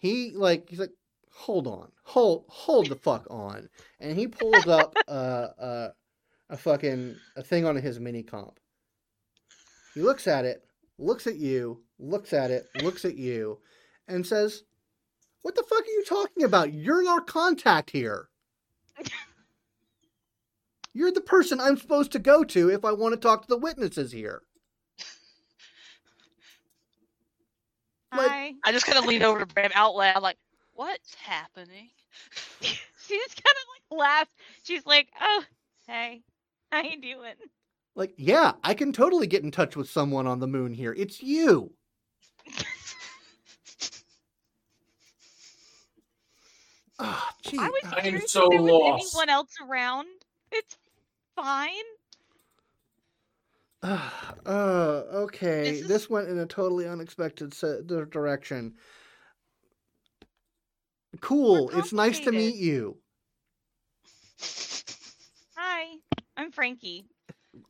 He 0.00 0.32
like 0.34 0.70
he's 0.70 0.80
like, 0.80 0.94
hold 1.30 1.66
on, 1.66 1.92
hold 2.04 2.46
hold 2.48 2.88
the 2.88 2.96
fuck 2.96 3.26
on, 3.28 3.68
and 4.00 4.18
he 4.18 4.26
pulls 4.26 4.66
up 4.66 4.96
uh, 5.06 5.48
uh, 5.60 5.88
a 6.48 6.56
fucking 6.56 7.16
a 7.36 7.42
thing 7.42 7.66
on 7.66 7.76
his 7.76 8.00
mini 8.00 8.22
comp. 8.22 8.58
He 9.94 10.00
looks 10.00 10.26
at 10.26 10.46
it, 10.46 10.64
looks 10.98 11.26
at 11.26 11.36
you, 11.36 11.82
looks 11.98 12.32
at 12.32 12.50
it, 12.50 12.66
looks 12.82 13.04
at 13.04 13.16
you, 13.16 13.58
and 14.08 14.26
says, 14.26 14.62
"What 15.42 15.54
the 15.54 15.64
fuck 15.64 15.82
are 15.82 15.90
you 15.90 16.04
talking 16.08 16.44
about? 16.44 16.72
You're 16.72 17.06
our 17.06 17.20
contact 17.20 17.90
here." 17.90 18.30
You're 20.92 21.12
the 21.12 21.20
person 21.20 21.60
I'm 21.60 21.76
supposed 21.76 22.10
to 22.12 22.18
go 22.18 22.42
to 22.42 22.68
if 22.68 22.84
I 22.84 22.92
want 22.92 23.12
to 23.12 23.20
talk 23.20 23.42
to 23.42 23.48
the 23.48 23.56
witnesses 23.56 24.10
here. 24.10 24.42
Like- 28.12 28.28
Hi. 28.30 28.52
I 28.64 28.72
just 28.72 28.86
kind 28.86 28.98
of 28.98 29.04
lean 29.06 29.22
over 29.22 29.38
to 29.40 29.46
Bram 29.46 29.70
out 29.74 29.94
loud, 29.94 30.22
like, 30.22 30.36
"What's 30.74 31.14
happening?" 31.14 31.90
she 32.60 33.16
just 33.16 33.42
kind 33.42 33.56
of 33.56 33.96
like 33.96 33.98
laughs. 34.00 34.32
She's 34.64 34.84
like, 34.86 35.08
"Oh, 35.20 35.44
hey, 35.86 36.22
how 36.72 36.82
you 36.82 37.00
doing?" 37.00 37.34
Like, 37.94 38.14
yeah, 38.16 38.52
I 38.64 38.74
can 38.74 38.92
totally 38.92 39.26
get 39.26 39.42
in 39.44 39.50
touch 39.50 39.76
with 39.76 39.88
someone 39.90 40.26
on 40.26 40.38
the 40.40 40.46
moon 40.46 40.72
here. 40.72 40.94
It's 40.96 41.22
you. 41.22 41.72
Ah, 46.98 47.34
gee. 47.42 47.58
I 47.58 47.68
was 47.68 47.80
I 47.84 47.96
am 47.96 48.02
curious 48.02 48.24
if 48.24 48.30
so 48.30 48.48
there 48.50 48.60
was 48.62 48.70
lost. 48.72 49.14
anyone 49.14 49.28
else 49.30 49.54
around. 49.66 50.06
It's 50.52 50.76
fine. 51.34 51.70
Uh, 53.82 54.10
okay. 54.46 55.72
This 55.80 55.86
This, 55.86 56.10
went 56.10 56.28
in 56.28 56.38
a 56.38 56.46
totally 56.46 56.86
unexpected 56.86 57.54
se- 57.54 57.82
direction. 57.86 58.74
Cool. 61.20 61.70
It's 61.70 61.92
nice 61.92 62.20
to 62.20 62.32
meet 62.32 62.56
you. 62.56 62.96
Hi, 65.56 65.96
I'm 66.36 66.52
Frankie. 66.52 67.04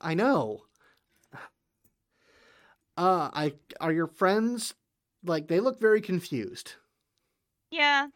I 0.00 0.14
know. 0.14 0.62
Uh, 2.96 3.30
I 3.32 3.54
are 3.80 3.92
your 3.92 4.08
friends 4.08 4.74
like 5.24 5.48
they 5.48 5.58
look 5.60 5.80
very 5.80 6.02
confused. 6.02 6.74
Yeah, 7.70 8.08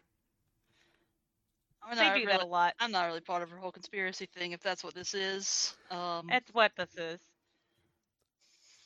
I'm 1.82 1.96
they 1.96 2.04
not 2.04 2.16
do 2.16 2.26
that 2.26 2.34
a 2.34 2.38
really, 2.38 2.50
lot. 2.50 2.74
I'm 2.80 2.92
not 2.92 3.06
really 3.06 3.20
part 3.20 3.42
of 3.42 3.50
her 3.50 3.56
whole 3.56 3.72
conspiracy 3.72 4.26
thing, 4.34 4.52
if 4.52 4.62
that's 4.62 4.82
what 4.82 4.94
this 4.94 5.14
is. 5.14 5.74
Um, 5.90 6.26
That's 6.28 6.52
what 6.52 6.72
this 6.76 6.94
is. 6.96 7.18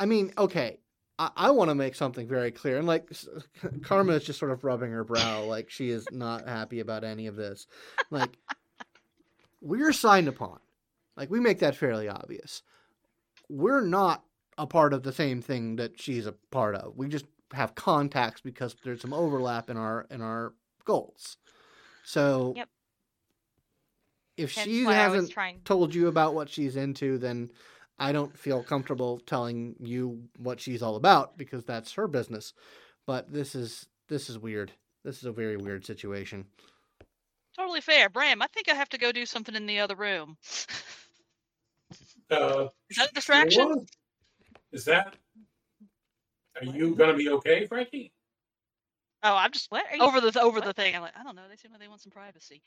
I 0.01 0.07
mean, 0.07 0.33
okay, 0.39 0.79
I, 1.19 1.31
I 1.37 1.51
want 1.51 1.71
to 1.71 1.75
make 1.75 1.95
something 1.95 2.27
very 2.29 2.51
clear, 2.51 2.79
and 2.79 2.87
like 2.87 3.11
Karma 3.83 4.13
is 4.13 4.25
just 4.25 4.39
sort 4.39 4.51
of 4.53 4.65
rubbing 4.65 4.91
her 4.93 5.05
brow, 5.05 5.45
like 5.45 5.71
she 5.71 5.91
is 5.91 6.07
not 6.13 6.47
happy 6.49 6.81
about 6.81 7.05
any 7.05 7.27
of 7.27 7.37
this. 7.37 7.67
Like 8.11 8.37
we're 9.61 9.93
signed 9.93 10.29
upon, 10.29 10.59
like 11.17 11.31
we 11.31 11.41
make 11.41 11.59
that 11.61 11.77
fairly 11.77 12.09
obvious. 12.09 12.63
We're 13.49 13.81
not 13.81 14.25
a 14.57 14.67
part 14.67 14.93
of 14.93 15.03
the 15.03 15.13
same 15.13 15.41
thing 15.43 15.77
that 15.77 16.01
she's 16.01 16.27
a 16.27 16.33
part 16.51 16.75
of. 16.75 16.97
We 16.97 17.09
just 17.09 17.27
have 17.53 17.75
contacts 17.75 18.41
because 18.41 18.77
there's 18.85 19.01
some 19.01 19.15
overlap 19.15 19.71
in 19.71 19.77
our 19.77 20.07
in 20.11 20.21
our 20.21 20.53
goals. 20.85 21.37
So 22.05 22.53
Yep. 22.57 22.69
if 24.37 24.55
Hence 24.55 24.67
she 24.67 24.85
why 24.85 24.93
I 24.97 25.09
was 25.09 25.15
hasn't 25.17 25.33
trying. 25.33 25.61
told 25.65 25.95
you 25.95 26.09
about 26.09 26.35
what 26.35 26.49
she's 26.49 26.77
into, 26.77 27.19
then 27.19 27.51
I 27.99 28.13
don't 28.13 28.37
feel 28.39 28.63
comfortable 28.63 29.21
telling 29.27 29.77
you 29.81 30.25
what 30.39 30.61
she's 30.61 30.83
all 30.83 30.97
about 30.97 31.39
because 31.39 31.65
that's 31.65 31.93
her 31.95 32.09
business. 32.09 32.55
But 33.07 33.33
this 33.33 33.55
is 33.55 33.89
this 34.09 34.31
is 34.31 34.39
weird. 34.39 34.73
This 35.05 35.19
is 35.19 35.25
a 35.27 35.33
very 35.33 35.57
weird 35.57 35.87
situation. 35.87 36.47
totally 37.57 37.81
fair. 37.83 38.09
Bram, 38.11 38.43
I 38.43 38.47
think 38.49 38.69
I 38.71 38.75
have 38.75 38.89
to 38.91 38.99
go 38.99 39.13
do 39.13 39.27
something 39.27 39.55
in 39.55 39.67
the 39.67 39.81
other 39.81 39.97
room. 39.97 40.37
Uh, 42.31 42.69
Is 42.91 42.97
that 42.99 43.11
a 43.11 43.15
distraction? 43.15 43.69
sure. 43.73 43.85
Is 44.73 44.85
that? 44.87 45.17
Are 46.61 46.67
you 46.67 46.95
gonna 46.97 47.15
be 47.17 47.31
okay, 47.31 47.67
Frankie? 47.67 48.13
Oh, 49.23 49.37
I'm 49.37 49.53
just 49.53 49.71
What 49.71 49.87
are 49.93 49.97
you? 49.97 50.03
over 50.03 50.21
the 50.21 50.41
over 50.41 50.61
what? 50.61 50.65
the 50.65 50.73
thing. 50.73 50.95
I'm 50.97 51.03
like, 51.03 51.17
I 51.19 51.25
don't 51.25 51.37
know. 51.37 51.43
They 51.51 51.57
seem 51.57 51.73
like 51.73 51.81
they 51.81 51.89
want 51.89 52.03
some 52.03 52.13
privacy. 52.13 52.63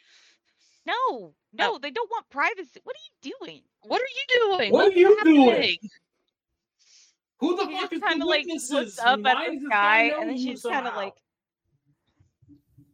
No, 0.85 1.33
no, 1.53 1.77
they 1.77 1.91
don't 1.91 2.09
want 2.09 2.29
privacy. 2.29 2.79
What 2.83 2.95
are 2.95 3.05
you 3.23 3.35
doing? 3.39 3.61
What 3.83 4.01
are 4.01 4.05
you 4.05 4.57
doing? 4.57 4.71
What 4.71 4.85
are 4.85 4.85
What's 4.85 4.95
you 4.95 5.17
doing? 5.23 5.77
Who 7.39 7.55
the 7.55 7.67
She 7.67 7.73
fuck 7.73 7.93
is 7.93 7.99
the 7.99 8.05
kind 8.05 8.21
of 8.21 8.27
like 8.27 8.45
looks 8.47 8.99
up 8.99 9.17
and 9.19 9.27
at 9.27 9.49
the 9.49 9.55
does 9.55 9.65
sky, 9.65 10.11
and 10.19 10.29
then 10.29 10.37
she's 10.37 10.61
kind 10.61 10.87
of 10.87 10.95
like, 10.95 11.13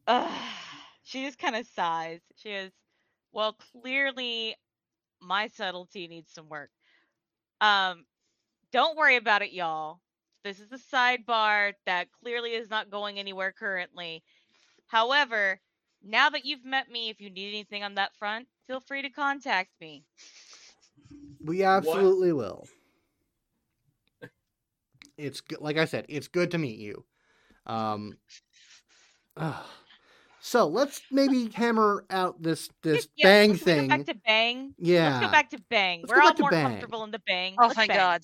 Ugh. 0.08 0.32
She 1.04 1.24
just 1.26 1.38
kind 1.40 1.56
of 1.56 1.66
sighs. 1.68 2.20
She 2.36 2.50
is, 2.50 2.72
well, 3.32 3.58
clearly, 3.72 4.56
my 5.22 5.48
subtlety 5.48 6.08
needs 6.08 6.34
some 6.34 6.50
work. 6.50 6.70
Um, 7.62 8.06
don't 8.74 8.98
worry 8.98 9.16
about 9.16 9.42
it, 9.42 9.54
y'all. 9.54 10.00
This 10.44 10.60
is 10.60 10.72
a 10.72 10.78
sidebar 10.78 11.74
that 11.86 12.08
clearly 12.22 12.52
is 12.52 12.70
not 12.70 12.90
going 12.90 13.20
anywhere 13.20 13.54
currently. 13.58 14.24
However, 14.88 15.60
now 16.04 16.30
that 16.30 16.46
you've 16.46 16.66
met 16.66 16.90
me, 16.92 17.10
if 17.10 17.20
you 17.22 17.30
need 17.30 17.50
anything 17.50 17.84
on 17.84 17.96
that 17.96 18.16
front, 18.18 18.48
feel 18.68 18.80
free 18.80 19.02
to 19.02 19.10
contact 19.10 19.70
me. 19.82 20.04
We 21.44 21.64
absolutely 21.64 22.34
will. 22.34 22.68
It's 25.18 25.42
good, 25.42 25.62
like 25.62 25.78
I 25.78 25.86
said. 25.86 26.06
It's 26.10 26.28
good 26.28 26.52
to 26.52 26.58
meet 26.58 26.80
you. 26.80 27.04
Um. 27.66 28.18
ah. 29.36 29.66
so 30.40 30.68
let's 30.68 31.02
maybe 31.12 31.50
hammer 31.54 32.06
out 32.10 32.42
this 32.42 32.70
this 32.82 33.08
yeah, 33.18 33.26
bang 33.28 33.50
let's- 33.52 33.66
we 33.66 33.72
go 33.74 33.80
thing. 33.80 33.88
back 33.90 34.06
to 34.06 34.16
bang. 34.26 34.74
yeah. 34.78 35.10
Let's 35.14 35.26
go 35.26 35.32
back 35.32 35.50
to 35.52 35.60
bang. 35.70 36.02
Let's 36.02 36.12
We're 36.14 36.22
all 36.22 36.34
more 36.40 36.52
Bang. 36.52 36.64
comfortable 36.68 37.04
in 37.04 37.12
the 37.12 37.22
bang. 37.28 37.56
Oh, 37.60 37.64
Let's 37.64 37.76
thank 37.76 37.90
bang. 37.90 37.98
God. 37.98 38.22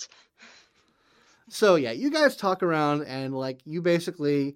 So 1.50 1.76
yeah, 1.76 1.91
you 1.91 2.10
guys 2.12 2.36
talk 2.38 2.64
around 2.64 3.04
and 3.04 3.36
like 3.36 3.60
you 3.66 3.82
basically 3.82 4.56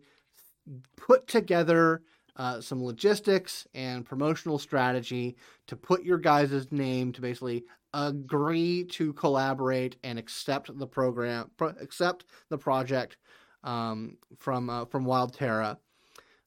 put 0.96 1.28
together 1.28 2.02
uh, 2.38 2.62
some 2.62 2.84
logistics 2.84 3.68
and 3.74 4.06
promotional 4.06 4.60
strategy 4.60 5.36
to 5.66 5.76
put 5.76 6.04
your 6.04 6.20
guys' 6.20 6.72
name 6.72 7.12
to 7.12 7.22
basically 7.22 7.64
agree 7.94 8.84
to 8.84 9.12
collaborate 9.14 9.98
and 10.04 10.20
accept 10.20 10.78
the 10.78 10.88
program, 10.88 11.50
pro- 11.58 11.74
accept 11.82 12.26
the 12.50 12.58
project 12.58 13.18
um, 13.64 14.18
from 14.38 14.70
uh, 14.70 14.86
from 14.86 15.04
Wild 15.06 15.34
Terra. 15.34 15.78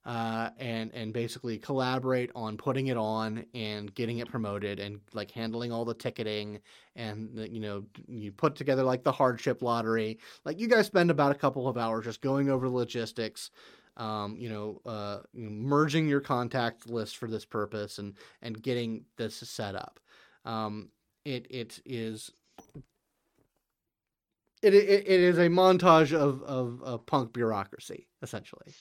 Uh, 0.07 0.49
and 0.59 0.91
and 0.95 1.13
basically 1.13 1.59
collaborate 1.59 2.31
on 2.35 2.57
putting 2.57 2.87
it 2.87 2.97
on 2.97 3.45
and 3.53 3.95
getting 3.95 4.19
it 4.19 4.31
promoted 4.31 4.81
and 4.81 4.99
like 5.13 5.31
handling 5.31 5.71
all 5.71 5.85
the 5.85 5.93
ticketing 5.93 6.59
and 6.97 7.39
you 7.53 7.61
know 7.61 7.85
you 8.09 8.33
put 8.33 8.57
together 8.57 8.83
like 8.83 9.05
the 9.05 9.13
hardship 9.13 9.61
lottery 9.61 10.19
like 10.47 10.59
you 10.59 10.67
guys 10.67 10.87
spend 10.87 11.11
about 11.11 11.33
a 11.33 11.39
couple 11.39 11.69
of 11.69 11.77
hours 11.77 12.07
just 12.07 12.23
going 12.23 12.49
over 12.49 12.67
the 12.67 12.75
logistics 12.75 13.51
um, 14.01 14.37
you 14.39 14.49
know 14.49 14.81
uh, 14.87 15.19
merging 15.35 16.09
your 16.09 16.21
contact 16.21 16.89
list 16.89 17.19
for 17.19 17.29
this 17.29 17.45
purpose 17.45 17.99
and 17.99 18.15
and 18.43 18.63
getting 18.63 19.05
this 19.17 19.37
set 19.37 19.75
up 19.75 20.01
um, 20.45 20.89
it 21.25 21.47
it 21.51 21.81
is 21.85 22.33
it, 24.63 24.75
it, 24.75 25.07
it 25.07 25.21
is 25.21 25.39
a 25.39 25.49
montage 25.49 26.13
of, 26.13 26.43
of, 26.43 26.83
of 26.83 27.07
punk 27.07 27.33
bureaucracy 27.33 28.09
essentially 28.23 28.75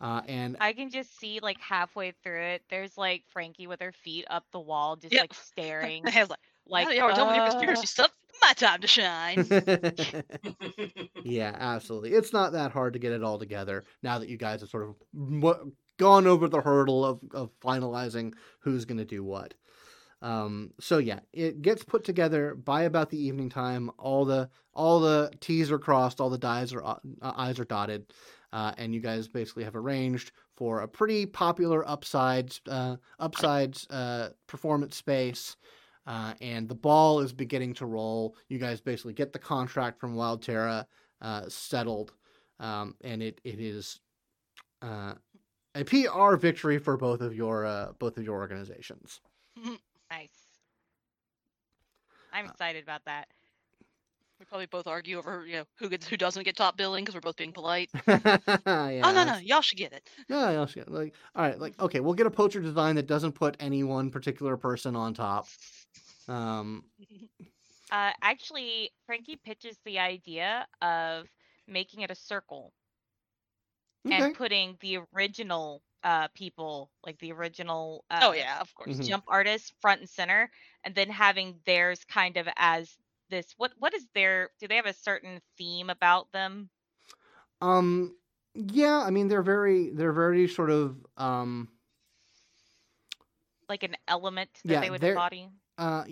uh, 0.00 0.22
and 0.28 0.56
I 0.60 0.72
can 0.74 0.90
just 0.90 1.18
see 1.18 1.40
like 1.42 1.60
halfway 1.60 2.12
through 2.22 2.40
it, 2.40 2.62
there's 2.70 2.96
like 2.96 3.24
Frankie 3.32 3.66
with 3.66 3.80
her 3.80 3.90
feet 3.92 4.26
up 4.30 4.44
the 4.52 4.60
wall, 4.60 4.94
just 4.94 5.12
Yep. 5.12 5.22
like 5.22 5.34
staring. 5.34 6.04
I 6.14 6.20
was 6.20 6.30
like, 6.30 6.38
like, 6.66 6.86
like, 6.86 6.96
yeah, 6.96 7.08
don't 7.14 7.34
your 7.34 7.44
uh, 7.44 7.50
conspiracy 7.50 7.86
stuff. 7.86 8.12
My 8.42 8.52
time 8.52 8.80
to 8.80 8.86
shine. 8.86 9.46
yeah, 11.24 11.54
absolutely. 11.58 12.12
It's 12.12 12.32
not 12.32 12.52
that 12.52 12.72
hard 12.72 12.92
to 12.94 12.98
get 12.98 13.12
it 13.12 13.22
all 13.22 13.38
together 13.38 13.84
now 14.02 14.18
that 14.18 14.28
you 14.28 14.36
guys 14.36 14.60
have 14.60 14.70
sort 14.70 14.88
of 14.88 15.72
gone 15.98 16.26
over 16.26 16.48
the 16.48 16.60
hurdle 16.60 17.04
of, 17.04 17.20
of 17.32 17.50
finalizing 17.60 18.34
who's 18.60 18.84
going 18.84 18.98
to 18.98 19.04
do 19.04 19.22
what. 19.22 19.54
Um, 20.20 20.72
so 20.80 20.98
yeah, 20.98 21.20
it 21.32 21.62
gets 21.62 21.84
put 21.84 22.04
together 22.04 22.54
by 22.54 22.82
about 22.82 23.10
the 23.10 23.22
evening 23.22 23.50
time. 23.50 23.90
All 23.98 24.24
the 24.24 24.50
all 24.74 25.00
the 25.00 25.30
T's 25.40 25.70
are 25.70 25.78
crossed, 25.78 26.20
all 26.20 26.30
the 26.30 26.46
I's 26.46 26.72
are 26.72 26.84
uh, 26.84 26.96
I's 27.22 27.60
are 27.60 27.64
dotted, 27.64 28.12
uh, 28.52 28.72
and 28.78 28.94
you 28.94 29.00
guys 29.00 29.28
basically 29.28 29.64
have 29.64 29.76
arranged 29.76 30.32
for 30.56 30.80
a 30.80 30.88
pretty 30.88 31.24
popular 31.26 31.88
upsides 31.88 32.60
uh, 32.68 32.96
upsides 33.20 33.86
uh, 33.90 34.30
performance 34.48 34.96
space. 34.96 35.56
Uh, 36.08 36.32
and 36.40 36.68
the 36.68 36.74
ball 36.74 37.20
is 37.20 37.32
beginning 37.34 37.74
to 37.74 37.86
roll. 37.86 38.34
You 38.48 38.58
guys 38.58 38.80
basically 38.80 39.12
get 39.12 39.32
the 39.32 39.38
contract 39.38 40.00
from 40.00 40.14
Wild 40.16 40.42
Terra 40.42 40.86
uh, 41.20 41.42
settled, 41.48 42.14
um, 42.60 42.94
and 43.04 43.22
it 43.22 43.40
it 43.44 43.60
is 43.60 44.00
uh, 44.82 45.14
a 45.74 45.84
PR 45.84 46.36
victory 46.36 46.78
for 46.78 46.96
both 46.96 47.20
of 47.20 47.34
your 47.34 47.66
uh, 47.66 47.92
both 47.98 48.16
of 48.16 48.24
your 48.24 48.36
organizations. 48.36 49.20
Nice. 50.10 50.30
I'm 52.32 52.46
Uh, 52.46 52.50
excited 52.50 52.82
about 52.82 53.04
that. 53.04 53.28
we 54.40 54.46
probably 54.46 54.64
both 54.66 54.86
argue 54.86 55.18
over 55.18 55.44
you 55.46 55.56
know 55.58 55.64
who 55.78 55.90
gets 55.90 56.06
who 56.08 56.16
doesn't 56.16 56.44
get 56.44 56.56
top 56.56 56.78
billing 56.78 57.04
because 57.04 57.14
we're 57.14 57.20
both 57.20 57.36
being 57.36 57.52
polite. 57.52 57.90
yeah, 58.08 58.22
oh 58.66 59.12
no 59.12 59.24
no, 59.24 59.36
y'all 59.42 59.60
should 59.60 59.76
get 59.78 59.92
it. 59.92 60.08
no, 60.30 60.52
no, 60.54 60.64
shit. 60.66 60.90
like 60.90 61.14
all 61.34 61.42
right, 61.42 61.58
like 61.58 61.78
okay, 61.80 62.00
we'll 62.00 62.14
get 62.14 62.26
a 62.26 62.30
poacher 62.30 62.60
design 62.60 62.96
that 62.96 63.06
doesn't 63.06 63.32
put 63.32 63.56
any 63.60 63.82
one 63.84 64.10
particular 64.10 64.56
person 64.56 64.96
on 64.96 65.12
top. 65.12 65.46
Um, 66.28 66.84
Uh, 67.90 68.12
actually, 68.22 68.90
Frankie 69.06 69.36
pitches 69.36 69.78
the 69.84 69.98
idea 69.98 70.68
of 70.82 71.28
making 71.66 72.02
it 72.02 72.10
a 72.10 72.14
circle 72.14 72.74
Okay. 74.06 74.10
and 74.10 74.32
putting 74.32 74.76
the 74.80 74.98
original 75.14 75.82
uh 76.04 76.28
people, 76.28 76.90
like 77.04 77.18
the 77.18 77.32
original 77.32 78.04
uh, 78.10 78.24
oh 78.24 78.32
yeah, 78.32 78.60
of 78.60 78.74
course. 78.74 78.98
Mhm. 78.98 79.00
jump 79.00 79.24
artists 79.28 79.72
front 79.80 80.00
and 80.00 80.08
center, 80.10 80.50
and 80.84 80.94
then 80.94 81.10
having 81.10 81.60
theirs 81.66 82.04
kind 82.04 82.36
of 82.36 82.48
as 82.56 82.96
this. 83.30 83.52
What 83.56 83.72
what 83.78 83.94
is 83.94 84.06
their? 84.14 84.50
Do 84.58 84.68
they 84.68 84.76
have 84.76 84.86
a 84.86 84.92
certain 84.92 85.40
theme 85.56 85.90
about 85.90 86.30
them? 86.32 86.70
Um, 87.60 88.16
yeah, 88.54 89.02
I 89.04 89.10
mean 89.10 89.28
they're 89.28 89.42
very 89.42 89.90
they're 89.90 90.12
very 90.12 90.48
sort 90.48 90.70
of 90.70 91.04
um 91.16 91.68
Like 93.68 93.82
an 93.82 93.96
element 94.06 94.64
that 94.66 94.78
Yeah, 94.78 94.80
they 94.80 94.90
would 94.90 95.02
embody? 95.02 95.50
Uh 95.78 96.04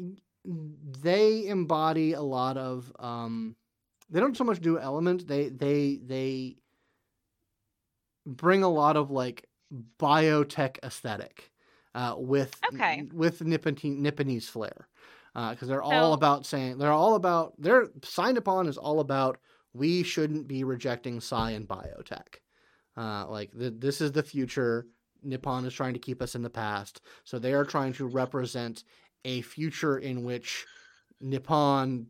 they 1.03 1.47
embody 1.47 2.13
a 2.13 2.23
lot 2.23 2.57
of 2.57 2.91
um 3.01 3.57
they 4.09 4.21
don't 4.21 4.37
so 4.37 4.45
much 4.45 4.61
do 4.61 4.79
elements 4.79 5.25
they 5.25 5.49
they 5.49 5.99
they 6.07 6.57
bring 8.27 8.63
a 8.63 8.69
lot 8.69 8.97
of 8.97 9.11
like 9.11 9.49
biotech 9.99 10.79
aesthetic 10.85 11.51
uh 11.95 12.15
with 12.17 12.55
Okay. 12.73 13.09
with 13.13 13.43
Nippon- 13.43 13.75
Nipponese 14.03 14.45
flair 14.45 14.87
because 15.35 15.69
they're 15.69 15.83
all 15.83 16.11
So- 16.11 16.13
about 16.13 16.47
saying 16.47 16.79
they're 16.79 16.93
all 16.93 17.15
about 17.17 17.55
they're 17.59 17.89
signed 18.05 18.39
upon 18.39 18.69
is 18.69 18.79
all 18.79 19.01
about 19.01 19.39
we 19.75 20.03
shouldn't 20.03 20.49
be 20.49 20.65
rejecting 20.65 21.21
psi 21.21 21.51
and 21.51 21.69
biotech. 21.69 22.37
Uh 22.97 23.27
like 23.29 23.51
the, 23.53 23.71
this 23.71 24.01
is 24.01 24.13
the 24.13 24.23
future. 24.23 24.87
Nippon 25.23 25.65
is 25.65 25.75
trying 25.75 25.93
to 25.95 25.99
keep 25.99 26.23
us 26.23 26.37
in 26.37 26.43
the 26.43 26.51
past 26.51 27.01
so 27.25 27.39
they 27.39 27.53
are 27.53 27.65
trying 27.65 27.93
to 27.95 28.07
represent 28.07 28.85
a 29.25 29.43
future 29.43 29.99
in 29.99 30.25
which 30.25 30.67
Nippon 31.21 32.07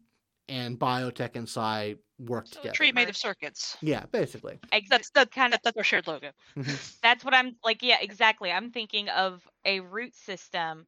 and 0.49 0.79
biotech 0.79 1.37
and 1.37 1.49
psi 1.49 1.97
work 2.19 2.47
So 2.47 2.61
together. 2.61 2.75
tree 2.75 2.93
made 2.93 3.09
of 3.09 3.17
circuits. 3.17 3.77
Yeah, 3.83 4.07
basically. 4.07 4.59
That's 4.89 5.11
that, 5.11 5.31
kind 5.31 5.55
of 5.55 5.61
that's 5.63 5.77
our 5.77 5.85
shared 5.85 6.07
logo. 6.07 6.31
Mm-hmm. 6.57 6.75
that's 7.03 7.25
what 7.25 7.35
I'm 7.35 7.57
like. 7.65 7.83
Yeah, 7.83 7.99
exactly. 8.01 8.51
I'm 8.51 8.71
thinking 8.71 9.09
of 9.09 9.43
a 9.65 9.81
root 9.81 10.15
system 10.15 10.87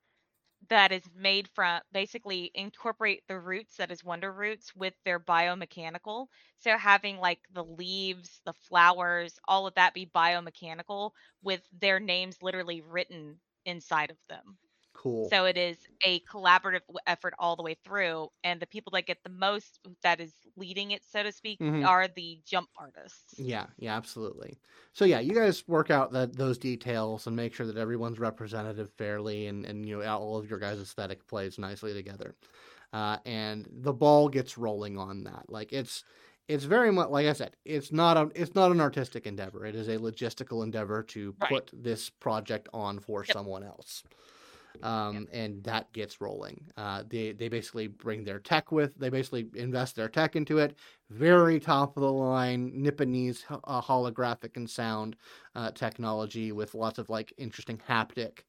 that 0.69 0.93
is 0.93 1.03
made 1.17 1.49
from 1.49 1.81
basically 1.93 2.51
incorporate 2.55 3.23
the 3.29 3.39
roots 3.39 3.77
that 3.77 3.91
is 3.91 4.05
wonder 4.05 4.33
roots 4.33 4.75
with 4.75 4.95
their 5.05 5.21
biomechanical. 5.21 6.27
So 6.59 6.77
having 6.77 7.19
like 7.19 7.41
the 7.53 7.65
leaves, 7.65 8.41
the 8.45 8.53
flowers, 8.69 9.39
all 9.47 9.67
of 9.67 9.75
that 9.75 9.95
be 9.95 10.11
biomechanical 10.15 11.13
with 11.43 11.63
their 11.81 12.01
names 12.01 12.43
literally 12.43 12.81
written 12.81 13.39
inside 13.65 14.11
of 14.11 14.19
them. 14.29 14.59
Cool. 14.99 15.33
So 15.33 15.45
it 15.47 15.57
is 15.59 15.87
a 16.05 16.21
collaborative 16.21 16.83
effort 17.07 17.35
all 17.39 17.57
the 17.57 17.63
way 17.63 17.75
through, 17.85 18.31
and 18.45 18.61
the 18.61 18.67
people 18.67 18.93
that 18.93 19.07
get 19.07 19.19
the 19.25 19.31
most 19.31 19.81
that 20.03 20.21
is 20.21 20.35
leading 20.57 20.93
it, 20.93 21.05
so 21.05 21.23
to 21.23 21.33
speak, 21.33 21.61
Mhm. 21.61 21.89
are 21.89 22.09
the 22.09 22.41
jump 22.45 22.71
artists. 22.79 23.41
Yeah, 23.41 23.69
yeah, 23.79 23.97
absolutely. 23.97 24.59
So 24.93 25.05
yeah, 25.05 25.21
you 25.21 25.33
guys 25.33 25.67
work 25.69 25.91
out 25.93 26.11
that 26.13 26.35
those 26.35 26.59
details 26.59 27.25
and 27.29 27.37
make 27.37 27.55
sure 27.55 27.67
that 27.67 27.77
everyone's 27.77 28.19
representative 28.19 28.91
fairly, 28.99 29.47
and 29.47 29.65
and 29.65 29.87
you 29.87 29.97
know 30.01 30.05
all 30.09 30.37
of 30.39 30.51
your 30.51 30.59
guys' 30.59 30.81
aesthetic 30.81 31.25
plays 31.29 31.57
nicely 31.57 31.95
together, 31.95 32.35
uh, 32.93 33.19
and 33.27 33.69
the 33.71 33.93
ball 33.93 34.29
gets 34.29 34.59
rolling 34.59 34.99
on 34.99 35.25
that. 35.25 35.51
Like 35.51 35.73
it's 35.73 36.05
it's 36.49 36.65
very 36.65 36.91
much 36.93 37.11
like 37.11 37.27
I 37.29 37.33
said, 37.35 37.57
it's 37.65 37.93
not 37.93 38.17
a 38.17 38.31
it's 38.35 38.55
not 38.57 38.73
an 38.73 38.81
artistic 38.81 39.27
endeavor. 39.27 39.65
It 39.67 39.77
is 39.77 39.89
a 39.89 39.99
logistical 39.99 40.65
endeavor 40.65 41.03
to 41.05 41.35
Right. 41.41 41.49
put 41.49 41.71
this 41.73 42.11
project 42.11 42.69
on 42.75 42.99
for 43.01 43.25
Yep. 43.27 43.39
someone 43.39 43.63
else. 43.63 44.03
Um, 44.83 45.27
and 45.33 45.63
that 45.65 45.93
gets 45.93 46.21
rolling. 46.21 46.65
Uh, 46.77 47.03
they 47.09 47.33
they 47.33 47.49
basically 47.49 47.89
bring 47.89 48.25
their 48.25 48.39
tech 48.39 48.71
with. 48.71 48.97
They 48.97 49.09
basically 49.09 49.49
invest 49.55 49.97
their 49.97 50.09
tech 50.09 50.37
into 50.37 50.59
it. 50.59 50.77
Very 51.11 51.59
top 51.59 51.97
of 51.97 52.03
the 52.03 52.13
line 52.13 52.73
Nipponese 52.77 53.43
uh, 53.51 53.81
holographic 53.81 54.57
and 54.57 54.69
sound 54.69 55.17
uh, 55.55 55.73
technology 55.73 56.53
with 56.53 56.75
lots 56.75 56.99
of 56.99 57.11
like 57.11 57.33
interesting 57.39 57.81
haptic. 57.89 58.41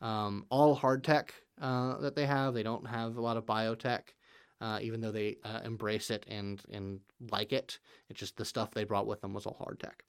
Um, 0.00 0.46
all 0.48 0.74
hard 0.74 1.04
tech 1.04 1.34
uh, 1.60 1.98
that 1.98 2.14
they 2.14 2.26
have. 2.26 2.54
They 2.54 2.62
don't 2.62 2.86
have 2.86 3.16
a 3.16 3.20
lot 3.20 3.36
of 3.36 3.46
biotech, 3.46 4.02
uh, 4.60 4.78
even 4.82 5.00
though 5.00 5.12
they 5.12 5.36
uh, 5.44 5.60
embrace 5.64 6.10
it 6.10 6.24
and 6.28 6.60
and 6.72 7.00
like 7.30 7.52
it. 7.52 7.78
It's 8.08 8.18
just 8.20 8.36
the 8.36 8.44
stuff 8.44 8.72
they 8.72 8.84
brought 8.84 9.06
with 9.06 9.20
them 9.20 9.32
was 9.34 9.46
all 9.46 9.56
hard 9.62 9.78
tech, 9.80 10.04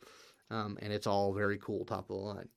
um, 0.49 0.77
and 0.81 0.91
it's 0.91 1.07
all 1.07 1.33
very 1.33 1.57
cool, 1.59 1.85
top 1.85 2.09
of 2.09 2.15
the 2.15 2.23
line. 2.23 2.49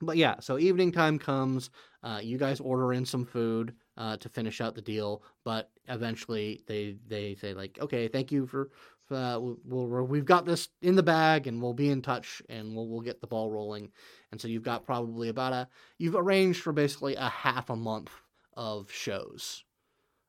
But 0.00 0.16
yeah, 0.16 0.36
so 0.40 0.58
evening 0.58 0.92
time 0.92 1.18
comes. 1.18 1.70
Uh, 2.02 2.20
you 2.22 2.38
guys 2.38 2.60
order 2.60 2.92
in 2.92 3.04
some 3.04 3.24
food 3.24 3.74
uh, 3.96 4.16
to 4.18 4.28
finish 4.28 4.60
out 4.60 4.74
the 4.74 4.82
deal, 4.82 5.22
but 5.44 5.70
eventually 5.88 6.62
they 6.66 6.96
they 7.06 7.34
say 7.34 7.54
like, 7.54 7.78
okay, 7.80 8.08
thank 8.08 8.30
you 8.30 8.46
for. 8.46 8.70
Uh, 9.10 9.38
we'll, 9.40 9.56
we'll, 9.64 10.06
we've 10.06 10.26
got 10.26 10.44
this 10.44 10.68
in 10.82 10.94
the 10.94 11.02
bag, 11.02 11.46
and 11.46 11.62
we'll 11.62 11.72
be 11.72 11.88
in 11.88 12.02
touch, 12.02 12.42
and 12.48 12.76
we'll 12.76 12.86
we'll 12.86 13.00
get 13.00 13.20
the 13.20 13.26
ball 13.26 13.50
rolling. 13.50 13.90
And 14.30 14.40
so 14.40 14.48
you've 14.48 14.62
got 14.62 14.84
probably 14.84 15.30
about 15.30 15.52
a 15.52 15.68
you've 15.98 16.14
arranged 16.14 16.62
for 16.62 16.72
basically 16.72 17.16
a 17.16 17.28
half 17.28 17.70
a 17.70 17.76
month 17.76 18.10
of 18.54 18.90
shows 18.92 19.64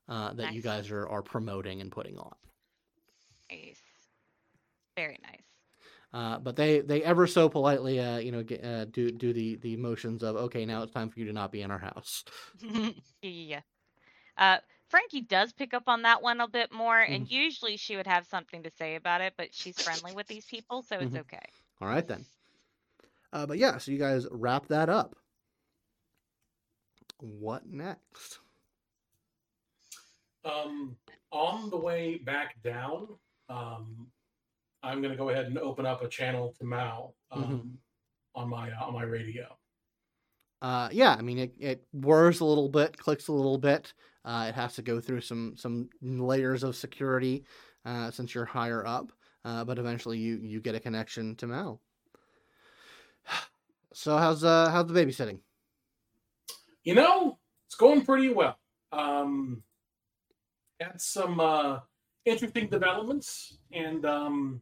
uh, 0.07 0.33
that 0.33 0.53
you 0.53 0.61
guys 0.61 0.89
are 0.91 1.07
are 1.07 1.21
promoting 1.21 1.81
and 1.81 1.91
putting 1.91 2.17
on. 2.17 2.33
Nice. 3.51 3.81
Very 4.95 5.19
nice. 5.23 5.48
Uh, 6.11 6.39
but 6.39 6.55
they 6.55 6.79
they 6.81 7.03
ever 7.03 7.27
so 7.27 7.47
politely, 7.49 7.99
uh, 7.99 8.17
you 8.17 8.31
know, 8.31 8.41
get, 8.43 8.63
uh, 8.63 8.85
do 8.85 9.11
do 9.11 9.31
the 9.31 9.57
the 9.57 9.77
motions 9.77 10.23
of 10.23 10.35
okay, 10.35 10.65
now 10.65 10.81
it's 10.81 10.91
time 10.93 11.09
for 11.09 11.19
you 11.19 11.25
to 11.25 11.33
not 11.33 11.51
be 11.51 11.61
in 11.61 11.69
our 11.71 11.77
house. 11.77 12.23
Yeah, 12.59 12.89
yeah, 13.21 13.29
yeah. 13.29 13.61
Uh, 14.37 14.57
Frankie 14.87 15.21
does 15.21 15.53
pick 15.53 15.73
up 15.73 15.83
on 15.87 16.01
that 16.03 16.21
one 16.23 16.41
a 16.41 16.47
bit 16.47 16.71
more, 16.71 16.99
and 16.99 17.29
usually 17.29 17.77
she 17.77 17.95
would 17.95 18.07
have 18.07 18.25
something 18.25 18.63
to 18.63 18.71
say 18.71 18.95
about 18.95 19.21
it, 19.21 19.33
but 19.37 19.53
she's 19.53 19.79
friendly 19.79 20.13
with 20.13 20.27
these 20.27 20.45
people, 20.45 20.81
so 20.81 20.99
it's 20.99 21.13
Mhm. 21.13 21.19
okay. 21.19 21.45
All 21.79 21.87
right 21.87 22.07
then. 22.07 22.25
Uh, 23.31 23.45
but 23.45 23.59
yeah, 23.59 23.77
so 23.77 23.91
you 23.91 23.99
guys 23.99 24.25
wrap 24.31 24.67
that 24.67 24.89
up. 24.89 25.15
What 27.19 27.67
next? 27.67 28.39
Um, 30.43 30.97
on 31.31 31.69
the 31.69 31.77
way 31.77 32.17
back 32.17 32.61
down, 32.63 33.09
um, 33.49 34.07
I'm 34.83 35.01
going 35.01 35.11
to 35.11 35.17
go 35.17 35.29
ahead 35.29 35.45
and 35.45 35.57
open 35.57 35.85
up 35.85 36.01
a 36.01 36.07
channel 36.07 36.53
to 36.59 36.65
Mao 36.65 37.13
um, 37.31 37.77
on 38.35 38.49
my 38.49 38.71
uh, 38.71 38.85
on 38.85 38.93
my 38.93 39.03
radio. 39.03 39.45
Uh, 40.61 40.89
yeah, 40.91 41.15
I 41.17 41.21
mean 41.21 41.39
it, 41.39 41.53
it 41.59 41.83
whirs 41.93 42.39
a 42.39 42.45
little 42.45 42.69
bit, 42.69 42.97
clicks 42.97 43.27
a 43.27 43.33
little 43.33 43.57
bit. 43.57 43.93
Uh, 44.25 44.47
it 44.49 44.55
has 44.55 44.75
to 44.75 44.81
go 44.81 44.99
through 44.99 45.21
some 45.21 45.53
some 45.57 45.89
layers 46.01 46.63
of 46.63 46.75
security 46.75 47.45
uh, 47.85 48.11
since 48.11 48.35
you're 48.35 48.45
higher 48.45 48.85
up, 48.85 49.11
uh, 49.45 49.63
but 49.63 49.79
eventually 49.79 50.17
you 50.17 50.37
you 50.41 50.61
get 50.61 50.75
a 50.75 50.79
connection 50.79 51.35
to 51.37 51.47
Mal. 51.47 51.81
So 53.91 54.17
how's 54.17 54.43
uh 54.43 54.69
how's 54.69 54.85
the 54.85 54.93
babysitting? 54.93 55.39
You 56.83 56.93
know, 56.93 57.39
it's 57.65 57.75
going 57.75 58.05
pretty 58.05 58.29
well. 58.29 58.55
Um, 58.91 59.63
had 60.79 61.01
some 61.01 61.39
uh, 61.39 61.79
interesting 62.23 62.67
developments, 62.67 63.57
and 63.71 64.05
um, 64.05 64.61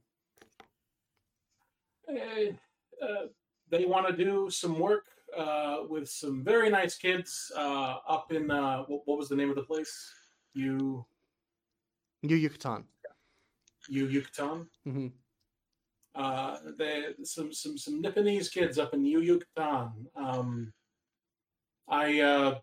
they 3.70 3.86
want 3.86 4.08
to 4.08 4.14
do 4.16 4.50
some 4.50 4.80
work 4.80 5.06
uh, 5.38 5.80
with 5.90 6.10
some 6.10 6.44
very 6.44 6.70
nice 6.70 6.96
kids 6.96 7.52
uh, 7.56 7.96
up 8.08 8.32
in 8.32 8.50
uh, 8.50 8.84
what, 8.84 9.02
what 9.06 9.18
was 9.18 9.30
the 9.30 9.36
name 9.36 9.50
of 9.50 9.56
the 9.56 9.64
place? 9.64 10.12
You 10.54 11.06
You 12.24 12.36
Yucatan. 12.36 12.86
you 13.88 14.08
Yucatan. 14.08 14.68
hmm 14.84 15.08
Uh, 16.16 16.58
they 16.78 17.14
some 17.24 17.54
some 17.54 17.78
some 17.78 18.02
Nipponese 18.02 18.52
kids 18.52 18.80
up 18.80 18.94
in 18.94 19.06
Yu 19.06 19.22
Yucatan. 19.22 19.92
Um, 20.16 20.74
I 21.88 22.20
uh, 22.22 22.60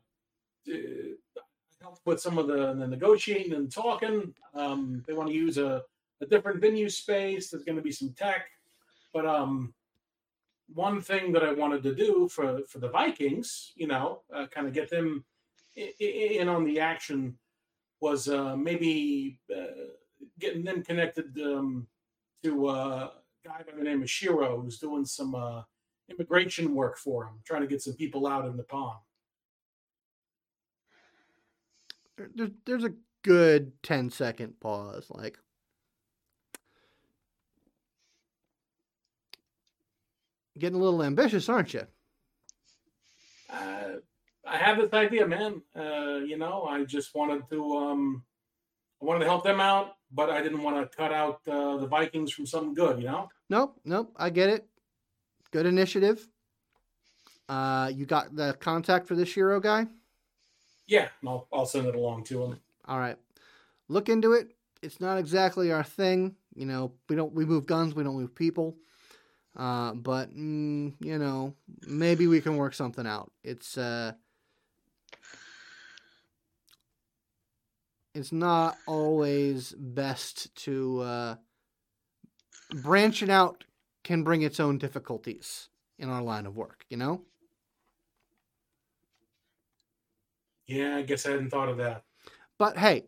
helped 1.81 2.05
with 2.05 2.21
some 2.21 2.37
of 2.39 2.47
the, 2.49 2.75
the 2.75 2.87
negotiating 2.87 3.55
and 3.55 3.71
talking. 3.71 4.35
Um, 4.55 5.05
they 5.07 5.13
want 5.15 5.29
to 5.29 5.35
use 5.35 5.57
a, 5.59 5.83
a 6.21 6.27
different 6.27 6.61
venue 6.61 6.89
space. 6.89 7.51
There's 7.51 7.65
going 7.65 7.77
to 7.77 7.83
be 7.83 7.93
some 7.93 8.13
tech, 8.13 8.47
but 9.15 9.25
um, 9.25 9.73
one 10.75 11.01
thing 11.01 11.33
that 11.33 11.43
I 11.45 11.53
wanted 11.55 11.83
to 11.85 11.95
do 11.95 12.29
for 12.29 12.61
for 12.69 12.79
the 12.81 12.89
Vikings, 12.91 13.73
you 13.77 13.87
know, 13.87 14.23
uh, 14.35 14.47
kind 14.49 14.67
of 14.67 14.75
get 14.75 14.91
them 14.91 15.25
i- 15.79 15.95
i- 16.01 16.39
in 16.41 16.49
on 16.49 16.65
the 16.65 16.81
action, 16.81 17.39
was 18.01 18.29
uh, 18.29 18.57
maybe 18.57 19.41
uh, 19.55 19.89
getting 20.39 20.65
them 20.65 20.83
connected 20.83 21.29
um, 21.41 21.87
to 22.43 22.69
a 22.69 23.13
guy 23.45 23.63
by 23.63 23.73
the 23.77 23.83
name 23.85 24.03
of 24.03 24.11
Shiro, 24.11 24.61
who's 24.61 24.79
doing 24.79 25.05
some 25.07 25.35
uh, 25.35 25.63
immigration 26.11 26.75
work 26.75 26.99
for 26.99 27.25
him, 27.27 27.41
trying 27.45 27.63
to 27.63 27.69
get 27.69 27.81
some 27.83 27.95
people 27.95 28.27
out 28.27 28.47
in 28.47 28.57
the 28.57 28.65
pond. 28.65 28.99
There, 32.17 32.31
there's 32.35 32.51
there's 32.67 32.85
a 32.85 32.95
good 33.23 33.73
10 33.83 34.11
second 34.11 34.59
pause, 34.61 35.07
like. 35.11 35.39
Getting 40.59 40.79
a 40.79 40.83
little 40.83 41.03
ambitious, 41.03 41.49
aren't 41.49 41.75
you? 41.75 41.83
uh, 43.51 43.97
I 44.47 44.57
have 44.57 44.79
this 44.79 44.93
idea, 44.93 45.27
man. 45.27 45.63
Uh, 45.75 46.21
you 46.25 46.37
know, 46.37 46.65
I 46.65 46.85
just 46.85 47.15
wanted 47.15 47.43
to, 47.51 47.77
um, 47.77 48.23
I 49.01 49.05
wanted 49.05 49.21
to 49.21 49.27
help 49.27 49.45
them 49.45 49.61
out, 49.61 49.97
but 50.13 50.31
I 50.31 50.43
didn't 50.43 50.63
want 50.63 50.77
to 50.91 50.97
cut 50.97 51.13
out 51.13 51.41
uh, 51.49 51.77
the 51.79 51.87
Vikings 51.87 52.33
from 52.33 52.47
something 52.47 52.75
good. 52.75 52.99
You 52.99 53.07
know. 53.07 53.29
Nope, 53.51 53.81
nope. 53.85 54.13
I 54.17 54.31
get 54.31 54.49
it. 54.49 54.67
Good 55.51 55.67
initiative. 55.67 56.27
Uh, 57.49 57.91
you 57.95 58.07
got 58.07 58.35
the 58.35 58.57
contact 58.61 59.07
for 59.07 59.15
this 59.15 59.29
Shiro 59.29 59.61
guy? 59.61 59.87
Yeah, 60.87 61.09
I'll, 61.27 61.47
I'll 61.53 61.67
send 61.67 61.87
it 61.87 61.95
along 61.95 62.25
to 62.25 62.43
him. 62.43 62.61
All 62.87 62.99
right. 62.99 63.17
Look 63.89 64.09
into 64.09 64.33
it. 64.33 64.49
It's 64.83 65.01
not 65.01 65.19
exactly 65.19 65.73
our 65.73 65.85
thing. 65.85 66.37
You 66.55 66.67
know, 66.67 66.93
we 67.09 67.17
don't 67.17 67.33
we 67.33 67.45
move 67.45 67.67
guns, 67.67 67.95
we 67.95 68.05
don't 68.05 68.17
move 68.17 68.35
people. 68.35 68.77
Uh, 69.57 69.93
but 69.95 70.35
mm, 70.37 70.93
you 71.01 71.19
know, 71.19 71.55
maybe 71.87 72.27
we 72.27 72.41
can 72.41 72.57
work 72.57 72.75
something 72.75 73.07
out. 73.07 73.31
It's 73.43 73.79
uh, 73.79 74.13
it's 78.15 78.33
not 78.33 78.77
always 78.87 79.73
best 79.79 80.55
to 80.57 81.01
uh, 81.01 81.35
branching 82.83 83.31
out 83.31 83.65
can 84.03 84.25
bring 84.25 84.43
its 84.43 84.59
own 84.59 84.79
difficulties 84.79 85.69
in 85.99 86.09
our 86.09 86.23
line 86.23 86.47
of 86.47 86.57
work. 86.57 86.85
You 86.89 86.97
know. 86.97 87.23
Yeah, 90.67 90.97
I 90.97 91.03
guess 91.03 91.27
I 91.27 91.33
hadn't 91.33 91.51
thought 91.51 91.69
of 91.69 91.77
that. 91.77 92.05
But 92.59 92.79
hey, 92.79 93.05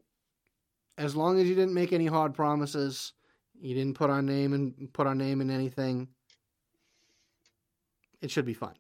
as 0.98 1.16
long 1.16 1.40
as 1.40 1.48
you 1.48 1.54
didn't 1.54 1.74
make 1.74 1.92
any 1.92 2.06
hard 2.06 2.34
promises, 2.34 3.12
you 3.60 3.74
didn't 3.74 3.96
put 3.96 4.10
our 4.10 4.22
name 4.22 4.52
and 4.52 4.92
put 4.92 5.06
our 5.06 5.14
name 5.14 5.40
in 5.40 5.50
anything, 5.50 6.08
it 8.26 8.30
should 8.32 8.44
be 8.44 8.54
fun. 8.54 8.74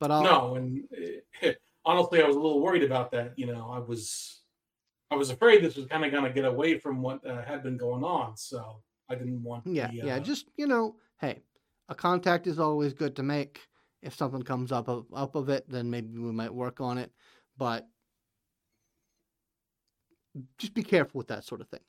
But 0.00 0.10
I'll, 0.10 0.22
no, 0.22 0.54
and 0.54 0.82
uh, 1.44 1.50
honestly, 1.84 2.22
I 2.22 2.26
was 2.26 2.36
a 2.36 2.40
little 2.40 2.62
worried 2.62 2.82
about 2.82 3.10
that. 3.12 3.34
You 3.36 3.46
know, 3.46 3.70
I 3.70 3.78
was, 3.78 4.40
I 5.10 5.14
was 5.16 5.28
afraid 5.28 5.62
this 5.62 5.76
was 5.76 5.86
kind 5.86 6.06
of 6.06 6.10
going 6.10 6.24
to 6.24 6.30
get 6.30 6.46
away 6.46 6.78
from 6.78 7.02
what 7.02 7.24
uh, 7.24 7.42
had 7.42 7.62
been 7.62 7.76
going 7.76 8.02
on, 8.02 8.38
so 8.38 8.80
I 9.10 9.14
didn't 9.14 9.42
want. 9.42 9.66
Yeah, 9.66 9.88
the, 9.88 9.96
yeah. 10.06 10.16
uh, 10.16 10.20
Just 10.20 10.46
you 10.56 10.66
know, 10.66 10.96
hey, 11.20 11.42
a 11.90 11.94
contact 11.94 12.46
is 12.46 12.58
always 12.58 12.94
good 12.94 13.14
to 13.16 13.22
make. 13.22 13.60
If 14.00 14.14
something 14.14 14.42
comes 14.42 14.72
up 14.72 14.88
of, 14.88 15.04
up 15.14 15.34
of 15.34 15.50
it, 15.50 15.68
then 15.68 15.90
maybe 15.90 16.18
we 16.18 16.32
might 16.32 16.54
work 16.54 16.80
on 16.80 16.96
it. 16.96 17.12
But 17.58 17.86
just 20.56 20.72
be 20.72 20.82
careful 20.82 21.18
with 21.18 21.28
that 21.28 21.44
sort 21.44 21.60
of 21.60 21.68
thing. 21.68 21.80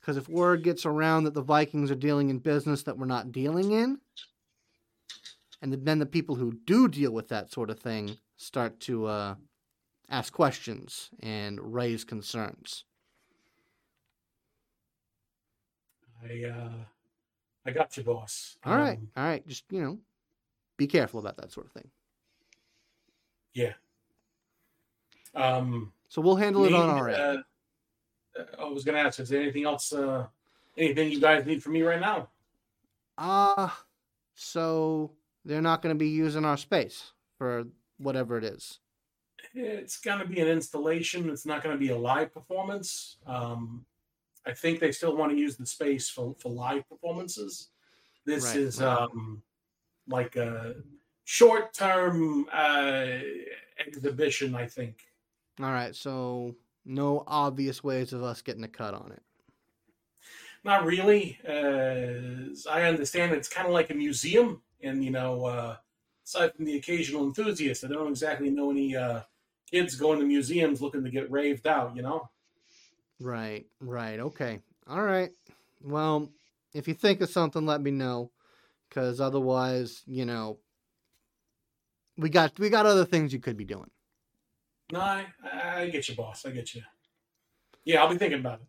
Because 0.00 0.16
if 0.16 0.28
word 0.28 0.64
gets 0.64 0.84
around 0.84 1.24
that 1.24 1.34
the 1.34 1.42
Vikings 1.42 1.92
are 1.92 1.94
dealing 1.94 2.30
in 2.30 2.38
business 2.38 2.82
that 2.82 2.98
we're 2.98 3.06
not 3.06 3.30
dealing 3.30 3.70
in, 3.70 3.98
and 5.60 5.72
then 5.72 5.98
the 5.98 6.06
people 6.06 6.34
who 6.34 6.52
do 6.64 6.88
deal 6.88 7.12
with 7.12 7.28
that 7.28 7.50
sort 7.52 7.70
of 7.70 7.78
thing 7.78 8.16
start 8.36 8.80
to 8.80 9.06
uh, 9.06 9.34
ask 10.10 10.32
questions 10.32 11.10
and 11.20 11.58
raise 11.60 12.04
concerns. 12.04 12.84
I, 16.22 16.44
uh, 16.48 16.84
I 17.66 17.70
got 17.72 17.96
you, 17.96 18.04
boss. 18.04 18.56
All 18.64 18.76
right, 18.76 18.98
Um, 18.98 19.08
all 19.16 19.24
right. 19.24 19.46
Just 19.46 19.64
you 19.70 19.82
know, 19.82 19.98
be 20.76 20.86
careful 20.86 21.20
about 21.20 21.36
that 21.38 21.52
sort 21.52 21.66
of 21.66 21.72
thing. 21.72 21.90
Yeah. 23.54 23.72
Um, 25.34 25.92
So 26.08 26.20
we'll 26.20 26.36
handle 26.36 26.64
it 26.64 26.72
on 26.74 26.88
need, 26.88 26.92
our 26.92 27.08
end. 27.08 27.44
uh, 28.38 28.42
I 28.58 28.64
was 28.64 28.84
going 28.84 28.96
to 28.96 29.02
ask, 29.02 29.18
is 29.20 29.28
there 29.28 29.42
anything 29.42 29.64
else? 29.64 29.92
Uh, 29.92 30.26
anything 30.76 31.10
you 31.10 31.20
guys 31.20 31.44
need 31.44 31.62
from 31.62 31.72
me 31.74 31.82
right 31.82 32.00
now? 32.00 32.28
Ah, 33.18 33.84
so 34.34 35.12
they're 35.44 35.62
not 35.62 35.82
going 35.82 35.94
to 35.94 35.98
be 35.98 36.08
using 36.08 36.44
our 36.44 36.56
space 36.56 37.12
for 37.38 37.64
whatever 37.98 38.36
it 38.38 38.44
is. 38.44 38.78
It's 39.54 39.98
going 39.98 40.20
to 40.20 40.26
be 40.26 40.40
an 40.40 40.48
installation. 40.48 41.28
It's 41.28 41.44
not 41.46 41.62
going 41.62 41.74
to 41.74 41.80
be 41.80 41.90
a 41.90 41.96
live 41.98 42.32
performance. 42.32 43.16
Um, 43.26 43.84
I 44.46 44.52
think 44.52 44.80
they 44.80 44.92
still 44.92 45.16
want 45.16 45.32
to 45.32 45.38
use 45.38 45.56
the 45.56 45.66
space 45.66 46.08
for, 46.08 46.34
for 46.38 46.48
live 46.50 46.88
performances. 46.88 47.68
This 48.24 48.44
Right, 48.46 48.56
is 48.56 48.80
right. 48.80 48.98
um, 48.98 49.42
like 50.08 50.36
a 50.36 50.76
short 51.24 51.72
term 51.74 52.46
uh, 52.52 53.18
exhibition, 53.84 54.54
I 54.54 54.66
think. 54.66 55.02
All 55.60 55.66
right, 55.70 55.94
so 55.94 56.54
no 56.84 57.24
obvious 57.26 57.84
ways 57.84 58.12
of 58.12 58.22
us 58.22 58.42
getting 58.42 58.64
a 58.64 58.68
cut 58.68 58.94
on 58.94 59.12
it. 59.12 59.22
Not 60.64 60.84
really. 60.84 61.38
Uh, 61.46 62.54
I 62.70 62.82
understand 62.82 63.32
it's 63.32 63.48
kind 63.48 63.66
of 63.66 63.72
like 63.72 63.90
a 63.90 63.94
museum, 63.94 64.62
and 64.80 65.04
you 65.04 65.10
know, 65.10 65.44
uh, 65.44 65.76
aside 66.24 66.54
from 66.54 66.66
the 66.66 66.76
occasional 66.76 67.24
enthusiast, 67.24 67.84
I 67.84 67.88
don't 67.88 68.08
exactly 68.08 68.50
know 68.50 68.70
any 68.70 68.94
uh, 68.94 69.22
kids 69.70 69.96
going 69.96 70.20
to 70.20 70.24
museums 70.24 70.80
looking 70.80 71.02
to 71.02 71.10
get 71.10 71.30
raved 71.30 71.66
out. 71.66 71.96
You 71.96 72.02
know. 72.02 72.30
Right, 73.20 73.66
right. 73.80 74.20
Okay. 74.20 74.60
All 74.88 75.02
right. 75.02 75.30
Well, 75.82 76.30
if 76.72 76.86
you 76.86 76.94
think 76.94 77.20
of 77.20 77.30
something, 77.30 77.66
let 77.66 77.82
me 77.82 77.90
know, 77.90 78.30
because 78.88 79.20
otherwise, 79.20 80.02
you 80.06 80.24
know, 80.24 80.58
we 82.16 82.28
got 82.28 82.56
we 82.58 82.68
got 82.68 82.86
other 82.86 83.04
things 83.04 83.32
you 83.32 83.40
could 83.40 83.56
be 83.56 83.64
doing. 83.64 83.90
No, 84.92 85.00
I, 85.00 85.26
I 85.52 85.88
get 85.88 86.08
you, 86.08 86.14
boss. 86.14 86.44
I 86.46 86.50
get 86.50 86.74
you. 86.74 86.82
Yeah, 87.84 88.02
I'll 88.02 88.10
be 88.10 88.18
thinking 88.18 88.40
about 88.40 88.60
it. 88.60 88.66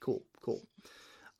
Cool, 0.00 0.24
cool. 0.42 0.62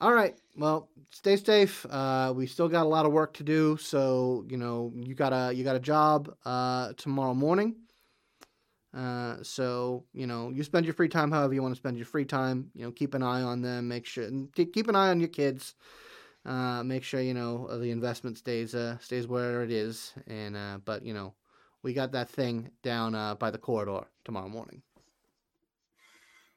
All 0.00 0.12
right. 0.14 0.34
Well, 0.56 0.88
stay 1.10 1.36
safe. 1.36 1.84
Uh, 1.88 2.32
we 2.34 2.46
still 2.46 2.68
got 2.68 2.86
a 2.86 2.88
lot 2.88 3.04
of 3.04 3.12
work 3.12 3.34
to 3.34 3.42
do, 3.44 3.76
so 3.76 4.44
you 4.48 4.56
know 4.56 4.92
you 4.94 5.14
got 5.14 5.32
a 5.32 5.52
you 5.54 5.62
got 5.62 5.76
a 5.76 5.80
job 5.80 6.34
uh, 6.46 6.92
tomorrow 6.96 7.34
morning. 7.34 7.76
Uh, 8.96 9.36
so 9.42 10.04
you 10.12 10.26
know 10.26 10.50
you 10.50 10.64
spend 10.64 10.84
your 10.84 10.94
free 10.94 11.08
time 11.08 11.30
however 11.30 11.54
you 11.54 11.62
want 11.62 11.74
to 11.74 11.78
spend 11.78 11.98
your 11.98 12.06
free 12.06 12.24
time. 12.24 12.70
You 12.74 12.84
know, 12.84 12.92
keep 12.92 13.12
an 13.14 13.22
eye 13.22 13.42
on 13.42 13.60
them. 13.60 13.88
Make 13.88 14.06
sure 14.06 14.28
keep 14.54 14.88
an 14.88 14.96
eye 14.96 15.10
on 15.10 15.20
your 15.20 15.28
kids. 15.28 15.74
Uh, 16.46 16.82
make 16.82 17.04
sure 17.04 17.20
you 17.20 17.34
know 17.34 17.68
the 17.78 17.90
investment 17.90 18.38
stays 18.38 18.74
uh, 18.74 18.96
stays 19.00 19.26
where 19.26 19.62
it 19.62 19.70
is. 19.70 20.14
And 20.26 20.56
uh, 20.56 20.78
but 20.82 21.04
you 21.04 21.12
know 21.12 21.34
we 21.82 21.92
got 21.92 22.12
that 22.12 22.30
thing 22.30 22.70
down 22.82 23.36
by 23.36 23.50
the 23.50 23.58
corridor 23.58 24.06
tomorrow 24.24 24.48
morning. 24.48 24.82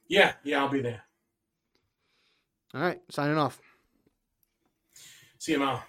Yeah, 0.08 0.34
yeah, 0.44 0.60
I'll 0.60 0.70
be 0.70 0.82
there. 0.82 1.04
All 2.74 2.82
right, 2.82 3.00
signing 3.10 3.38
off. 3.38 3.60
See 5.38 5.52
you, 5.52 5.60
Mal. 5.60 5.84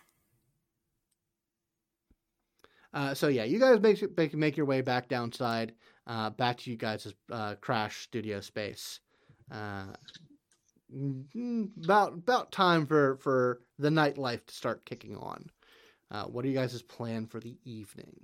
Uh, 2.92 3.14
so 3.14 3.28
yeah, 3.28 3.44
you 3.44 3.58
guys 3.58 3.80
make 3.80 4.16
make, 4.16 4.34
make 4.34 4.56
your 4.56 4.66
way 4.66 4.80
back 4.80 5.08
downside, 5.08 5.72
uh, 6.06 6.30
back 6.30 6.58
to 6.58 6.70
you 6.70 6.76
guys' 6.76 7.12
uh, 7.32 7.54
crash 7.60 8.02
studio 8.02 8.40
space. 8.40 9.00
Uh, 9.50 9.86
mm, 10.94 11.68
about 11.82 12.12
about 12.12 12.52
time 12.52 12.86
for 12.86 13.16
for 13.16 13.60
the 13.78 13.88
nightlife 13.88 14.44
to 14.46 14.54
start 14.54 14.84
kicking 14.84 15.16
on. 15.16 15.50
Uh, 16.10 16.24
what 16.24 16.44
are 16.44 16.48
you 16.48 16.54
guys' 16.54 16.82
plan 16.82 17.26
for 17.26 17.40
the 17.40 17.56
evening? 17.64 18.14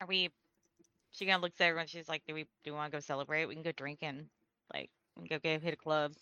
Are 0.00 0.06
we? 0.06 0.30
She 1.12 1.26
kind 1.26 1.36
of 1.36 1.42
looks 1.42 1.60
at 1.60 1.68
everyone. 1.68 1.86
She's 1.86 2.08
like, 2.08 2.22
"Do 2.26 2.34
we? 2.34 2.44
Do 2.64 2.72
we 2.72 2.72
want 2.72 2.90
to 2.90 2.96
go 2.96 3.00
celebrate? 3.00 3.46
We 3.46 3.54
can 3.54 3.62
go 3.62 3.72
drinking. 3.72 4.26
Like, 4.72 4.90
we 5.16 5.28
can 5.28 5.36
go 5.36 5.40
get 5.40 5.62
hit 5.62 5.74
a 5.74 5.76
club." 5.76 6.12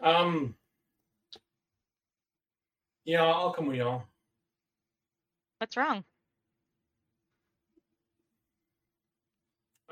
Um. 0.00 0.54
Yeah, 3.04 3.24
I'll 3.24 3.52
come 3.52 3.66
with 3.66 3.76
y'all. 3.76 4.04
What's 5.58 5.76
wrong? 5.76 6.04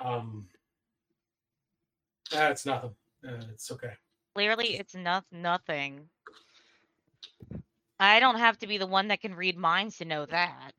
Um. 0.03 0.49
That's 2.31 2.65
nothing. 2.66 2.95
Uh, 3.27 3.45
it's 3.53 3.70
okay. 3.70 3.93
Clearly, 4.35 4.79
it's 4.79 4.95
not 4.95 5.24
nothing. 5.31 6.09
I 8.01 8.19
don't 8.19 8.39
have 8.39 8.59
to 8.61 8.66
be 8.66 8.79
the 8.79 8.87
one 8.87 9.09
that 9.09 9.20
can 9.20 9.35
read 9.35 9.57
minds 9.57 9.99
to 9.99 10.05
know 10.05 10.27
that. 10.27 10.73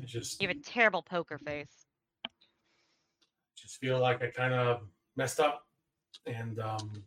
I 0.00 0.04
just 0.04 0.40
You 0.40 0.48
have 0.48 0.56
a 0.56 0.60
terrible 0.60 1.02
poker 1.02 1.38
face. 1.38 1.86
just 3.56 3.78
feel 3.78 3.98
like 3.98 4.22
I 4.22 4.28
kind 4.28 4.52
of 4.54 4.82
messed 5.16 5.40
up, 5.40 5.66
and 6.26 6.58
um. 6.60 7.04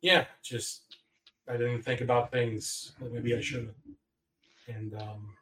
Yeah, 0.00 0.24
just 0.42 0.96
I 1.48 1.52
didn't 1.52 1.82
think 1.82 2.00
about 2.00 2.32
things 2.32 2.92
that 3.00 3.12
maybe 3.12 3.36
I 3.36 3.40
should 3.40 3.66
have, 3.66 4.76
and 4.76 4.94
um. 5.00 5.34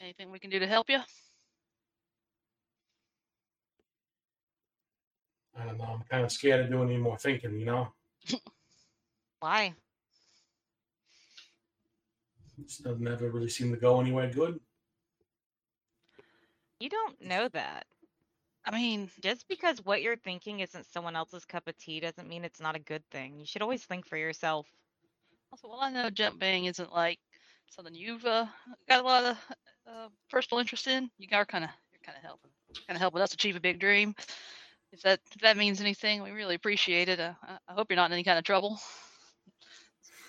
Anything 0.00 0.32
we 0.32 0.38
can 0.38 0.50
do 0.50 0.58
to 0.58 0.66
help 0.66 0.90
you? 0.90 0.98
I 5.58 5.64
don't 5.66 5.78
know. 5.78 5.84
I'm 5.84 6.02
kind 6.10 6.24
of 6.24 6.32
scared 6.32 6.60
of 6.60 6.70
doing 6.70 6.88
any 6.88 6.98
more 6.98 7.18
thinking. 7.18 7.58
You 7.58 7.66
know, 7.66 7.88
Why? 9.40 9.74
this 12.58 12.78
doesn't 12.78 13.06
ever 13.06 13.30
really 13.30 13.48
seem 13.48 13.70
to 13.72 13.76
go 13.76 14.00
anywhere 14.00 14.30
good. 14.30 14.60
You 16.80 16.88
don't 16.88 17.20
know 17.20 17.48
that. 17.48 17.86
I 18.64 18.70
mean, 18.70 19.10
Just 19.20 19.48
because 19.48 19.84
what 19.84 20.02
you're 20.02 20.16
thinking 20.16 20.60
isn't 20.60 20.86
someone 20.92 21.16
else's 21.16 21.44
cup 21.44 21.66
of 21.66 21.76
tea 21.78 22.00
doesn't 22.00 22.28
mean 22.28 22.44
it's 22.44 22.60
not 22.60 22.76
a 22.76 22.80
good 22.80 23.02
thing. 23.10 23.38
You 23.38 23.46
should 23.46 23.62
always 23.62 23.84
think 23.84 24.06
for 24.06 24.16
yourself. 24.16 24.66
also, 25.50 25.68
well, 25.68 25.80
I 25.80 25.90
know 25.90 26.10
jump 26.10 26.38
bang 26.38 26.66
isn't 26.66 26.92
like 26.92 27.18
something 27.70 27.94
you've 27.94 28.24
uh, 28.24 28.46
got 28.88 29.00
a 29.00 29.06
lot 29.06 29.24
of 29.24 29.36
uh, 29.86 30.08
personal 30.30 30.60
interest 30.60 30.86
in, 30.86 31.10
you 31.18 31.28
are 31.32 31.44
kind 31.44 31.64
of 31.64 31.70
you're 31.92 32.00
kind 32.04 32.16
of 32.16 32.24
helping 32.24 32.50
kind 32.86 32.96
of 32.96 33.00
helping 33.00 33.20
us 33.20 33.32
achieve 33.32 33.56
a 33.56 33.60
big 33.60 33.78
dream. 33.78 34.14
If 34.92 35.02
that 35.02 35.20
if 35.34 35.40
that 35.40 35.56
means 35.56 35.80
anything, 35.80 36.22
we 36.22 36.30
really 36.30 36.54
appreciate 36.54 37.08
it. 37.08 37.18
Uh, 37.18 37.32
I 37.68 37.72
hope 37.72 37.90
you're 37.90 37.96
not 37.96 38.10
in 38.10 38.12
any 38.12 38.24
kind 38.24 38.38
of 38.38 38.44
trouble. 38.44 38.78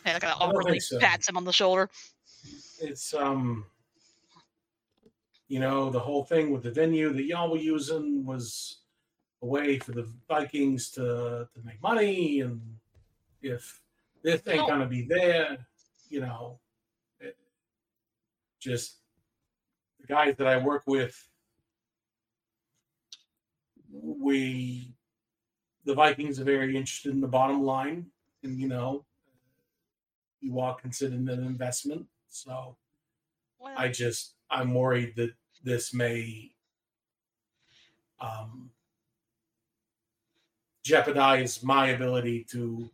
And 0.06 0.18
I 0.18 0.20
kind 0.20 0.34
of 0.34 0.42
awkwardly 0.42 0.82
so. 0.82 1.00
pats 1.00 1.30
him 1.30 1.38
on 1.38 1.46
the 1.46 1.54
shoulder. 1.54 1.90
It's 2.82 3.14
um, 3.14 3.66
you 5.54 5.60
know, 5.60 5.92
the 5.92 6.00
whole 6.00 6.24
thing 6.24 6.50
with 6.50 6.64
the 6.64 6.72
venue 6.72 7.14
that 7.14 7.26
y'all 7.26 7.52
were 7.52 7.58
using 7.58 8.26
was 8.26 8.80
a 9.44 9.46
way 9.46 9.78
for 9.78 9.92
the 9.92 10.12
Vikings 10.28 10.90
to 10.94 11.48
to 11.54 11.60
make 11.64 11.80
money, 11.80 12.40
and 12.40 12.60
if 13.40 13.80
this 14.24 14.42
ain't 14.48 14.68
gonna 14.68 14.88
be 14.88 15.04
there, 15.04 15.60
you 16.10 16.22
know, 16.22 16.60
it, 17.20 17.38
just 18.60 18.96
the 20.02 20.08
guys 20.08 20.34
that 20.38 20.48
I 20.48 20.58
work 20.58 20.86
with, 20.88 21.16
we 23.92 24.96
the 25.86 25.94
Vikings 25.94 26.40
are 26.40 26.46
very 26.46 26.76
interested 26.76 27.12
in 27.12 27.22
the 27.22 27.28
bottom 27.28 27.62
line, 27.62 28.08
and 28.42 28.60
you 28.60 28.68
know, 28.68 29.06
you 30.42 30.60
all 30.60 30.74
consider 30.74 31.14
it 31.14 31.30
an 31.30 31.46
investment. 31.46 32.08
So, 32.28 32.76
well, 33.60 33.76
I 33.78 33.90
just 33.90 34.34
I'm 34.50 34.74
worried 34.74 35.14
that 35.18 35.34
this 35.64 35.94
may 35.94 36.52
um, 38.19 38.69
jeopardize 40.84 41.64
my 41.64 41.90
ability 41.90 42.45
to 42.52 42.90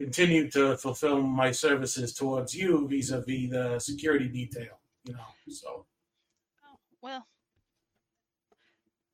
continue 0.00 0.50
to 0.50 0.76
fulfill 0.76 1.22
my 1.22 1.50
services 1.50 2.14
towards 2.14 2.54
you 2.54 2.86
vis-a-vis 2.88 3.50
the 3.50 3.78
security 3.78 4.28
detail 4.28 4.78
you 5.04 5.12
know 5.12 5.20
so 5.48 5.86
oh, 6.64 6.76
well 7.00 7.24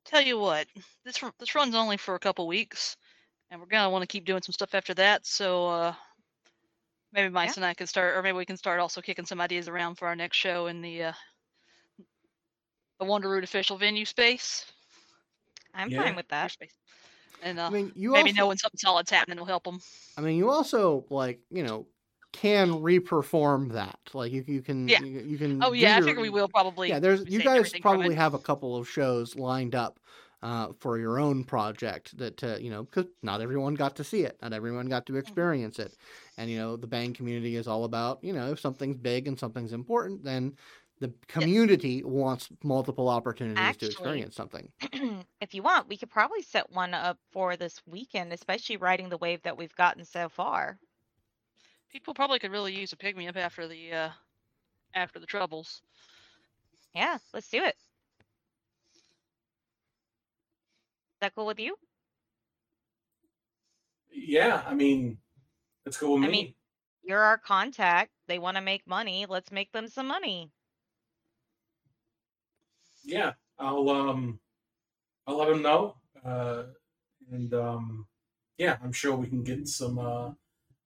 tell 0.05 0.21
you 0.21 0.39
what 0.39 0.67
this 1.05 1.23
this 1.39 1.55
run's 1.55 1.75
only 1.75 1.97
for 1.97 2.15
a 2.15 2.19
couple 2.19 2.47
weeks 2.47 2.97
and 3.49 3.59
we're 3.59 3.67
gonna 3.67 3.89
want 3.89 4.01
to 4.01 4.07
keep 4.07 4.25
doing 4.25 4.41
some 4.41 4.53
stuff 4.53 4.73
after 4.73 4.93
that 4.93 5.25
so 5.25 5.67
uh 5.67 5.93
maybe 7.13 7.29
Mice 7.29 7.49
yeah. 7.49 7.53
and 7.57 7.65
I 7.65 7.73
can 7.73 7.87
start 7.87 8.17
or 8.17 8.23
maybe 8.23 8.37
we 8.37 8.45
can 8.45 8.57
start 8.57 8.79
also 8.79 9.01
kicking 9.01 9.25
some 9.25 9.41
ideas 9.41 9.67
around 9.67 9.95
for 9.95 10.07
our 10.07 10.15
next 10.15 10.37
show 10.37 10.67
in 10.67 10.81
the 10.81 11.03
uh 11.03 11.13
the 13.01 13.07
Wanderroot 13.07 13.43
official 13.43 13.77
venue 13.77 14.05
space 14.05 14.71
I'm 15.73 15.89
yeah. 15.89 16.03
fine 16.03 16.15
with 16.15 16.27
that 16.29 16.51
space 16.51 16.73
and 17.43 17.59
uh, 17.59 17.63
I 17.63 17.69
mean, 17.69 17.91
you 17.95 18.11
maybe 18.11 18.29
also, 18.29 18.41
know 18.41 18.47
when 18.47 18.57
something 18.57 18.77
solid's 18.77 19.09
happening 19.09 19.37
will 19.37 19.45
help 19.45 19.63
them. 19.63 19.79
I 20.17 20.21
mean, 20.21 20.37
you 20.37 20.49
also 20.49 21.05
like 21.09 21.39
you 21.49 21.63
know 21.63 21.87
can 22.31 22.69
reperform 22.71 23.73
that. 23.73 23.99
Like 24.13 24.31
you, 24.31 24.43
you 24.47 24.61
can, 24.61 24.87
yeah. 24.87 25.01
you, 25.01 25.19
you 25.21 25.37
can. 25.37 25.63
Oh 25.63 25.73
yeah, 25.73 25.97
your, 25.97 26.05
I 26.05 26.07
figure 26.07 26.21
we 26.21 26.29
will 26.29 26.47
probably. 26.47 26.89
Yeah, 26.89 26.99
there's 26.99 27.27
you 27.27 27.41
guys 27.41 27.73
probably 27.81 28.15
have 28.15 28.33
a 28.33 28.39
couple 28.39 28.75
of 28.75 28.87
shows 28.87 29.35
lined 29.35 29.75
up 29.75 29.99
uh, 30.43 30.69
for 30.79 30.97
your 30.97 31.19
own 31.19 31.43
project 31.43 32.17
that 32.17 32.43
uh, 32.43 32.57
you 32.59 32.69
know 32.69 32.83
because 32.83 33.05
not 33.21 33.41
everyone 33.41 33.75
got 33.75 33.95
to 33.97 34.03
see 34.03 34.21
it, 34.21 34.37
not 34.41 34.53
everyone 34.53 34.87
got 34.87 35.05
to 35.07 35.13
mm-hmm. 35.13 35.19
experience 35.19 35.77
mm-hmm. 35.77 35.87
it, 35.87 35.97
and 36.37 36.49
you 36.49 36.57
know 36.57 36.75
the 36.77 36.87
bang 36.87 37.13
community 37.13 37.55
is 37.55 37.67
all 37.67 37.83
about 37.83 38.23
you 38.23 38.33
know 38.33 38.51
if 38.51 38.59
something's 38.59 38.97
big 38.97 39.27
and 39.27 39.37
something's 39.37 39.73
important, 39.73 40.23
then 40.23 40.53
the 41.01 41.11
community 41.27 41.95
yes. 41.95 42.05
wants 42.05 42.47
multiple 42.63 43.09
opportunities 43.09 43.57
Actually, 43.59 43.87
to 43.87 43.93
experience 43.93 44.35
something. 44.35 44.69
if 45.41 45.55
you 45.55 45.63
want, 45.63 45.89
we 45.89 45.97
could 45.97 46.11
probably 46.11 46.43
set 46.43 46.71
one 46.71 46.93
up 46.93 47.17
for 47.31 47.57
this 47.57 47.81
weekend, 47.87 48.31
especially 48.31 48.77
riding 48.77 49.09
the 49.09 49.17
wave 49.17 49.41
that 49.41 49.57
we've 49.57 49.75
gotten 49.75 50.05
so 50.05 50.29
far. 50.29 50.77
People 51.91 52.13
probably 52.13 52.37
could 52.37 52.51
really 52.51 52.73
use 52.79 52.93
a 52.93 52.95
pick 52.97 53.17
me 53.17 53.27
up 53.27 53.35
after 53.35 53.67
the 53.67 53.91
uh, 53.91 54.09
after 54.93 55.19
the 55.19 55.25
troubles. 55.25 55.81
Yeah, 56.93 57.17
let's 57.33 57.49
do 57.49 57.63
it. 57.63 57.75
Is 58.93 59.01
that 61.21 61.33
cool 61.35 61.47
with 61.47 61.59
you? 61.59 61.75
Yeah, 64.13 64.61
I 64.67 64.75
mean, 64.75 65.17
that's 65.83 65.97
cool 65.97 66.19
with 66.19 66.25
I 66.25 66.27
me. 66.27 66.31
Mean, 66.31 66.53
you're 67.03 67.23
our 67.23 67.39
contact. 67.39 68.11
They 68.27 68.37
want 68.37 68.57
to 68.57 68.61
make 68.61 68.85
money. 68.85 69.25
Let's 69.27 69.51
make 69.51 69.71
them 69.71 69.87
some 69.87 70.07
money 70.07 70.51
yeah, 73.11 73.33
I'll 73.59 73.89
um, 73.89 74.39
I'll 75.27 75.37
let 75.37 75.49
him 75.49 75.61
know, 75.61 75.95
uh, 76.25 76.63
and 77.31 77.53
um, 77.53 78.07
yeah, 78.57 78.77
I'm 78.83 78.93
sure 78.93 79.15
we 79.15 79.27
can 79.27 79.43
get 79.43 79.67
some 79.67 79.99
uh, 79.99 80.31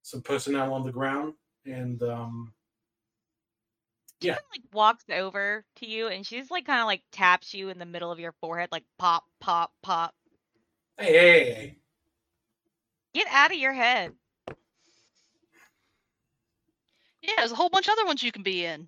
some 0.02 0.22
personnel 0.22 0.74
on 0.74 0.84
the 0.84 0.92
ground, 0.92 1.36
and 1.66 2.02
um, 2.04 2.54
yeah, 4.20 4.36
she 4.36 4.60
like 4.60 4.74
walks 4.74 5.06
over 5.12 5.64
to 5.78 5.86
you, 5.86 6.08
and 6.08 6.26
she's 6.26 6.50
like 6.50 6.66
kind 6.66 6.80
of 6.80 6.88
like 6.88 7.04
taps 7.12 7.54
you 7.54 7.70
in 7.70 7.78
the 7.78 7.86
middle 7.86 8.12
of 8.12 8.20
your 8.20 8.34
forehead, 8.42 8.70
like 8.72 8.86
pop, 8.98 9.24
pop, 9.40 9.72
pop. 9.84 10.14
Hey, 10.98 11.14
hey, 11.14 11.54
hey. 11.54 11.78
Get 13.14 13.28
out 13.30 13.52
of 13.52 13.58
your 13.58 13.74
head. 13.74 14.14
Yeah, 17.22 17.34
there's 17.38 17.52
a 17.52 17.56
whole 17.56 17.70
bunch 17.70 17.88
of 17.88 17.94
other 17.94 18.06
ones 18.06 18.22
you 18.22 18.32
can 18.32 18.44
be 18.44 18.66
in. 18.66 18.88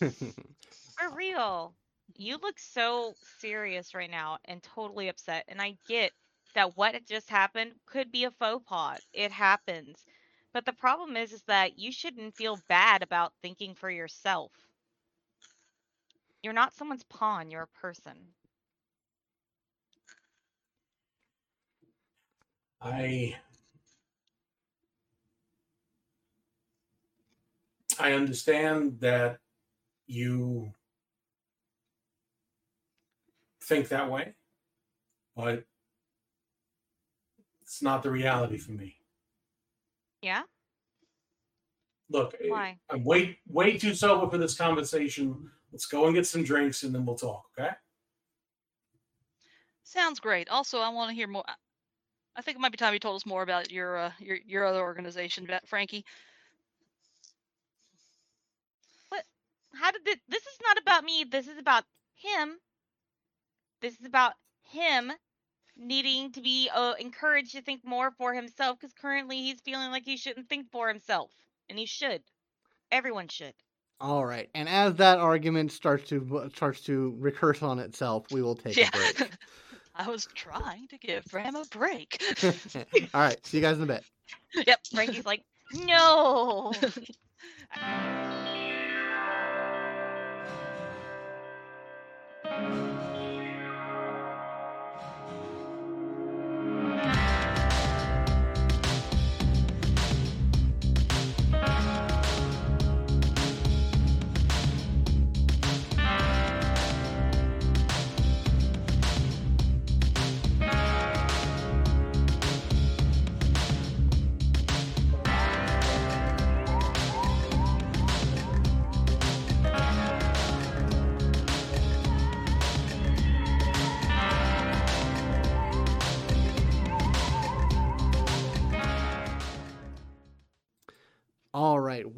For 0.00 1.10
real. 1.14 1.74
You 2.16 2.38
look 2.38 2.58
so 2.58 3.14
serious 3.38 3.94
right 3.94 4.10
now 4.10 4.38
and 4.44 4.62
totally 4.62 5.08
upset. 5.08 5.44
And 5.48 5.60
I 5.60 5.76
get 5.86 6.12
that 6.54 6.76
what 6.76 7.06
just 7.06 7.28
happened 7.28 7.72
could 7.86 8.10
be 8.10 8.24
a 8.24 8.30
faux 8.30 8.64
pas. 8.66 9.00
It 9.12 9.30
happens. 9.30 10.04
But 10.52 10.64
the 10.64 10.72
problem 10.72 11.16
is 11.16 11.32
is 11.32 11.42
that 11.44 11.78
you 11.78 11.92
shouldn't 11.92 12.36
feel 12.36 12.58
bad 12.68 13.02
about 13.02 13.34
thinking 13.42 13.74
for 13.74 13.90
yourself. 13.90 14.52
You're 16.42 16.52
not 16.52 16.74
someone's 16.74 17.04
pawn, 17.04 17.50
you're 17.50 17.62
a 17.62 17.66
person. 17.68 18.34
I 22.80 23.36
I 27.98 28.12
understand 28.12 29.00
that 29.00 29.40
you 30.10 30.72
think 33.62 33.88
that 33.88 34.10
way, 34.10 34.34
but 35.36 35.64
it's 37.62 37.80
not 37.80 38.02
the 38.02 38.10
reality 38.10 38.58
for 38.58 38.72
me. 38.72 38.96
Yeah. 40.22 40.42
Look, 42.10 42.34
eh, 42.42 42.48
Why? 42.48 42.78
I'm 42.90 43.04
way 43.04 43.38
way 43.46 43.78
too 43.78 43.94
sober 43.94 44.28
for 44.28 44.38
this 44.38 44.56
conversation. 44.56 45.48
Let's 45.70 45.86
go 45.86 46.06
and 46.06 46.14
get 46.14 46.26
some 46.26 46.42
drinks 46.42 46.82
and 46.82 46.92
then 46.92 47.06
we'll 47.06 47.14
talk, 47.14 47.44
okay? 47.56 47.70
Sounds 49.84 50.18
great. 50.18 50.48
Also, 50.48 50.80
I 50.80 50.88
want 50.88 51.10
to 51.10 51.14
hear 51.14 51.28
more. 51.28 51.44
I 52.34 52.42
think 52.42 52.56
it 52.56 52.60
might 52.60 52.72
be 52.72 52.76
time 52.76 52.94
you 52.94 52.98
told 52.98 53.16
us 53.16 53.26
more 53.26 53.42
about 53.42 53.70
your 53.70 53.96
uh, 53.96 54.12
your 54.18 54.38
your 54.44 54.64
other 54.64 54.80
organization, 54.80 55.48
Frankie. 55.66 56.04
How 59.80 59.90
did 59.90 60.04
this, 60.04 60.16
this 60.28 60.42
is 60.42 60.58
not 60.62 60.78
about 60.80 61.04
me. 61.04 61.24
This 61.24 61.48
is 61.48 61.58
about 61.58 61.84
him. 62.14 62.58
This 63.80 63.98
is 63.98 64.06
about 64.06 64.34
him 64.70 65.10
needing 65.76 66.32
to 66.32 66.40
be 66.40 66.70
uh, 66.74 66.94
encouraged 67.00 67.52
to 67.52 67.62
think 67.62 67.80
more 67.84 68.10
for 68.10 68.34
himself 68.34 68.78
because 68.78 68.92
currently 68.92 69.38
he's 69.38 69.60
feeling 69.60 69.90
like 69.90 70.04
he 70.04 70.16
shouldn't 70.16 70.48
think 70.48 70.70
for 70.70 70.88
himself, 70.88 71.30
and 71.68 71.78
he 71.78 71.86
should. 71.86 72.22
Everyone 72.92 73.28
should. 73.28 73.54
All 74.00 74.24
right, 74.24 74.48
and 74.54 74.68
as 74.68 74.94
that 74.96 75.18
argument 75.18 75.72
starts 75.72 76.08
to 76.08 76.50
starts 76.54 76.80
to 76.82 77.14
recurse 77.18 77.62
on 77.62 77.78
itself, 77.78 78.26
we 78.30 78.42
will 78.42 78.56
take 78.56 78.76
yeah. 78.76 78.88
a 78.88 79.14
break. 79.14 79.30
I 79.94 80.08
was 80.08 80.26
trying 80.34 80.88
to 80.88 80.98
give 80.98 81.24
Bram 81.26 81.56
a 81.56 81.64
break. 81.70 82.22
All 82.44 83.20
right, 83.20 83.46
see 83.46 83.58
you 83.58 83.62
guys 83.62 83.76
in 83.76 83.82
a 83.82 83.86
bit. 83.86 84.04
Yep. 84.66 84.80
Frankie's 84.92 85.26
like, 85.26 85.42
no. 85.74 86.72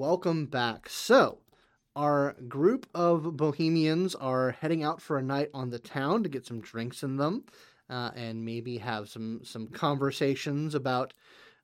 welcome 0.03 0.47
back. 0.47 0.89
So, 0.89 1.39
our 1.95 2.35
group 2.49 2.89
of 2.93 3.37
bohemians 3.37 4.17
are 4.17 4.51
heading 4.51 4.83
out 4.83 5.01
for 5.01 5.17
a 5.17 5.23
night 5.23 5.49
on 5.55 5.71
the 5.71 5.79
town 5.79 6.25
to 6.25 6.29
get 6.29 6.45
some 6.45 6.61
drinks 6.61 7.05
in 7.05 7.19
them, 7.19 7.45
uh, 7.89 8.11
and 8.17 8.45
maybe 8.45 8.79
have 8.79 9.09
some 9.09 9.43
some 9.45 9.69
conversations 9.69 10.75
about 10.75 11.15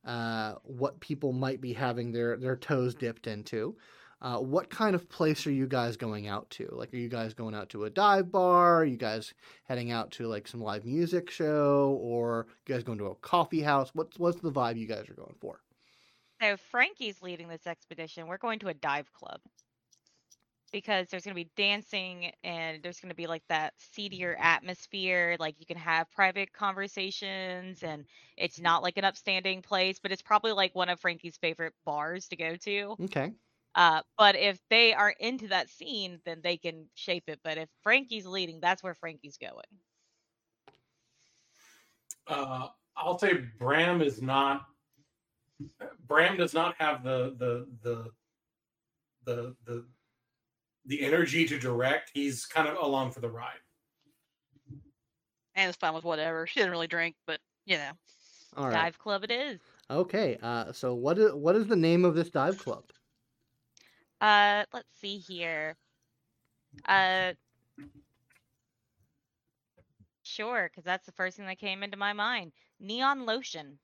uh, 0.05 0.55
what 0.63 1.01
people 1.01 1.33
might 1.33 1.61
be 1.61 1.73
having 1.73 2.13
their 2.13 2.37
their 2.37 2.55
toes 2.55 2.95
dipped 2.95 3.27
into. 3.27 3.77
Uh, 4.23 4.39
what 4.39 4.71
kind 4.71 4.95
of 4.95 5.09
place 5.09 5.45
are 5.45 5.51
you 5.51 5.67
guys 5.67 5.97
going 5.97 6.29
out 6.29 6.49
to? 6.51 6.69
Like, 6.71 6.95
are 6.95 6.97
you 6.97 7.09
guys 7.09 7.35
going 7.35 7.57
out 7.57 7.69
to 7.71 7.87
a 7.87 7.91
dive 7.91 8.31
bar? 8.31 8.83
Are 8.83 8.85
you 8.85 8.97
guys 8.97 9.35
heading 9.65 9.91
out 9.91 10.13
to 10.13 10.29
like 10.29 10.47
some 10.47 10.63
live 10.63 10.85
music 10.85 11.29
show, 11.29 11.99
or 12.01 12.47
you 12.69 12.73
guys 12.77 12.85
going 12.85 12.99
to 12.99 13.07
a 13.07 13.17
coffee 13.17 13.63
house? 13.63 13.91
What's 13.95 14.17
what's 14.17 14.41
the 14.41 14.53
vibe 14.53 14.79
you 14.79 14.87
guys 14.87 15.09
are 15.09 15.15
going 15.15 15.35
for? 15.41 15.59
So 16.41 16.57
Frankie's 16.71 17.21
leading 17.23 17.49
this 17.49 17.67
expedition. 17.67 18.27
We're 18.27 18.39
going 18.39 18.61
to 18.61 18.69
a 18.69 18.75
dive 18.75 19.13
club 19.13 19.41
because 20.73 21.09
there's 21.09 21.25
going 21.25 21.35
to 21.35 21.43
be 21.43 21.51
dancing 21.57 22.31
and 22.45 22.83
there's 22.83 23.01
going 23.01 23.09
to 23.09 23.17
be 23.17 23.27
like 23.27 23.43
that 23.49 23.73
seedier 23.79 24.37
atmosphere. 24.41 25.37
Like 25.41 25.57
you 25.59 25.67
can 25.67 25.79
have 25.79 26.11
private 26.13 26.53
conversations 26.53 27.83
and 27.83 28.05
it's 28.37 28.61
not 28.61 28.83
like 28.83 28.99
an 28.99 29.05
upstanding 29.05 29.63
place, 29.63 29.99
but 30.01 30.13
it's 30.13 30.23
probably 30.23 30.53
like 30.53 30.75
one 30.75 30.89
of 30.89 31.01
Frankie's 31.01 31.37
favorite 31.39 31.73
bars 31.85 32.29
to 32.29 32.37
go 32.37 32.57
to. 32.57 32.97
Okay. 33.05 33.33
Uh, 33.75 34.03
but 34.17 34.37
if 34.37 34.59
they 34.71 34.93
are 34.93 35.15
into 35.21 35.49
that 35.49 35.71
scene, 35.71 36.21
then 36.25 36.41
they 36.43 36.57
can 36.57 36.87
shape 36.95 37.25
it. 37.29 37.41
But 37.43 37.59
if 37.59 37.69
Frankie's 37.83 38.27
leading, 38.27 38.61
that's 38.61 38.83
where 38.83 38.95
Frankie's 38.95 39.39
going. 39.39 39.65
Uh, 42.27 42.69
I'll 42.97 43.19
say 43.19 43.45
Bram 43.59 44.03
is 44.03 44.21
not. 44.21 44.67
Bram 46.07 46.37
does 46.37 46.55
not 46.55 46.75
have 46.79 47.03
the 47.03 47.35
the 47.39 47.67
the 47.83 48.11
the 49.25 49.57
the 49.67 49.85
the 50.87 51.03
energy 51.05 51.47
to 51.47 51.59
direct. 51.59 52.11
He's 52.15 52.47
kind 52.47 52.69
of 52.69 52.77
along 52.83 53.13
for 53.13 53.21
the 53.21 53.31
ride. 53.31 53.61
And 55.55 55.69
it's 55.69 55.77
fine 55.77 55.95
with 55.95 56.05
whatever. 56.05 56.47
She 56.47 56.61
didn't 56.61 56.73
really 56.73 56.87
drink, 56.87 57.17
but 57.27 57.41
you 57.67 57.77
know. 57.77 57.91
All 58.57 58.67
right. 58.67 58.73
Dive 58.73 58.99
club 58.99 59.25
it 59.25 59.31
is. 59.31 59.61
Okay. 59.91 60.39
Uh, 60.43 60.73
so 60.73 60.95
what 60.95 61.19
is 61.19 61.33
what 61.35 61.57
is 61.57 61.67
the 61.67 61.77
name 61.77 62.05
of 62.05 62.15
this 62.15 62.31
dive 62.31 62.59
club? 62.59 62.85
Uh, 64.21 64.65
let's 64.73 64.89
see 65.01 65.19
here. 65.19 65.77
Uh, 66.87 67.33
sure, 70.23 70.71
because 70.71 70.85
that's 70.85 71.07
the 71.07 71.13
first 71.13 71.37
thing 71.37 71.47
that 71.47 71.59
came 71.59 71.83
into 71.83 71.97
my 71.97 72.13
mind. 72.13 72.53
Neon 72.81 73.27
lotion. 73.27 73.79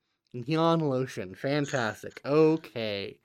Neon 0.47 0.79
lotion. 0.79 1.33
Fantastic. 1.35 2.19
Okay. 2.25 3.17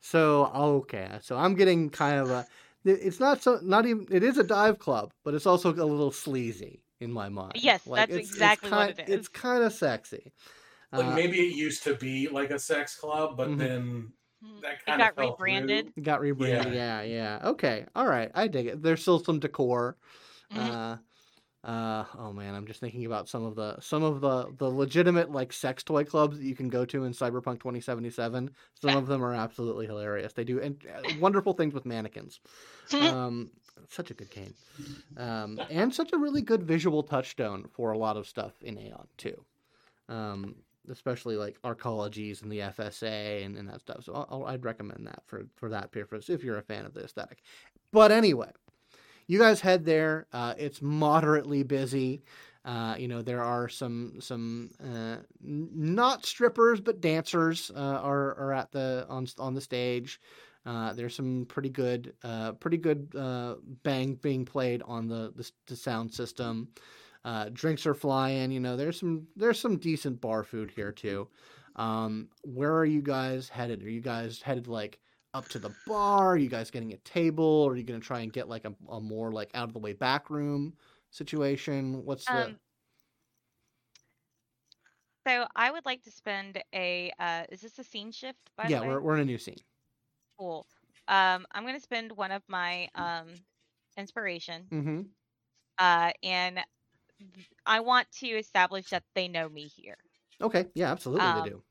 So 0.00 0.50
okay. 0.54 1.18
So 1.20 1.36
I'm 1.36 1.54
getting 1.54 1.90
kind 1.90 2.18
of 2.20 2.30
a. 2.30 2.46
It's 2.84 3.20
not 3.20 3.42
so 3.42 3.58
not 3.62 3.86
even. 3.86 4.06
It 4.10 4.22
is 4.22 4.38
a 4.38 4.44
dive 4.44 4.78
club, 4.78 5.12
but 5.24 5.34
it's 5.34 5.46
also 5.46 5.70
a 5.72 5.74
little 5.74 6.10
sleazy 6.12 6.82
in 7.00 7.12
my 7.12 7.28
mind. 7.28 7.52
Yes, 7.56 7.82
that's 7.84 8.10
it's- 8.10 8.20
it's 8.26 8.30
exactly 8.32 8.70
what 8.70 8.76
kind- 8.78 8.98
it 8.98 9.08
is. 9.08 9.14
It's 9.18 9.28
kind 9.28 9.62
of 9.64 9.72
sexy. 9.72 10.32
Like 10.92 11.06
Uh, 11.06 11.14
maybe 11.14 11.38
it 11.40 11.54
used 11.56 11.82
to 11.84 11.94
be 11.94 12.28
like 12.28 12.50
a 12.50 12.58
sex 12.58 12.96
club, 12.96 13.36
but 13.36 13.48
Mhm. 13.48 13.58
then 13.58 14.12
Mhm. 14.44 14.60
that 14.62 14.72
It 14.72 14.78
kind 14.86 14.98
got 15.00 15.10
of 15.10 15.16
fell 15.16 15.30
rebranded. 15.30 15.94
through. 15.94 16.02
got 16.02 16.20
rebranded. 16.20 16.74
Yeah. 16.74 17.02
yeah, 17.02 17.40
Okay. 17.44 17.86
All 17.94 18.06
right. 18.06 18.30
I 18.34 18.46
dig 18.48 18.66
it. 18.66 18.82
There's 18.82 19.00
still 19.02 19.22
some 19.22 19.38
decor. 19.40 19.96
Mhm. 20.52 20.58
Uh, 20.58 20.96
uh, 21.64 22.04
oh 22.18 22.32
man, 22.32 22.56
I'm 22.56 22.66
just 22.66 22.80
thinking 22.80 23.06
about 23.06 23.28
some 23.28 23.44
of 23.44 23.54
the 23.54 23.78
some 23.80 24.02
of 24.02 24.20
the 24.20 24.52
the 24.58 24.68
legitimate 24.68 25.30
like 25.30 25.52
sex 25.52 25.84
toy 25.84 26.02
clubs 26.02 26.38
that 26.38 26.44
you 26.44 26.56
can 26.56 26.68
go 26.68 26.84
to 26.86 27.04
in 27.04 27.12
Cyberpunk 27.12 27.60
2077. 27.60 28.50
Some 28.80 28.96
of 28.96 29.06
them 29.06 29.24
are 29.24 29.32
absolutely 29.32 29.86
hilarious. 29.86 30.32
They 30.32 30.42
do 30.42 30.60
and, 30.60 30.84
uh, 30.92 31.08
wonderful 31.20 31.52
things 31.52 31.74
with 31.74 31.86
mannequins. 31.86 32.40
Um, 32.92 33.50
such 33.88 34.10
a 34.10 34.14
good 34.14 34.30
game, 34.30 34.54
um, 35.16 35.58
and 35.70 35.94
such 35.94 36.12
a 36.12 36.18
really 36.18 36.42
good 36.42 36.62
visual 36.62 37.02
touchstone 37.02 37.66
for 37.72 37.92
a 37.92 37.98
lot 37.98 38.18
of 38.18 38.28
stuff 38.28 38.52
in 38.60 38.78
Aeon 38.78 39.06
too. 39.16 39.44
Um, 40.10 40.56
especially 40.90 41.36
like 41.36 41.60
arcologies 41.62 42.42
and 42.42 42.50
the 42.50 42.58
FSA 42.58 43.44
and, 43.46 43.56
and 43.56 43.68
that 43.68 43.80
stuff. 43.80 44.04
So 44.04 44.26
I'll, 44.28 44.44
I'd 44.44 44.64
recommend 44.64 45.06
that 45.06 45.22
for 45.26 45.46
for 45.56 45.70
that 45.70 45.90
purpose 45.90 46.28
if 46.28 46.44
you're 46.44 46.58
a 46.58 46.62
fan 46.62 46.84
of 46.84 46.92
the 46.92 47.04
aesthetic. 47.04 47.38
But 47.92 48.12
anyway, 48.12 48.50
you 49.26 49.38
guys 49.38 49.60
head 49.60 49.84
there. 49.84 50.26
Uh, 50.32 50.54
it's 50.58 50.82
moderately 50.82 51.62
busy. 51.62 52.22
Uh, 52.64 52.94
you 52.96 53.08
know 53.08 53.22
there 53.22 53.42
are 53.42 53.68
some 53.68 54.14
some 54.20 54.70
uh, 54.84 55.16
not 55.40 56.24
strippers 56.24 56.80
but 56.80 57.00
dancers 57.00 57.72
uh, 57.74 57.80
are 57.80 58.36
are 58.38 58.52
at 58.52 58.70
the 58.70 59.04
on 59.08 59.26
on 59.38 59.54
the 59.54 59.60
stage. 59.60 60.20
Uh, 60.64 60.92
there's 60.92 61.16
some 61.16 61.44
pretty 61.48 61.70
good 61.70 62.14
uh, 62.22 62.52
pretty 62.52 62.76
good 62.76 63.10
bang 63.82 64.14
being 64.22 64.44
played 64.44 64.80
on 64.86 65.08
the 65.08 65.32
the, 65.34 65.50
the 65.66 65.76
sound 65.76 66.12
system. 66.12 66.68
Drinks 67.52 67.84
are 67.84 67.94
flying. 67.94 68.52
You 68.52 68.60
know 68.60 68.76
there's 68.76 69.00
some 69.00 69.26
there's 69.34 69.58
some 69.58 69.76
decent 69.76 70.20
bar 70.20 70.44
food 70.44 70.70
here 70.70 70.92
too. 70.92 71.26
Um, 71.74 72.28
where 72.42 72.76
are 72.76 72.84
you 72.84 73.02
guys 73.02 73.48
headed? 73.48 73.82
Are 73.82 73.90
you 73.90 74.00
guys 74.02 74.40
headed 74.40 74.68
like 74.68 75.00
up 75.34 75.48
to 75.48 75.58
the 75.58 75.74
bar? 75.86 76.32
Are 76.32 76.36
you 76.36 76.48
guys 76.48 76.70
getting 76.70 76.92
a 76.92 76.98
table? 76.98 77.44
Or 77.44 77.72
are 77.72 77.76
you 77.76 77.82
going 77.84 78.00
to 78.00 78.06
try 78.06 78.20
and 78.20 78.32
get 78.32 78.48
like 78.48 78.64
a, 78.64 78.74
a 78.90 79.00
more 79.00 79.32
like 79.32 79.50
out 79.54 79.68
of 79.68 79.72
the 79.72 79.78
way 79.78 79.92
back 79.92 80.30
room 80.30 80.74
situation? 81.10 82.04
What's 82.04 82.24
the 82.26 82.46
Um, 82.46 82.56
so 85.26 85.46
I 85.54 85.70
would 85.70 85.84
like 85.86 86.02
to 86.02 86.10
spend 86.10 86.62
a. 86.74 87.12
Uh, 87.18 87.44
is 87.50 87.60
this 87.60 87.78
a 87.78 87.84
scene 87.84 88.10
shift? 88.10 88.38
By 88.56 88.66
yeah? 88.68 88.80
the 88.80 88.82
way? 88.86 88.88
We're 88.90 89.00
we're 89.00 89.14
in 89.14 89.20
a 89.20 89.24
new 89.24 89.38
scene. 89.38 89.58
cool. 90.38 90.66
Um, 91.08 91.46
I'm 91.52 91.64
gonna 91.64 91.80
spend 91.80 92.12
one 92.12 92.32
of 92.32 92.42
my 92.48 92.88
um 92.94 93.28
inspiration. 93.96 94.66
Mm-hmm. 94.72 95.00
Uh, 95.78 96.10
and 96.22 96.60
I 97.66 97.80
want 97.80 98.10
to 98.20 98.26
establish 98.26 98.86
that 98.90 99.04
they 99.14 99.28
know 99.28 99.48
me 99.48 99.68
here. 99.68 99.96
Okay. 100.40 100.66
Yeah. 100.74 100.90
Absolutely, 100.90 101.26
Um, 101.26 101.42
they 101.42 101.50
do. 101.50 101.62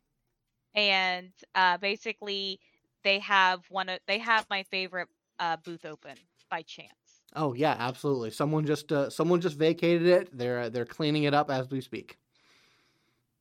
and 0.76 1.32
uh, 1.56 1.78
basically 1.78 2.60
they 3.04 3.20
have 3.20 3.62
one 3.70 3.90
of 3.90 4.00
they 4.08 4.20
have 4.20 4.46
my 4.50 4.64
favorite 4.64 5.08
uh, 5.40 5.58
booth 5.64 5.86
open 5.86 6.16
by 6.50 6.62
chance. 6.62 6.90
Oh 7.36 7.54
yeah, 7.54 7.76
absolutely. 7.80 8.32
Someone 8.32 8.66
just 8.66 8.92
uh, 8.92 9.10
someone 9.10 9.42
just 9.42 9.58
vacated 9.58 10.08
it. 10.08 10.38
They're 10.38 10.70
they're 10.70 10.86
cleaning 10.86 11.24
it 11.24 11.34
up 11.34 11.50
as 11.50 11.70
we 11.70 11.82
speak. 11.82 12.18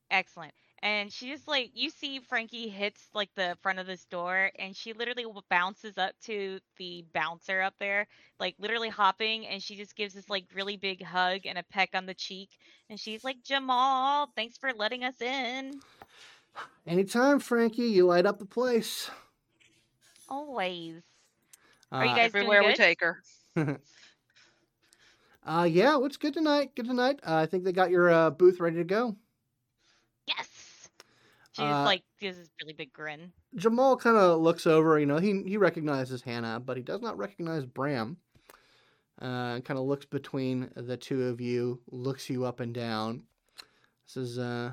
Excellent. 0.09 0.53
And 0.83 1.11
she 1.13 1.29
just 1.29 1.47
like 1.47 1.71
you 1.75 1.89
see 1.89 2.19
Frankie 2.19 2.67
hits 2.67 3.09
like 3.13 3.29
the 3.35 3.55
front 3.61 3.79
of 3.79 3.85
this 3.85 4.05
door 4.05 4.49
and 4.57 4.75
she 4.75 4.93
literally 4.93 5.25
bounces 5.49 5.97
up 5.97 6.13
to 6.23 6.59
the 6.77 7.05
bouncer 7.13 7.61
up 7.61 7.75
there, 7.79 8.07
like 8.39 8.55
literally 8.57 8.89
hopping 8.89 9.45
and 9.45 9.61
she 9.61 9.75
just 9.75 9.95
gives 9.95 10.15
this 10.15 10.29
like 10.29 10.45
really 10.55 10.77
big 10.77 11.03
hug 11.03 11.41
and 11.45 11.57
a 11.57 11.63
peck 11.63 11.89
on 11.93 12.07
the 12.07 12.13
cheek 12.15 12.49
and 12.89 12.99
she's 12.99 13.23
like, 13.23 13.43
"Jamal, 13.43 14.31
thanks 14.35 14.57
for 14.57 14.73
letting 14.73 15.03
us 15.03 15.21
in." 15.21 15.81
Anytime, 16.87 17.39
Frankie, 17.39 17.83
you 17.83 18.07
light 18.07 18.25
up 18.25 18.39
the 18.39 18.45
place. 18.45 19.11
Always. 20.31 21.01
Uh, 21.91 21.95
Are 21.97 22.05
you 22.05 22.15
guys 22.15 22.31
doing 22.31 22.43
Everywhere 22.45 22.61
we 22.61 22.67
good? 22.69 22.75
take 22.77 23.01
her. 23.01 23.21
uh, 25.45 25.67
yeah, 25.69 25.97
what's 25.97 26.15
good 26.15 26.33
tonight? 26.33 26.71
Good 26.73 26.85
tonight. 26.85 27.19
Uh, 27.27 27.35
I 27.35 27.45
think 27.47 27.65
they 27.65 27.73
got 27.73 27.91
your 27.91 28.09
uh, 28.09 28.29
booth 28.29 28.61
ready 28.61 28.77
to 28.77 28.85
go. 28.85 29.17
Yes. 30.25 30.47
She's 31.51 31.63
Uh, 31.65 31.69
just 31.69 31.85
like 31.85 32.03
gives 32.21 32.37
this 32.37 32.47
really 32.61 32.71
big 32.71 32.93
grin. 32.93 33.33
Jamal 33.55 33.97
kind 33.97 34.15
of 34.15 34.39
looks 34.39 34.65
over. 34.65 34.97
You 34.97 35.05
know, 35.05 35.17
he 35.17 35.43
he 35.45 35.57
recognizes 35.57 36.21
Hannah, 36.21 36.61
but 36.61 36.77
he 36.77 36.83
does 36.83 37.01
not 37.01 37.17
recognize 37.17 37.65
Bram. 37.65 38.15
Uh, 39.21 39.59
kind 39.59 39.77
of 39.77 39.79
looks 39.85 40.05
between 40.05 40.69
the 40.75 40.95
two 40.95 41.23
of 41.27 41.41
you, 41.41 41.81
looks 41.91 42.29
you 42.29 42.45
up 42.45 42.61
and 42.61 42.73
down. 42.73 43.23
Says, 44.05 44.39
uh, 44.39 44.71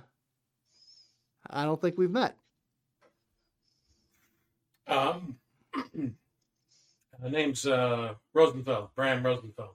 "I 1.51 1.65
don't 1.65 1.81
think 1.81 1.99
we've 1.99 2.13
met." 2.13 2.37
Um, 4.87 5.37
the 7.23 7.31
name's 7.31 7.67
uh, 7.67 8.15
Rosenfeld, 8.35 8.91
Bram 8.95 9.25
Rosenfeld. 9.25 9.75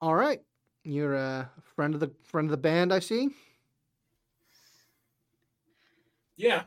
All 0.00 0.14
right, 0.14 0.40
you're 0.84 1.14
a 1.14 1.50
friend 1.76 1.94
of 1.94 2.00
the 2.00 2.10
friend 2.24 2.46
of 2.46 2.50
the 2.50 2.56
band. 2.56 2.92
I 2.92 2.98
see. 2.98 3.30
Yeah, 6.36 6.62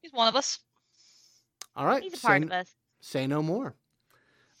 He's 0.00 0.12
one 0.12 0.28
of 0.28 0.36
us. 0.36 0.60
All 1.76 1.86
right, 1.86 2.02
He's 2.02 2.14
a 2.14 2.20
part 2.26 2.40
say, 2.42 2.46
of 2.46 2.52
us. 2.52 2.74
say 3.00 3.26
no 3.26 3.42
more. 3.42 3.74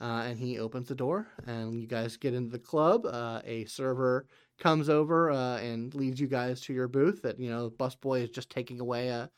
Uh, 0.02 0.22
and 0.28 0.38
he 0.38 0.58
opens 0.58 0.88
the 0.88 0.94
door, 0.94 1.26
and 1.46 1.78
you 1.78 1.86
guys 1.86 2.16
get 2.16 2.32
into 2.32 2.50
the 2.50 2.58
club. 2.58 3.04
Uh, 3.04 3.42
a 3.44 3.66
server 3.66 4.26
comes 4.58 4.88
over 4.88 5.30
uh, 5.30 5.58
and 5.58 5.94
leads 5.94 6.18
you 6.18 6.26
guys 6.26 6.60
to 6.62 6.72
your 6.72 6.88
booth. 6.88 7.20
That 7.22 7.38
you 7.38 7.50
know, 7.50 7.68
busboy 7.70 8.22
is 8.22 8.30
just 8.30 8.48
taking 8.48 8.80
away 8.80 9.08
a 9.08 9.30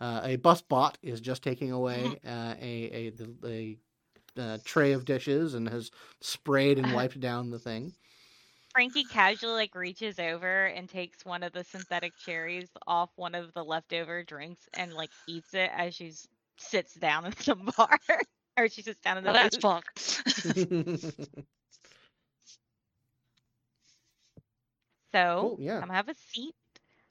uh, 0.00 0.20
a 0.24 0.36
bus 0.36 0.62
bot 0.62 0.98
is 1.02 1.20
just 1.20 1.42
taking 1.42 1.72
away 1.72 2.18
uh, 2.26 2.54
a 2.60 2.90
a 2.92 3.10
the, 3.10 3.34
a, 3.44 3.78
uh 4.40 4.58
tray 4.64 4.92
of 4.92 5.04
dishes 5.04 5.54
and 5.54 5.68
has 5.68 5.90
sprayed 6.20 6.78
and 6.78 6.94
wiped 6.94 7.20
down 7.20 7.50
the 7.50 7.58
thing. 7.58 7.92
Frankie 8.72 9.04
casually 9.04 9.54
like 9.54 9.74
reaches 9.74 10.18
over 10.18 10.66
and 10.66 10.88
takes 10.88 11.24
one 11.24 11.42
of 11.42 11.52
the 11.52 11.64
synthetic 11.64 12.12
cherries 12.24 12.68
off 12.86 13.10
one 13.16 13.34
of 13.34 13.52
the 13.54 13.64
leftover 13.64 14.22
drinks 14.22 14.68
and 14.74 14.94
like 14.94 15.10
eats 15.26 15.54
it 15.54 15.70
as 15.74 15.94
she's 15.94 16.28
sits 16.56 16.94
down 16.94 17.26
in 17.26 17.32
the 17.32 17.72
bar, 17.76 17.98
or 18.56 18.68
she 18.68 18.82
sits 18.82 19.00
down 19.00 19.18
in 19.18 19.24
the. 19.24 19.32
Well, 19.32 19.50
that's 19.50 19.56
booth. 19.56 21.14
So 25.12 25.56
Cool, 25.56 25.56
yeah. 25.60 25.80
come 25.80 25.90
have 25.90 26.08
a 26.08 26.14
seat. 26.14 26.54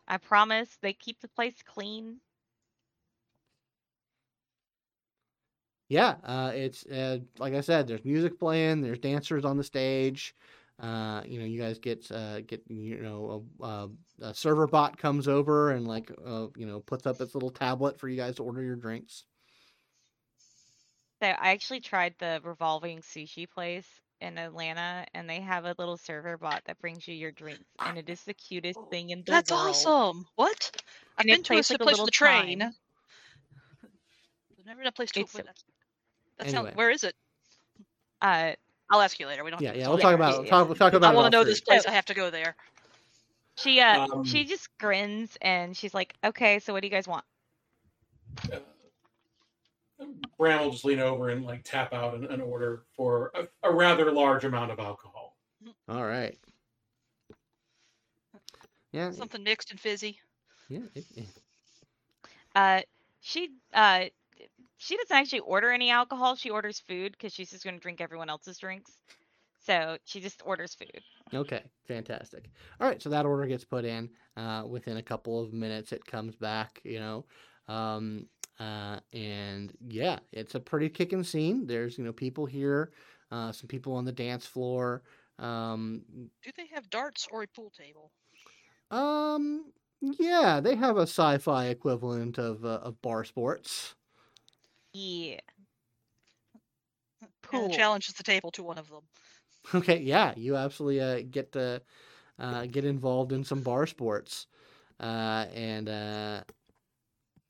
I 0.07 0.17
promise 0.17 0.77
they 0.81 0.93
keep 0.93 1.19
the 1.19 1.27
place 1.27 1.61
clean. 1.65 2.21
Yeah, 5.89 6.15
uh, 6.23 6.51
it's 6.55 6.85
uh, 6.87 7.19
like 7.39 7.53
I 7.53 7.61
said. 7.61 7.87
There's 7.87 8.05
music 8.05 8.39
playing. 8.39 8.81
There's 8.81 8.99
dancers 8.99 9.45
on 9.45 9.57
the 9.57 9.63
stage. 9.63 10.35
Uh, 10.79 11.21
you 11.25 11.39
know, 11.39 11.45
you 11.45 11.59
guys 11.59 11.79
get 11.79 12.09
uh, 12.11 12.41
get 12.41 12.63
you 12.69 12.97
know 13.01 13.45
a, 13.61 13.65
a, 13.65 13.89
a 14.29 14.35
server 14.35 14.67
bot 14.67 14.97
comes 14.97 15.27
over 15.27 15.71
and 15.71 15.87
like 15.87 16.11
uh, 16.25 16.47
you 16.57 16.65
know 16.67 16.81
puts 16.81 17.07
up 17.07 17.21
its 17.21 17.35
little 17.35 17.51
tablet 17.51 17.99
for 17.99 18.09
you 18.09 18.17
guys 18.17 18.35
to 18.37 18.43
order 18.43 18.63
your 18.63 18.75
drinks. 18.77 19.25
So 21.21 21.27
I 21.29 21.51
actually 21.51 21.81
tried 21.81 22.17
the 22.19 22.41
revolving 22.43 23.01
sushi 23.01 23.49
place 23.49 24.01
in 24.21 24.37
Atlanta, 24.37 25.05
and 25.13 25.29
they 25.29 25.41
have 25.41 25.65
a 25.65 25.75
little 25.77 25.97
server 25.97 26.37
bot 26.37 26.65
that 26.65 26.79
brings 26.79 27.07
you 27.07 27.15
your 27.15 27.31
drinks, 27.31 27.69
and 27.83 27.97
it 27.97 28.09
is 28.09 28.23
the 28.25 28.33
cutest 28.33 28.81
thing 28.89 29.09
in 29.11 29.23
the 29.25 29.35
That's 29.35 29.51
world. 29.51 29.95
That's 29.95 30.03
awesome. 30.05 30.27
What? 30.35 30.71
I've 31.17 31.27
And 31.27 31.33
it 31.33 31.41
been 31.41 31.43
to 31.43 31.55
a 31.57 31.59
plays 31.59 31.69
s- 31.69 31.71
like 31.71 31.79
a 31.79 31.83
place 31.83 31.99
little 31.99 32.07
with 32.07 32.09
a 32.09 32.11
train. 32.11 32.61
chime. 32.61 32.75
I've 34.59 34.65
never 34.65 34.79
been 34.79 34.87
a 34.87 34.91
place 34.91 35.11
to. 35.13 35.21
It's 35.21 35.33
so 35.33 35.43
That, 35.43 35.45
that 35.45 35.55
Anyway. 36.39 36.51
sounds. 36.53 36.75
Where 36.75 36.89
is 36.89 37.03
it? 37.03 37.15
Uh, 38.21 38.53
I'll 38.89 39.01
ask 39.01 39.19
you 39.19 39.27
later. 39.27 39.43
We 39.43 39.51
don't. 39.51 39.61
Yeah, 39.61 39.69
have 39.69 39.77
yeah. 39.77 39.87
We'll 39.87 39.97
talk 39.97 40.11
it. 40.11 40.15
about 40.15 40.43
yeah. 40.45 40.49
talk 40.49 40.67
we'll 40.67 40.75
talk 40.75 40.93
about. 40.93 41.13
I 41.13 41.15
want 41.15 41.31
to 41.31 41.37
know 41.37 41.43
this 41.43 41.61
place. 41.61 41.85
I 41.85 41.91
have 41.91 42.05
to 42.05 42.13
go 42.13 42.29
there. 42.29 42.55
she 43.55 43.79
uh 43.79 44.07
Um, 44.07 44.23
she 44.23 44.45
just 44.45 44.69
grins 44.77 45.37
and 45.41 45.75
she's 45.75 45.93
like, 45.93 46.13
"Okay, 46.23 46.59
so 46.59 46.73
what 46.73 46.81
do 46.81 46.87
you 46.87 46.91
guys 46.91 47.07
want?" 47.07 47.23
Uh, 48.51 48.57
Bram 50.37 50.61
will 50.61 50.71
just 50.71 50.85
lean 50.85 50.99
over 50.99 51.29
and 51.29 51.43
like 51.45 51.63
tap 51.63 51.93
out 51.93 52.15
an, 52.15 52.25
an 52.25 52.41
order 52.41 52.83
for 52.95 53.31
a, 53.35 53.47
a 53.69 53.73
rather 53.73 54.11
large 54.11 54.45
amount 54.45 54.71
of 54.71 54.79
alcohol. 54.79 55.35
All 55.89 56.05
right. 56.05 56.37
Yeah, 58.91 59.11
Something 59.11 59.43
mixed 59.43 59.71
and 59.71 59.79
fizzy. 59.79 60.19
yeah. 60.67 60.79
it- 60.95 61.05
it- 61.15 61.25
Uh, 62.55 62.81
she 63.21 63.49
uh 63.73 64.05
she 64.79 64.97
doesn't 64.97 65.15
actually 65.15 65.41
order 65.41 65.71
any 65.71 65.91
alcohol. 65.91 66.35
She 66.35 66.49
orders 66.49 66.79
food 66.79 67.13
because 67.13 67.33
she's 67.33 67.51
just 67.51 67.63
going 67.63 67.75
to 67.75 67.81
drink 67.81 68.01
everyone 68.01 68.29
else's 68.29 68.57
drinks. 68.57 68.91
So 69.59 69.99
she 70.05 70.21
just 70.21 70.41
orders 70.45 70.75
food. 70.75 71.03
Okay, 71.33 71.63
fantastic. 71.87 72.49
All 72.79 72.87
right, 72.87 73.01
so 73.01 73.09
that 73.09 73.25
order 73.25 73.45
gets 73.45 73.63
put 73.65 73.85
in. 73.85 74.09
Uh, 74.35 74.65
within 74.67 74.97
a 74.97 75.03
couple 75.03 75.39
of 75.41 75.53
minutes, 75.53 75.91
it 75.91 76.05
comes 76.05 76.35
back. 76.35 76.81
You 76.83 76.99
know, 76.99 77.25
um, 77.67 78.27
uh, 78.59 78.99
and 79.13 79.75
yeah, 79.87 80.19
it's 80.31 80.55
a 80.55 80.59
pretty 80.59 80.89
kicking 80.89 81.23
scene. 81.23 81.67
There's 81.67 81.97
you 81.99 82.03
know 82.03 82.13
people 82.13 82.47
here, 82.47 82.93
uh, 83.31 83.51
some 83.51 83.67
people 83.67 83.93
on 83.93 84.05
the 84.05 84.11
dance 84.11 84.47
floor. 84.47 85.03
Um, 85.37 86.03
Do 86.41 86.51
they 86.51 86.67
have 86.67 86.89
darts 86.89 87.27
or 87.27 87.43
a 87.43 87.47
pool 87.47 87.69
table? 87.71 88.11
um, 88.91 89.71
yeah, 90.01 90.59
they 90.59 90.75
have 90.75 90.97
a 90.97 91.01
sci-fi 91.03 91.67
equivalent 91.67 92.37
of 92.37 92.65
uh, 92.65 92.79
of 92.83 93.01
bar 93.01 93.23
sports. 93.23 93.95
Yeah. 94.93 95.39
And 97.51 97.71
challenges 97.71 98.13
the 98.13 98.23
table 98.23 98.51
to 98.51 98.63
one 98.63 98.77
of 98.77 98.89
them. 98.89 99.03
Okay, 99.75 99.99
yeah, 99.99 100.33
you 100.37 100.55
absolutely 100.55 101.01
uh, 101.01 101.21
get 101.29 101.51
to 101.51 101.81
uh, 102.39 102.65
get 102.65 102.85
involved 102.85 103.33
in 103.33 103.43
some 103.43 103.61
bar 103.61 103.85
sports. 103.85 104.47
Uh, 104.99 105.45
and 105.53 105.89
uh, 105.89 106.41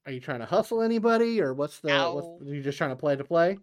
are 0.05 0.11
you 0.11 0.19
trying 0.19 0.39
to 0.39 0.45
hustle 0.45 0.81
anybody, 0.81 1.39
or 1.39 1.53
what's 1.53 1.79
the? 1.79 1.89
What's, 1.89 2.49
are 2.49 2.53
you 2.53 2.61
just 2.61 2.77
trying 2.77 2.89
to 2.89 2.95
play 2.95 3.15
to 3.15 3.23
play? 3.23 3.57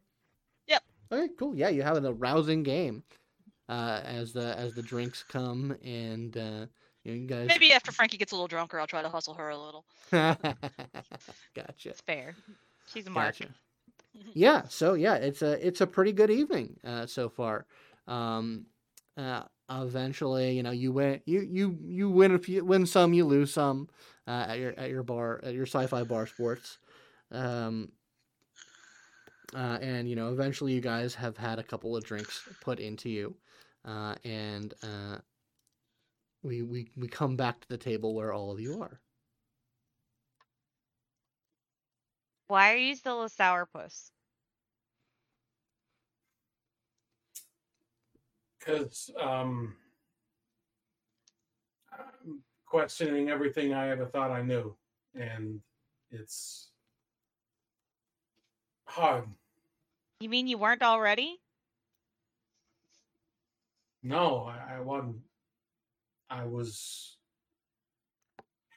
Yep. 0.68 0.82
Okay, 1.12 1.28
cool. 1.38 1.56
Yeah, 1.56 1.68
you 1.68 1.82
have 1.82 2.02
a 2.02 2.12
rousing 2.12 2.62
game 2.62 3.02
uh, 3.68 4.00
as 4.04 4.32
the 4.32 4.56
as 4.58 4.74
the 4.74 4.82
drinks 4.82 5.24
come, 5.28 5.76
and 5.84 6.36
uh, 6.36 6.66
you, 7.04 7.14
you 7.14 7.26
guys. 7.26 7.48
Maybe 7.48 7.72
after 7.72 7.92
Frankie 7.92 8.16
gets 8.16 8.32
a 8.32 8.36
little 8.36 8.48
drunker, 8.48 8.78
I'll 8.78 8.86
try 8.86 9.02
to 9.02 9.08
hustle 9.08 9.34
her 9.34 9.50
a 9.50 9.58
little. 9.58 9.84
gotcha. 10.12 11.90
It's 11.90 12.00
fair. 12.00 12.34
She's 12.92 13.06
a 13.06 13.10
mark. 13.10 13.38
Gotcha. 13.38 13.50
Yeah, 14.34 14.62
so 14.68 14.94
yeah, 14.94 15.14
it's 15.16 15.42
a 15.42 15.66
it's 15.66 15.80
a 15.80 15.86
pretty 15.86 16.12
good 16.12 16.30
evening 16.30 16.76
uh, 16.84 17.06
so 17.06 17.28
far. 17.28 17.66
Um, 18.06 18.66
uh, 19.16 19.42
eventually, 19.70 20.52
you 20.52 20.62
know, 20.62 20.70
you 20.70 20.92
win 20.92 21.20
you 21.26 21.40
you 21.40 21.78
you 21.82 22.10
win 22.10 22.34
a 22.34 22.38
few 22.38 22.64
win 22.64 22.86
some, 22.86 23.12
you 23.14 23.24
lose 23.24 23.52
some 23.52 23.88
uh, 24.26 24.46
at 24.48 24.58
your 24.58 24.72
at 24.78 24.90
your 24.90 25.02
bar 25.02 25.40
at 25.42 25.54
your 25.54 25.66
sci-fi 25.66 26.04
bar 26.04 26.26
sports. 26.26 26.78
Um, 27.30 27.92
uh, 29.54 29.78
and 29.80 30.08
you 30.08 30.16
know, 30.16 30.32
eventually, 30.32 30.72
you 30.72 30.80
guys 30.80 31.14
have 31.14 31.36
had 31.36 31.58
a 31.58 31.62
couple 31.62 31.96
of 31.96 32.04
drinks 32.04 32.42
put 32.60 32.78
into 32.80 33.08
you, 33.08 33.36
uh, 33.84 34.14
and 34.24 34.74
uh, 34.82 35.18
we 36.42 36.62
we 36.62 36.90
we 36.96 37.08
come 37.08 37.36
back 37.36 37.60
to 37.60 37.68
the 37.68 37.78
table 37.78 38.14
where 38.14 38.32
all 38.32 38.50
of 38.50 38.60
you 38.60 38.80
are. 38.82 39.00
Why 42.48 42.72
are 42.72 42.76
you 42.76 42.94
still 42.94 43.24
a 43.24 43.28
sourpuss? 43.28 44.10
because 48.66 49.10
um, 49.20 49.74
I'm 51.92 52.42
questioning 52.66 53.30
everything 53.30 53.74
I 53.74 53.90
ever 53.90 54.06
thought 54.06 54.30
I 54.30 54.42
knew, 54.42 54.76
and 55.14 55.60
it's 56.10 56.70
hard. 58.84 59.24
You 60.20 60.28
mean 60.28 60.48
you 60.48 60.58
weren't 60.58 60.82
already? 60.82 61.38
No, 64.02 64.44
I, 64.44 64.76
I 64.76 64.80
wasn't. 64.80 65.16
I 66.28 66.44
was 66.44 67.16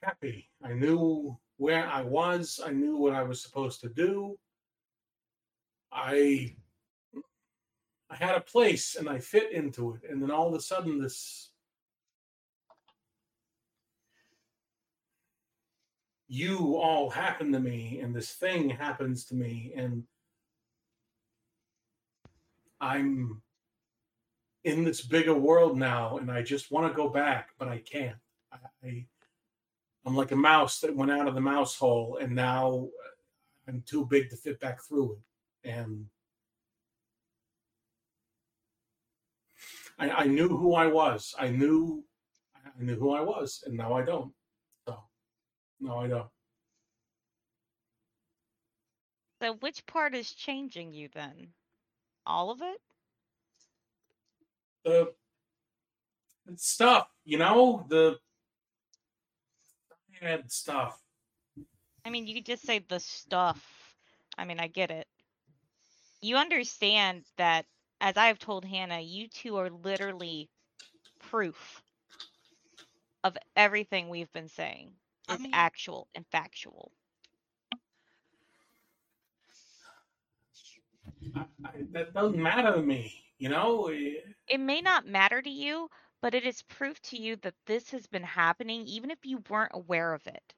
happy. 0.04 0.50
I 0.64 0.74
knew 0.74 1.38
where 1.60 1.86
I 1.86 2.02
was. 2.02 2.62
I 2.66 2.72
knew 2.72 2.96
what 2.96 3.14
I 3.14 3.22
was 3.22 3.44
supposed 3.44 3.82
to 3.82 3.90
do. 3.90 4.40
I 5.92 6.56
I 8.10 8.16
had 8.16 8.36
a 8.36 8.42
place 8.42 8.96
and 8.96 9.08
I 9.08 9.20
fit 9.20 9.52
into 9.52 9.94
it, 9.94 10.10
and 10.10 10.22
then 10.22 10.32
all 10.32 10.48
of 10.48 10.56
a 10.56 10.62
sudden 10.62 11.00
this 11.00 11.52
you 16.30 16.78
all 16.78 17.10
happen 17.10 17.52
to 17.52 17.60
me, 17.60 18.00
and 18.02 18.16
this 18.16 18.32
thing 18.32 18.70
happens 18.70 19.26
to 19.26 19.36
me, 19.36 19.74
and 19.76 20.04
I'm 22.80 23.42
in 24.64 24.84
this 24.84 25.02
bigger 25.02 25.34
world 25.34 25.78
now, 25.78 26.20
and 26.20 26.32
I 26.32 26.42
just 26.42 26.72
want 26.72 26.90
to 26.90 26.96
go 26.96 27.10
back, 27.10 27.50
but 27.58 27.68
I 27.68 27.80
can't. 27.80 28.18
I 28.54 29.06
I'm 30.10 30.16
like 30.16 30.32
a 30.32 30.36
mouse 30.36 30.80
that 30.80 30.96
went 30.96 31.12
out 31.12 31.28
of 31.28 31.36
the 31.36 31.42
mouse 31.42 31.78
hole, 31.78 32.18
and 32.20 32.34
now 32.34 32.90
uh, 33.06 33.10
I'm 33.68 33.84
too 33.86 34.08
big 34.08 34.32
to 34.32 34.36
fit 34.36 34.60
back 34.60 34.82
through 34.82 35.20
it. 35.64 35.70
And 35.70 36.08
I, 40.00 40.10
I 40.10 40.26
knew 40.26 40.48
who 40.48 40.74
I 40.74 40.88
was. 40.88 41.36
I 41.38 41.50
knew 41.50 42.04
I 42.56 42.84
knew 42.84 42.96
who 42.96 43.12
I 43.12 43.22
was, 43.22 43.64
and 43.68 43.78
now 43.78 43.94
I 43.94 44.02
don't. 44.02 44.34
So 44.88 44.98
no, 45.80 45.98
I 45.98 46.08
don't. 46.08 46.30
So 49.44 49.54
which 49.60 49.86
part 49.86 50.16
is 50.16 50.32
changing 50.32 50.92
you 50.92 51.10
then? 51.14 51.50
All 52.26 52.50
of 52.50 52.64
it? 52.64 52.82
The 54.84 55.14
stuff, 56.56 57.10
you 57.26 57.38
know, 57.38 57.86
the 57.90 58.18
bad 60.22 60.52
stuff. 60.52 61.00
I 62.06 62.10
mean, 62.10 62.28
you 62.28 62.36
could 62.36 62.46
just 62.46 62.64
say 62.64 62.80
the 62.88 63.00
stuff. 63.00 63.96
I 64.38 64.46
mean, 64.46 64.60
I 64.60 64.68
get 64.68 64.92
it. 64.92 65.08
You 66.22 66.38
understand 66.38 67.24
that, 67.38 67.66
as 68.02 68.18
I've 68.18 68.40
told 68.40 68.66
Hannah, 68.66 69.00
you 69.02 69.28
two 69.28 69.58
are 69.58 69.70
literally 69.70 70.50
proof 71.20 71.82
of 73.24 73.38
everything 73.56 74.10
we've 74.10 74.32
been 74.32 74.48
saying 74.50 74.92
I 75.28 75.36
is 75.36 75.42
mean- 75.42 75.52
actual 75.54 76.08
and 76.16 76.26
factual. 76.32 76.92
I, 81.36 81.42
I, 81.66 81.70
that 81.92 82.14
doesn't 82.14 82.42
matter 82.42 82.74
to 82.76 82.82
me, 82.82 83.14
you 83.38 83.50
know. 83.50 83.90
It 84.48 84.60
may 84.60 84.82
not 84.82 85.06
matter 85.06 85.42
to 85.42 85.50
you, 85.50 85.90
but 86.22 86.34
it 86.34 86.46
is 86.46 86.62
proof 86.64 87.02
to 87.02 87.18
you 87.18 87.36
that 87.38 87.56
this 87.66 87.92
has 87.92 88.08
been 88.08 88.24
happening, 88.24 88.86
even 88.88 89.12
if 89.12 89.20
you 89.24 89.44
weren't 89.50 89.72
aware 89.74 90.14
of 90.14 90.26
it. 90.28 90.54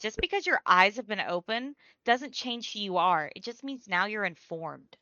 Just 0.00 0.18
because 0.20 0.46
your 0.46 0.60
eyes 0.66 0.96
have 0.96 1.06
been 1.06 1.20
open 1.20 1.74
doesn't 2.04 2.34
change 2.34 2.72
who 2.72 2.80
you 2.80 2.96
are. 2.96 3.30
It 3.34 3.42
just 3.42 3.64
means 3.64 3.88
now 3.88 4.06
you're 4.06 4.24
informed. 4.24 4.96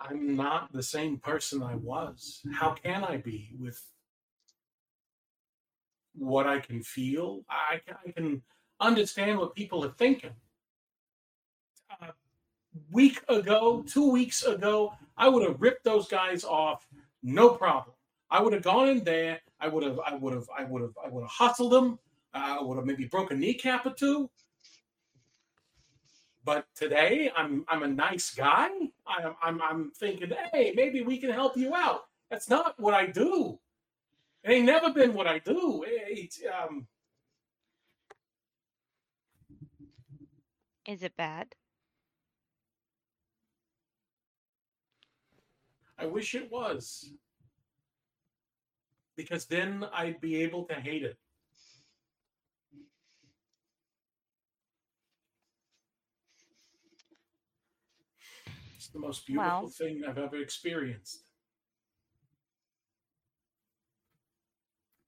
I'm 0.00 0.36
not 0.36 0.72
the 0.72 0.82
same 0.82 1.18
person 1.18 1.62
I 1.62 1.74
was. 1.74 2.40
How 2.52 2.72
can 2.72 3.04
I 3.04 3.18
be 3.18 3.50
with 3.58 3.80
what 6.14 6.46
I 6.46 6.60
can 6.60 6.82
feel? 6.82 7.44
I 7.48 7.80
can, 7.84 7.96
I 8.06 8.10
can 8.12 8.42
understand 8.80 9.38
what 9.38 9.54
people 9.54 9.84
are 9.84 9.92
thinking. 9.92 10.32
Week 12.90 13.22
ago, 13.28 13.84
two 13.86 14.10
weeks 14.10 14.44
ago, 14.44 14.92
I 15.16 15.28
would 15.28 15.46
have 15.46 15.60
ripped 15.60 15.84
those 15.84 16.08
guys 16.08 16.44
off, 16.44 16.86
no 17.22 17.50
problem. 17.50 17.94
I 18.30 18.42
would 18.42 18.52
have 18.52 18.62
gone 18.62 18.88
in 18.88 19.04
there. 19.04 19.40
I 19.60 19.68
would 19.68 19.82
have, 19.82 19.98
I 20.00 20.14
would 20.14 20.34
have, 20.34 20.48
I 20.56 20.64
would 20.64 20.82
have, 20.82 20.96
I 21.04 21.08
would 21.08 21.22
have 21.22 21.30
hustled 21.30 21.72
them. 21.72 21.98
I 22.34 22.60
would 22.60 22.76
have 22.76 22.86
maybe 22.86 23.06
broken 23.06 23.38
a 23.38 23.40
kneecap 23.40 23.86
or 23.86 23.94
two. 23.94 24.30
But 26.44 26.66
today, 26.74 27.30
I'm 27.36 27.64
I'm 27.68 27.82
a 27.82 27.88
nice 27.88 28.34
guy. 28.34 28.68
I'm 29.06 29.34
I'm 29.42 29.60
I'm 29.60 29.90
thinking, 29.90 30.32
hey, 30.52 30.72
maybe 30.74 31.02
we 31.02 31.18
can 31.18 31.30
help 31.30 31.56
you 31.56 31.74
out. 31.74 32.02
That's 32.30 32.48
not 32.48 32.78
what 32.78 32.94
I 32.94 33.06
do. 33.06 33.58
It 34.44 34.52
ain't 34.52 34.66
never 34.66 34.90
been 34.92 35.14
what 35.14 35.26
I 35.26 35.40
do. 35.40 35.84
It, 35.86 36.34
um, 36.62 36.86
Is 40.86 41.02
it 41.02 41.16
bad? 41.16 41.54
I 45.98 46.06
wish 46.06 46.34
it 46.34 46.50
was. 46.50 47.12
Because 49.16 49.46
then 49.46 49.84
I'd 49.92 50.20
be 50.20 50.42
able 50.42 50.64
to 50.66 50.74
hate 50.74 51.02
it. 51.02 51.18
It's 58.76 58.88
the 58.88 59.00
most 59.00 59.26
beautiful 59.26 59.62
Well- 59.62 59.68
thing 59.68 60.04
I've 60.04 60.18
ever 60.18 60.36
experienced. 60.36 61.24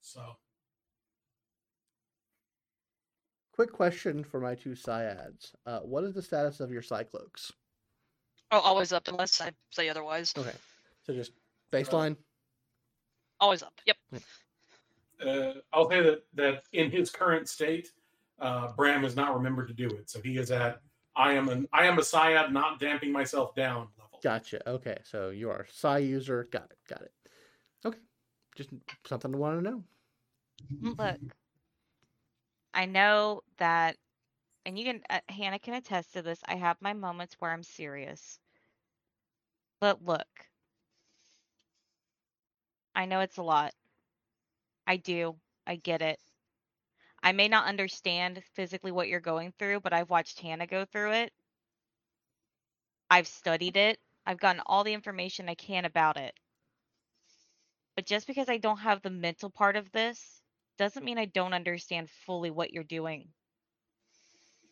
So, 0.01 0.37
Quick 3.53 3.73
question 3.73 4.25
for 4.25 4.41
my 4.41 4.55
two 4.55 4.75
psiads. 4.75 5.55
Uh, 5.67 5.81
what 5.81 6.03
is 6.05 6.15
the 6.15 6.23
status 6.23 6.61
of 6.61 6.71
your 6.71 6.81
Cycloaks? 6.81 7.53
Oh, 8.51 8.59
always 8.61 8.91
up 8.91 9.07
unless 9.09 9.39
I 9.39 9.53
say 9.71 9.91
otherwise. 9.91 10.33
Okay. 10.35 10.57
So 11.11 11.17
just 11.17 11.33
baseline. 11.73 12.17
Always 13.41 13.65
up. 13.65 13.73
Yep. 13.85 13.97
uh, 15.27 15.53
I'll 15.73 15.91
say 15.91 16.03
that 16.03 16.23
that 16.35 16.63
in 16.73 16.89
his 16.89 17.11
current 17.11 17.49
state, 17.49 17.89
uh, 18.39 18.71
Bram 18.77 19.05
is 19.05 19.17
not 19.17 19.35
remembered 19.35 19.67
to 19.69 19.75
do 19.75 19.89
it. 19.89 20.09
So 20.09 20.21
he 20.23 20.39
is 20.39 20.53
at 20.53 20.83
I 21.17 21.33
am 21.33 21.49
an 21.49 21.67
I 21.73 21.87
am 21.87 21.99
a 21.99 22.03
psiad, 22.03 22.53
not 22.53 22.79
damping 22.79 23.11
myself 23.11 23.57
down 23.57 23.89
level. 23.99 24.21
Gotcha. 24.23 24.69
Okay. 24.69 24.99
So 25.03 25.31
you 25.31 25.51
are 25.51 25.63
a 25.63 25.67
psi 25.69 25.99
user. 25.99 26.47
Got 26.53 26.71
it. 26.71 26.79
Got 26.89 27.03
it. 27.03 27.13
Okay. 27.85 27.99
Just 28.55 28.71
something 29.05 29.35
I 29.35 29.39
want 29.39 29.59
to 29.59 29.69
know. 29.69 29.85
Look, 30.81 31.19
I 32.73 32.87
know 32.87 33.43
that, 33.59 33.97
and 34.65 34.79
you 34.79 34.85
can, 34.85 35.01
uh, 35.11 35.21
Hannah 35.29 35.59
can 35.59 35.75
attest 35.75 36.13
to 36.13 36.23
this. 36.23 36.39
I 36.47 36.55
have 36.55 36.77
my 36.81 36.93
moments 36.93 37.35
where 37.39 37.51
I'm 37.51 37.63
serious. 37.63 38.39
But 39.81 40.05
look, 40.05 40.29
I 43.01 43.07
know 43.07 43.21
it's 43.21 43.39
a 43.39 43.43
lot. 43.43 43.73
I 44.87 44.99
do. 44.99 45.35
I 45.67 45.77
get 45.77 46.03
it. 46.03 46.19
I 47.23 47.33
may 47.33 47.49
not 47.49 47.65
understand 47.65 48.43
physically 48.53 48.93
what 48.93 49.09
you're 49.09 49.21
going 49.21 49.55
through, 49.59 49.81
but 49.81 49.95
I've 49.95 50.11
watched 50.11 50.39
Hannah 50.39 50.67
go 50.67 50.85
through 50.85 51.13
it. 51.13 51.33
I've 53.09 53.27
studied 53.27 53.79
it. 53.79 53.99
I've 54.27 54.39
gotten 54.39 54.61
all 54.67 54.85
the 54.85 54.93
information 54.93 55.49
I 55.49 55.55
can 55.55 55.87
about 55.87 56.19
it. 56.19 56.35
But 57.97 58.05
just 58.05 58.27
because 58.27 58.51
I 58.51 58.59
don't 58.59 58.81
have 58.81 59.01
the 59.01 59.09
mental 59.09 59.49
part 59.49 59.77
of 59.77 59.91
this 59.93 60.43
doesn't 60.77 61.03
mean 61.05 61.17
I 61.17 61.25
don't 61.25 61.55
understand 61.55 62.11
fully 62.27 62.51
what 62.51 62.71
you're 62.71 62.85
doing. 62.85 63.29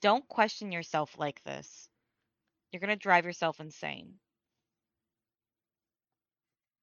Don't 0.03 0.29
question 0.29 0.71
yourself 0.71 1.19
like 1.19 1.43
this. 1.45 1.89
You're 2.73 2.81
going 2.81 2.91
to 2.91 2.97
drive 2.97 3.25
yourself 3.25 3.59
insane. 3.59 4.17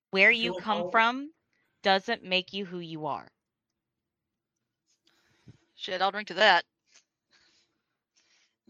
Where 0.10 0.32
you 0.32 0.56
come 0.60 0.90
from 0.90 1.30
doesn't 1.86 2.24
make 2.24 2.52
you 2.52 2.66
who 2.66 2.80
you 2.80 3.06
are. 3.06 3.28
Shit, 5.76 6.02
I'll 6.02 6.10
drink 6.10 6.30
to 6.30 6.34
that. 6.34 6.66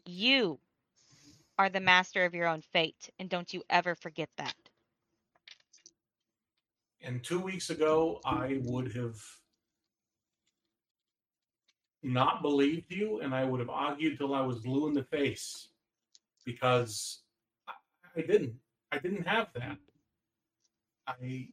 You 0.06 0.60
are 1.58 1.70
the 1.70 1.80
master 1.80 2.26
of 2.26 2.34
your 2.34 2.46
own 2.46 2.60
fate, 2.60 3.10
and 3.18 3.30
don't 3.30 3.54
you 3.54 3.64
ever 3.70 3.96
forget 3.96 4.28
that. 4.36 4.54
And 7.02 7.24
two 7.24 7.40
weeks 7.40 7.70
ago, 7.70 8.20
I 8.26 8.60
would 8.64 8.94
have 8.94 9.16
not 12.04 12.42
believed 12.42 12.92
you, 12.92 13.22
and 13.22 13.34
I 13.34 13.46
would 13.46 13.62
have 13.62 13.70
argued 13.70 14.18
till 14.18 14.34
I 14.34 14.42
was 14.42 14.60
blue 14.60 14.90
in 14.90 14.94
the 14.94 15.06
face 15.06 15.70
because 16.44 17.22
I, 17.66 17.74
I 18.18 18.22
didn't. 18.24 18.56
I 18.92 18.98
didn't 18.98 19.26
have 19.26 19.48
that. 19.54 19.78
I 21.08 21.48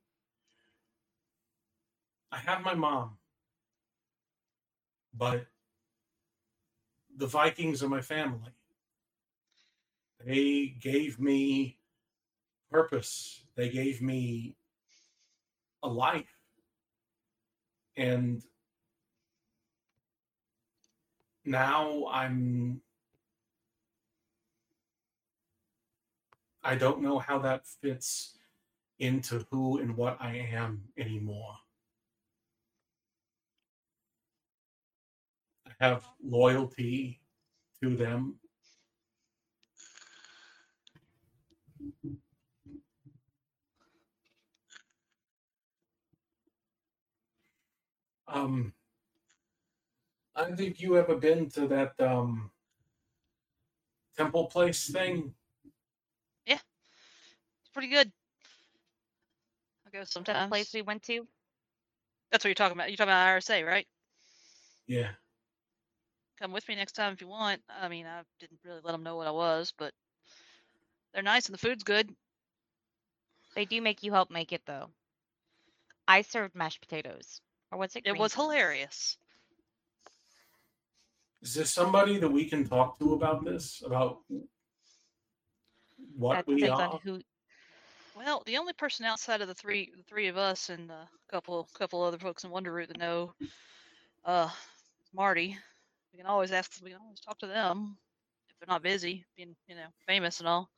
I 2.32 2.38
have 2.38 2.62
my 2.62 2.74
mom, 2.74 3.18
but 5.12 5.46
the 7.14 7.26
Vikings 7.26 7.82
are 7.82 7.88
my 7.90 8.00
family. 8.00 8.52
They 10.24 10.74
gave 10.80 11.20
me 11.20 11.78
purpose. 12.70 13.44
They 13.54 13.68
gave 13.68 14.00
me 14.00 14.56
a 15.82 15.88
life. 15.88 16.38
And 17.96 18.42
now 21.44 22.06
I'm 22.10 22.80
I 26.64 26.76
don't 26.76 27.02
know 27.02 27.18
how 27.18 27.40
that 27.40 27.66
fits 27.66 28.38
into 29.00 29.44
who 29.50 29.78
and 29.78 29.96
what 29.96 30.16
I 30.20 30.36
am 30.52 30.84
anymore. 30.96 31.56
Have 35.82 36.04
loyalty 36.24 37.20
to 37.82 37.96
them. 37.96 38.38
Um, 48.28 48.72
I 50.36 50.42
don't 50.44 50.56
think 50.56 50.80
you 50.80 50.96
ever 50.96 51.16
been 51.16 51.50
to 51.50 51.66
that 51.66 52.00
um 52.00 52.52
temple 54.16 54.46
place 54.46 54.88
thing. 54.88 55.34
Yeah, 56.46 56.60
it's 57.60 57.70
pretty 57.74 57.88
good. 57.88 58.12
I 59.86 59.90
go 59.90 60.04
That 60.22 60.48
place 60.48 60.72
we 60.72 60.82
went 60.82 61.02
to, 61.04 61.26
That's 62.30 62.44
what 62.44 62.48
you're 62.50 62.54
talking 62.54 62.76
about. 62.76 62.88
You're 62.88 62.96
talking 62.96 63.10
about 63.10 63.36
RSA, 63.36 63.66
right? 63.66 63.86
Yeah. 64.86 65.10
Come 66.43 66.51
with 66.51 66.66
me 66.66 66.74
next 66.74 66.94
time 66.94 67.12
if 67.12 67.20
you 67.20 67.28
want. 67.28 67.62
I 67.81 67.89
mean, 67.89 68.05
I 68.05 68.23
didn't 68.40 68.59
really 68.64 68.81
let 68.82 68.90
them 68.90 69.05
know 69.05 69.14
what 69.14 69.28
I 69.28 69.31
was, 69.31 69.73
but 69.78 69.93
they're 71.14 71.23
nice 71.23 71.47
and 71.47 71.55
the 71.55 71.59
food's 71.59 71.85
good. 71.85 72.12
they 73.55 73.64
do 73.64 73.81
make 73.81 74.02
you 74.02 74.10
help 74.10 74.28
make 74.28 74.52
it 74.52 74.62
though. 74.66 74.89
I 76.09 76.23
served 76.23 76.56
mashed 76.56 76.81
potatoes. 76.81 77.40
Or 77.70 77.78
what's 77.78 77.94
it? 77.94 78.01
It 78.01 78.10
green 78.10 78.20
was 78.20 78.32
beans. 78.32 78.43
hilarious. 78.43 79.16
Is 81.43 81.55
there 81.55 81.64
somebody 81.64 82.19
that 82.19 82.28
we 82.28 82.47
can 82.48 82.69
talk 82.69 82.98
to 82.98 83.12
about 83.14 83.44
this? 83.44 83.81
About 83.86 84.19
what 86.16 86.35
That 86.35 86.48
we 86.48 86.56
depends 86.56 86.81
are? 86.81 86.89
on 86.94 87.01
who. 87.05 87.20
Well, 88.16 88.43
the 88.47 88.59
only 88.59 88.73
person 88.73 89.06
outside 89.06 89.43
of 89.43 89.48
the 89.48 89.55
three, 89.55 89.93
the 89.97 90.02
three 90.02 90.27
of 90.27 90.36
us 90.36 90.70
and 90.70 90.90
a 90.90 91.09
couple, 91.31 91.69
couple 91.78 92.02
other 92.02 92.19
folks 92.19 92.43
in 92.43 92.51
Wonder 92.51 92.73
Root 92.73 92.89
that 92.89 92.98
know, 92.98 93.32
uh, 94.24 94.51
Marty. 95.14 95.56
We 96.12 96.18
can 96.18 96.26
always 96.26 96.52
ask. 96.52 96.72
We 96.82 96.90
can 96.90 97.01
always 97.01 97.20
talk 97.20 97.39
to 97.39 97.47
them 97.47 97.97
if 98.48 98.56
they're 98.59 98.72
not 98.72 98.82
busy, 98.82 99.24
being 99.36 99.56
you 99.66 99.74
know 99.74 99.89
famous 100.06 100.40
and 100.40 100.48
all. 100.48 100.70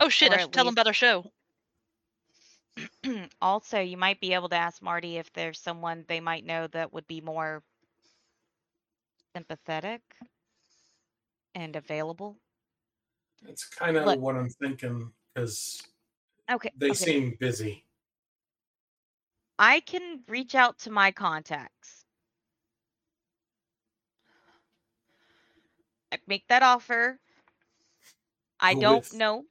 Oh 0.00 0.08
shit! 0.08 0.30
Or 0.30 0.34
I 0.34 0.36
at 0.36 0.40
should 0.42 0.52
tell 0.52 0.64
them 0.64 0.74
about 0.74 0.86
our 0.86 0.92
show. 0.92 1.30
also, 3.40 3.80
you 3.80 3.96
might 3.96 4.20
be 4.20 4.34
able 4.34 4.48
to 4.48 4.56
ask 4.56 4.80
Marty 4.82 5.16
if 5.16 5.32
there's 5.32 5.60
someone 5.60 6.04
they 6.08 6.20
might 6.20 6.46
know 6.46 6.66
that 6.68 6.92
would 6.92 7.06
be 7.06 7.20
more 7.20 7.62
sympathetic 9.34 10.02
and 11.54 11.76
available. 11.76 12.36
It's 13.46 13.64
kind 13.64 13.96
of 13.96 14.04
Look. 14.06 14.20
what 14.20 14.36
I'm 14.36 14.48
thinking 14.48 15.12
because 15.34 15.82
Okay. 16.50 16.72
they 16.76 16.90
okay. 16.90 16.94
seem 16.94 17.36
busy. 17.38 17.84
I 19.58 19.80
can 19.80 20.22
reach 20.28 20.54
out 20.54 20.78
to 20.80 20.90
my 20.90 21.10
contacts. 21.10 21.97
I 26.12 26.18
make 26.26 26.46
that 26.48 26.62
offer. 26.62 27.18
I 28.60 28.74
Who 28.74 28.80
don't 28.80 29.12
know. 29.12 29.46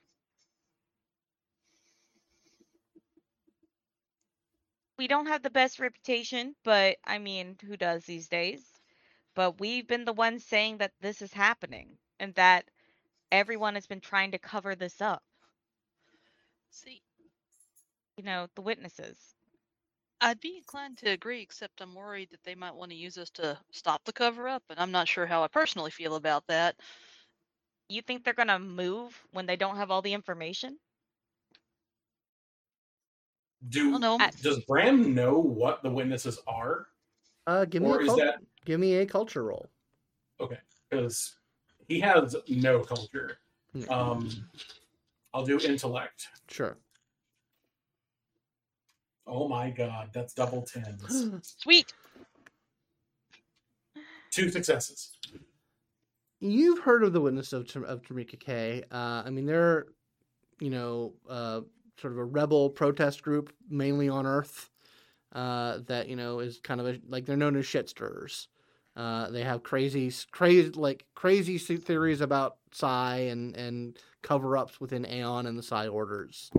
We 4.98 5.08
don't 5.08 5.28
have 5.28 5.44
the 5.44 5.50
best 5.50 5.80
reputation, 5.80 6.56
but 6.64 6.98
I 7.04 7.20
mean, 7.20 7.58
who 7.64 7.78
does 7.78 8.06
these 8.06 8.28
days? 8.28 8.80
but 9.36 9.60
we've 9.60 9.88
been 9.88 10.06
the 10.06 10.14
ones 10.14 10.46
saying 10.46 10.78
that 10.78 10.94
this 11.02 11.22
is 11.22 11.34
happening 11.34 12.00
and 12.20 12.34
that 12.36 12.70
everyone 13.32 13.76
has 13.76 13.88
been 13.88 14.02
trying 14.02 14.32
to 14.32 14.40
cover 14.40 14.76
this 14.76 15.02
up. 15.02 15.24
See, 16.72 17.04
You 18.18 18.24
know, 18.26 18.50
the 18.56 18.62
witnesses. 18.62 19.37
I'd 20.20 20.40
be 20.40 20.58
inclined 20.58 20.98
to 21.00 21.10
agree, 21.12 21.42
except 21.42 21.82
I'm 21.82 21.94
worried 21.94 22.30
that 22.32 22.44
they 22.44 22.56
might 22.56 22.74
want 22.76 22.92
to 22.92 22.98
use 22.98 23.18
us 23.18 23.30
to 23.32 23.58
stop 23.72 24.04
the 24.04 24.14
cover 24.14 24.48
up, 24.48 24.64
and 24.70 24.80
I'm 24.80 24.92
not 24.92 25.08
sure 25.08 25.28
how 25.28 25.44
I 25.44 25.48
personally 25.48 25.92
feel 25.92 26.16
about 26.16 26.44
that. 26.48 26.76
You 27.90 28.02
think 28.02 28.24
they're 28.24 28.34
going 28.34 28.48
to 28.48 28.60
move 28.60 29.20
when 29.32 29.46
they 29.46 29.56
don't 29.56 29.78
have 29.78 29.92
all 29.92 30.02
the 30.02 30.14
information? 30.14 30.78
Do 33.70 33.98
no. 34.00 34.20
Does 34.42 34.60
Bram 34.66 35.16
know 35.16 35.40
what 35.40 35.82
the 35.84 35.90
witnesses 35.90 36.40
are? 36.48 36.88
Uh, 37.48 37.66
give 37.66 37.82
me 37.82 37.90
Or 37.90 38.02
a 38.02 38.06
is 38.06 38.16
that- 38.16 38.40
give 38.66 38.80
me 38.80 38.96
a 38.98 39.06
culture 39.06 39.44
roll. 39.44 39.70
Okay, 40.40 40.60
because 40.90 41.38
he 41.88 42.00
has 42.02 42.36
no 42.50 42.82
culture. 42.82 43.40
Yeah. 43.74 43.88
Um, 43.88 44.30
I'll 45.34 45.46
do 45.46 45.60
intellect. 45.60 46.28
Sure. 46.50 46.78
Oh 49.28 49.48
my 49.48 49.70
god, 49.70 50.10
that's 50.14 50.34
double 50.34 50.62
tens. 50.62 51.32
Sweet. 51.58 51.94
Two 54.32 54.50
successes. 54.50 55.18
You've 56.40 56.80
heard 56.80 57.04
of 57.04 57.14
the 57.14 57.22
witness 57.22 57.52
of 57.54 57.70
of 57.76 58.02
Tamika 58.04 58.40
K. 58.40 58.84
Uh, 58.92 59.24
I 59.26 59.30
mean, 59.30 59.46
they're, 59.46 59.88
you 60.60 60.70
know, 60.70 61.14
uh, 61.30 61.62
sort 62.00 62.14
of 62.14 62.20
a 62.20 62.24
rebel 62.26 62.70
protest 62.70 63.22
group, 63.24 63.52
mainly 63.70 64.08
on 64.08 64.26
Earth. 64.26 64.70
Uh, 65.34 65.80
that 65.88 66.08
you 66.08 66.16
know 66.16 66.40
is 66.40 66.60
kind 66.64 66.80
of 66.80 66.88
a, 66.88 67.00
like 67.10 67.26
they're 67.26 67.36
known 67.36 67.58
as 67.58 67.66
shit 67.66 67.90
stirrers. 67.90 68.48
Uh, 68.96 69.30
they 69.30 69.44
have 69.44 69.62
crazy, 69.62 70.12
crazy, 70.32 70.70
like 70.72 71.06
crazy 71.14 71.58
se- 71.58 71.78
theories 71.78 72.22
about 72.22 72.58
Psi 72.72 73.18
and 73.18 73.56
and 73.56 73.98
cover 74.22 74.58
ups 74.58 74.80
within 74.80 75.06
Aeon 75.06 75.46
and 75.46 75.58
the 75.58 75.64
Psi 75.64 75.88
orders. 75.90 76.50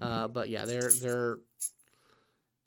Uh, 0.00 0.28
but 0.28 0.48
yeah, 0.48 0.64
they're 0.66 0.90
they're, 1.00 1.38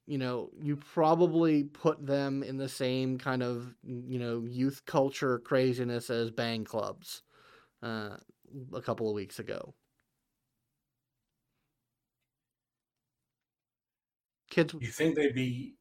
you 0.06 0.18
know, 0.18 0.52
you 0.62 0.76
probably 0.78 1.64
put 1.64 2.06
them 2.06 2.44
in 2.44 2.58
the 2.58 2.70
same 2.70 3.18
kind 3.18 3.44
of 3.44 3.76
you 3.84 4.20
know 4.20 4.44
youth 4.46 4.86
culture 4.86 5.40
craziness 5.40 6.10
as 6.10 6.32
Bang 6.32 6.66
Clubs, 6.66 7.24
uh, 7.84 8.18
a 8.74 8.82
couple 8.82 9.10
of 9.10 9.16
weeks 9.16 9.40
ago. 9.40 9.76
Kids, 14.50 14.76
You 14.78 14.92
think 14.92 15.16
they'd 15.16 15.34
be 15.34 15.78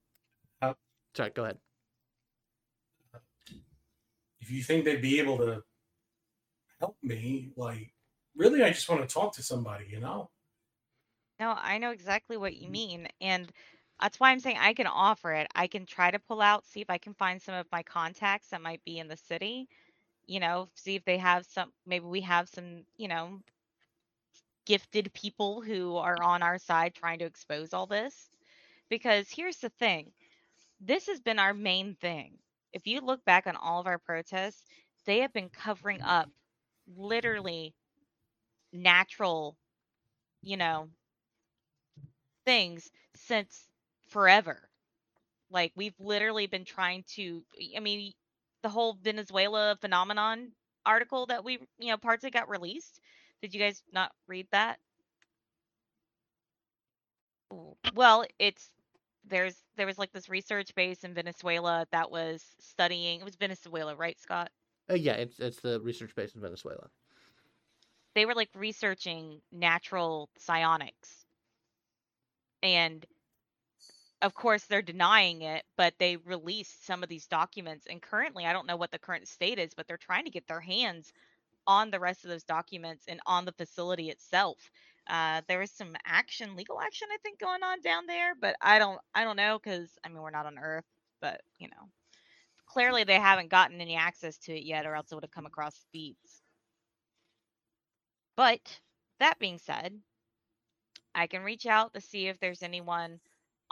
sorry, 1.15 1.31
go 1.31 1.45
ahead. 1.45 1.61
if 4.41 4.51
you 4.51 4.63
think 4.63 4.85
they'd 4.85 5.01
be 5.03 5.19
able 5.21 5.39
to 5.39 5.65
help 6.81 6.97
me, 7.03 7.53
like 7.57 7.95
really 8.35 8.63
I 8.63 8.71
just 8.71 8.89
want 8.89 9.07
to 9.09 9.13
talk 9.13 9.35
to 9.35 9.43
somebody, 9.43 9.87
you 9.87 10.01
know? 10.01 10.31
No, 11.39 11.51
I 11.51 11.79
know 11.79 11.91
exactly 11.91 12.37
what 12.37 12.57
you 12.57 12.69
Mhm. 12.69 12.71
mean. 12.71 13.09
And 13.21 13.53
that's 14.03 14.21
why 14.21 14.33
I'm 14.33 14.41
saying 14.41 14.59
I 14.61 14.75
can 14.75 14.89
offer 14.89 15.33
it. 15.33 15.49
I 15.57 15.69
can 15.69 15.87
try 15.87 16.11
to 16.11 16.21
pull 16.21 16.43
out, 16.43 16.67
see 16.67 16.83
if 16.83 16.91
I 16.91 16.99
can 16.99 17.15
find 17.15 17.43
some 17.43 17.55
of 17.55 17.67
my 17.73 17.85
contacts 17.85 18.49
that 18.51 18.63
might 18.63 18.85
be 18.85 18.99
in 18.99 19.09
the 19.09 19.17
city, 19.17 19.69
you 20.27 20.41
know, 20.41 20.69
see 20.75 20.97
if 20.97 21.05
they 21.05 21.19
have 21.19 21.47
some, 21.47 21.73
maybe 21.87 22.07
we 22.07 22.23
have 22.23 22.49
some, 22.49 22.85
you 22.97 23.09
know, 23.09 23.41
gifted 24.67 25.13
people 25.15 25.61
who 25.63 25.97
are 25.97 26.21
on 26.23 26.43
our 26.43 26.59
side 26.59 26.95
trying 26.95 27.21
to 27.21 27.27
expose 27.27 27.75
all 27.75 27.87
this. 27.87 28.31
Because 28.91 29.29
here's 29.31 29.59
the 29.59 29.71
thing 29.71 30.13
this 30.81 31.07
has 31.09 31.21
been 31.21 31.39
our 31.39 31.55
main 31.55 31.97
thing. 31.97 32.39
If 32.73 32.87
you 32.87 33.01
look 33.01 33.25
back 33.25 33.47
on 33.47 33.57
all 33.57 33.81
of 33.81 33.87
our 33.89 33.99
protests, 33.99 34.65
they 35.07 35.21
have 35.21 35.33
been 35.33 35.51
covering 35.51 36.03
up 36.03 36.29
literally 36.97 37.75
natural, 38.73 39.57
you 40.43 40.57
know, 40.57 40.89
things 42.45 42.91
since 43.15 43.69
forever. 44.13 44.69
Like 45.51 45.73
we've 45.77 45.99
literally 46.01 46.47
been 46.47 46.65
trying 46.65 47.05
to 47.17 47.45
I 47.77 47.81
mean 47.81 48.13
the 48.63 48.71
whole 48.71 48.95
Venezuela 49.03 49.77
phenomenon 49.81 50.53
article 50.87 51.27
that 51.27 51.45
we 51.45 51.59
you 51.79 51.89
know 51.91 51.99
parts 51.99 52.23
that 52.23 52.33
got 52.33 52.49
released. 52.51 53.01
Did 53.43 53.55
you 53.55 53.61
guys 53.61 53.83
not 53.93 54.13
read 54.29 54.49
that? 54.53 54.79
Well, 57.95 58.25
it's 58.39 58.71
there's 59.25 59.57
there 59.77 59.87
was 59.87 59.99
like 59.99 60.13
this 60.13 60.29
research 60.29 60.75
base 60.75 61.05
in 61.05 61.15
Venezuela 61.15 61.87
that 61.93 62.11
was 62.11 62.45
studying 62.61 63.21
it 63.21 63.25
was 63.25 63.37
Venezuela, 63.37 63.95
right, 63.97 64.19
Scott? 64.21 64.51
Uh, 64.91 64.95
yeah, 64.95 65.15
it's 65.15 65.41
it's 65.41 65.61
the 65.61 65.81
research 65.81 66.15
base 66.15 66.35
in 66.35 66.41
Venezuela. 66.41 66.91
they 68.15 68.25
were 68.27 68.35
like 68.35 68.51
researching 68.55 69.43
natural 69.53 70.31
psionics. 70.39 71.27
And 72.63 73.05
of 74.23 74.35
course, 74.35 74.65
they're 74.65 74.83
denying 74.83 75.43
it, 75.43 75.65
but 75.77 75.95
they 75.99 76.17
released 76.17 76.87
some 76.87 77.03
of 77.03 77.09
these 77.09 77.27
documents. 77.27 77.87
And 77.91 78.01
currently, 78.01 78.47
I 78.47 78.53
don't 78.53 78.67
know 78.69 78.77
what 78.77 78.93
the 78.93 78.99
current 78.99 79.29
state 79.29 79.59
is, 79.59 79.75
but 79.75 79.87
they're 79.89 79.97
trying 79.97 80.25
to 80.25 80.31
get 80.31 80.47
their 80.47 80.61
hands 80.61 81.13
on 81.67 81.91
the 81.91 82.01
rest 82.01 82.25
of 82.25 82.31
those 82.31 82.45
documents 82.45 83.05
and 83.09 83.21
on 83.27 83.45
the 83.45 83.53
facility 83.53 84.11
itself. 84.11 84.59
Uh, 85.09 85.43
there 85.49 85.63
is 85.63 85.73
some 85.73 85.97
action, 86.07 86.57
legal 86.57 86.81
action, 86.81 87.09
I 87.13 87.19
think, 87.19 87.41
going 87.41 87.63
on 87.65 87.81
down 87.83 88.07
there, 88.07 88.35
but 88.41 88.57
I 88.61 88.79
don't, 88.79 89.01
I 89.15 89.25
don't 89.25 89.37
know 89.37 89.59
because 89.63 89.91
I 90.05 90.09
mean 90.09 90.23
we're 90.23 90.31
not 90.31 90.47
on 90.47 90.59
Earth, 90.59 90.87
but 91.21 91.41
you 91.59 91.69
know, 91.69 91.89
clearly 92.67 93.05
they 93.05 93.19
haven't 93.19 93.51
gotten 93.51 93.81
any 93.81 93.97
access 93.97 94.39
to 94.39 94.57
it 94.57 94.65
yet, 94.65 94.87
or 94.87 94.95
else 94.95 95.11
it 95.11 95.17
would 95.17 95.25
have 95.25 95.33
come 95.33 95.47
across 95.47 95.85
feeds. 95.93 96.43
But 98.37 98.81
that 99.19 99.39
being 99.41 99.59
said, 99.59 99.99
I 101.15 101.27
can 101.27 101.43
reach 101.43 101.67
out 101.67 101.95
to 101.95 102.01
see 102.01 102.29
if 102.29 102.39
there's 102.39 102.63
anyone 102.63 103.21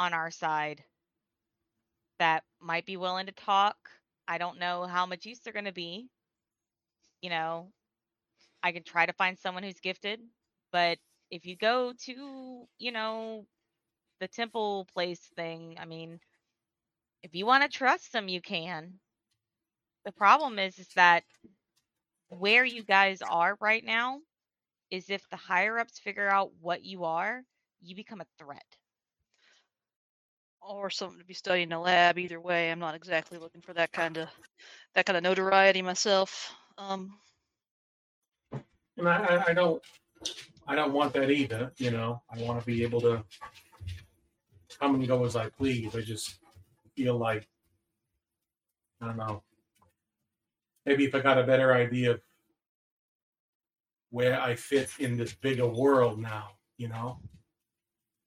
on 0.01 0.15
our 0.15 0.31
side 0.31 0.83
that 2.19 2.45
might 2.61 2.87
be 2.87 2.97
willing 2.97 3.27
to 3.27 3.33
talk. 3.33 3.77
I 4.27 4.39
don't 4.39 4.59
know 4.59 4.87
how 4.87 5.07
much 5.07 5.27
use 5.27 5.41
they're 5.41 5.53
going 5.53 5.67
to 5.67 5.73
be. 5.73 6.09
You 7.23 7.31
know, 7.31 7.73
I 8.63 8.73
can 8.73 8.83
try 8.83 9.07
to 9.07 9.13
find 9.13 9.39
someone 9.39 9.63
who's 9.63 9.81
gifted, 9.81 10.21
but 10.73 10.99
if 11.31 11.47
you 11.47 11.57
go 11.57 11.93
to, 12.07 12.69
you 12.79 12.93
know, 12.93 13.47
the 14.21 14.29
temple 14.29 14.87
place 14.93 15.21
thing, 15.37 15.77
I 15.81 15.87
mean, 15.87 16.21
if 17.23 17.35
you 17.35 17.47
want 17.47 17.63
to 17.65 17.69
trust 17.79 18.13
them, 18.13 18.29
you 18.29 18.41
can. 18.43 19.01
The 20.05 20.13
problem 20.13 20.59
is, 20.59 20.79
is 20.79 20.89
that 20.97 21.25
where 22.29 22.65
you 22.65 22.83
guys 22.83 23.23
are 23.23 23.59
right 23.61 23.85
now 23.85 24.21
is 24.91 25.11
if 25.11 25.29
the 25.31 25.37
higher 25.37 25.79
ups 25.79 25.99
figure 25.99 26.29
out 26.29 26.53
what 26.61 26.85
you 26.85 27.05
are, 27.05 27.45
you 27.83 27.97
become 27.97 28.21
a 28.23 28.27
threat. 28.39 28.65
Or 30.63 30.91
something 30.91 31.19
to 31.19 31.25
be 31.25 31.35
studied 31.35 31.65
in 31.65 31.73
a 31.73 31.81
lab. 31.81 32.19
Either 32.19 32.41
way, 32.41 32.71
I'm 32.71 32.79
not 32.79 32.95
exactly 32.95 33.39
looking 33.39 33.63
for 33.63 33.73
that 33.75 33.93
kind 33.93 34.19
of 34.19 34.29
that 34.95 35.07
kind 35.07 35.17
of 35.17 35.23
notoriety 35.23 35.83
myself. 35.83 36.55
Um, 36.79 37.19
And 38.97 39.09
I, 39.09 39.45
I, 39.49 39.53
don't 39.55 39.83
I 40.67 40.75
don't 40.75 40.93
want 40.93 41.13
that 41.15 41.31
either, 41.31 41.73
you 41.79 41.91
know. 41.91 42.23
I 42.31 42.43
want 42.43 42.61
to 42.61 42.67
be 42.67 42.83
able 42.83 43.01
to 43.03 43.25
come 44.79 44.95
and 44.95 45.07
go 45.09 45.25
as 45.25 45.37
I 45.37 45.49
please. 45.49 45.97
I 45.97 46.01
just 46.01 46.39
feel 46.97 47.17
like 47.17 47.49
I 49.01 49.07
don't 49.07 49.17
know. 49.17 49.43
Maybe 50.85 51.05
if 51.05 51.15
I 51.15 51.21
got 51.21 51.39
a 51.39 51.45
better 51.45 51.73
idea 51.73 52.13
of 52.13 52.21
where 54.11 54.41
I 54.41 54.55
fit 54.57 54.91
in 54.99 55.17
this 55.17 55.33
bigger 55.35 55.67
world 55.67 56.21
now, 56.21 56.51
you 56.77 56.89
know, 56.89 57.19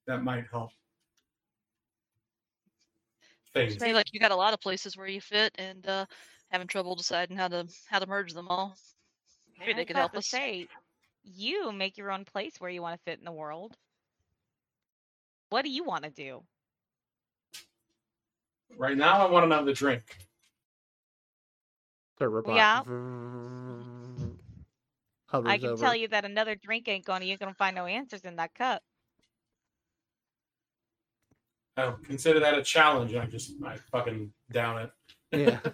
that 0.06 0.24
might 0.24 0.46
help 0.50 0.70
things. 3.54 3.78
seems 3.78 3.94
like 3.94 4.12
you 4.12 4.20
got 4.20 4.32
a 4.32 4.36
lot 4.36 4.52
of 4.52 4.60
places 4.60 4.96
where 4.96 5.06
you 5.06 5.20
fit, 5.20 5.54
and 5.58 5.86
uh, 5.86 6.06
having 6.50 6.66
trouble 6.66 6.94
deciding 6.94 7.36
how 7.36 7.48
to 7.48 7.66
how 7.88 7.98
to 7.98 8.06
merge 8.06 8.32
them 8.32 8.48
all. 8.48 8.76
Maybe 9.58 9.72
I 9.72 9.76
they 9.76 9.80
was 9.82 9.86
could 9.86 9.96
help 9.96 10.12
to 10.12 10.18
us. 10.18 10.28
Say, 10.28 10.68
you 11.22 11.72
make 11.72 11.96
your 11.96 12.12
own 12.12 12.24
place 12.24 12.54
where 12.58 12.70
you 12.70 12.82
want 12.82 12.98
to 12.98 13.02
fit 13.10 13.18
in 13.18 13.24
the 13.24 13.32
world. 13.32 13.76
What 15.50 15.62
do 15.62 15.70
you 15.70 15.84
want 15.84 16.04
to 16.04 16.10
do? 16.10 16.42
Right 18.76 18.96
now, 18.96 19.26
I 19.26 19.30
want 19.30 19.44
another 19.44 19.72
drink. 19.72 20.02
The 22.18 22.28
robot 22.28 22.56
yeah. 22.56 22.78
hovers 25.26 25.50
I 25.50 25.58
can 25.58 25.70
over. 25.70 25.82
tell 25.82 25.96
you 25.96 26.08
that 26.08 26.24
another 26.24 26.54
drink 26.54 26.88
ain't 26.88 27.04
gonna 27.04 27.24
you're 27.24 27.36
gonna 27.36 27.54
find 27.54 27.74
no 27.74 27.86
answers 27.86 28.22
in 28.22 28.36
that 28.36 28.54
cup. 28.54 28.82
I 31.76 31.92
consider 32.04 32.40
that 32.40 32.54
a 32.56 32.62
challenge. 32.62 33.14
I 33.14 33.26
just 33.26 33.54
I 33.64 33.76
fucking 33.90 34.32
down 34.52 34.82
it. 34.82 34.90
Yeah. 35.32 35.60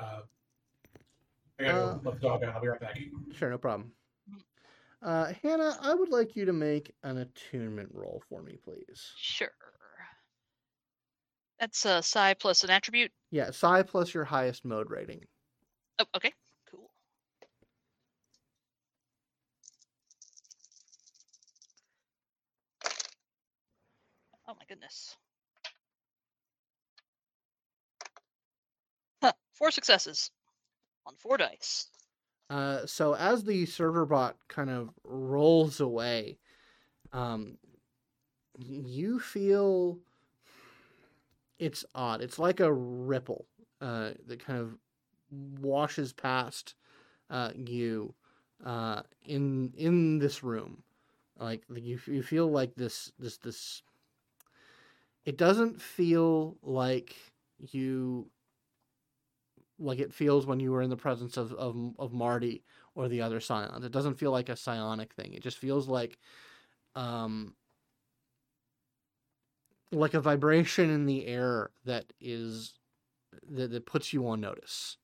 Uh, 0.00 0.20
I 1.58 1.64
gotta 1.64 1.76
Uh, 1.76 1.94
go 1.94 2.00
let 2.04 2.20
the 2.20 2.28
dog 2.28 2.44
out. 2.44 2.54
I'll 2.54 2.60
be 2.60 2.68
right 2.68 2.78
back. 2.80 2.96
Sure, 3.34 3.50
no 3.50 3.58
problem. 3.58 3.90
Uh, 5.02 5.32
Hannah, 5.42 5.76
I 5.82 5.92
would 5.92 6.10
like 6.10 6.36
you 6.36 6.44
to 6.44 6.52
make 6.52 6.94
an 7.02 7.18
attunement 7.18 7.88
roll 7.92 8.22
for 8.28 8.40
me, 8.40 8.58
please. 8.62 9.12
Sure. 9.16 9.50
That's 11.58 11.84
a 11.84 12.00
psi 12.00 12.34
plus 12.34 12.62
an 12.62 12.70
attribute. 12.70 13.10
Yeah, 13.32 13.50
psi 13.50 13.82
plus 13.82 14.14
your 14.14 14.22
highest 14.24 14.64
mode 14.64 14.88
rating. 14.88 15.24
Oh, 15.98 16.04
okay, 16.14 16.32
cool. 16.70 16.92
Oh 24.46 24.54
my 24.54 24.64
Huh, 29.22 29.32
four 29.52 29.70
successes 29.70 30.30
on 31.06 31.14
four 31.16 31.36
dice. 31.36 31.88
Uh, 32.50 32.86
so 32.86 33.14
as 33.14 33.44
the 33.44 33.66
server 33.66 34.06
bot 34.06 34.36
kind 34.48 34.70
of 34.70 34.90
rolls 35.04 35.80
away, 35.80 36.38
um, 37.12 37.58
you 38.58 39.18
feel 39.18 39.98
it's 41.58 41.84
odd. 41.94 42.22
It's 42.22 42.38
like 42.38 42.60
a 42.60 42.72
ripple 42.72 43.46
uh, 43.80 44.10
that 44.26 44.44
kind 44.44 44.60
of 44.60 44.76
washes 45.60 46.12
past 46.12 46.74
uh, 47.30 47.50
you 47.54 48.14
uh, 48.64 49.02
in 49.26 49.72
in 49.76 50.18
this 50.18 50.42
room. 50.42 50.82
Like 51.38 51.62
you, 51.74 51.98
you 52.06 52.22
feel 52.22 52.50
like 52.50 52.74
this 52.74 53.12
this 53.18 53.36
this. 53.38 53.82
It 55.28 55.36
doesn't 55.36 55.82
feel 55.82 56.56
like 56.62 57.14
you 57.58 58.30
like 59.78 59.98
it 59.98 60.14
feels 60.14 60.46
when 60.46 60.58
you 60.58 60.72
were 60.72 60.80
in 60.80 60.88
the 60.88 60.96
presence 60.96 61.36
of, 61.36 61.52
of, 61.52 61.76
of 61.98 62.14
Marty 62.14 62.64
or 62.94 63.08
the 63.08 63.20
other 63.20 63.38
scions. 63.38 63.84
It 63.84 63.92
doesn't 63.92 64.14
feel 64.14 64.30
like 64.30 64.48
a 64.48 64.56
psionic 64.56 65.12
thing. 65.12 65.34
It 65.34 65.42
just 65.42 65.58
feels 65.58 65.86
like 65.86 66.16
um 66.96 67.52
like 69.92 70.14
a 70.14 70.20
vibration 70.20 70.88
in 70.88 71.04
the 71.04 71.26
air 71.26 71.72
that 71.84 72.06
is 72.22 72.78
that, 73.50 73.70
that 73.70 73.84
puts 73.84 74.14
you 74.14 74.26
on 74.28 74.40
notice. 74.40 74.96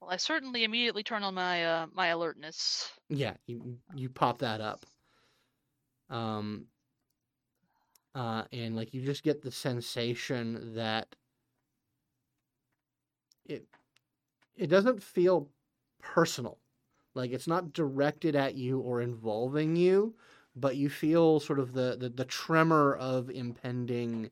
Well, 0.00 0.10
I 0.10 0.16
certainly 0.16 0.62
immediately 0.62 1.02
turn 1.02 1.24
on 1.24 1.34
my 1.34 1.64
uh, 1.66 1.86
my 1.92 2.06
alertness. 2.06 2.92
Yeah, 3.08 3.34
you 3.48 3.78
you 3.96 4.10
pop 4.10 4.38
that 4.38 4.60
up. 4.60 4.86
Um 6.08 6.66
uh 8.16 8.46
and 8.52 8.76
like 8.76 8.94
you 8.94 9.04
just 9.04 9.22
get 9.24 9.42
the 9.42 9.52
sensation 9.52 10.74
that 10.74 11.16
it 13.44 13.66
it 14.56 14.68
doesn't 14.68 15.02
feel 15.02 15.50
personal. 16.00 16.60
Like 17.14 17.32
it's 17.32 17.48
not 17.48 17.72
directed 17.72 18.36
at 18.36 18.56
you 18.56 18.80
or 18.80 19.00
involving 19.00 19.76
you, 19.76 20.16
but 20.56 20.76
you 20.76 20.90
feel 20.90 21.40
sort 21.40 21.58
of 21.60 21.72
the, 21.74 21.96
the, 21.98 22.10
the 22.10 22.24
tremor 22.26 22.94
of 22.96 23.30
impending 23.30 24.30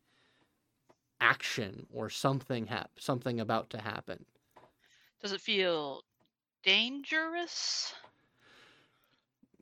action 1.20 1.86
or 1.90 2.08
something 2.10 2.66
hap- 2.66 3.00
something 3.00 3.40
about 3.40 3.70
to 3.70 3.80
happen. 3.80 4.26
Does 5.18 5.32
it 5.32 5.40
feel 5.40 6.04
dangerous? 6.62 7.94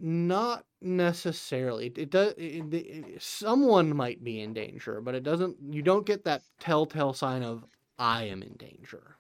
Not 0.03 0.67
necessarily. 0.83 1.87
It, 1.97 2.11
does. 2.11 2.35
It, 2.37 2.75
it, 2.75 3.23
someone 3.23 3.97
might 3.97 4.23
be 4.23 4.41
in 4.41 4.53
danger, 4.53 5.01
but 5.01 5.15
it 5.15 5.23
doesn't. 5.23 5.57
You 5.71 5.83
don't 5.83 6.05
get 6.05 6.25
that 6.25 6.43
telltale 6.61 7.15
sign 7.15 7.43
of 7.43 7.65
"I 7.99 8.25
am 8.25 8.43
in 8.43 8.55
danger." 8.55 9.17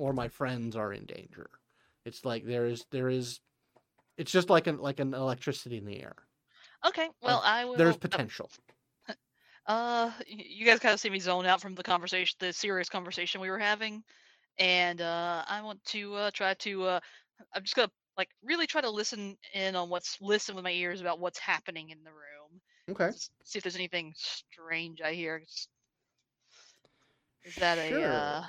or 0.00 0.14
my 0.14 0.28
friends 0.28 0.76
are 0.76 0.94
in 0.94 1.04
danger. 1.04 1.50
It's 2.06 2.24
like 2.24 2.46
there 2.46 2.64
is 2.66 2.86
there 2.90 3.10
is 3.10 3.40
it's 4.16 4.32
just 4.32 4.48
like 4.48 4.66
an 4.66 4.78
like 4.78 4.98
an 4.98 5.12
electricity 5.12 5.76
in 5.76 5.84
the 5.84 6.02
air. 6.02 6.16
Okay, 6.86 7.08
well 7.20 7.42
I 7.44 7.66
will. 7.66 7.76
There's 7.76 7.96
potential. 7.96 8.50
Uh, 9.66 10.10
you 10.26 10.64
guys 10.64 10.80
kind 10.80 10.94
of 10.94 10.98
see 10.98 11.10
me 11.10 11.20
zone 11.20 11.46
out 11.46 11.60
from 11.60 11.76
the 11.76 11.82
conversation, 11.82 12.34
the 12.40 12.52
serious 12.52 12.88
conversation 12.88 13.40
we 13.40 13.50
were 13.50 13.58
having, 13.58 14.02
and 14.58 15.00
uh, 15.00 15.44
I 15.46 15.62
want 15.62 15.84
to 15.86 16.14
uh, 16.14 16.30
try 16.32 16.54
to. 16.54 16.84
Uh, 16.84 17.00
I'm 17.54 17.62
just 17.62 17.76
gonna 17.76 17.90
like 18.20 18.28
really 18.44 18.66
try 18.66 18.82
to 18.82 18.90
listen 18.90 19.34
in 19.54 19.74
on 19.74 19.88
what's 19.88 20.18
listen 20.20 20.54
with 20.54 20.62
my 20.62 20.72
ears 20.72 21.00
about 21.00 21.20
what's 21.20 21.38
happening 21.38 21.88
in 21.88 22.04
the 22.04 22.10
room. 22.10 22.60
Okay. 22.90 23.16
See 23.44 23.58
if 23.58 23.62
there's 23.62 23.76
anything 23.76 24.12
strange 24.14 25.00
I 25.00 25.14
hear. 25.14 25.42
Is 27.44 27.54
that 27.54 27.78
sure. 27.88 27.98
a? 27.98 28.04
Uh, 28.04 28.44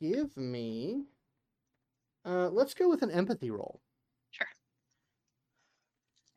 give 0.00 0.34
me. 0.38 1.04
Uh, 2.24 2.48
let's 2.48 2.72
go 2.72 2.88
with 2.88 3.02
an 3.02 3.10
empathy 3.10 3.50
roll. 3.50 3.82
Sure. 4.30 4.48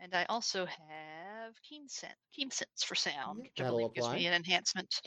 And 0.02 0.14
I 0.14 0.26
also 0.28 0.66
have 0.66 1.54
keen 1.68 1.88
sense, 1.88 2.14
keen 2.36 2.52
sense 2.52 2.84
for 2.84 2.96
sound, 2.96 3.40
which 3.40 3.52
I 3.60 3.64
That'll 3.64 3.80
believe 3.80 3.94
gives 3.94 4.10
me 4.10 4.26
an 4.28 4.34
enhancement. 4.34 5.02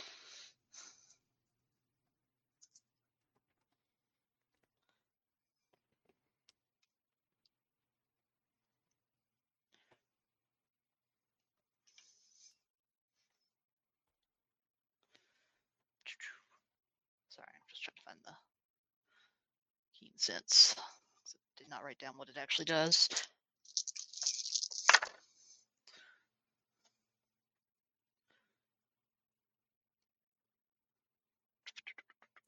Sorry, 17.31 17.49
I'm 17.49 17.69
just 17.69 17.83
trying 17.83 17.97
to 17.97 18.03
find 18.03 18.19
the 18.27 18.33
keen 20.23 20.35
sense. 20.37 20.75
'cause 20.75 21.35
I 21.35 21.39
Did 21.59 21.69
not 21.69 21.85
write 21.85 21.99
down 21.99 22.17
what 22.17 22.29
it 22.29 22.37
actually 22.37 22.67
does. 22.67 23.09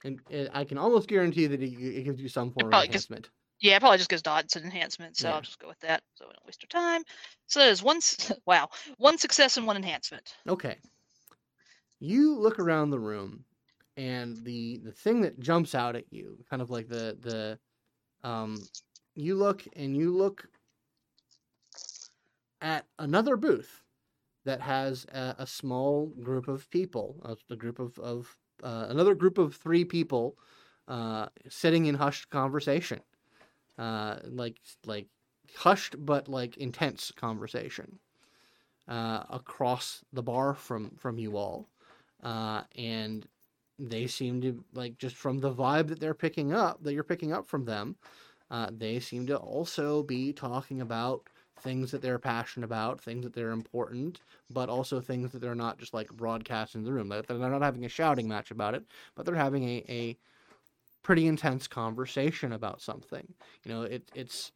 And 0.05 0.21
I 0.53 0.65
can 0.65 0.77
almost 0.77 1.09
guarantee 1.09 1.47
that 1.47 1.63
it, 1.63 1.73
it 1.73 2.05
gives 2.05 2.21
you 2.21 2.29
some 2.29 2.53
form 2.53 2.67
of 2.67 2.71
probably 2.71 2.89
gives- 2.89 3.07
enhancement. 3.07 3.31
Yeah, 3.61 3.77
it 3.77 3.81
probably 3.81 3.97
just 3.99 4.11
gives 4.11 4.21
dots 4.21 4.57
an 4.57 4.65
enhancement, 4.65 5.17
so 5.17 5.29
Yeah. 5.29 5.37
I'll 5.37 5.41
just 5.41 5.59
go 5.59 5.69
with 5.69 5.79
that. 5.81 6.03
So 6.17 6.27
we 6.27 6.33
don't 6.35 6.45
waste 6.45 6.63
our 6.65 6.81
time. 6.81 7.03
So 7.47 7.61
there's 7.61 7.83
one. 7.83 8.01
Wow, 8.47 8.69
one 8.99 9.17
success 9.17 9.57
and 9.57 9.67
one 9.67 9.77
enhancement. 9.77 10.35
Okay. 10.47 10.77
You 12.01 12.37
look 12.39 12.59
around 12.59 12.91
the 12.91 12.99
room, 12.99 13.45
and 13.97 14.45
the 14.45 14.79
the 14.85 14.93
thing 14.93 15.21
that 15.23 15.41
jumps 15.41 15.75
out 15.75 15.97
at 15.97 16.05
you, 16.11 16.39
kind 16.51 16.63
of 16.63 16.71
like 16.71 16.89
the 16.89 17.17
the, 17.21 18.29
um, 18.29 18.63
you 19.15 19.35
look 19.35 19.65
and 19.77 19.97
you 19.97 20.15
look 20.17 20.49
at 22.61 22.87
another 22.99 23.37
booth 23.37 23.83
that 24.45 24.61
has 24.61 25.07
a, 25.13 25.37
a 25.39 25.47
small 25.47 26.07
group 26.23 26.49
of 26.49 26.69
people, 26.71 27.39
a, 27.51 27.57
group 27.57 27.79
of 27.79 27.99
of 27.99 28.37
uh, 28.63 28.87
another 28.89 29.15
group 29.15 29.39
of 29.39 29.55
three 29.55 29.85
people, 29.85 30.37
uh, 30.89 31.27
sitting 31.49 31.87
in 31.87 31.95
hushed 31.95 32.31
conversation, 32.31 33.01
uh, 33.79 34.17
like 34.25 34.61
like 34.87 35.07
hushed 35.57 35.95
but 36.05 36.29
like 36.29 36.57
intense 36.57 37.13
conversation 37.15 37.99
uh, 38.89 39.25
across 39.31 40.05
the 40.13 40.23
bar 40.23 40.55
from 40.55 40.91
from 40.97 41.19
you 41.19 41.37
all, 41.37 41.69
uh, 42.23 42.63
and 42.77 43.27
they 43.79 44.07
seem 44.07 44.41
to 44.41 44.65
like 44.73 44.99
just 44.99 45.17
from 45.17 45.39
the 45.39 45.53
vibe 45.53 45.89
that 45.89 46.01
they're 46.01 46.15
picking 46.15 46.53
up 46.53 46.83
that 46.83 46.95
you're 46.95 47.03
picking 47.03 47.33
up 47.33 47.47
from 47.47 47.65
them, 47.65 47.97
uh, 48.51 48.69
they 48.71 49.01
seem 49.01 49.27
to 49.27 49.37
also 49.37 50.03
be 50.03 50.33
talking 50.33 50.81
about 50.81 51.29
things 51.61 51.91
that 51.91 52.03
they're 52.03 52.19
passionate 52.19 52.65
about, 52.65 53.01
things 53.01 53.25
that 53.25 53.33
they're 53.33 53.51
important, 53.51 54.21
but 54.51 54.69
also 54.69 55.01
things 55.01 55.33
that 55.33 55.41
they're 55.41 55.55
not 55.55 55.79
just 55.79 55.95
like 55.95 56.09
broadcasting 56.13 56.81
in 56.81 56.85
the 56.85 56.93
room. 56.93 57.09
That 57.09 57.27
they're 57.27 57.39
not 57.39 57.63
having 57.63 57.85
a 57.85 57.89
shouting 57.89 58.29
match 58.29 58.51
about 58.51 58.75
it, 58.75 58.85
but 59.15 59.25
they're 59.25 59.35
having 59.35 59.69
a, 59.69 59.85
a 59.89 60.17
pretty 61.03 61.27
intense 61.27 61.67
conversation 61.67 62.53
about 62.53 62.81
something. 62.81 63.27
You 63.65 63.73
know, 63.73 63.83
it 63.83 64.11
it's 64.15 64.53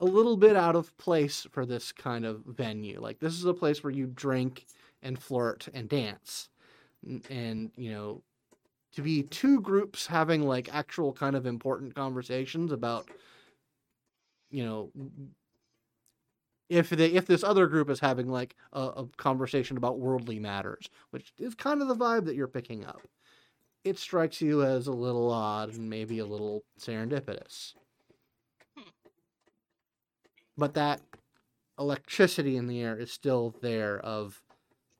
a 0.00 0.04
little 0.04 0.36
bit 0.36 0.56
out 0.56 0.76
of 0.76 0.96
place 0.96 1.46
for 1.50 1.66
this 1.66 1.92
kind 1.92 2.24
of 2.24 2.42
venue. 2.46 3.00
Like 3.00 3.20
this 3.20 3.34
is 3.34 3.44
a 3.44 3.54
place 3.54 3.82
where 3.82 3.92
you 3.92 4.06
drink 4.06 4.66
and 5.02 5.18
flirt 5.18 5.68
and 5.74 5.88
dance. 5.88 6.48
And, 7.30 7.70
you 7.76 7.90
know, 7.92 8.22
to 8.92 9.02
be 9.02 9.22
two 9.22 9.60
groups 9.60 10.06
having 10.06 10.42
like 10.42 10.72
actual 10.74 11.12
kind 11.12 11.36
of 11.36 11.46
important 11.46 11.94
conversations 11.94 12.72
about 12.72 13.08
you 14.50 14.64
know 14.64 14.90
if 16.68 16.90
they 16.90 17.06
if 17.06 17.24
this 17.26 17.44
other 17.44 17.68
group 17.68 17.88
is 17.88 18.00
having 18.00 18.28
like 18.28 18.56
a, 18.72 18.80
a 18.80 19.06
conversation 19.16 19.76
about 19.76 20.00
worldly 20.00 20.40
matters, 20.40 20.90
which 21.10 21.32
is 21.38 21.54
kind 21.54 21.80
of 21.82 21.88
the 21.88 21.96
vibe 21.96 22.24
that 22.26 22.34
you're 22.34 22.48
picking 22.48 22.84
up. 22.84 23.00
It 23.84 23.98
strikes 23.98 24.42
you 24.42 24.62
as 24.62 24.88
a 24.88 24.92
little 24.92 25.30
odd 25.30 25.72
and 25.72 25.88
maybe 25.88 26.18
a 26.18 26.26
little 26.26 26.64
serendipitous 26.78 27.74
but 30.60 30.74
that 30.74 31.00
electricity 31.78 32.56
in 32.56 32.66
the 32.66 32.82
air 32.82 32.96
is 32.96 33.10
still 33.10 33.54
there 33.62 33.98
of 34.00 34.42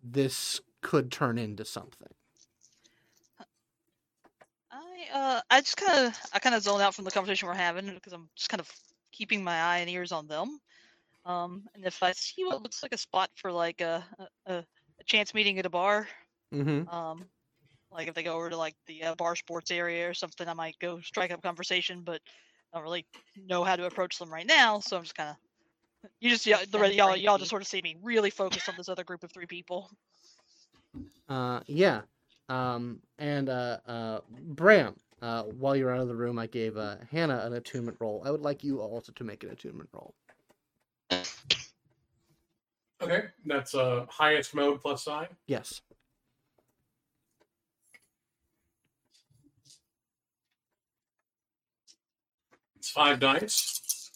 this 0.03 0.61
could 0.83 1.13
turn 1.13 1.39
into 1.39 1.65
something 1.65 2.09
I 4.71 5.09
uh, 5.13 5.41
I 5.51 5.61
just 5.61 5.77
kind 5.77 6.07
of 6.07 6.21
I 6.33 6.39
kind 6.39 6.55
of 6.55 6.63
zone 6.63 6.81
out 6.81 6.95
from 6.95 7.05
the 7.05 7.11
conversation 7.11 7.49
we're 7.49 7.55
having 7.55 7.95
because 7.95 8.13
I'm 8.13 8.31
just 8.37 8.49
kind 8.49 8.61
of 8.61 8.71
keeping 9.13 9.43
my 9.43 9.61
eye 9.61 9.79
and 9.79 9.91
ears 9.91 10.13
on 10.13 10.27
them. 10.27 10.61
Um, 11.25 11.69
and 11.75 11.85
if 11.87 12.03
I 12.03 12.13
see 12.13 12.45
what 12.45 12.63
looks 12.63 12.83
like 12.83 12.95
a 12.95 12.99
spot 12.99 13.31
for 13.37 13.53
like 13.53 13.81
a 13.81 14.07
a, 14.47 14.55
a 14.55 15.05
chance 15.07 15.35
meeting 15.35 15.59
at 15.59 15.67
a 15.67 15.71
bar, 15.71 16.09
Mm-hmm. 16.53 16.89
um, 16.89 17.31
like 17.91 18.09
if 18.09 18.15
they 18.15 18.23
go 18.25 18.37
over 18.37 18.51
to 18.51 18.57
like 18.57 18.77
the 18.87 19.05
uh, 19.05 19.15
bar 19.17 19.37
sports 19.37 19.71
area 19.71 20.09
or 20.11 20.15
something, 20.15 20.49
I 20.49 20.55
might 20.55 20.79
go 20.81 21.01
strike 21.01 21.33
up 21.33 21.43
conversation, 21.43 22.03
but 22.03 22.23
I 22.73 22.79
don't 22.79 22.85
really 22.85 23.07
know 23.37 23.65
how 23.65 23.77
to 23.77 23.87
approach 23.87 24.19
them 24.19 24.33
right 24.33 24.47
now, 24.47 24.81
so 24.81 24.97
I'm 24.97 25.05
just 25.05 25.17
kind 25.17 25.31
of. 25.31 25.37
You 26.21 26.31
just 26.31 26.47
y'all, 26.47 26.61
the 26.71 26.95
y'all, 26.95 27.17
y'all 27.17 27.39
just 27.39 27.51
sort 27.51 27.63
of 27.63 27.69
see 27.69 27.83
me 27.83 27.97
really 28.03 28.31
focused 28.31 28.69
on 28.69 28.77
this 28.77 28.89
other 28.89 29.05
group 29.05 29.23
of 29.25 29.33
three 29.33 29.47
people. 29.47 29.91
Uh, 31.29 31.61
yeah. 31.67 32.03
Um, 32.49 33.01
and 33.19 33.49
uh, 33.49 33.79
uh, 33.87 34.21
Bram, 34.31 34.97
uh, 35.23 35.45
while 35.45 35.77
you're 35.77 35.95
out 35.95 36.01
of 36.01 36.09
the 36.09 36.17
room, 36.17 36.39
I 36.39 36.47
gave 36.47 36.77
uh, 36.77 36.97
Hannah 37.11 37.43
an 37.45 37.53
attunement 37.53 37.97
roll. 38.01 38.23
I 38.25 38.31
would 38.31 38.41
like 38.43 38.65
you 38.65 38.81
also 38.81 39.13
to 39.13 39.25
make 39.25 39.45
an 39.45 39.51
attunement 39.51 39.89
roll. 39.93 40.15
Okay, 43.03 43.25
that's 43.47 43.75
uh 43.75 44.05
highest 44.11 44.55
mode 44.55 44.83
plus 44.83 45.05
psi. 45.05 45.27
Yes. 45.47 45.81
It's 52.77 52.91
five 52.91 53.21
dice. 53.21 54.11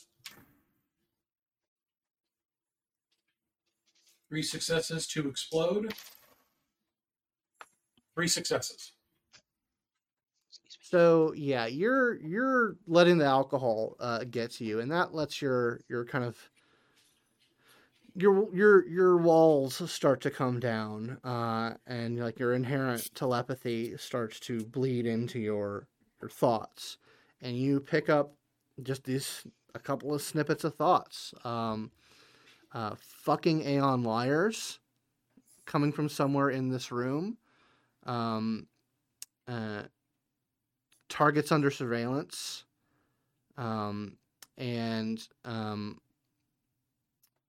Three 4.29 4.43
successes 4.43 5.07
to 5.09 5.29
explode. 5.29 5.95
Three 8.15 8.29
successes. 8.29 8.93
So 10.81 11.33
yeah, 11.37 11.67
you're 11.67 12.21
you're 12.21 12.77
letting 12.87 13.19
the 13.19 13.25
alcohol 13.25 13.97
uh, 13.99 14.25
get 14.31 14.53
to 14.53 14.65
you, 14.65 14.81
and 14.81 14.91
that 14.93 15.15
lets 15.15 15.43
your 15.43 15.81
your 15.89 16.05
kind 16.05 16.25
of 16.25 16.37
your 18.15 18.55
your 18.55 18.87
your 18.87 19.17
walls 19.17 19.91
start 19.91 20.21
to 20.21 20.31
come 20.31 20.61
down, 20.61 21.19
uh, 21.25 21.75
and 21.87 22.19
like 22.19 22.39
your 22.39 22.55
inherent 22.55 23.13
telepathy 23.15 23.97
starts 23.97 24.39
to 24.41 24.65
bleed 24.67 25.07
into 25.07 25.41
your 25.41 25.89
your 26.21 26.29
thoughts, 26.29 26.99
and 27.43 27.57
you 27.57 27.81
pick 27.81 28.09
up 28.09 28.35
just 28.83 29.05
these 29.05 29.45
a 29.75 29.79
couple 29.79 30.15
of 30.15 30.23
snippets 30.23 30.65
of 30.65 30.75
thoughts. 30.77 31.35
Um, 31.45 31.91
uh, 32.73 32.95
fucking 32.99 33.67
Aeon 33.67 34.03
liars 34.03 34.79
coming 35.65 35.93
from 35.93 36.09
somewhere 36.09 36.51
in 36.51 36.69
this 36.69 36.93
room. 36.93 37.39
Um, 38.05 38.67
uh, 39.49 39.83
targets 41.09 41.53
under 41.53 41.71
surveillance, 41.71 42.65
um, 43.57 44.17
and 44.59 45.27
um, 45.45 46.01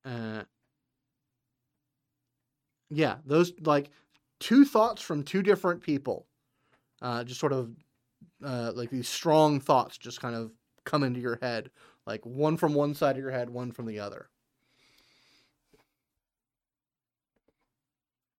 uh, 0.06 0.44
yeah, 2.90 3.18
those 3.26 3.54
like 3.62 3.90
two 4.40 4.66
thoughts 4.66 5.02
from 5.02 5.24
two 5.24 5.42
different 5.42 5.82
people, 5.82 6.28
uh, 7.02 7.24
just 7.24 7.40
sort 7.40 7.54
of 7.54 7.72
uh, 8.44 8.72
like 8.76 8.90
these 8.90 9.10
strong 9.10 9.60
thoughts 9.60 9.98
just 9.98 10.22
kind 10.22 10.36
of 10.36 10.52
come 10.84 11.04
into 11.04 11.20
your 11.20 11.40
head, 11.42 11.70
like 12.06 12.26
one 12.26 12.58
from 12.58 12.74
one 12.74 12.94
side 12.94 13.16
of 13.16 13.22
your 13.22 13.32
head, 13.32 13.50
one 13.50 13.72
from 13.72 13.86
the 13.86 14.00
other. 14.00 14.30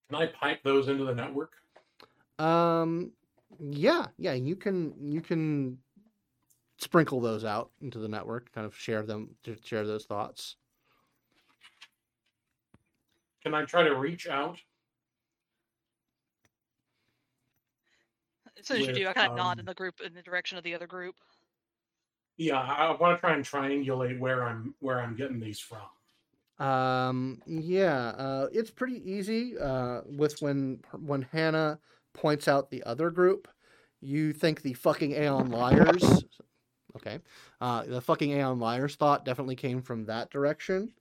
Can 0.09 0.23
I 0.23 0.27
pipe 0.27 0.61
those 0.63 0.87
into 0.89 1.05
the 1.05 1.15
network? 1.15 1.55
Um, 2.39 3.13
yeah, 3.59 4.07
yeah, 4.19 4.35
you 4.35 4.57
can 4.57 4.95
you 5.13 5.21
can 5.21 5.79
sprinkle 6.79 7.21
those 7.21 7.45
out 7.45 7.71
into 7.81 7.99
the 7.99 8.09
network, 8.09 8.53
kind 8.53 8.67
of 8.67 8.77
share 8.77 9.03
them, 9.03 9.35
to 9.45 9.57
share 9.65 9.87
those 9.87 10.05
thoughts. 10.05 10.57
Can 13.43 13.55
I 13.55 13.65
try 13.65 13.85
to 13.85 13.95
reach 13.95 14.27
out? 14.27 14.59
As 18.59 18.67
soon 18.67 18.81
as 18.81 18.87
you 18.89 18.93
do, 18.93 19.09
I 19.09 19.13
kind 19.13 19.31
of 19.31 19.37
nod 19.37 19.53
um, 19.53 19.61
in 19.61 19.67
the 19.67 19.75
group 19.75 20.01
in 20.05 20.15
the 20.15 20.23
direction 20.23 20.59
of 20.59 20.65
the 20.65 20.75
other 20.75 20.87
group. 20.87 21.15
Yeah, 22.37 22.59
I, 22.59 22.87
I 22.87 22.97
want 22.97 23.17
to 23.17 23.21
try 23.21 23.35
and 23.35 23.45
triangulate 23.45 24.19
where 24.19 24.45
I'm 24.45 24.75
where 24.81 25.01
I'm 25.01 25.17
getting 25.17 25.41
these 25.41 25.61
from. 25.61 25.87
Um, 26.59 27.43
yeah, 27.47 28.09
uh, 28.09 28.49
it's 28.53 28.71
pretty 28.71 29.01
easy. 29.11 29.59
Uh, 29.59 30.01
with 30.07 30.41
when 30.41 30.81
when 30.99 31.23
Hannah 31.23 31.79
points 32.17 32.49
out 32.49 32.71
the 32.71 32.83
other 32.85 33.11
group, 33.11 33.49
you 34.01 34.33
think 34.33 34.63
the 34.63 34.73
fucking 34.75 35.13
Aeon 35.13 35.51
liars. 35.51 36.25
Okay, 36.97 37.19
uh, 37.61 37.85
the 37.85 38.01
fucking 38.01 38.33
Aeon 38.33 38.59
liars 38.59 38.97
thought 38.97 39.25
definitely 39.25 39.57
came 39.57 39.83
from 39.83 40.07
that 40.07 40.31
direction. 40.31 40.93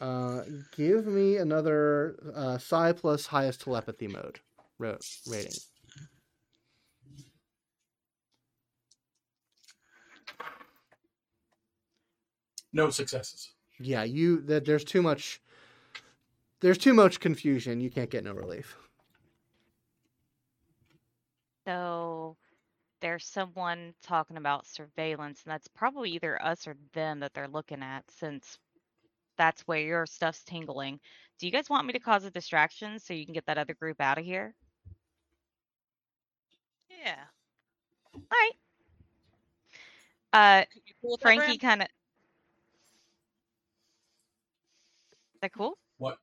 Uh, 0.00 0.42
give 0.76 1.06
me 1.06 1.36
another 1.36 2.16
uh, 2.34 2.58
psi 2.58 2.92
plus 2.92 3.26
highest 3.26 3.60
telepathy 3.62 4.08
mode 4.08 4.40
ro- 4.78 4.98
rating. 5.28 5.52
No 12.72 12.90
successes. 12.90 13.52
Yeah, 13.78 14.04
you 14.04 14.40
that 14.42 14.64
there's 14.64 14.84
too 14.84 15.02
much. 15.02 15.40
There's 16.60 16.78
too 16.78 16.94
much 16.94 17.20
confusion. 17.20 17.80
You 17.80 17.90
can't 17.90 18.10
get 18.10 18.24
no 18.24 18.32
relief. 18.32 18.76
So 21.66 22.36
there's 23.00 23.26
someone 23.26 23.94
talking 24.02 24.36
about 24.36 24.66
surveillance, 24.66 25.42
and 25.44 25.52
that's 25.52 25.68
probably 25.68 26.10
either 26.10 26.40
us 26.42 26.66
or 26.66 26.76
them 26.92 27.20
that 27.20 27.32
they're 27.34 27.48
looking 27.48 27.82
at, 27.82 28.04
since 28.10 28.58
that's 29.36 29.62
where 29.62 29.80
your 29.80 30.06
stuff's 30.06 30.44
tingling. 30.44 31.00
Do 31.38 31.46
you 31.46 31.52
guys 31.52 31.70
want 31.70 31.86
me 31.86 31.94
to 31.94 31.98
cause 31.98 32.24
a 32.24 32.30
distraction 32.30 32.98
so 32.98 33.14
you 33.14 33.24
can 33.24 33.34
get 33.34 33.46
that 33.46 33.58
other 33.58 33.74
group 33.74 34.00
out 34.00 34.18
of 34.18 34.24
here? 34.24 34.54
Yeah. 36.90 37.16
All 38.14 38.22
right. 38.30 38.52
Uh, 40.32 40.64
cool 41.00 41.18
Frankie 41.18 41.58
kind 41.58 41.82
of. 41.82 41.88
Is 45.34 45.40
that 45.42 45.52
cool? 45.54 45.78
What? 45.98 46.18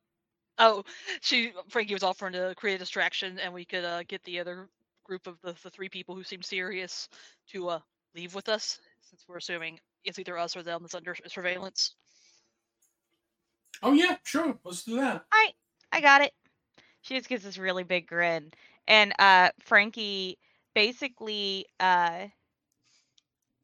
Oh, 0.58 0.84
she 1.20 1.52
Frankie 1.68 1.94
was 1.94 2.02
offering 2.02 2.32
to 2.34 2.54
create 2.56 2.76
a 2.76 2.78
distraction, 2.78 3.38
and 3.38 3.52
we 3.52 3.64
could 3.64 3.84
uh, 3.84 4.02
get 4.04 4.22
the 4.24 4.40
other 4.40 4.68
group 5.08 5.26
of 5.26 5.38
the, 5.42 5.54
the 5.62 5.70
three 5.70 5.88
people 5.88 6.14
who 6.14 6.22
seem 6.22 6.42
serious 6.42 7.08
to 7.50 7.68
uh, 7.68 7.80
leave 8.14 8.34
with 8.34 8.48
us, 8.48 8.78
since 9.08 9.24
we're 9.26 9.38
assuming 9.38 9.80
it's 10.04 10.18
either 10.18 10.38
us 10.38 10.56
or 10.56 10.62
them 10.62 10.82
that's 10.82 10.94
under 10.94 11.16
surveillance. 11.26 11.94
Oh 13.82 13.92
yeah, 13.92 14.16
sure. 14.24 14.58
Let's 14.64 14.84
do 14.84 14.96
that. 14.96 15.24
I 15.92 16.00
got 16.00 16.22
it. 16.22 16.32
She 17.02 17.16
just 17.16 17.28
gives 17.28 17.44
this 17.44 17.58
really 17.58 17.84
big 17.84 18.06
grin. 18.06 18.50
And 18.86 19.12
uh 19.18 19.50
Frankie 19.60 20.38
basically 20.74 21.66
uh 21.80 22.26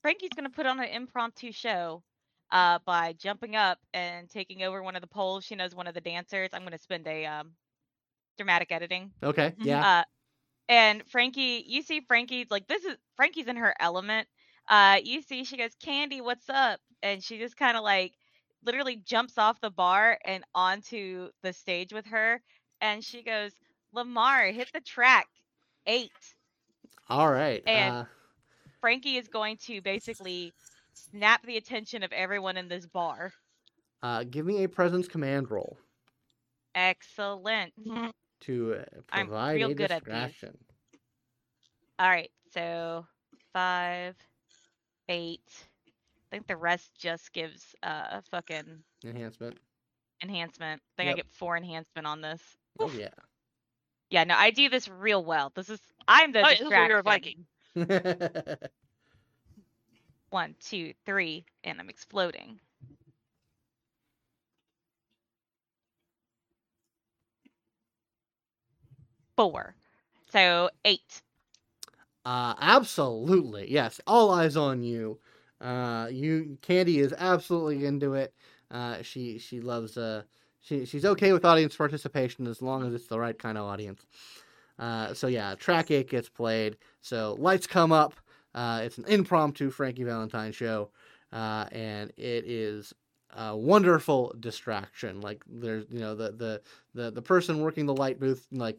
Frankie's 0.02 0.30
gonna 0.34 0.50
put 0.50 0.66
on 0.66 0.80
an 0.80 0.88
impromptu 0.88 1.52
show 1.52 2.02
uh 2.50 2.78
by 2.84 3.14
jumping 3.14 3.56
up 3.56 3.78
and 3.92 4.28
taking 4.30 4.62
over 4.62 4.82
one 4.82 4.96
of 4.96 5.00
the 5.02 5.08
poles. 5.08 5.44
She 5.44 5.54
knows 5.54 5.74
one 5.74 5.86
of 5.86 5.94
the 5.94 6.00
dancers. 6.00 6.50
I'm 6.52 6.64
gonna 6.64 6.78
spend 6.78 7.06
a 7.06 7.26
um 7.26 7.52
dramatic 8.36 8.72
editing. 8.72 9.12
Okay, 9.22 9.54
Mhm. 9.58 9.66
yeah. 9.66 10.00
Uh 10.00 10.04
and 10.68 11.02
Frankie, 11.06 11.64
you 11.66 11.82
see 11.82 12.00
Frankie 12.00 12.46
like 12.50 12.66
this 12.68 12.84
is 12.84 12.96
Frankie's 13.16 13.48
in 13.48 13.56
her 13.56 13.74
element. 13.80 14.26
Uh 14.68 14.98
you 15.02 15.22
see 15.22 15.44
she 15.44 15.56
goes, 15.56 15.74
Candy, 15.82 16.20
what's 16.20 16.48
up? 16.48 16.80
And 17.02 17.22
she 17.22 17.38
just 17.38 17.56
kind 17.56 17.76
of 17.76 17.82
like 17.84 18.12
literally 18.64 18.96
jumps 18.96 19.36
off 19.38 19.60
the 19.60 19.70
bar 19.70 20.18
and 20.24 20.42
onto 20.54 21.28
the 21.42 21.52
stage 21.52 21.92
with 21.92 22.06
her 22.06 22.40
and 22.80 23.04
she 23.04 23.22
goes, 23.22 23.52
Lamar, 23.92 24.46
hit 24.46 24.68
the 24.72 24.80
track. 24.80 25.26
Eight. 25.86 26.10
All 27.08 27.30
right. 27.30 27.62
and- 27.66 27.94
uh, 27.94 28.04
Frankie 28.80 29.16
is 29.16 29.28
going 29.28 29.56
to 29.66 29.80
basically 29.80 30.52
snap 30.92 31.42
the 31.46 31.56
attention 31.56 32.02
of 32.02 32.12
everyone 32.12 32.56
in 32.56 32.68
this 32.68 32.86
bar. 32.86 33.32
uh, 34.02 34.24
give 34.24 34.44
me 34.46 34.64
a 34.64 34.68
presence 34.68 35.08
command 35.08 35.50
roll 35.50 35.78
Excellent. 36.74 37.72
To 38.46 38.74
uh, 38.80 39.00
I'm 39.12 39.28
provide 39.28 39.52
real 39.52 39.70
a 39.70 39.74
good 39.74 39.90
at 39.92 40.04
these. 40.06 40.34
distraction. 40.36 40.58
All 41.98 42.08
right, 42.08 42.30
so 42.52 43.06
five, 43.52 44.16
eight. 45.08 45.42
I 46.30 46.36
think 46.36 46.46
the 46.46 46.56
rest 46.56 46.92
just 46.96 47.32
gives 47.32 47.74
uh, 47.82 48.06
a 48.18 48.22
fucking 48.22 48.82
Enhancement. 49.04 49.58
enhancement. 50.22 50.82
I 50.98 51.02
think 51.02 51.08
Yep. 51.08 51.12
I 51.12 51.14
get 51.14 51.30
four 51.30 51.56
enhancement 51.56 52.06
on 52.06 52.20
this. 52.20 52.42
Oh 52.78 52.90
yeah. 52.90 53.10
Yeah, 54.10 54.24
no, 54.24 54.34
I 54.36 54.50
do 54.50 54.68
this 54.68 54.88
real 54.88 55.24
well. 55.24 55.50
This 55.54 55.68
is 55.70 55.80
I'm 56.06 56.32
the 56.32 56.44
Oh, 56.44 56.50
this 56.50 56.60
is 56.60 56.70
where 56.70 56.84
you're 56.84 56.98
a 56.98 57.02
distraction. 57.02 57.02
Viking. 57.02 57.46
One, 60.30 60.54
two, 60.60 60.94
three, 61.06 61.44
and 61.64 61.80
I'm 61.80 61.88
exploding. 61.88 62.60
Four. 69.36 69.76
So 70.30 70.70
eight. 70.84 71.22
uh, 72.24 72.54
absolutely. 72.60 73.70
Yes. 73.70 74.00
All 74.06 74.30
eyes 74.30 74.56
on 74.56 74.82
you. 74.82 75.18
Uh, 75.60 76.08
you 76.10 76.58
Candy 76.62 77.00
is 77.00 77.14
absolutely 77.16 77.84
into 77.84 78.14
it. 78.14 78.34
Uh, 78.70 79.02
she 79.02 79.38
she 79.38 79.60
loves 79.60 79.96
uh 79.96 80.22
she 80.60 80.84
she's 80.84 81.04
okay 81.04 81.32
with 81.32 81.44
audience 81.44 81.76
participation 81.76 82.46
as 82.46 82.62
long 82.62 82.86
as 82.86 82.94
it's 82.94 83.06
the 83.06 83.18
right 83.18 83.38
kind 83.38 83.58
of 83.58 83.64
audience. 83.64 84.06
Uh, 84.78 85.14
so 85.14 85.26
yeah, 85.28 85.54
track 85.54 85.90
eight 85.90 86.10
gets 86.10 86.28
played. 86.28 86.76
So 87.02 87.36
lights 87.38 87.66
come 87.66 87.92
up. 87.92 88.14
Uh, 88.54 88.82
it's 88.84 88.98
an 88.98 89.04
impromptu 89.06 89.70
Frankie 89.70 90.04
Valentine 90.04 90.52
show, 90.52 90.90
uh, 91.32 91.66
and 91.72 92.10
it 92.16 92.44
is 92.46 92.92
a 93.36 93.56
wonderful 93.56 94.34
distraction. 94.40 95.20
Like 95.20 95.42
there's 95.46 95.86
you 95.90 96.00
know 96.00 96.14
the 96.14 96.32
the 96.32 96.62
the 96.94 97.10
the 97.10 97.22
person 97.22 97.60
working 97.60 97.86
the 97.86 97.96
light 97.96 98.18
booth 98.20 98.46
like 98.52 98.78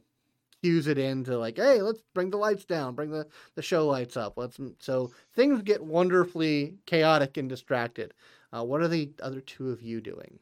cues 0.65 0.87
it 0.87 0.97
in 0.97 1.23
to 1.25 1.37
like, 1.37 1.57
hey, 1.57 1.81
let's 1.81 2.01
bring 2.13 2.29
the 2.31 2.37
lights 2.37 2.65
down, 2.65 2.95
bring 2.95 3.11
the 3.11 3.27
the 3.55 3.61
show 3.61 3.85
lights 3.87 4.17
up. 4.17 4.37
Let's 4.37 4.59
so 4.79 5.11
things 5.33 5.61
get 5.61 5.83
wonderfully 5.85 6.79
chaotic 6.85 7.37
and 7.37 7.49
distracted. 7.49 8.13
Uh, 8.53 8.63
what 8.65 8.81
are 8.81 8.87
the 8.87 9.13
other 9.21 9.41
two 9.41 9.71
of 9.71 9.81
you 9.81 10.01
doing? 10.01 10.39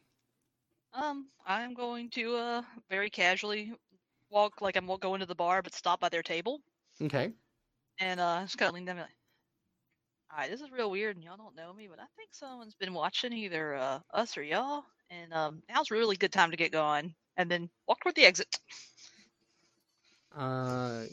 Um, 0.94 1.30
I'm 1.44 1.74
going 1.74 2.08
to 2.12 2.36
uh 2.36 2.62
very 2.88 3.10
casually 3.10 3.74
walk 4.30 4.60
like 4.62 4.76
I'm 4.76 4.86
going 4.98 5.20
to 5.20 5.26
the 5.26 5.34
bar, 5.34 5.62
but 5.62 5.74
stop 5.74 6.00
by 6.00 6.08
their 6.08 6.22
table 6.22 6.62
Okay. 7.02 7.34
and 7.98 8.20
uh 8.20 8.42
just 8.42 8.58
kind 8.58 8.68
of 8.68 8.74
lean 8.74 8.84
down 8.84 8.98
and 8.98 9.06
like, 9.06 9.16
"All 10.30 10.36
right, 10.38 10.50
this 10.50 10.60
is 10.60 10.70
real 10.70 10.90
weird, 10.90 11.16
and 11.16 11.24
y'all 11.24 11.36
don't 11.38 11.54
know 11.54 11.72
me, 11.72 11.88
but 11.88 11.98
I 11.98 12.06
think 12.16 12.34
someone's 12.34 12.74
been 12.74 12.92
watching 12.92 13.32
either 13.32 13.74
uh 13.74 14.00
us 14.12 14.36
or 14.36 14.42
y'all, 14.42 14.84
and 15.08 15.32
um 15.32 15.62
now's 15.68 15.90
a 15.90 15.94
really 15.94 16.16
good 16.16 16.32
time 16.32 16.50
to 16.50 16.56
get 16.58 16.72
going." 16.72 17.14
And 17.36 17.50
then 17.50 17.70
walk 17.88 18.00
toward 18.00 18.14
the 18.16 18.24
exit. 18.26 18.54
Uh, 20.34 21.06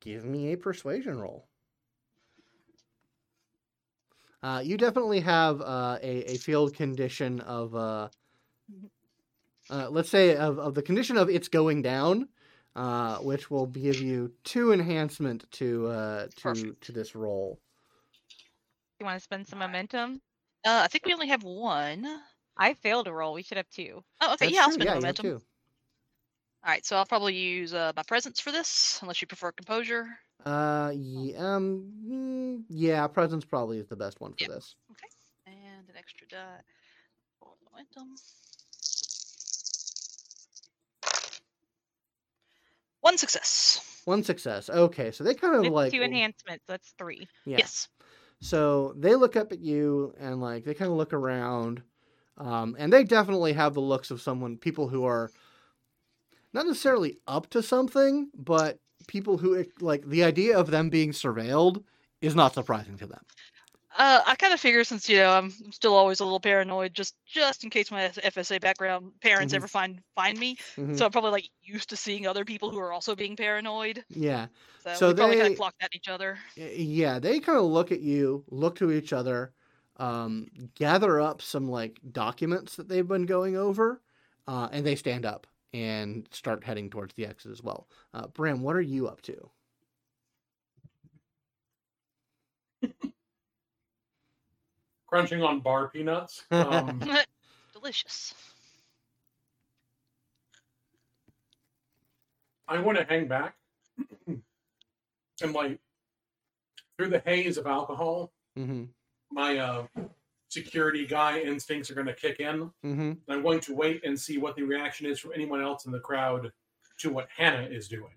give 0.00 0.24
me 0.24 0.52
a 0.52 0.56
persuasion 0.56 1.18
roll. 1.20 1.48
Uh, 4.42 4.60
you 4.64 4.76
definitely 4.76 5.20
have 5.20 5.60
uh, 5.60 5.98
a, 6.02 6.34
a 6.34 6.38
field 6.38 6.74
condition 6.74 7.40
of, 7.40 7.74
uh, 7.74 8.08
uh, 9.70 9.88
let's 9.90 10.10
say, 10.10 10.36
of, 10.36 10.58
of 10.58 10.74
the 10.74 10.82
condition 10.82 11.16
of 11.16 11.28
it's 11.30 11.48
going 11.48 11.82
down, 11.82 12.28
uh, 12.74 13.18
which 13.18 13.50
will 13.50 13.66
give 13.66 14.00
you 14.00 14.34
two 14.44 14.72
enhancement 14.72 15.50
to 15.52 15.86
uh, 15.86 16.28
to 16.36 16.42
Perfect. 16.42 16.82
to 16.82 16.92
this 16.92 17.14
roll. 17.14 17.60
You 18.98 19.04
want 19.06 19.16
to 19.16 19.20
spend 19.20 19.46
some 19.46 19.58
momentum? 19.58 20.22
Uh, 20.64 20.80
I 20.84 20.88
think 20.88 21.04
we 21.04 21.12
only 21.12 21.28
have 21.28 21.42
one. 21.42 22.22
I 22.56 22.72
failed 22.74 23.06
a 23.06 23.12
roll. 23.12 23.34
We 23.34 23.42
should 23.42 23.58
have 23.58 23.68
two. 23.68 24.02
Oh, 24.20 24.34
okay, 24.34 24.46
That's 24.46 24.54
yeah, 24.54 24.62
I'll 24.62 24.70
spend 24.70 24.86
yeah, 24.86 24.94
you 24.94 25.06
have 25.06 25.16
momentum. 25.18 25.34
All 26.64 26.70
right, 26.70 26.86
so 26.86 26.96
I'll 26.96 27.06
probably 27.06 27.34
use 27.34 27.74
uh, 27.74 27.92
my 27.96 28.04
presence 28.04 28.38
for 28.38 28.52
this, 28.52 28.98
unless 29.02 29.20
you 29.20 29.26
prefer 29.26 29.50
composure. 29.50 30.06
Uh, 30.46 30.92
ye- 30.94 31.34
um, 31.34 32.64
yeah, 32.68 33.04
presence 33.08 33.44
probably 33.44 33.78
is 33.78 33.88
the 33.88 33.96
best 33.96 34.20
one 34.20 34.32
for 34.32 34.38
Yep. 34.44 34.50
this. 34.50 34.76
Okay, 34.92 35.08
and 35.46 35.88
an 35.88 35.96
extra 35.96 36.26
die 36.28 36.60
for 37.40 37.48
momentum. 37.68 38.14
One 43.00 43.18
success. 43.18 43.80
One 44.04 44.22
success. 44.22 44.70
Okay, 44.70 45.10
so 45.10 45.24
they 45.24 45.34
kind 45.34 45.56
of 45.56 45.62
With 45.64 45.72
like 45.72 45.92
two 45.92 46.02
enhancements, 46.02 46.64
that's 46.68 46.94
three. 46.96 47.26
yeah. 47.44 47.58
Yes. 47.58 47.88
So 48.40 48.94
they 48.96 49.16
look 49.16 49.34
up 49.36 49.50
at 49.50 49.58
you 49.60 50.14
and 50.18 50.40
like 50.40 50.64
they 50.64 50.74
kind 50.74 50.90
of 50.92 50.96
look 50.96 51.12
around, 51.12 51.82
um, 52.38 52.76
and 52.78 52.92
they 52.92 53.02
definitely 53.02 53.52
have 53.54 53.74
the 53.74 53.80
looks 53.80 54.12
of 54.12 54.20
someone, 54.20 54.56
people 54.58 54.86
who 54.88 55.04
are 55.04 55.30
not 56.52 56.66
necessarily 56.66 57.18
up 57.26 57.48
to 57.50 57.62
something, 57.62 58.30
but 58.34 58.80
people 59.08 59.38
who 59.38 59.64
like 59.80 60.04
the 60.06 60.24
idea 60.24 60.58
of 60.58 60.70
them 60.70 60.90
being 60.90 61.10
surveilled 61.12 61.84
is 62.20 62.34
not 62.34 62.54
surprising 62.54 62.96
to 62.98 63.06
them. 63.06 63.24
Uh, 63.94 64.22
I 64.26 64.36
kind 64.36 64.54
of 64.54 64.60
figure 64.60 64.84
since 64.84 65.06
you 65.08 65.16
know 65.18 65.32
I'm 65.32 65.50
still 65.70 65.94
always 65.94 66.20
a 66.20 66.24
little 66.24 66.40
paranoid, 66.40 66.94
just 66.94 67.14
just 67.26 67.62
in 67.62 67.68
case 67.70 67.90
my 67.90 68.04
FSA 68.22 68.58
background 68.58 69.12
parents 69.20 69.52
Mhm. 69.52 69.54
ever 69.54 69.68
find 69.68 70.02
find 70.14 70.38
me. 70.38 70.56
Mhm. 70.76 70.94
So 70.94 71.04
I'm 71.04 71.12
probably 71.12 71.30
like 71.30 71.50
used 71.60 71.90
to 71.90 71.96
seeing 71.96 72.26
other 72.26 72.44
people 72.46 72.70
who 72.70 72.78
are 72.78 72.92
also 72.92 73.14
being 73.14 73.36
paranoid. 73.36 74.04
yeah, 74.08 74.48
So, 74.80 75.00
So 75.00 75.06
we 75.06 75.14
probably 75.14 75.36
kind 75.36 75.52
of 75.54 75.54
clocked 75.54 75.82
at 75.82 75.94
each 75.94 76.08
other. 76.08 76.38
Yeah, 76.56 77.18
they 77.18 77.40
kind 77.40 77.58
of 77.58 77.64
look 77.66 77.92
at 77.92 78.00
you, 78.00 78.44
look 78.48 78.76
to 78.76 78.92
each 78.92 79.12
other, 79.12 79.54
um, 79.96 80.48
gather 80.74 81.20
up 81.20 81.42
some 81.42 81.68
like 81.68 82.00
documents 82.12 82.76
that 82.76 82.88
they've 82.88 83.08
been 83.08 83.26
going 83.26 83.56
over, 83.56 84.02
uh, 84.46 84.68
and 84.72 84.86
they 84.86 84.96
stand 84.96 85.24
up 85.26 85.46
and 85.72 86.28
start 86.30 86.64
heading 86.64 86.90
towards 86.90 87.14
the 87.14 87.26
exit 87.26 87.52
as 87.52 87.62
well. 87.62 87.88
Uh, 88.12 88.26
Bram, 88.28 88.62
what 88.62 88.76
are 88.76 88.80
you 88.80 89.08
up 89.08 89.22
to? 89.22 89.50
Crunching 95.06 95.42
on 95.42 95.60
bar 95.60 95.88
peanuts. 95.88 96.44
Um, 96.50 97.02
Delicious. 97.72 98.34
I 102.68 102.78
want 102.78 102.98
to 102.98 103.04
hang 103.04 103.26
back 103.28 103.54
and 105.42 105.52
like 105.52 105.78
through 106.96 107.08
the 107.08 107.22
haze 107.24 107.58
of 107.58 107.66
alcohol, 107.66 108.32
mm-hmm. 108.58 108.84
my 109.30 109.58
uh, 109.58 109.86
security 110.52 111.06
guy 111.06 111.40
instincts 111.40 111.90
are 111.90 111.94
going 111.94 112.06
to 112.06 112.14
kick 112.14 112.38
in. 112.38 112.70
Mm-hmm. 112.84 113.12
I'm 113.28 113.42
going 113.42 113.60
to 113.60 113.74
wait 113.74 114.04
and 114.04 114.18
see 114.18 114.36
what 114.36 114.54
the 114.54 114.62
reaction 114.62 115.06
is 115.06 115.18
from 115.18 115.32
anyone 115.34 115.62
else 115.62 115.86
in 115.86 115.92
the 115.92 115.98
crowd 115.98 116.52
to 116.98 117.10
what 117.10 117.28
Hannah 117.34 117.66
is 117.70 117.88
doing. 117.88 118.12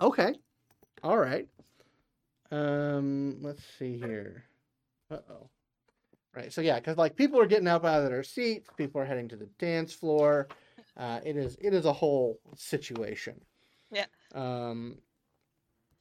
Okay. 0.00 0.34
All 1.04 1.16
right. 1.16 1.46
Um, 2.50 3.38
let's 3.40 3.62
see 3.78 3.98
here. 3.98 4.44
Uh 5.08 5.18
oh. 5.30 5.50
Right. 6.34 6.52
So 6.52 6.60
yeah, 6.60 6.76
because 6.76 6.96
like 6.96 7.14
people 7.14 7.40
are 7.40 7.46
getting 7.46 7.68
up 7.68 7.84
out 7.84 8.02
of 8.02 8.10
their 8.10 8.24
seats, 8.24 8.68
people 8.76 9.00
are 9.00 9.04
heading 9.04 9.28
to 9.28 9.36
the 9.36 9.48
dance 9.58 9.92
floor. 9.92 10.48
Uh, 10.96 11.20
it 11.24 11.36
is 11.36 11.56
it 11.60 11.72
is 11.72 11.84
a 11.84 11.92
whole 11.92 12.40
situation. 12.56 13.40
Yeah. 13.92 14.06
Um. 14.34 14.98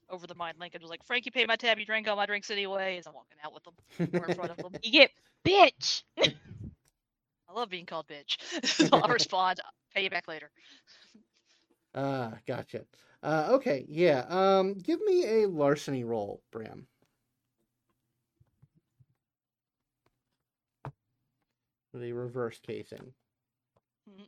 Over 0.09 0.27
the 0.27 0.35
mind 0.35 0.57
link, 0.59 0.75
and 0.75 0.81
was 0.83 0.89
like, 0.91 1.03
Frankie, 1.05 1.31
pay 1.31 1.45
my 1.45 1.55
tab. 1.55 1.79
You 1.79 1.85
drank 1.85 2.07
all 2.07 2.15
my 2.15 2.27
drinks 2.27 2.51
anyway. 2.51 2.97
As 2.97 3.07
I'm 3.07 3.13
walking 3.13 3.37
out 3.43 3.53
with 3.53 3.63
them 3.63 3.73
or 4.21 4.27
in 4.27 4.35
front 4.35 4.51
of 4.51 4.57
them. 4.57 4.73
You 4.83 4.91
get 4.91 5.11
bitch. 5.45 6.03
I 7.49 7.53
love 7.53 7.69
being 7.69 7.85
called 7.87 8.07
bitch. 8.07 8.37
so 8.65 8.87
I'll 8.93 9.09
respond. 9.13 9.61
Pay 9.95 10.03
you 10.03 10.09
back 10.09 10.27
later. 10.27 10.51
Ah, 11.95 12.33
gotcha. 12.47 12.81
Uh, 13.23 13.47
okay. 13.51 13.85
Yeah. 13.89 14.25
Um. 14.29 14.75
Give 14.75 15.01
me 15.01 15.43
a 15.43 15.47
larceny 15.47 16.03
roll, 16.03 16.41
Bram. 16.51 16.85
The 21.93 22.11
reverse 22.11 22.59
casing. 22.65 23.13
Mhm. 24.09 24.27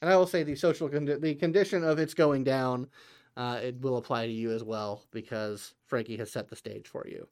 And 0.00 0.10
I 0.10 0.16
will 0.16 0.26
say 0.26 0.44
the 0.44 0.54
social 0.54 0.88
condi- 0.88 1.20
the 1.20 1.34
condition 1.34 1.84
of 1.84 1.98
it's 1.98 2.14
going 2.14 2.44
down, 2.44 2.88
uh, 3.36 3.60
it 3.62 3.80
will 3.80 3.96
apply 3.96 4.26
to 4.26 4.32
you 4.32 4.50
as 4.52 4.64
well 4.64 5.04
because 5.10 5.74
Frankie 5.86 6.16
has 6.16 6.30
set 6.30 6.48
the 6.48 6.56
stage 6.56 6.88
for 6.88 7.06
you. 7.06 7.26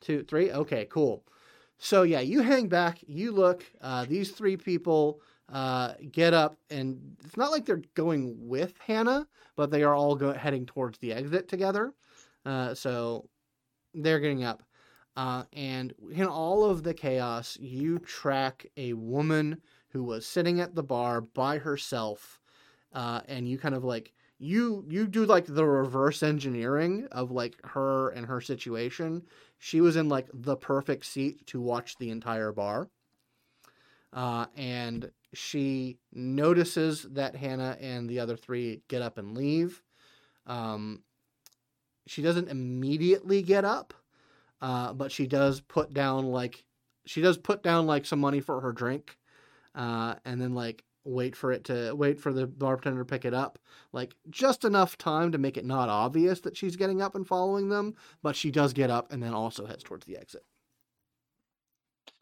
Two, 0.00 0.24
three. 0.24 0.50
Okay, 0.50 0.86
cool. 0.90 1.24
So 1.78 2.02
yeah, 2.02 2.20
you 2.20 2.42
hang 2.42 2.68
back, 2.68 2.98
you 3.06 3.32
look. 3.32 3.64
Uh, 3.80 4.04
these 4.04 4.30
three 4.30 4.56
people 4.56 5.20
uh, 5.48 5.94
get 6.10 6.32
up, 6.32 6.56
and 6.70 7.16
it's 7.24 7.36
not 7.36 7.50
like 7.50 7.66
they're 7.66 7.82
going 7.94 8.36
with 8.38 8.74
Hannah, 8.84 9.26
but 9.56 9.70
they 9.70 9.82
are 9.82 9.94
all 9.94 10.14
go- 10.14 10.32
heading 10.32 10.66
towards 10.66 10.98
the 10.98 11.12
exit 11.12 11.48
together. 11.48 11.92
Uh, 12.44 12.74
so 12.74 13.28
they're 13.94 14.20
getting 14.20 14.44
up. 14.44 14.62
Uh, 15.16 15.44
and 15.52 15.92
in 16.10 16.26
all 16.26 16.64
of 16.64 16.82
the 16.82 16.94
chaos, 16.94 17.58
you 17.60 17.98
track 17.98 18.66
a 18.76 18.94
woman 18.94 19.60
who 19.88 20.02
was 20.02 20.26
sitting 20.26 20.60
at 20.60 20.74
the 20.74 20.82
bar 20.82 21.20
by 21.20 21.58
herself, 21.58 22.40
uh, 22.94 23.20
and 23.28 23.46
you 23.46 23.58
kind 23.58 23.74
of 23.74 23.84
like 23.84 24.12
you 24.42 24.84
you 24.88 25.06
do 25.06 25.24
like 25.24 25.46
the 25.46 25.64
reverse 25.64 26.22
engineering 26.22 27.06
of 27.12 27.30
like 27.30 27.54
her 27.64 28.08
and 28.10 28.26
her 28.26 28.40
situation. 28.40 29.22
She 29.58 29.80
was 29.80 29.94
in 29.94 30.08
like 30.08 30.26
the 30.34 30.56
perfect 30.56 31.06
seat 31.06 31.46
to 31.46 31.60
watch 31.60 31.96
the 31.98 32.10
entire 32.10 32.50
bar, 32.50 32.88
uh, 34.12 34.46
and 34.56 35.12
she 35.32 35.98
notices 36.12 37.04
that 37.12 37.36
Hannah 37.36 37.76
and 37.80 38.10
the 38.10 38.18
other 38.18 38.36
three 38.36 38.82
get 38.88 39.00
up 39.00 39.16
and 39.16 39.36
leave. 39.36 39.80
Um, 40.46 41.04
she 42.08 42.20
doesn't 42.20 42.48
immediately 42.48 43.42
get 43.42 43.64
up, 43.64 43.94
uh, 44.60 44.92
but 44.92 45.12
she 45.12 45.28
does 45.28 45.60
put 45.60 45.94
down 45.94 46.26
like 46.26 46.64
she 47.06 47.22
does 47.22 47.38
put 47.38 47.62
down 47.62 47.86
like 47.86 48.06
some 48.06 48.18
money 48.18 48.40
for 48.40 48.60
her 48.60 48.72
drink, 48.72 49.16
uh, 49.76 50.16
and 50.24 50.40
then 50.40 50.52
like 50.52 50.82
wait 51.04 51.36
for 51.36 51.52
it 51.52 51.64
to 51.64 51.94
wait 51.94 52.20
for 52.20 52.32
the 52.32 52.46
bartender 52.46 53.00
to 53.00 53.04
pick 53.04 53.24
it 53.24 53.34
up, 53.34 53.58
like 53.92 54.14
just 54.30 54.64
enough 54.64 54.96
time 54.98 55.32
to 55.32 55.38
make 55.38 55.56
it 55.56 55.64
not 55.64 55.88
obvious 55.88 56.40
that 56.40 56.56
she's 56.56 56.76
getting 56.76 57.02
up 57.02 57.14
and 57.14 57.26
following 57.26 57.68
them, 57.68 57.94
but 58.22 58.36
she 58.36 58.50
does 58.50 58.72
get 58.72 58.90
up 58.90 59.12
and 59.12 59.22
then 59.22 59.34
also 59.34 59.66
heads 59.66 59.82
towards 59.84 60.06
the 60.06 60.16
exit. 60.16 60.44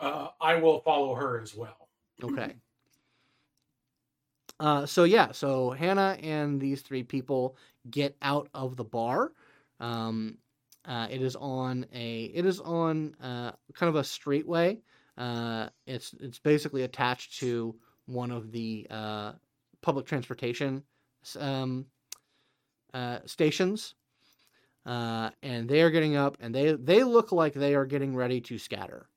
Uh, 0.01 0.29
I 0.41 0.57
will 0.57 0.81
follow 0.81 1.15
her 1.15 1.41
as 1.41 1.55
well. 1.55 1.89
Okay. 2.23 2.57
Uh, 4.59 4.85
so 4.87 5.05
yeah, 5.05 5.33
so 5.33 5.71
Hannah 5.71 6.19
and 6.23 6.61
these 6.61 6.83
three 6.83 7.03
people 7.03 7.57
get 7.91 8.17
out 8.21 8.49
of 8.55 8.77
the 8.77 8.85
bar. 8.85 9.33
Um, 9.81 10.39
uh, 10.85 11.09
it 11.11 11.23
is 11.23 11.37
on 11.37 11.87
a 11.93 12.25
it 12.25 12.45
is 12.47 12.61
on 12.61 13.15
uh, 13.23 13.53
kind 13.75 13.89
of 13.89 13.97
a 13.97 14.05
straightway 14.05 14.81
Uh, 15.17 15.69
it's 15.87 16.15
it's 16.21 16.39
basically 16.39 16.83
attached 16.83 17.39
to 17.41 17.77
one 18.11 18.31
of 18.31 18.53
the 18.53 18.87
uh, 18.91 19.33
public 19.83 20.07
transportation 20.07 20.85
um, 21.39 21.87
uh, 22.93 23.21
stations, 23.27 23.95
uh, 24.87 25.31
and 25.43 25.69
they 25.69 25.83
are 25.83 25.91
getting 25.91 26.17
up, 26.17 26.37
and 26.41 26.55
they 26.55 26.73
they 26.73 27.05
look 27.05 27.33
like 27.33 27.55
they 27.55 27.75
are 27.75 27.87
getting 27.87 28.15
ready 28.15 28.41
to 28.41 28.59
scatter. 28.59 29.09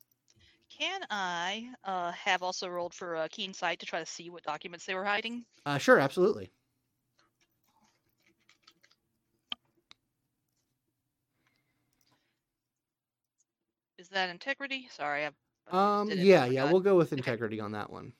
Can 0.69 1.01
I 1.09 1.73
uh, 1.83 2.11
have 2.11 2.41
also 2.43 2.67
rolled 2.67 2.93
for 2.93 3.15
a 3.15 3.29
keen 3.29 3.53
sight 3.53 3.79
to 3.79 3.85
try 3.85 3.99
to 3.99 4.05
see 4.05 4.29
what 4.29 4.43
documents 4.43 4.85
they 4.85 4.95
were 4.95 5.05
hiding? 5.05 5.45
Uh, 5.65 5.77
sure, 5.77 5.99
absolutely. 5.99 6.51
Is 13.97 14.09
that 14.09 14.29
integrity? 14.29 14.87
Sorry, 14.91 15.25
I. 15.25 15.31
I 15.71 16.01
Um, 16.01 16.09
yeah, 16.09 16.45
yeah, 16.45 16.69
we'll 16.71 16.81
go 16.81 16.97
with 16.97 17.13
integrity 17.13 17.59
on 17.59 17.71
that 17.71 17.89
one. 17.89 18.13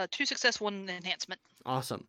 Uh, 0.00 0.06
two 0.10 0.24
success, 0.24 0.58
one 0.62 0.88
enhancement. 0.88 1.38
Awesome. 1.66 2.08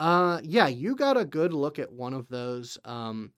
Uh, 0.00 0.40
yeah, 0.42 0.66
you 0.66 0.96
got 0.96 1.16
a 1.16 1.24
good 1.24 1.52
look 1.52 1.78
at 1.78 1.92
one 1.92 2.12
of 2.12 2.26
those, 2.28 2.78
um, 2.84 3.30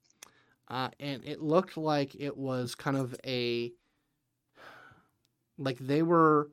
uh, 0.68 0.89
and 0.98 1.22
it 1.27 1.43
looked 1.43 1.77
like 1.77 2.14
it 2.14 2.35
was 2.35 2.74
kind 2.74 2.97
of 2.97 3.14
a 3.27 3.70
like 5.59 5.77
they 5.81 6.02
were 6.02 6.48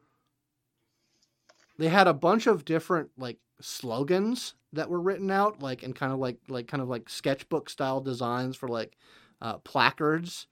they 1.78 1.88
had 1.88 2.08
a 2.08 2.14
bunch 2.14 2.48
of 2.48 2.66
different 2.66 3.12
like 3.18 3.38
slogans 3.62 4.56
that 4.74 4.90
were 4.90 5.00
written 5.00 5.32
out 5.32 5.62
like 5.62 5.84
and 5.84 5.96
kind 5.96 6.12
of 6.12 6.20
like 6.20 6.38
like 6.50 6.68
kind 6.68 6.84
of 6.84 6.90
like 6.90 7.10
sketchbook 7.10 7.70
style 7.70 8.02
designs 8.02 8.58
for 8.58 8.68
like 8.68 8.98
uh, 9.42 9.58
placards 9.60 10.48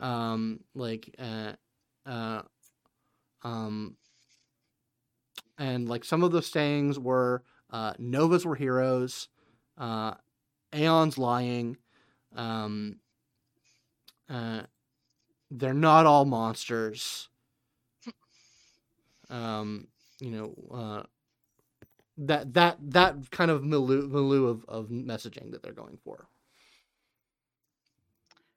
um 0.00 0.58
like 0.74 1.14
uh, 1.20 1.52
uh 2.06 2.42
um 3.44 3.96
and 5.60 5.88
like 5.88 6.04
some 6.04 6.24
of 6.24 6.32
those 6.32 6.48
sayings 6.48 6.98
were 6.98 7.44
uh, 7.70 7.94
novas 8.00 8.46
were 8.46 8.56
heroes 8.56 9.28
uh, 9.78 10.14
aeon's 10.74 11.18
lying 11.18 11.78
um, 12.36 12.96
uh, 14.30 14.62
they're 15.50 15.74
not 15.74 16.06
all 16.06 16.26
monsters 16.26 17.28
um, 19.30 19.88
you 20.20 20.30
know 20.30 20.54
uh, 20.76 21.02
that 22.18 22.54
that 22.54 22.78
that 22.80 23.30
kind 23.30 23.50
of 23.50 23.64
milieu, 23.64 24.08
milieu 24.08 24.46
of, 24.46 24.64
of 24.68 24.88
messaging 24.88 25.52
that 25.52 25.62
they're 25.62 25.72
going 25.72 25.98
for 26.04 26.28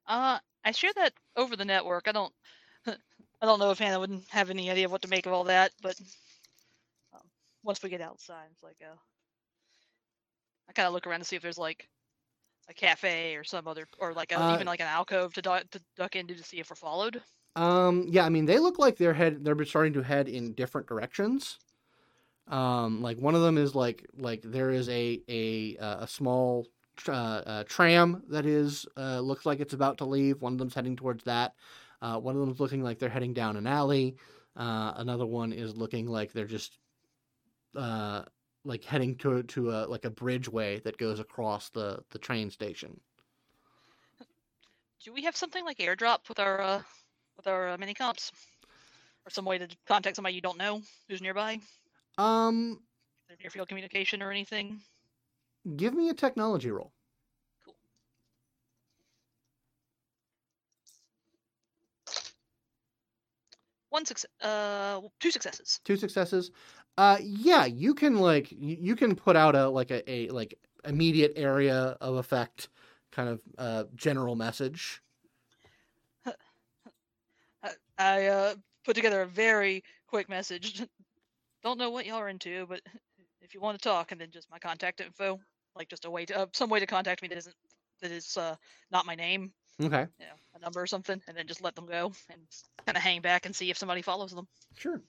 Uh, 0.08 0.40
I 0.66 0.72
share 0.72 0.94
that 0.96 1.14
over 1.36 1.56
the 1.56 1.66
network. 1.66 2.08
I 2.08 2.12
don't. 2.12 2.34
I 2.88 3.46
don't 3.46 3.60
know 3.60 3.72
if 3.72 3.80
Hannah 3.80 4.00
wouldn't 4.00 4.30
have 4.30 4.50
any 4.50 4.72
idea 4.72 4.90
what 4.90 5.02
to 5.04 5.10
make 5.10 5.26
of 5.26 5.34
all 5.34 5.46
that, 5.46 5.74
but 5.82 6.00
once 7.64 7.81
we 7.84 7.90
get 7.90 8.02
outside, 8.02 8.48
it's 8.52 8.64
like 8.64 8.77
uh, 8.84 8.95
I 10.69 10.73
kind 10.73 10.88
of 10.88 10.94
look 10.94 11.07
around 11.07 11.19
to 11.19 11.26
see 11.26 11.35
if 11.35 11.41
there's 11.41 11.57
like 11.57 11.90
a 12.69 12.73
cafe 12.73 13.35
or 13.35 13.44
some 13.44 13.68
other, 13.68 13.88
or 13.99 14.14
like 14.14 14.31
a, 14.31 14.40
Uh, 14.40 14.53
even 14.53 14.68
like 14.68 14.81
an 14.81 14.88
alcove 14.88 15.34
to 15.34 15.41
duck 15.41 15.69
to 15.72 15.81
duck 15.95 16.15
into 16.15 16.35
to 16.35 16.44
see 16.44 16.60
if 16.60 16.69
we're 16.69 16.76
followed. 16.76 17.23
Um, 17.56 18.06
yeah, 18.10 18.26
I 18.26 18.30
mean, 18.30 18.45
they 18.45 18.60
look 18.60 18.80
like 18.80 18.98
they're 18.98 19.14
head 19.14 19.44
they're 19.44 19.64
starting 19.65 19.94
to 19.94 20.02
head 20.03 20.27
in 20.27 20.53
different 20.53 20.88
directions. 20.88 21.60
Um, 22.48 23.02
like 23.02 23.18
one 23.18 23.35
of 23.35 23.41
them 23.41 23.57
is 23.57 23.76
like 23.76 24.06
like 24.18 24.41
there 24.44 24.72
is 24.72 24.90
a 24.90 25.22
a 25.30 25.77
uh, 25.77 26.03
a 26.03 26.07
small 26.07 26.68
uh, 27.07 27.11
uh, 27.11 27.64
tram 27.65 28.23
that 28.30 28.45
is 28.45 28.85
uh, 28.98 29.19
looks 29.22 29.45
like 29.45 29.60
it's 29.60 29.73
about 29.73 29.98
to 29.99 30.06
leave. 30.06 30.41
One 30.41 30.53
of 30.53 30.60
them's 30.60 30.76
heading 30.76 30.95
towards 30.95 31.23
that. 31.26 31.56
Uh, 32.02 32.19
one 32.19 32.35
of 32.35 32.41
them's 32.41 32.60
looking 32.60 32.84
like 32.84 32.99
they're 32.99 33.10
heading 33.10 33.34
down 33.34 33.56
an 33.57 33.68
alley. 33.68 34.18
Uh, 34.56 34.94
another 34.98 35.26
one 35.26 35.53
is 35.53 35.77
looking 35.77 36.07
like 36.07 36.34
they're 36.34 36.45
just 36.45 36.77
uh 37.76 38.24
like 38.66 38.84
heading 38.84 39.16
to 39.18 39.44
to 39.44 39.72
a 39.72 39.86
like 39.88 40.06
a 40.06 40.10
bridgeway 40.10 40.82
that 40.84 40.98
goes 40.98 41.20
across 41.20 41.70
the 41.70 42.04
the 42.12 42.20
train 42.20 42.50
station. 42.50 43.00
Do 45.04 45.12
we 45.12 45.24
have 45.24 45.36
something 45.36 45.66
like 45.66 45.80
airdrop 45.80 46.30
with 46.30 46.40
our 46.40 46.62
uh, 46.62 46.82
with 47.36 47.48
our 47.48 47.70
uh, 47.70 47.78
mini 47.78 47.94
comps, 47.94 48.32
or 49.26 49.30
some 49.30 49.44
way 49.44 49.58
to 49.58 49.68
contact 49.86 50.16
somebody 50.16 50.36
you 50.36 50.41
don't 50.41 50.58
know 50.58 50.82
who's 51.10 51.22
nearby? 51.22 51.60
Um, 52.18 52.80
near 53.41 53.50
field 53.50 53.68
communication 53.68 54.22
or 54.22 54.32
anything? 54.32 54.80
give 55.76 55.94
me 55.94 56.10
a 56.10 56.14
technology 56.14 56.72
roll. 56.72 56.91
Cool. 57.66 57.76
One 63.90 64.06
success. 64.06 64.30
Uh, 64.41 65.02
two 65.20 65.32
successes. 65.32 65.80
two 65.84 65.95
successes 65.95 66.52
uh 66.98 67.18
yeah 67.22 67.65
you 67.65 67.94
can 67.94 68.18
like 68.18 68.52
you, 68.52 68.95
can 68.95 69.15
put 69.15 69.36
out 69.36 69.56
a 69.56 69.68
like 69.68 69.91
a, 69.91 70.10
a 70.10 70.30
like 70.30 70.53
immediate 70.86 71.34
area 71.36 71.98
of 72.02 72.15
effect 72.15 72.70
kind 73.11 73.30
of 73.30 73.41
uh 73.57 73.84
general 73.95 74.36
message 74.36 75.02
I 77.98 78.28
uh, 78.28 78.56
put 78.84 78.95
together 78.95 79.22
a 79.22 79.28
very 79.28 79.84
quick 80.07 80.30
message. 80.30 80.84
Don't 81.64 81.80
know 81.80 81.90
what 81.90 82.06
y'all 82.06 82.18
are 82.18 82.30
into, 82.30 82.65
but 82.68 82.82
if 83.41 83.53
you 83.53 83.61
want 83.61 83.80
to 83.80 83.84
talk, 83.84 84.11
and 84.11 84.20
then 84.20 84.32
just 84.32 84.49
my 84.52 84.60
contact 84.60 85.02
info, 85.02 85.40
like 85.76 85.90
just 85.90 86.06
a 86.06 86.11
way 86.11 86.26
to 86.26 86.40
uh, 86.40 86.45
some 86.53 86.70
way 86.70 86.80
to 86.80 86.86
contact 86.86 87.22
me 87.22 87.28
that 87.30 87.38
isn't 87.38 87.56
that 88.02 88.11
is 88.11 88.36
uh, 88.38 88.56
not 88.91 89.06
my 89.06 89.15
name, 89.15 89.52
okay 89.82 90.06
you 90.20 90.26
know, 90.26 90.34
a 90.56 90.60
number 90.60 90.82
or 90.82 90.88
something, 90.88 91.22
and 91.28 91.38
then 91.38 91.48
just 91.48 91.61
let 91.61 91.76
them 91.76 91.86
go 91.86 92.11
and 92.30 92.41
kind 92.86 92.98
of 92.98 93.03
hang 93.03 93.22
back 93.22 93.45
and 93.45 93.56
see 93.56 93.70
if 93.70 93.78
somebody 93.78 94.02
follows 94.02 94.32
them. 94.32 94.48
sure 94.76 95.02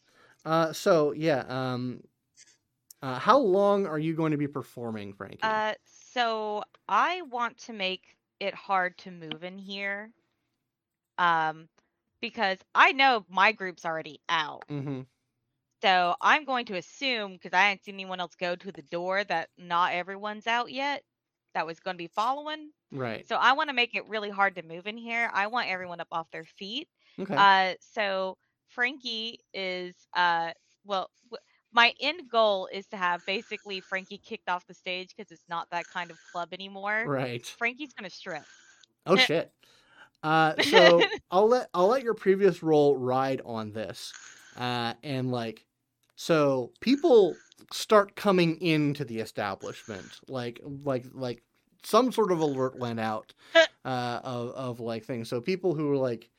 uh 0.45 0.73
so 0.73 1.12
yeah 1.12 1.45
um 1.49 2.01
uh, 3.03 3.19
how 3.19 3.37
long 3.39 3.87
are 3.87 3.99
you 3.99 4.15
going 4.15 4.31
to 4.31 4.39
be 4.39 4.49
performing 4.49 5.12
frankie 5.12 5.39
Uh, 5.43 5.75
so 6.15 6.62
I 6.89 7.23
want 7.23 7.59
to 7.66 7.73
make 7.73 8.16
it 8.41 8.55
hard 8.55 8.97
to 8.99 9.11
move 9.11 9.43
in 9.43 9.59
here. 9.59 10.11
Um, 11.19 11.69
because 12.21 12.59
I 12.75 12.93
know 12.93 13.25
my 13.29 13.53
group's 13.53 13.85
already 13.85 14.21
out. 14.29 14.65
mm-hmm. 14.71 15.03
So 15.83 16.15
I'm 16.21 16.45
going 16.45 16.65
to 16.66 16.77
assume, 16.77 17.35
because 17.35 17.53
I 17.53 17.65
haven't 17.65 17.85
seen 17.85 17.97
anyone 17.97 18.21
else 18.21 18.35
go 18.35 18.57
to 18.57 18.73
the 18.73 18.83
door, 18.83 19.23
that 19.25 19.51
not 19.59 19.93
everyone's 19.93 20.47
out 20.47 20.73
yet 20.73 21.03
that 21.53 21.66
was 21.66 21.79
going 21.81 21.95
to 21.95 21.99
be 21.99 22.09
following. 22.09 22.71
right 22.91 23.29
So 23.29 23.37
I 23.37 23.53
want 23.53 23.69
to 23.69 23.75
make 23.75 23.95
it 23.95 24.09
really 24.09 24.31
hard 24.31 24.55
to 24.57 24.62
move 24.62 24.87
in 24.87 24.97
here. 24.97 25.31
I 25.33 25.47
want 25.49 25.69
everyone 25.69 26.01
up 26.01 26.09
off 26.11 26.31
their 26.31 26.45
feet. 26.45 26.89
okay 27.21 27.35
Uh, 27.37 27.75
so 27.81 28.39
Frankie 28.75 29.41
is 29.53 29.95
uh, 30.15 30.51
well, 30.85 31.11
w- 31.31 31.41
my 31.73 31.93
end 32.01 32.23
goal 32.31 32.69
is 32.73 32.87
to 32.89 32.97
have 32.97 33.25
basically 33.27 33.81
Frankie 33.81 34.19
kicked 34.19 34.49
off 34.49 34.67
the 34.67 34.75
stage 34.75 35.15
because 35.17 35.31
it's 35.33 35.45
not 35.49 35.69
that 35.71 35.85
kind 35.93 36.11
of 36.11 36.19
club 36.33 36.49
anymore. 36.53 37.05
right 37.07 37.47
Frankie's 37.59 37.93
gonna 37.93 38.11
strip. 38.11 38.43
oh 39.07 39.17
shit 39.29 39.51
uh 40.23 40.55
so 40.63 41.03
i'll 41.31 41.49
let 41.49 41.69
i'll 41.75 41.89
let 41.89 42.03
your 42.03 42.15
previous 42.15 42.63
role 42.63 42.97
ride 42.97 43.43
on 43.45 43.73
this 43.73 44.13
uh 44.57 44.95
and 45.03 45.31
like 45.31 45.67
so 46.17 46.71
people 46.81 47.37
start 47.73 48.17
coming 48.17 48.57
into 48.63 49.05
the 49.05 49.19
establishment 49.19 50.19
like 50.29 50.61
like 50.85 51.05
like 51.13 51.43
some 51.83 52.11
sort 52.11 52.33
of 52.33 52.41
alert 52.41 52.79
went 52.79 52.99
out 52.99 53.35
uh 53.85 54.21
of, 54.25 54.51
of 54.51 54.81
like 54.81 55.05
things 55.05 55.29
so 55.29 55.41
people 55.41 55.75
who 55.75 55.89
were 55.89 55.97
like 55.97 56.31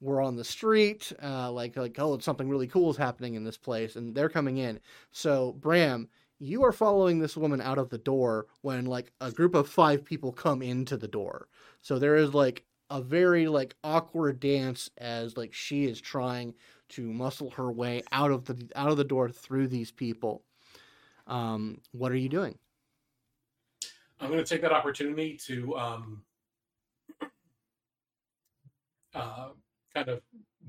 were 0.00 0.20
on 0.20 0.36
the 0.36 0.44
street 0.44 1.12
uh 1.22 1.50
like 1.50 1.76
like 1.76 1.96
oh 1.98 2.18
something 2.18 2.48
really 2.48 2.68
cool 2.68 2.90
is 2.90 2.96
happening 2.96 3.34
in 3.34 3.44
this 3.44 3.56
place 3.56 3.96
and 3.96 4.14
they're 4.14 4.28
coming 4.28 4.58
in 4.58 4.78
so 5.10 5.52
bram 5.52 6.08
you 6.38 6.62
are 6.62 6.70
following 6.70 7.18
this 7.18 7.36
woman 7.36 7.60
out 7.60 7.78
of 7.78 7.90
the 7.90 7.98
door 7.98 8.46
when 8.62 8.86
like 8.86 9.12
a 9.20 9.30
group 9.32 9.54
of 9.54 9.68
five 9.68 10.04
people 10.04 10.32
come 10.32 10.62
into 10.62 10.96
the 10.96 11.08
door 11.08 11.48
so 11.82 11.98
there 11.98 12.14
is 12.16 12.32
like 12.32 12.64
a 12.90 13.02
very 13.02 13.48
like 13.48 13.74
awkward 13.84 14.40
dance 14.40 14.90
as 14.98 15.36
like 15.36 15.52
she 15.52 15.84
is 15.84 16.00
trying 16.00 16.54
to 16.90 17.02
muscle 17.02 17.50
her 17.50 17.70
way 17.70 18.02
out 18.12 18.30
of 18.30 18.46
the 18.46 18.68
out 18.74 18.90
of 18.90 18.96
the 18.96 19.04
door 19.04 19.28
through 19.28 19.68
these 19.68 19.90
people. 19.90 20.42
Um, 21.26 21.80
what 21.92 22.12
are 22.12 22.16
you 22.16 22.28
doing? 22.28 22.58
I'm 24.20 24.30
going 24.30 24.42
to 24.42 24.48
take 24.48 24.62
that 24.62 24.72
opportunity 24.72 25.36
to 25.46 25.76
um, 25.76 26.22
uh, 29.14 29.48
kind 29.94 30.08
of 30.08 30.20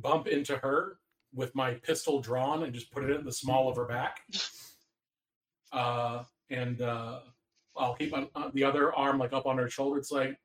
bump 0.01 0.27
into 0.27 0.57
her 0.57 0.97
with 1.33 1.53
my 1.55 1.73
pistol 1.73 2.21
drawn 2.21 2.63
and 2.63 2.73
just 2.73 2.91
put 2.91 3.03
it 3.03 3.11
in 3.11 3.23
the 3.25 3.31
small 3.31 3.69
of 3.69 3.75
her 3.75 3.85
back. 3.85 4.21
Uh, 5.71 6.23
and 6.49 6.81
uh, 6.81 7.19
I'll 7.77 7.93
keep 7.93 8.11
on, 8.11 8.27
on 8.33 8.51
the 8.55 8.63
other 8.63 8.91
arm 8.91 9.19
like 9.19 9.33
up 9.33 9.45
on 9.45 9.57
her 9.59 9.69
shoulder. 9.69 9.99
It's 9.99 10.11
like, 10.11 10.35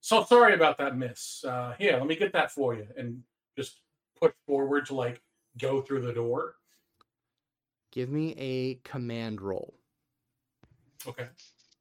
so 0.00 0.24
sorry 0.24 0.54
about 0.54 0.76
that, 0.78 0.96
miss. 0.96 1.44
Uh, 1.44 1.74
here, 1.78 1.96
let 1.96 2.06
me 2.06 2.16
get 2.16 2.32
that 2.32 2.50
for 2.50 2.74
you. 2.74 2.86
And 2.96 3.22
just 3.56 3.80
put 4.20 4.34
forward 4.46 4.86
to 4.86 4.94
like 4.94 5.22
go 5.58 5.80
through 5.80 6.02
the 6.02 6.12
door. 6.12 6.56
Give 7.92 8.10
me 8.10 8.34
a 8.38 8.74
command 8.88 9.40
roll. 9.40 9.74
Okay. 11.06 11.28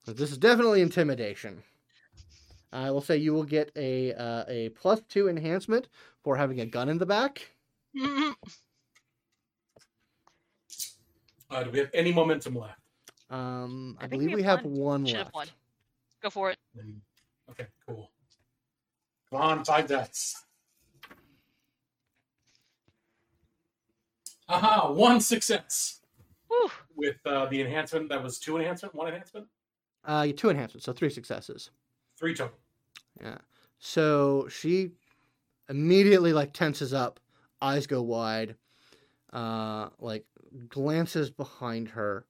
But 0.05 0.17
This 0.17 0.31
is 0.31 0.37
definitely 0.37 0.81
intimidation. 0.81 1.63
I 2.71 2.91
will 2.91 3.01
say 3.01 3.17
you 3.17 3.33
will 3.33 3.43
get 3.45 3.71
a 3.75 4.13
uh, 4.13 4.43
a 4.47 4.69
plus 4.69 5.01
two 5.07 5.29
enhancement 5.29 5.87
for 6.23 6.35
having 6.35 6.59
a 6.61 6.65
gun 6.65 6.89
in 6.89 6.97
the 6.97 7.05
back. 7.05 7.51
Uh, 11.49 11.63
do 11.63 11.69
we 11.71 11.79
have 11.79 11.89
any 11.93 12.11
momentum 12.11 12.57
left? 12.57 12.79
Um, 13.29 13.97
I, 13.99 14.05
I 14.05 14.07
believe 14.07 14.29
we 14.29 14.35
we 14.35 14.43
have 14.43 14.59
have 14.61 14.65
one. 14.65 15.03
one 15.03 15.05
Should 15.05 15.17
have 15.17 15.25
left. 15.27 15.35
one. 15.35 15.47
Go 16.21 16.29
for 16.29 16.51
it. 16.51 16.57
Okay, 17.51 17.67
cool. 17.87 18.09
Come 19.29 19.41
on, 19.41 19.63
five 19.65 19.87
dice. 19.87 20.43
Aha, 24.47 24.91
one 24.91 25.19
success 25.21 26.01
Whew. 26.49 26.69
with 26.95 27.15
uh, 27.25 27.45
the 27.47 27.61
enhancement. 27.61 28.09
That 28.09 28.21
was 28.21 28.37
two 28.37 28.57
enhancement, 28.57 28.93
one 28.93 29.07
enhancement, 29.07 29.47
Uh, 30.03 30.27
two 30.35 30.49
enhancements, 30.51 30.85
so 30.85 30.93
three 30.93 31.09
successes. 31.09 31.71
Three 32.17 32.33
total. 32.33 32.55
Yeah. 33.21 33.37
So 33.79 34.47
she 34.49 34.91
immediately 35.69 36.33
like 36.33 36.53
tenses 36.53 36.93
up, 36.93 37.19
eyes 37.61 37.87
go 37.87 38.01
wide, 38.01 38.55
uh, 39.33 39.89
like 39.99 40.25
glances 40.69 41.29
behind 41.29 41.89
her, 41.89 42.25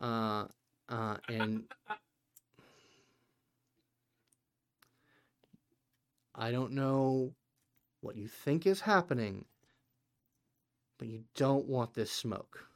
uh, 0.00 0.46
uh, 0.88 1.16
and 1.28 1.64
I 6.34 6.50
don't 6.50 6.72
know 6.72 7.34
what 8.00 8.16
you 8.16 8.28
think 8.28 8.66
is 8.66 8.80
happening, 8.80 9.44
but 10.98 11.08
you 11.08 11.24
don't 11.34 11.66
want 11.66 11.94
this 11.94 12.10
smoke. 12.10 12.66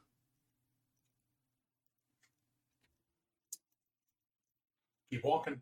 Keep 5.09 5.23
walking. 5.23 5.61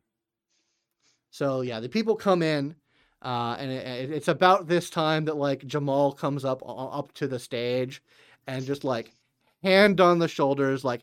So 1.34 1.62
yeah, 1.62 1.80
the 1.80 1.90
people 1.90 2.16
come 2.16 2.44
in, 2.44 2.76
uh, 3.24 3.56
and 3.58 3.72
it, 3.72 3.88
it- 3.88 4.12
it's 4.12 4.28
about 4.28 4.68
this 4.68 4.92
time 4.92 5.26
that 5.26 5.36
like 5.36 5.66
Jamal 5.66 6.12
comes 6.12 6.46
up 6.46 6.62
up 6.64 7.12
to 7.14 7.28
the 7.28 7.40
stage, 7.40 8.04
and 8.46 8.64
just 8.64 8.84
like 8.84 9.12
hand 9.64 10.00
on 10.00 10.20
the 10.20 10.28
shoulders, 10.28 10.84
like 10.86 11.02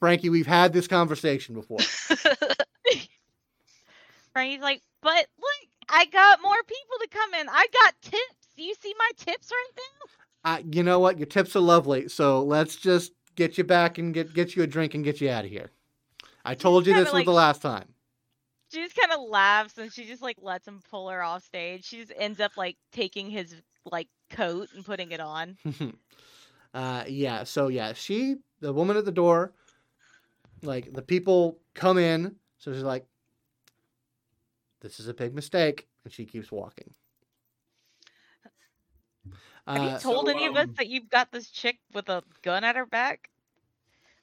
Frankie, 0.00 0.30
we've 0.30 0.48
had 0.48 0.72
this 0.72 0.88
conversation 0.88 1.54
before. 1.54 1.78
Frankie's 4.32 4.60
like, 4.60 4.82
but 5.00 5.26
look, 5.38 5.68
I 5.88 6.06
got 6.06 6.42
more 6.42 6.60
people 6.66 6.96
to 7.02 7.08
come 7.08 7.34
in. 7.34 7.48
I 7.48 7.66
got 7.72 7.94
tips. 8.02 8.48
Do 8.56 8.62
you 8.64 8.74
see 8.80 8.94
my 8.98 9.10
tips 9.16 9.48
right 9.52 9.70
now? 9.76 10.52
uh, 10.54 10.62
you 10.72 10.82
know 10.82 10.98
what? 10.98 11.18
Your 11.18 11.26
tips 11.26 11.54
are 11.54 11.60
lovely, 11.60 12.08
so 12.08 12.42
let's 12.42 12.74
just 12.74 13.12
get 13.36 13.56
you 13.58 13.62
back 13.64 13.98
and 13.98 14.12
get 14.12 14.34
get 14.34 14.56
you 14.56 14.64
a 14.64 14.66
drink 14.66 14.94
and 14.94 15.04
get 15.04 15.20
you 15.20 15.30
out 15.30 15.44
of 15.44 15.50
here. 15.52 15.70
I 16.44 16.54
told 16.56 16.84
you 16.86 16.94
this 16.94 17.04
was 17.04 17.12
like- 17.12 17.26
the 17.26 17.32
last 17.32 17.62
time. 17.62 17.94
She 18.70 18.82
just 18.82 18.96
kind 18.96 19.12
of 19.12 19.28
laughs 19.28 19.78
and 19.78 19.92
she 19.92 20.04
just 20.04 20.22
like 20.22 20.36
lets 20.40 20.68
him 20.68 20.80
pull 20.90 21.08
her 21.08 21.22
off 21.22 21.44
stage. 21.44 21.84
She 21.84 21.98
just 21.98 22.12
ends 22.16 22.38
up 22.40 22.52
like 22.56 22.76
taking 22.92 23.30
his 23.30 23.54
like 23.84 24.08
coat 24.30 24.68
and 24.74 24.84
putting 24.84 25.10
it 25.12 25.20
on. 25.20 25.56
uh, 26.74 27.04
yeah. 27.08 27.44
So 27.44 27.68
yeah, 27.68 27.94
she, 27.94 28.36
the 28.60 28.72
woman 28.72 28.96
at 28.96 29.06
the 29.06 29.12
door, 29.12 29.52
like 30.62 30.92
the 30.92 31.02
people 31.02 31.58
come 31.74 31.96
in. 31.98 32.36
So 32.58 32.72
she's 32.72 32.82
like, 32.82 33.06
"This 34.80 35.00
is 35.00 35.08
a 35.08 35.14
big 35.14 35.34
mistake," 35.34 35.86
and 36.04 36.12
she 36.12 36.26
keeps 36.26 36.52
walking. 36.52 36.92
Have 39.66 39.82
you 39.82 39.90
Uh, 39.90 39.98
told 39.98 40.26
so, 40.26 40.32
any 40.32 40.46
of 40.46 40.56
us 40.56 40.64
um, 40.64 40.74
that 40.78 40.88
you've 40.88 41.10
got 41.10 41.30
this 41.30 41.50
chick 41.50 41.78
with 41.92 42.08
a 42.08 42.22
gun 42.42 42.64
at 42.64 42.76
her 42.76 42.86
back? 42.86 43.30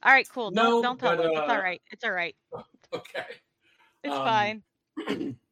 All 0.03 0.11
right, 0.11 0.27
cool. 0.29 0.51
No, 0.51 0.81
don't 0.81 0.83
don't 0.83 0.99
tell 0.99 1.15
but, 1.15 1.23
them. 1.23 1.31
It's 1.31 1.39
uh, 1.39 1.53
all 1.53 1.61
right. 1.61 1.81
It's 1.91 2.03
all 2.03 2.11
right. 2.11 2.35
Okay. 2.93 3.25
It's 4.05 4.13
um, 4.13 4.25
fine. 4.25 5.35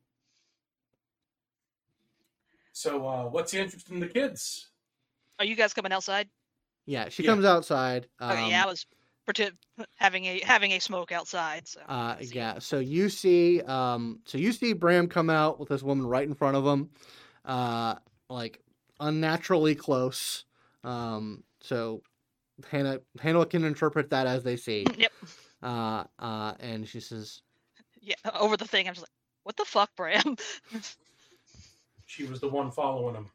So, 2.76 3.08
uh, 3.08 3.26
what's 3.26 3.52
the 3.52 3.62
interest 3.62 3.90
in 3.92 4.00
the 4.00 4.08
kids? 4.08 4.72
Are 5.40 5.46
you 5.46 5.56
guys 5.56 5.74
coming 5.74 5.94
outside? 5.94 6.28
yeah, 6.86 7.10
she 7.10 7.24
yeah. 7.24 7.30
comes 7.30 7.46
outside. 7.46 8.08
Okay, 8.22 8.50
yeah, 8.50 8.62
I 8.62 8.64
um, 8.64 8.70
was 8.70 8.86
having 9.96 10.26
a 10.26 10.42
having 10.44 10.72
a 10.72 10.80
smoke 10.80 11.12
outside. 11.12 11.68
So 11.68 11.80
Uh, 11.88 12.18
yeah. 12.20 12.60
So 12.60 12.80
you 12.80 13.10
see, 13.10 13.62
um, 13.62 14.20
so 14.26 14.38
you 14.38 14.52
see 14.52 14.74
Bram 14.74 15.08
come 15.08 15.30
out 15.30 15.60
with 15.60 15.70
this 15.70 15.84
woman 15.84 16.06
right 16.06 16.28
in 16.28 16.34
front 16.34 16.58
of 16.58 16.66
him, 16.66 16.90
uh, 17.46 17.96
like 18.30 18.60
unnaturally 19.00 19.76
close. 19.76 20.46
Um, 20.84 21.44
so 21.62 22.02
Hannah, 22.70 23.00
Hannah 23.20 23.46
can 23.46 23.64
interpret 23.64 24.10
that 24.10 24.28
as 24.28 24.44
they 24.44 24.58
see. 24.58 24.86
Yep. 24.98 25.12
Uh, 25.62 26.04
uh, 26.20 26.54
and 26.60 26.88
she 26.88 27.00
says, 27.00 27.42
Yeah, 28.04 28.16
over 28.40 28.58
the 28.58 28.66
thing. 28.68 28.88
I'm 28.88 28.94
just 28.94 29.04
like, 29.04 29.12
what 29.44 29.58
the 29.58 29.66
fuck, 29.66 29.96
Bram? 29.96 30.38
She 32.06 32.26
was 32.26 32.40
the 32.42 32.50
one 32.50 32.70
following 32.70 33.16
him. 33.16 33.32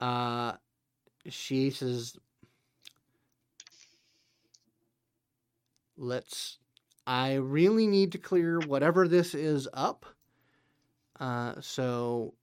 uh, 0.00 0.54
she 1.28 1.70
says, 1.70 2.16
let's, 5.96 6.58
I 7.06 7.34
really 7.34 7.86
need 7.86 8.12
to 8.12 8.18
clear 8.18 8.58
whatever 8.58 9.06
this 9.06 9.34
is 9.34 9.68
up. 9.72 10.06
Uh, 11.20 11.54
so 11.60 12.34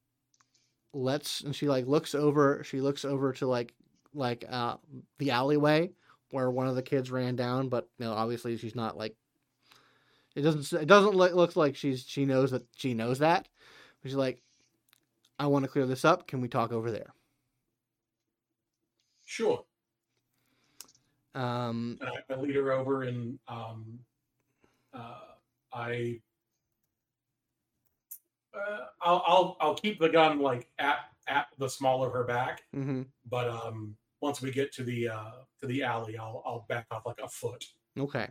let's, 0.93 1.41
and 1.41 1.55
she 1.55 1.67
like 1.67 1.87
looks 1.87 2.13
over, 2.15 2.63
she 2.63 2.79
looks 2.79 3.03
over 3.03 3.33
to 3.33 3.47
like, 3.47 3.73
like, 4.13 4.45
uh, 4.49 4.77
the 5.17 5.31
alleyway 5.31 5.91
where 6.31 6.49
one 6.49 6.67
of 6.67 6.75
the 6.75 6.81
kids 6.81 7.11
ran 7.11 7.35
down, 7.35 7.69
but 7.69 7.87
you 7.97 8.05
know, 8.05 8.13
obviously 8.13 8.57
she's 8.57 8.75
not 8.75 8.97
like, 8.97 9.15
it 10.35 10.41
doesn't, 10.41 10.81
it 10.81 10.87
doesn't 10.87 11.15
look, 11.15 11.33
looks 11.33 11.55
like 11.55 11.75
she's, 11.75 12.03
she 12.05 12.25
knows 12.25 12.51
that 12.51 12.63
she 12.75 12.93
knows 12.93 13.19
that. 13.19 13.47
But 14.01 14.09
she's 14.09 14.17
like, 14.17 14.41
I 15.39 15.47
want 15.47 15.63
to 15.65 15.69
clear 15.69 15.85
this 15.85 16.05
up. 16.05 16.27
Can 16.27 16.41
we 16.41 16.47
talk 16.47 16.71
over 16.71 16.91
there? 16.91 17.13
Sure. 19.25 19.63
Um, 21.35 21.99
I, 22.29 22.35
lead 22.35 22.55
her 22.55 22.71
over, 22.71 23.03
and 23.03 23.37
um, 23.47 23.99
uh, 24.93 25.19
I, 25.71 26.19
uh, 28.55 28.85
I'll, 29.01 29.23
I'll, 29.27 29.57
I'll 29.59 29.75
keep 29.75 29.99
the 29.99 30.09
gun 30.09 30.39
like 30.39 30.67
at 30.79 30.97
at 31.27 31.47
the 31.59 31.69
small 31.69 32.03
of 32.03 32.13
her 32.13 32.23
back, 32.23 32.63
mhm. 32.75 33.05
but 33.29 33.49
um, 33.49 33.95
once 34.27 34.41
we 34.41 34.51
get 34.51 34.73
to 34.73 34.83
the 34.83 35.07
uh, 35.07 35.31
to 35.61 35.67
the 35.67 35.83
alley, 35.83 36.17
I'll, 36.17 36.43
I'll 36.45 36.65
back 36.67 36.85
off 36.91 37.05
like 37.05 37.19
a 37.23 37.29
foot. 37.29 37.63
Okay. 37.97 38.27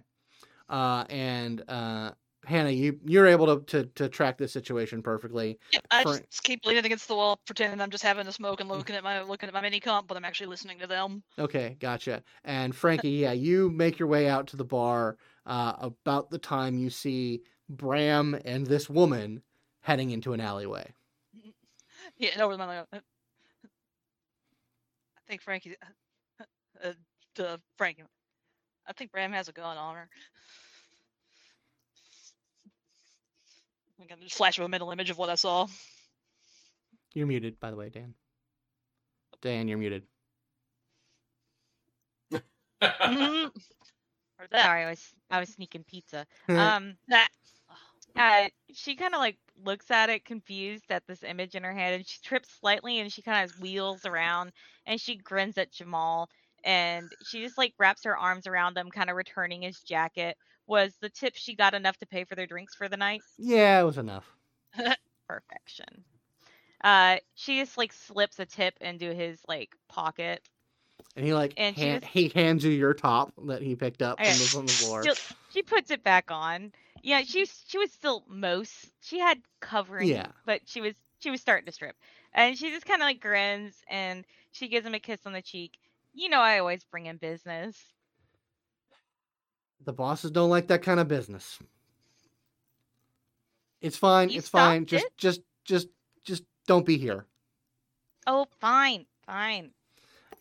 Uh, 0.69 1.05
and 1.09 1.63
uh, 1.71 2.11
Hannah, 2.45 2.71
you 2.71 3.01
you're 3.07 3.27
able 3.27 3.47
to, 3.47 3.65
to 3.65 3.85
to 3.95 4.09
track 4.11 4.37
this 4.37 4.53
situation 4.53 5.03
perfectly. 5.03 5.59
Yep, 5.73 5.87
I 5.91 6.03
For- 6.03 6.19
just 6.19 6.43
keep 6.43 6.67
leaning 6.67 6.85
against 6.85 7.09
the 7.09 7.15
wall, 7.15 7.41
pretending 7.47 7.81
I'm 7.81 7.91
just 7.91 8.05
having 8.05 8.27
a 8.27 8.33
smoke 8.33 8.61
and 8.61 8.69
looking 8.69 8.95
at 8.95 9.03
my 9.03 9.23
looking 9.23 9.49
at 9.49 9.55
my 9.55 9.63
mini 9.63 9.81
comp, 9.81 10.07
but 10.07 10.19
I'm 10.19 10.25
actually 10.27 10.49
listening 10.49 10.79
to 10.81 10.87
them. 10.87 11.23
Okay, 11.39 11.79
gotcha. 11.81 12.23
And 12.45 12.77
Frankie, 12.77 13.09
yeah, 13.09 13.33
you 13.33 13.71
make 13.71 13.99
your 13.99 14.09
way 14.09 14.29
out 14.29 14.47
to 14.49 14.57
the 14.59 14.65
bar 14.67 15.17
uh, 15.47 15.73
about 15.79 16.29
the 16.29 16.39
time 16.39 16.77
you 16.77 16.91
see 16.91 17.41
Bram 17.71 18.39
and 18.45 18.67
this 18.67 18.91
woman 18.91 19.41
heading 19.81 20.11
into 20.11 20.35
an 20.35 20.41
alleyway. 20.41 20.93
Yeah, 22.19 22.31
and 22.33 22.41
over 22.41 22.57
my. 22.57 22.79
Uh, 22.79 22.85
I 22.93 23.01
think 25.27 25.43
Frankie. 25.43 25.77
Uh, 26.85 26.93
uh, 27.43 27.57
Frankie. 27.79 28.03
I 28.87 28.93
think 28.93 29.11
Bram 29.13 29.33
has 29.33 29.49
a 29.49 29.53
gun 29.53 29.79
on 29.79 29.95
her. 29.95 30.09
I 34.01 34.05
got 34.05 34.19
a 34.23 34.29
flash 34.29 34.59
of 34.59 34.65
a 34.65 34.69
mental 34.69 34.91
image 34.91 35.09
of 35.09 35.17
what 35.17 35.31
I 35.31 35.37
saw. 35.37 35.67
You're 37.15 37.27
muted, 37.27 37.59
by 37.59 37.71
the 37.71 37.77
way, 37.77 37.89
Dan. 37.89 38.15
Dan, 39.41 39.69
you're 39.69 39.79
muted. 39.79 40.03
Mhm. 42.83 43.51
Sorry, 44.53 44.85
I 44.85 44.91
was 44.91 45.15
I 45.31 45.41
was 45.41 45.49
sneaking 45.51 45.85
pizza. 45.85 46.27
Um, 46.49 46.97
That. 47.09 47.29
uh, 48.17 48.49
she 48.75 48.97
kind 48.97 49.15
of 49.15 49.21
like 49.21 49.39
looks 49.65 49.91
at 49.91 50.11
it 50.11 50.25
confused 50.25 50.91
at 50.91 51.07
this 51.07 51.23
image 51.23 51.55
in 51.55 51.65
her 51.65 51.73
head 51.75 51.95
and 51.95 52.07
she 52.07 52.21
trips 52.23 52.51
slightly 52.61 52.99
and 53.01 53.13
she 53.13 53.23
kind 53.23 53.45
of 53.49 53.59
wheels 53.59 54.05
around 54.05 54.53
and 54.87 55.01
she 55.01 55.17
grins 55.17 55.59
at 55.59 55.73
Jamal 55.73 56.29
and 56.65 57.13
she 57.23 57.43
just 57.43 57.59
like 57.59 57.75
wraps 57.79 58.05
her 58.05 58.17
arms 58.17 58.47
around 58.47 58.77
him 58.77 58.91
kind 58.91 59.11
of 59.11 59.17
returning 59.17 59.63
his 59.63 59.81
jacket 59.83 60.37
was 60.67 60.97
the 61.01 61.09
tip 61.11 61.35
she 61.37 61.55
got 61.57 61.75
enough 61.75 61.97
to 61.99 62.07
pay 62.07 62.25
for 62.25 62.35
their 62.35 62.47
drinks 62.47 62.75
for 62.75 62.89
the 62.89 62.97
night 62.97 63.25
yeah, 63.39 63.81
it 63.81 63.85
was 63.85 63.99
enough. 63.99 64.37
perfection 65.29 66.05
uh 66.85 67.17
she 67.35 67.61
just 67.61 67.77
like 67.79 67.93
slips 67.93 68.39
a 68.39 68.47
tip 68.47 68.75
into 68.81 69.15
his 69.15 69.41
like 69.49 69.75
pocket 69.89 70.43
And 71.17 71.25
he 71.27 71.35
like 71.35 71.57
And 71.57 71.77
she 71.77 71.91
han- 71.91 71.93
was- 71.93 72.03
he 72.03 72.29
hands 72.29 72.65
you 72.65 72.71
your 72.71 72.95
top 72.95 73.33
that 73.47 73.63
he 73.63 73.75
picked 73.77 74.03
up 74.03 74.23
from 74.23 74.39
Okay. 74.39 74.39
the, 74.39 74.49
from 74.49 74.67
the 74.67 74.75
floor. 74.77 75.11
Still, 75.11 75.17
she 75.49 75.63
puts 75.63 75.91
it 75.91 76.03
back 76.03 76.31
on. 76.31 76.73
Yeah, 77.07 77.23
she 77.23 77.39
was 77.39 77.63
she 77.69 77.79
was 77.79 77.93
still 77.93 78.25
most. 78.29 78.91
She 79.01 79.21
had 79.21 79.41
covering, 79.61 80.09
Yeah. 80.09 80.27
but 80.45 80.63
she 80.67 80.81
was 80.81 80.95
she 81.21 81.31
was 81.31 81.41
starting 81.41 81.67
to 81.67 81.71
strip, 81.73 81.95
and 82.35 82.59
she 82.59 82.71
just 82.73 82.85
kind 82.85 83.01
of 83.01 83.07
like 83.07 83.21
grins 83.21 83.77
and 83.89 84.25
she 84.51 84.67
gives 84.67 84.85
him 84.85 84.93
a 84.95 84.99
kiss 84.99 85.21
on 85.25 85.33
the 85.33 85.41
cheek. 85.41 85.79
You 86.15 86.29
know, 86.29 86.41
I 86.41 86.59
always 86.59 86.83
bring 86.83 87.07
in 87.07 87.17
business. 87.19 87.77
The 89.85 89.93
bosses 89.93 90.33
don't 90.33 90.51
like 90.51 90.67
that 90.67 90.83
kind 90.83 90.99
of 90.99 91.07
business. 91.07 91.61
It's 93.81 93.97
fine. 93.97 94.31
You 94.31 94.39
it's 94.39 94.49
fine. 94.49 94.89
stopped 94.89 94.91
Just 94.91 95.07
just 95.17 95.41
just 95.65 95.89
just 96.25 96.43
don't 96.67 96.85
be 96.85 96.99
here. 96.99 97.25
Oh, 98.27 98.49
fine, 98.59 99.07
fine. 99.25 99.71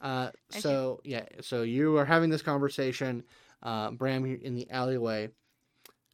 Uh, 0.01 0.31
she- 0.51 0.61
so 0.61 0.99
yeah, 1.03 1.25
so 1.41 1.61
you 1.61 1.95
are 1.97 2.05
having 2.05 2.31
this 2.31 2.41
conversation. 2.41 3.23
Uh, 3.61 3.91
Bram 3.91 4.25
in 4.25 4.55
the 4.55 4.67
alleyway. 4.71 5.29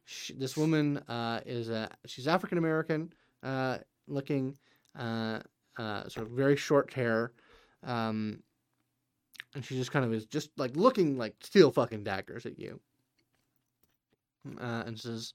She, 0.04 0.32
this 0.34 0.56
woman 0.56 0.98
uh, 1.08 1.40
is 1.46 1.68
a 1.68 1.88
she's 2.06 2.26
African 2.26 2.58
American 2.58 3.12
uh, 3.42 3.78
looking, 4.08 4.56
uh, 4.98 5.40
uh, 5.78 6.08
sort 6.08 6.26
of 6.26 6.32
very 6.32 6.56
short 6.56 6.92
hair, 6.92 7.32
um, 7.84 8.42
and 9.54 9.64
she 9.64 9.76
just 9.76 9.92
kind 9.92 10.04
of 10.04 10.12
is 10.12 10.26
just 10.26 10.50
like 10.56 10.76
looking 10.76 11.16
like 11.16 11.34
steel 11.40 11.70
fucking 11.70 12.04
daggers 12.04 12.46
at 12.46 12.58
you, 12.58 12.80
uh, 14.60 14.82
and 14.86 14.98
says, 14.98 15.34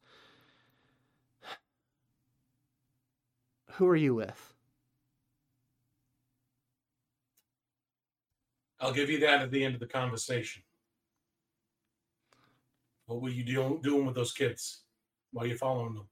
"Who 3.74 3.88
are 3.88 3.96
you 3.96 4.14
with?" 4.16 4.54
I'll 8.80 8.94
give 8.94 9.10
you 9.10 9.20
that 9.22 9.42
at 9.42 9.52
the 9.52 9.64
end 9.64 9.74
of 9.74 9.80
the 9.80 9.88
conversation. 9.88 10.62
What 13.08 13.22
were 13.22 13.30
you 13.30 13.44
do- 13.44 13.80
doing 13.82 14.06
with 14.06 14.16
those 14.16 14.34
kids? 14.34 14.84
Why 15.32 15.44
are 15.44 15.48
you 15.48 15.58
following 15.58 15.96
them? 15.96 16.10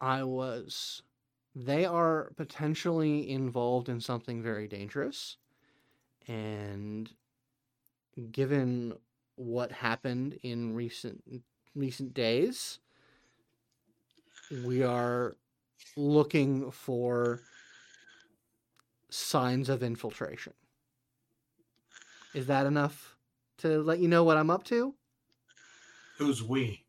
I 0.00 0.24
was. 0.24 1.02
They 1.54 1.84
are 1.84 2.32
potentially 2.36 3.30
involved 3.30 3.88
in 3.88 4.00
something 4.00 4.42
very 4.42 4.66
dangerous. 4.66 5.36
And 6.26 7.14
given 8.30 8.94
what 9.36 9.72
happened 9.72 10.38
in 10.42 10.74
recent 10.74 11.44
recent 11.74 12.14
days, 12.14 12.80
we 14.64 14.82
are 14.82 15.36
looking 15.96 16.70
for 16.70 17.40
signs 19.10 19.68
of 19.68 19.82
infiltration. 19.82 20.54
Is 22.34 22.46
that 22.46 22.66
enough 22.66 23.16
to 23.58 23.82
let 23.82 23.98
you 23.98 24.08
know 24.08 24.24
what 24.24 24.36
I'm 24.36 24.50
up 24.50 24.64
to? 24.64 24.94
Who's 26.18 26.42
we? 26.42 26.84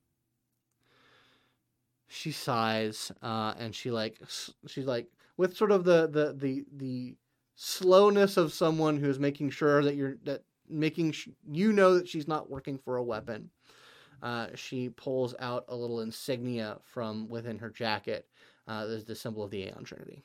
she 2.14 2.32
sighs 2.32 3.10
uh, 3.24 3.54
and 3.58 3.74
she 3.74 3.90
like 3.90 4.20
she's 4.68 4.86
like 4.86 5.08
with 5.38 5.56
sort 5.56 5.72
of 5.72 5.86
the 5.86 6.08
the 6.08 6.34
the 6.34 6.66
the 6.76 7.16
slowness 7.56 8.36
of 8.36 8.52
someone 8.52 8.98
who's 8.98 9.18
making 9.18 9.50
sure 9.50 9.82
that 9.82 9.96
you're 9.96 10.18
that 10.26 10.44
making 10.70 11.14
sh- 11.14 11.30
you 11.50 11.72
know 11.72 11.96
that 11.96 12.08
she's 12.10 12.28
not 12.28 12.50
working 12.50 12.78
for 12.78 12.98
a 12.98 13.04
weapon 13.04 13.50
uh, 14.22 14.48
she 14.56 14.90
pulls 14.90 15.34
out 15.40 15.64
a 15.70 15.76
little 15.76 16.02
insignia 16.02 16.78
from 16.84 17.30
within 17.30 17.58
her 17.58 17.70
jacket 17.70 18.28
uh, 18.68 18.86
there's 18.86 19.06
the 19.06 19.16
symbol 19.16 19.44
of 19.44 19.52
the 19.52 19.64
aeon 19.64 19.86
trinity 19.86 20.22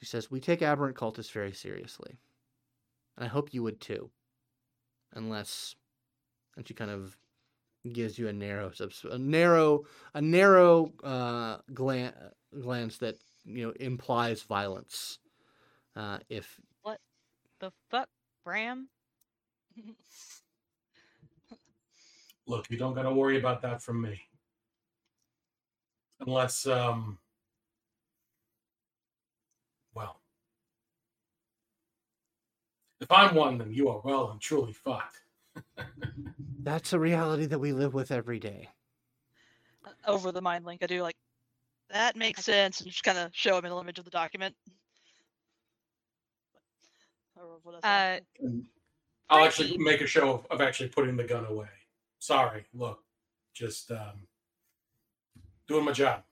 she 0.00 0.06
says 0.06 0.30
we 0.30 0.40
take 0.40 0.62
aberrant 0.62 0.96
cultists 0.96 1.32
very 1.32 1.52
seriously 1.52 2.18
and 3.16 3.24
i 3.24 3.28
hope 3.28 3.54
you 3.54 3.62
would 3.62 3.80
too 3.80 4.10
unless 5.14 5.74
and 6.56 6.66
she 6.66 6.74
kind 6.74 6.90
of 6.90 7.16
gives 7.92 8.18
you 8.18 8.28
a 8.28 8.32
narrow 8.32 8.70
a 9.10 9.18
narrow 9.18 9.84
a 10.14 10.20
narrow 10.20 10.92
uh 11.02 11.58
glan- 11.72 12.14
glance 12.60 12.98
that 12.98 13.16
you 13.44 13.66
know 13.66 13.72
implies 13.80 14.42
violence 14.42 15.18
uh 15.96 16.18
if 16.28 16.60
what 16.82 16.98
The 17.60 17.72
fuck, 17.90 18.08
Bram? 18.44 18.88
Look, 22.46 22.70
you 22.70 22.78
don't 22.78 22.94
got 22.94 23.02
to 23.02 23.12
worry 23.12 23.38
about 23.38 23.62
that 23.62 23.82
from 23.82 24.00
me. 24.02 24.20
Unless, 26.20 26.66
um, 26.66 27.18
well, 29.94 30.20
if 33.00 33.10
I'm 33.10 33.34
one, 33.34 33.58
then 33.58 33.72
you 33.72 33.88
are 33.88 34.00
well 34.04 34.30
and 34.30 34.40
truly 34.40 34.72
fucked. 34.72 35.16
that's 36.62 36.92
a 36.92 36.98
reality 36.98 37.46
that 37.46 37.58
we 37.58 37.72
live 37.72 37.92
with 37.94 38.10
every 38.12 38.38
day 38.38 38.68
Over 40.06 40.30
the 40.32 40.40
mind 40.40 40.64
link, 40.64 40.82
I 40.82 40.86
do 40.86 41.02
like 41.02 41.16
that 41.90 42.14
makes 42.16 42.44
sense, 42.44 42.80
and 42.80 42.88
just 42.90 43.02
kind 43.02 43.18
of 43.18 43.34
show 43.34 43.58
him 43.58 43.64
an 43.64 43.72
image 43.72 43.98
of 43.98 44.04
the 44.04 44.10
document. 44.12 44.54
What 47.62 47.84
I 47.84 48.16
Uh, 48.16 48.20
saw. 48.40 48.48
I'll 49.30 49.44
actually 49.44 49.78
make 49.78 50.00
a 50.00 50.06
show 50.06 50.32
of, 50.34 50.46
of 50.50 50.60
actually 50.60 50.88
putting 50.90 51.16
the 51.16 51.24
gun 51.24 51.46
away. 51.46 51.68
Sorry, 52.18 52.64
look, 52.74 53.02
just 53.54 53.90
um, 53.90 54.26
doing 55.66 55.84
my 55.84 55.92
job. 55.92 56.22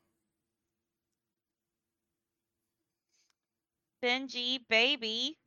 Benji, 4.02 4.60
baby. 4.68 5.38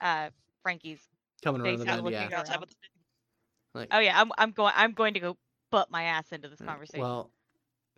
Uh, 0.00 0.30
Frankie's. 0.62 1.00
coming 1.42 1.60
around 1.60 1.78
the 1.78 1.84
bend 1.84 2.08
yeah 2.10 2.22
around. 2.22 2.34
outside 2.34 2.60
with 2.60 2.70
the- 2.70 2.76
like 3.78 3.88
Oh 3.90 3.98
yeah, 3.98 4.20
I'm 4.20 4.30
I'm 4.38 4.52
going 4.52 4.72
I'm 4.76 4.92
going 4.92 5.14
to 5.14 5.20
go 5.20 5.36
butt 5.70 5.90
my 5.90 6.04
ass 6.04 6.32
into 6.32 6.48
this 6.48 6.60
conversation. 6.60 7.00
Well, 7.00 7.30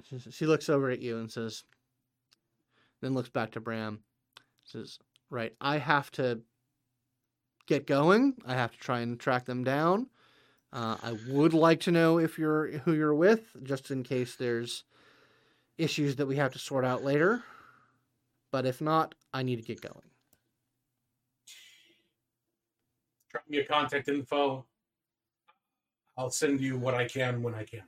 she, 0.03 0.19
she 0.31 0.47
looks 0.47 0.69
over 0.69 0.91
at 0.91 1.01
you 1.01 1.19
and 1.19 1.31
says, 1.31 1.65
then 3.01 3.15
looks 3.15 3.29
back 3.29 3.53
to 3.53 3.61
Bram, 3.61 4.01
says, 4.65 4.99
"Right, 5.31 5.55
I 5.61 5.79
have 5.79 6.11
to 6.13 6.41
get 7.67 7.87
going. 7.87 8.35
I 8.47 8.55
have 8.55 8.73
to 8.73 8.79
try 8.79 9.01
and 9.01 9.19
track 9.19 9.45
them 9.45 9.65
down. 9.65 10.09
Uh, 10.73 10.97
I 11.03 11.17
would 11.29 11.55
like 11.55 11.81
to 11.81 11.91
know 11.91 12.19
if 12.19 12.39
you're 12.39 12.79
who 12.79 12.93
you're 12.93 13.15
with, 13.15 13.57
just 13.63 13.91
in 13.91 14.03
case 14.03 14.37
there's 14.37 14.85
issues 15.77 16.17
that 16.17 16.27
we 16.27 16.37
have 16.37 16.53
to 16.53 16.59
sort 16.59 16.85
out 16.85 17.05
later. 17.05 17.45
But 18.51 18.67
if 18.67 18.81
not, 18.81 19.15
I 19.33 19.43
need 19.43 19.57
to 19.57 19.63
get 19.63 19.81
going." 19.81 20.08
Drop 23.31 23.49
me 23.49 23.59
your 23.59 23.67
contact 23.67 24.09
info. 24.09 24.67
I'll 26.17 26.31
send 26.31 26.61
you 26.61 26.79
what 26.79 26.95
I 26.95 27.07
can 27.07 27.43
when 27.43 27.55
I 27.55 27.65
can. 27.65 27.85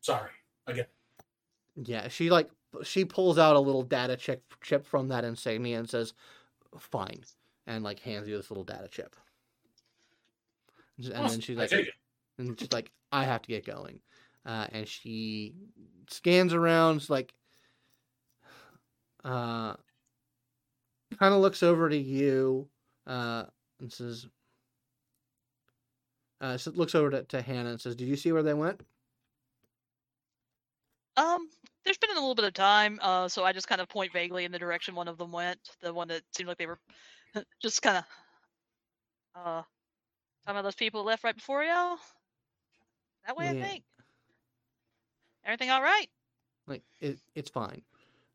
Sorry, 0.00 0.30
again. 0.66 0.86
Yeah, 1.76 2.08
she 2.08 2.30
like 2.30 2.50
she 2.82 3.04
pulls 3.04 3.38
out 3.38 3.56
a 3.56 3.60
little 3.60 3.82
data 3.82 4.16
chip 4.16 4.42
chip 4.62 4.84
from 4.86 5.08
that 5.08 5.24
insignia 5.24 5.78
and 5.78 5.88
says, 5.88 6.14
"Fine," 6.78 7.24
and 7.66 7.84
like 7.84 8.00
hands 8.00 8.28
you 8.28 8.36
this 8.36 8.50
little 8.50 8.64
data 8.64 8.88
chip. 8.88 9.16
And 10.98 11.28
then 11.28 11.40
she's 11.40 11.56
like, 11.56 11.72
and 12.38 12.58
she's 12.58 12.72
like, 12.72 12.92
"I 13.10 13.24
have 13.24 13.42
to 13.42 13.48
get 13.48 13.66
going," 13.66 14.00
uh, 14.44 14.68
and 14.70 14.86
she 14.86 15.54
scans 16.08 16.54
around, 16.54 17.08
like, 17.10 17.34
uh, 19.24 19.74
kind 21.18 21.34
of 21.34 21.40
looks 21.40 21.62
over 21.62 21.88
to 21.88 21.96
you, 21.96 22.68
uh, 23.06 23.46
and 23.82 23.92
says, 23.92 24.26
uh, 26.40 26.56
so 26.56 26.70
looks 26.72 26.94
over 26.94 27.10
to, 27.10 27.24
to 27.24 27.42
Hannah 27.42 27.70
and 27.70 27.80
says, 27.80 27.96
"Did 27.96 28.08
you 28.08 28.16
see 28.16 28.32
where 28.32 28.42
they 28.42 28.54
went?" 28.54 28.82
Um, 31.16 31.48
there's 31.84 31.98
been 31.98 32.10
a 32.10 32.14
little 32.14 32.34
bit 32.34 32.46
of 32.46 32.54
time, 32.54 32.98
uh, 33.02 33.28
so 33.28 33.44
I 33.44 33.52
just 33.52 33.68
kind 33.68 33.80
of 33.80 33.88
point 33.88 34.12
vaguely 34.12 34.44
in 34.44 34.52
the 34.52 34.58
direction 34.58 34.94
one 34.94 35.08
of 35.08 35.18
them 35.18 35.32
went. 35.32 35.60
The 35.80 35.92
one 35.92 36.08
that 36.08 36.22
seemed 36.34 36.48
like 36.48 36.58
they 36.58 36.66
were 36.66 36.80
just 37.62 37.82
kind 37.82 37.98
of, 37.98 38.04
uh, 39.34 39.62
some 40.46 40.56
of 40.56 40.64
those 40.64 40.74
people 40.74 41.04
left 41.04 41.24
right 41.24 41.36
before 41.36 41.62
y'all. 41.64 41.98
That 43.26 43.36
way, 43.36 43.46
Yeah. 43.46 43.50
I 43.50 43.54
think. 43.54 43.84
Everything 45.44 45.70
all 45.70 45.82
right? 45.82 46.08
Like 46.66 46.82
it, 47.00 47.20
it's 47.34 47.50
fine. 47.50 47.82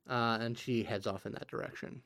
Uh, 0.10 0.38
and 0.42 0.58
she 0.58 0.84
heads 0.84 1.08
off 1.08 1.26
in 1.26 1.34
that 1.34 1.48
direction. 1.48 2.04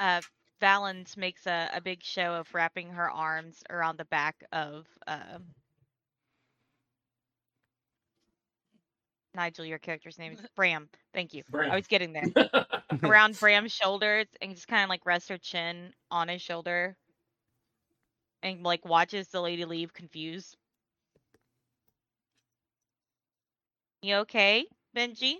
uh, 0.00 0.20
Valens 0.60 1.16
makes 1.16 1.46
a, 1.46 1.70
a 1.74 1.80
big 1.80 2.02
show 2.02 2.34
of 2.34 2.52
wrapping 2.54 2.90
her 2.90 3.10
arms 3.10 3.62
around 3.70 3.98
the 3.98 4.04
back 4.06 4.44
of 4.52 4.86
um 5.06 5.44
Nigel, 9.34 9.64
your 9.64 9.78
character's 9.78 10.18
name 10.18 10.32
is 10.32 10.40
Bram. 10.56 10.88
Thank 11.12 11.34
you. 11.34 11.42
Bram. 11.50 11.72
I 11.72 11.74
was 11.74 11.86
getting 11.86 12.12
there. 12.12 12.24
around 13.02 13.38
Bram's 13.38 13.72
shoulders 13.72 14.26
and 14.40 14.54
just 14.54 14.68
kind 14.68 14.84
of 14.84 14.88
like 14.88 15.04
rests 15.04 15.28
her 15.28 15.38
chin 15.38 15.92
on 16.10 16.28
his 16.28 16.40
shoulder 16.40 16.96
and 18.42 18.62
like 18.62 18.84
watches 18.84 19.28
the 19.28 19.40
lady 19.40 19.64
leave 19.64 19.92
confused. 19.92 20.56
You 24.02 24.16
okay, 24.16 24.66
Benji? 24.96 25.36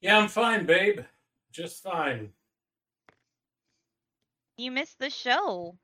yeah, 0.00 0.16
I'm 0.18 0.28
fine, 0.28 0.64
babe. 0.64 1.00
Just 1.52 1.82
fine. 1.82 2.30
You 4.56 4.70
missed 4.70 4.98
the 4.98 5.10
show. 5.10 5.76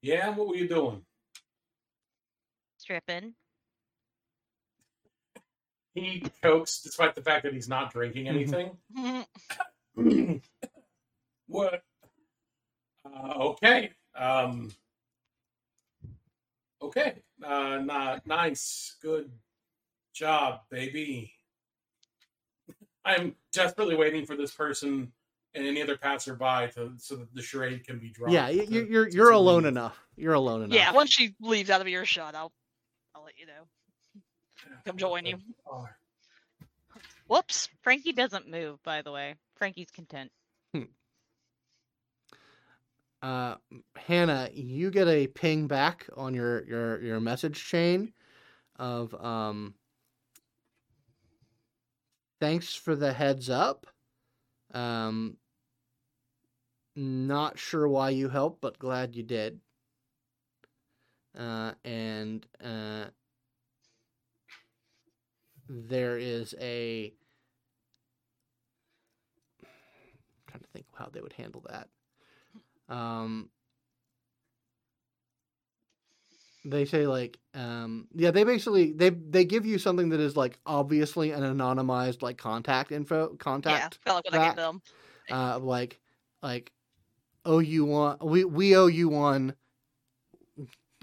Yeah, 0.00 0.30
what 0.30 0.48
were 0.48 0.56
you 0.56 0.68
doing? 0.68 1.02
Stripping. 2.76 3.34
he 5.94 6.24
chokes 6.42 6.80
despite 6.82 7.14
the 7.14 7.22
fact 7.22 7.44
that 7.44 7.52
he's 7.52 7.68
not 7.68 7.92
drinking 7.92 8.28
anything. 8.28 8.76
what? 11.46 11.82
Uh, 13.04 13.32
okay. 13.38 13.90
Um, 14.16 14.70
okay. 16.80 17.22
Uh, 17.42 17.78
not 17.84 18.26
nice. 18.26 18.96
Good 19.02 19.30
job, 20.14 20.60
baby. 20.70 21.32
I'm 23.04 23.34
desperately 23.52 23.96
waiting 23.96 24.24
for 24.26 24.36
this 24.36 24.52
person 24.52 25.12
and 25.54 25.66
any 25.66 25.82
other 25.82 25.96
passerby 25.96 26.70
to 26.74 26.92
so 26.98 27.16
that 27.16 27.34
the 27.34 27.42
charade 27.42 27.86
can 27.86 27.98
be 27.98 28.08
drawn. 28.10 28.32
Yeah, 28.32 28.48
you, 28.48 28.64
to- 28.66 28.72
you're 28.72 28.86
you're, 28.86 29.08
you're 29.08 29.30
alone 29.30 29.64
leave. 29.64 29.72
enough. 29.72 29.98
You're 30.16 30.34
alone 30.34 30.62
enough. 30.62 30.76
yeah, 30.76 30.92
once 30.92 31.12
she 31.12 31.34
leaves 31.40 31.68
out 31.70 31.80
of 31.80 31.86
earshot, 31.88 32.34
I'll 32.34 32.52
I'll 33.14 33.24
let 33.24 33.34
you 33.38 33.46
know. 33.46 34.22
Come 34.86 34.96
join 34.96 35.26
you. 35.26 35.38
Whoops. 37.26 37.68
Frankie 37.82 38.12
doesn't 38.12 38.48
move, 38.48 38.82
by 38.82 39.02
the 39.02 39.10
way. 39.12 39.34
Frankie's 39.56 39.90
content. 39.90 40.30
uh, 43.22 43.54
Hannah, 43.96 44.48
you 44.52 44.90
get 44.90 45.08
a 45.08 45.26
ping 45.28 45.66
back 45.66 46.08
on 46.16 46.34
your 46.34 46.64
your 46.66 47.00
your 47.02 47.20
message 47.20 47.64
chain 47.64 48.12
of 48.76 49.14
um. 49.14 49.74
Thanks 52.42 52.74
for 52.74 52.96
the 52.96 53.12
heads 53.12 53.48
up. 53.48 53.86
Um. 54.74 55.36
Not 56.96 57.56
sure 57.56 57.86
why 57.88 58.10
you 58.10 58.28
helped, 58.28 58.60
but 58.60 58.80
glad 58.80 59.14
you 59.14 59.22
did. 59.22 59.60
Uh, 61.38 61.72
and 61.84 62.44
uh, 62.62 63.04
there 65.68 66.18
is 66.18 66.52
a. 66.60 67.14
trying 70.48 70.62
to 70.62 70.68
think 70.72 70.86
how 70.94 71.08
they 71.12 71.20
would 71.20 71.32
handle 71.34 71.64
that. 71.70 71.88
Um, 72.94 73.50
they 76.64 76.84
say 76.84 77.06
like, 77.06 77.38
um, 77.54 78.08
yeah, 78.14 78.30
they 78.30 78.44
basically 78.44 78.92
they 78.92 79.10
they 79.10 79.44
give 79.44 79.66
you 79.66 79.78
something 79.78 80.10
that 80.10 80.20
is 80.20 80.36
like 80.36 80.58
obviously 80.66 81.30
an 81.32 81.42
anonymized 81.42 82.22
like 82.22 82.38
contact 82.38 82.92
info 82.92 83.34
Yeah, 83.64 83.88
contact 83.88 83.98
felt 84.04 84.16
like 84.16 84.24
what 84.24 84.34
I 84.34 84.38
gave 84.38 84.54
them. 84.54 84.82
uh, 85.30 85.58
like 85.60 86.00
like 86.42 86.72
owe 87.46 87.60
you 87.60 87.84
one 87.86 88.18
we 88.22 88.44
we 88.44 88.76
owe 88.76 88.86
you 88.88 89.08
one 89.08 89.56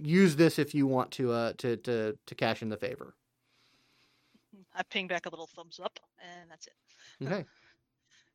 use 0.02 0.36
this 0.36 0.58
if 0.60 0.74
you 0.74 0.88
want 0.88 1.12
to 1.12 1.32
uh 1.32 1.54
to 1.54 1.76
to 1.78 2.18
to 2.26 2.36
cash 2.36 2.62
in 2.62 2.70
the 2.70 2.78
favor 2.78 3.16
I 4.74 4.82
ping 4.84 5.08
back 5.08 5.26
a 5.28 5.30
little 5.30 5.46
thumbs 5.46 5.80
up, 5.80 6.00
and 6.18 6.50
that's 6.50 6.66
it. 6.68 6.74
okay 7.22 7.46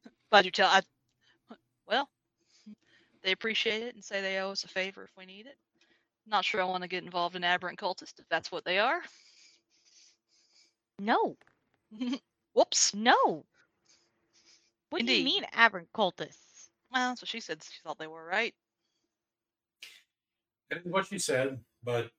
Glad 0.31 0.45
you 0.45 0.51
tell. 0.51 0.69
I, 0.69 0.83
well, 1.87 2.11
they 3.23 3.33
appreciate 3.33 3.83
it 3.83 3.95
and 3.97 4.05
say 4.05 4.21
they 4.21 4.39
owe 4.39 4.51
us 4.53 4.63
a 4.65 4.69
favor 4.69 5.03
if 5.03 5.17
we 5.17 5.27
need 5.27 5.47
it. 5.47 5.59
Not 6.27 6.45
sure 6.45 6.61
I 6.61 6.65
want 6.65 6.83
to 6.83 6.89
get 6.89 7.05
involved 7.05 7.37
in 7.37 7.45
aberrant 7.45 7.79
cultists 7.79 8.19
if 8.19 8.29
that's 8.31 8.51
what 8.51 8.65
they 8.65 8.79
are. 8.79 9.01
No, 10.99 11.37
Whoops. 12.55 12.95
no. 12.95 13.45
What 14.91 15.05
do 15.05 15.13
you 15.13 15.25
mean 15.25 15.45
aberrant 15.53 15.89
cultists? 15.93 16.69
Well, 16.93 17.11
that's 17.11 17.21
what 17.21 17.29
she 17.29 17.41
said. 17.41 17.63
She 17.63 17.81
thought 17.83 17.99
they 17.99 18.07
were 18.07 18.25
right. 18.25 18.55
That 20.71 20.87
is 20.87 20.93
what 20.93 21.07
she 21.07 21.19
said, 21.19 21.59
but 21.83 22.11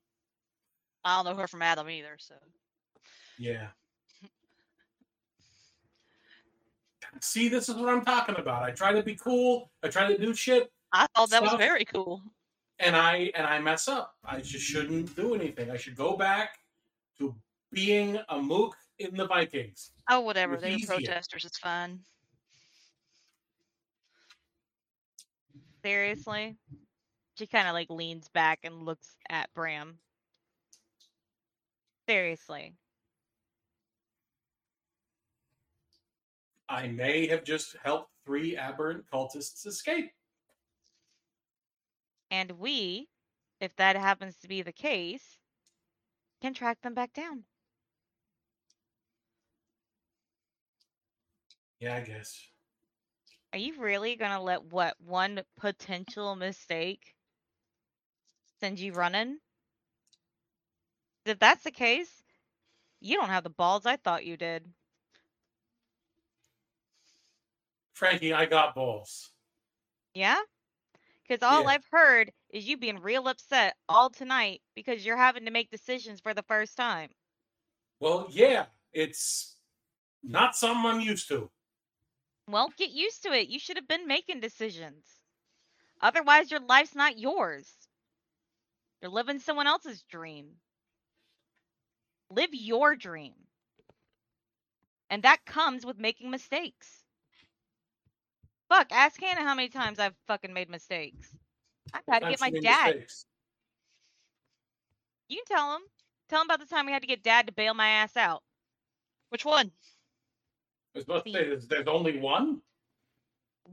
I 1.03 1.24
don't 1.24 1.25
know 1.25 1.42
her 1.42 1.48
from 1.48 1.61
Adam 1.61 1.90
either. 1.90 2.17
So 2.19 2.35
yeah. 3.40 3.67
See, 7.22 7.48
this 7.48 7.69
is 7.69 7.75
what 7.75 7.88
I'm 7.88 8.03
talking 8.03 8.35
about. 8.38 8.64
I 8.64 8.72
try 8.72 8.92
to 8.92 9.01
be 9.01 9.16
cool. 9.16 9.72
I 9.82 9.88
try 9.88 10.08
to 10.11 10.17
do 10.17 10.34
shit, 10.34 10.69
I 10.95 11.08
thought 11.14 11.30
that 11.32 11.42
was 11.42 11.56
very 11.56 11.84
cool. 11.84 12.22
And 12.80 12.95
I 12.95 13.32
and 13.36 13.45
I 13.45 13.60
mess 13.60 13.88
up. 13.88 14.16
I 14.24 14.42
just 14.42 14.66
shouldn't 14.66 15.16
do 15.16 15.36
anything. 15.36 15.72
I 15.72 15.78
should 15.78 15.95
go 15.95 16.18
back 16.18 16.58
to 17.18 17.36
being 17.72 18.20
a 18.30 18.42
mook 18.42 18.76
in 19.00 19.16
the 19.16 19.28
Vikings. 19.28 19.92
Oh, 20.10 20.22
whatever. 20.22 20.54
was 20.54 20.62
They 20.62 20.72
were 20.74 20.86
protesters. 20.86 21.45
It's 21.45 21.58
fine. 21.58 22.00
Seriously? 25.84 26.58
She 27.38 27.48
kind 27.48 27.68
of 27.68 27.74
like 27.74 27.90
leans 27.90 28.28
back 28.30 28.60
and 28.64 28.86
looks 28.86 29.16
at 29.30 29.54
Bram. 29.54 30.00
Seriously. 32.08 32.74
I 36.68 36.88
may 36.88 37.28
have 37.28 37.44
just 37.44 37.76
helped 37.84 38.10
three 38.26 38.58
aberrant 38.58 39.04
cultists 39.12 39.68
escape. 39.68 40.12
And 42.32 42.52
we, 42.54 43.08
if 43.60 43.76
that 43.78 43.95
happens 43.95 44.36
to 44.38 44.48
be 44.48 44.62
the 44.62 44.72
case, 44.72 45.38
can 46.42 46.54
track 46.54 46.82
them 46.82 46.94
back 46.94 47.14
down. 47.14 47.44
Yeah, 51.80 51.95
I 51.95 52.02
guess. 52.02 52.40
Are 53.54 53.60
you 53.60 53.80
really 53.80 54.16
gonna 54.16 54.42
let 54.42 54.66
what 54.66 54.95
one 55.00 55.42
potential 55.58 56.36
mistake 56.36 57.16
send 58.60 58.80
you 58.80 58.94
running? 58.94 59.38
If 61.26 61.40
that's 61.40 61.64
the 61.64 61.72
case, 61.72 62.24
you 63.00 63.18
don't 63.18 63.30
have 63.30 63.44
the 63.44 63.50
balls 63.50 63.86
I 63.86 63.95
thought 63.95 64.26
you 64.26 64.38
did. 64.38 64.66
Frankie, 67.94 68.34
I 68.34 68.45
got 68.45 68.76
balls. 68.76 69.32
Yeah? 70.14 70.40
Because 71.28 71.42
all 71.42 71.64
Yeah. 71.64 71.70
I've 71.70 71.88
heard 71.92 72.32
is 72.50 72.68
you 72.68 72.78
being 72.78 73.00
real 73.00 73.28
upset 73.28 73.78
all 73.90 74.10
tonight 74.10 74.62
because 74.76 75.06
you're 75.06 75.18
having 75.18 75.45
to 75.45 75.52
make 75.52 75.72
decisions 75.72 76.20
for 76.20 76.34
the 76.34 76.44
first 76.44 76.78
time. 76.78 77.10
Well, 78.00 78.28
yeah, 78.30 78.68
it's 78.94 79.56
not 80.22 80.56
something 80.56 80.86
I'm 80.86 81.02
used 81.02 81.28
to. 81.30 81.52
Well, 82.48 82.72
get 82.78 82.92
used 82.92 83.24
to 83.24 83.32
it. 83.34 83.48
You 83.48 83.58
should 83.58 83.78
have 83.78 83.88
been 83.88 84.08
making 84.08 84.40
decisions. 84.40 85.22
Otherwise, 86.02 86.52
your 86.52 86.60
life's 86.60 86.94
not 86.94 87.18
yours. 87.18 87.88
You're 89.02 89.10
living 89.10 89.40
someone 89.40 89.66
else's 89.66 90.04
dream. 90.04 90.60
Live 92.30 92.54
your 92.54 92.95
dream. 92.95 93.34
And 95.10 95.24
that 95.24 95.45
comes 95.45 95.86
with 95.86 95.98
making 95.98 96.30
mistakes. 96.30 97.05
Fuck, 98.69 98.92
ask 98.92 99.19
Hannah 99.22 99.44
how 99.44 99.56
many 99.56 99.69
times 99.69 100.00
I've 100.00 100.16
fucking 100.27 100.53
made 100.53 100.69
mistakes. 100.69 101.35
I've 101.94 102.03
had 102.08 102.19
to 102.19 102.30
get 102.30 102.42
my 102.42 102.50
she 102.50 102.60
dad. 102.60 102.95
mistakes. 102.95 103.26
You 105.27 105.38
can 105.38 105.56
tell 105.56 105.76
him. 105.76 105.82
Tell 106.30 106.42
him 106.42 106.48
about 106.48 106.60
the 106.60 106.66
time 106.66 106.85
we 106.85 106.92
had 106.92 107.03
to 107.03 107.08
get 107.08 107.24
dad 107.24 107.48
to 107.48 107.53
bail 107.53 107.74
my 107.74 107.88
ass 107.88 108.18
out. 108.18 108.42
Which 109.30 109.45
one? 109.45 109.72
I 110.95 111.00
was 111.00 111.03
about 111.03 111.26
to 111.26 111.32
say, 111.32 111.44
there's, 111.44 111.68
there's 111.68 111.88
only 111.88 112.19
one? 112.19 112.61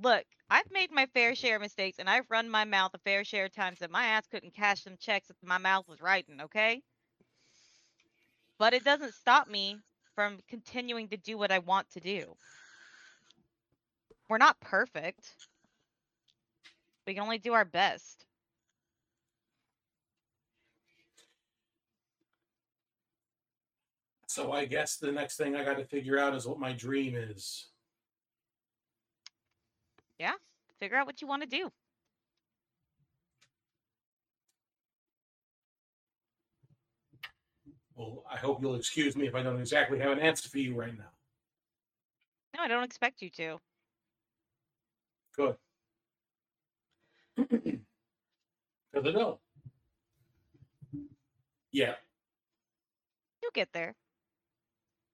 Look, 0.02 0.24
I've 0.50 0.70
made 0.70 0.90
my 0.90 1.06
fair 1.06 1.34
share 1.34 1.56
of 1.56 1.62
mistakes 1.62 1.98
and 1.98 2.10
I've 2.10 2.30
run 2.30 2.50
my 2.50 2.64
mouth 2.64 2.90
a 2.94 2.98
fair 2.98 3.24
share 3.24 3.46
of 3.46 3.54
times 3.54 3.78
that 3.78 3.90
my 3.90 4.04
ass 4.04 4.26
couldn't 4.26 4.54
cash 4.54 4.84
them 4.84 4.96
checks 4.98 5.28
that 5.28 5.36
my 5.42 5.58
mouth 5.58 5.88
was 5.88 6.00
writing, 6.00 6.40
okay? 6.42 6.82
But 8.58 8.74
it 8.74 8.84
doesn't 8.84 9.14
stop 9.14 9.48
me 9.48 9.78
from 10.14 10.40
continuing 10.48 11.08
to 11.08 11.16
do 11.16 11.38
what 11.38 11.50
I 11.50 11.58
want 11.60 11.90
to 11.92 12.00
do. 12.00 12.34
We're 14.28 14.38
not 14.38 14.60
perfect. 14.60 15.34
We 17.06 17.14
can 17.14 17.22
only 17.22 17.38
do 17.38 17.52
our 17.52 17.64
best. 17.64 18.26
So 24.26 24.52
I 24.52 24.64
guess 24.64 24.96
the 24.96 25.12
next 25.12 25.36
thing 25.36 25.54
I 25.54 25.62
got 25.62 25.76
to 25.76 25.84
figure 25.84 26.18
out 26.18 26.34
is 26.34 26.46
what 26.46 26.58
my 26.58 26.72
dream 26.72 27.14
is. 27.14 27.66
Yeah, 30.18 30.32
figure 30.78 30.96
out 30.96 31.04
what 31.04 31.20
you 31.20 31.28
want 31.28 31.42
to 31.42 31.48
do. 31.48 31.70
Well, 37.94 38.24
I 38.32 38.38
hope 38.38 38.62
you'll 38.62 38.76
excuse 38.76 39.16
me 39.16 39.26
if 39.26 39.34
I 39.34 39.42
don't 39.42 39.60
exactly 39.60 39.98
have 39.98 40.12
an 40.12 40.18
answer 40.18 40.48
for 40.48 40.58
you 40.58 40.74
right 40.74 40.96
now. 40.96 41.10
No, 42.56 42.62
I 42.62 42.68
don't 42.68 42.84
expect 42.84 43.20
you 43.20 43.28
to. 43.30 43.58
Good. 45.36 45.56
Because 47.36 49.06
I 49.06 49.12
don't. 49.12 49.38
Yeah. 51.70 51.94
You'll 53.42 53.52
get 53.54 53.72
there. 53.72 53.94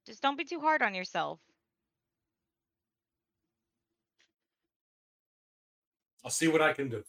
Just 0.05 0.21
don't 0.21 0.37
be 0.37 0.43
too 0.43 0.59
hard 0.59 0.81
on 0.81 0.93
yourself. 0.93 1.39
I'll 6.23 6.31
see 6.31 6.47
what 6.47 6.61
I 6.61 6.73
can 6.73 6.89
do. 6.89 7.03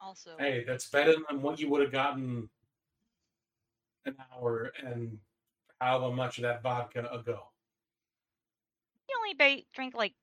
Also, 0.00 0.36
Hey, 0.38 0.64
that's 0.66 0.88
better 0.88 1.14
than 1.28 1.42
what 1.42 1.58
you 1.58 1.68
would 1.70 1.80
have 1.80 1.90
gotten 1.90 2.48
an 4.04 4.16
hour 4.32 4.70
and 4.84 5.18
however 5.80 6.14
much 6.14 6.38
of 6.38 6.42
that 6.42 6.62
vodka 6.62 7.10
ago? 7.12 7.44
You 9.28 9.34
only 9.34 9.56
ba- 9.60 9.64
drink 9.74 9.94
like 9.94 10.14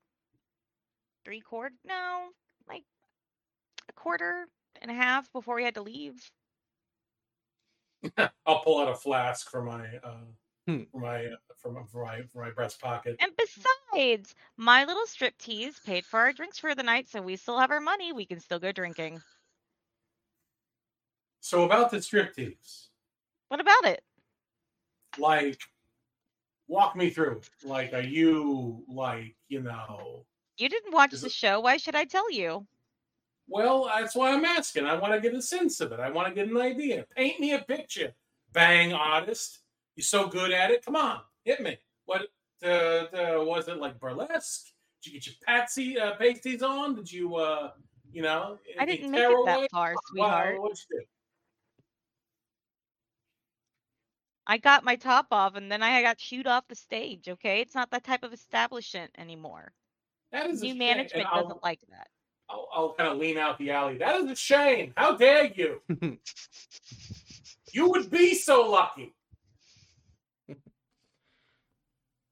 three 1.24 1.40
quarter, 1.40 1.74
no, 1.84 2.30
like 2.68 2.82
a 3.88 3.92
quarter 3.92 4.48
and 4.82 4.90
a 4.90 4.94
half 4.94 5.30
before 5.32 5.54
we 5.54 5.62
had 5.64 5.74
to 5.74 5.82
leave. 5.82 6.30
I'll 8.46 8.62
pull 8.62 8.80
out 8.80 8.88
a 8.88 8.96
flask 8.96 9.48
from 9.48 9.66
my 9.66 9.86
uh, 10.02 10.24
Hmm. 10.66 10.82
from 10.90 11.00
my 11.00 11.26
uh, 11.26 11.36
from 11.56 11.86
from 11.86 12.02
my 12.02 12.22
from 12.22 12.42
my 12.42 12.50
breast 12.50 12.80
pocket. 12.80 13.16
And 13.20 13.30
besides, 13.36 14.34
my 14.56 14.84
little 14.84 15.06
striptease 15.06 15.82
paid 15.84 16.04
for 16.04 16.18
our 16.18 16.32
drinks 16.32 16.58
for 16.58 16.74
the 16.74 16.82
night, 16.82 17.08
so 17.08 17.22
we 17.22 17.36
still 17.36 17.58
have 17.60 17.70
our 17.70 17.80
money. 17.80 18.12
We 18.12 18.26
can 18.26 18.40
still 18.40 18.58
go 18.58 18.72
drinking. 18.72 19.22
So 21.40 21.62
about 21.64 21.92
the 21.92 21.98
striptease, 21.98 22.88
What 23.48 23.60
about 23.60 23.84
it? 23.84 24.02
like, 25.18 25.60
walk 26.68 26.96
me 26.96 27.10
through. 27.10 27.40
Like, 27.64 27.92
are 27.92 28.00
you 28.00 28.82
like 28.88 29.36
you 29.48 29.62
know? 29.62 30.24
You 30.58 30.68
didn't 30.68 30.92
watch 30.92 31.12
the 31.12 31.26
it- 31.26 31.32
show. 31.32 31.60
Why 31.60 31.76
should 31.76 31.94
I 31.94 32.04
tell 32.04 32.30
you? 32.30 32.66
Well, 33.48 33.84
that's 33.94 34.16
why 34.16 34.32
I'm 34.32 34.44
asking. 34.44 34.86
I 34.86 34.94
want 34.98 35.12
to 35.14 35.20
get 35.20 35.32
a 35.34 35.40
sense 35.42 35.80
of 35.80 35.92
it. 35.92 36.00
I 36.00 36.10
want 36.10 36.26
to 36.28 36.34
get 36.34 36.48
an 36.50 36.56
idea. 36.60 37.06
Paint 37.16 37.38
me 37.38 37.52
a 37.52 37.60
picture. 37.60 38.12
Bang, 38.52 38.92
artist. 38.92 39.60
You're 39.94 40.02
so 40.04 40.26
good 40.26 40.50
at 40.50 40.70
it. 40.72 40.84
Come 40.84 40.96
on, 40.96 41.20
hit 41.44 41.60
me. 41.60 41.78
What 42.06 42.22
uh, 42.64 42.68
uh, 42.68 43.44
was 43.44 43.68
it 43.68 43.78
like 43.78 44.00
burlesque? 44.00 44.66
Did 45.02 45.12
you 45.12 45.20
get 45.20 45.26
your 45.26 45.34
patsy 45.46 45.98
uh, 45.98 46.16
pasties 46.16 46.62
on? 46.62 46.96
Did 46.96 47.12
you, 47.12 47.36
uh, 47.36 47.70
you 48.12 48.22
know? 48.22 48.58
I 48.78 48.84
didn't 48.84 49.10
make 49.12 49.20
it 49.20 49.46
that 49.46 49.70
far, 49.70 49.92
Wow, 49.92 50.00
sweetheart. 50.10 50.60
what'd 50.60 50.78
you 50.90 50.98
do? 51.00 51.04
I 54.46 54.58
got 54.58 54.84
my 54.84 54.96
top 54.96 55.26
off 55.32 55.56
and 55.56 55.70
then 55.70 55.82
I 55.82 56.02
got 56.02 56.20
shooed 56.20 56.46
off 56.46 56.68
the 56.68 56.76
stage, 56.76 57.28
okay? 57.28 57.60
It's 57.60 57.74
not 57.74 57.90
that 57.90 58.04
type 58.04 58.22
of 58.22 58.32
establishment 58.32 59.10
anymore. 59.18 59.72
That 60.32 60.48
is 60.50 60.62
New 60.62 60.74
management 60.74 61.28
doesn't 61.34 61.62
like 61.62 61.80
that. 61.90 62.08
I'll, 62.48 62.68
I'll 62.72 62.94
kind 62.94 63.10
of 63.10 63.18
lean 63.18 63.38
out 63.38 63.58
the 63.58 63.72
alley. 63.72 63.98
That 63.98 64.20
is 64.20 64.30
a 64.30 64.36
shame. 64.36 64.92
How 64.96 65.16
dare 65.16 65.46
you? 65.46 65.80
you 67.72 67.90
would 67.90 68.08
be 68.08 68.34
so 68.34 68.70
lucky. 68.70 69.14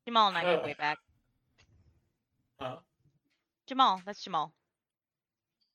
Jamal 0.07 0.29
and 0.29 0.39
I 0.39 0.43
go 0.43 0.55
Ugh. 0.57 0.65
way 0.65 0.75
back. 0.79 0.99
Huh? 2.61 2.77
Jamal, 3.67 4.03
that's 4.05 4.23
Jamal. 4.23 4.53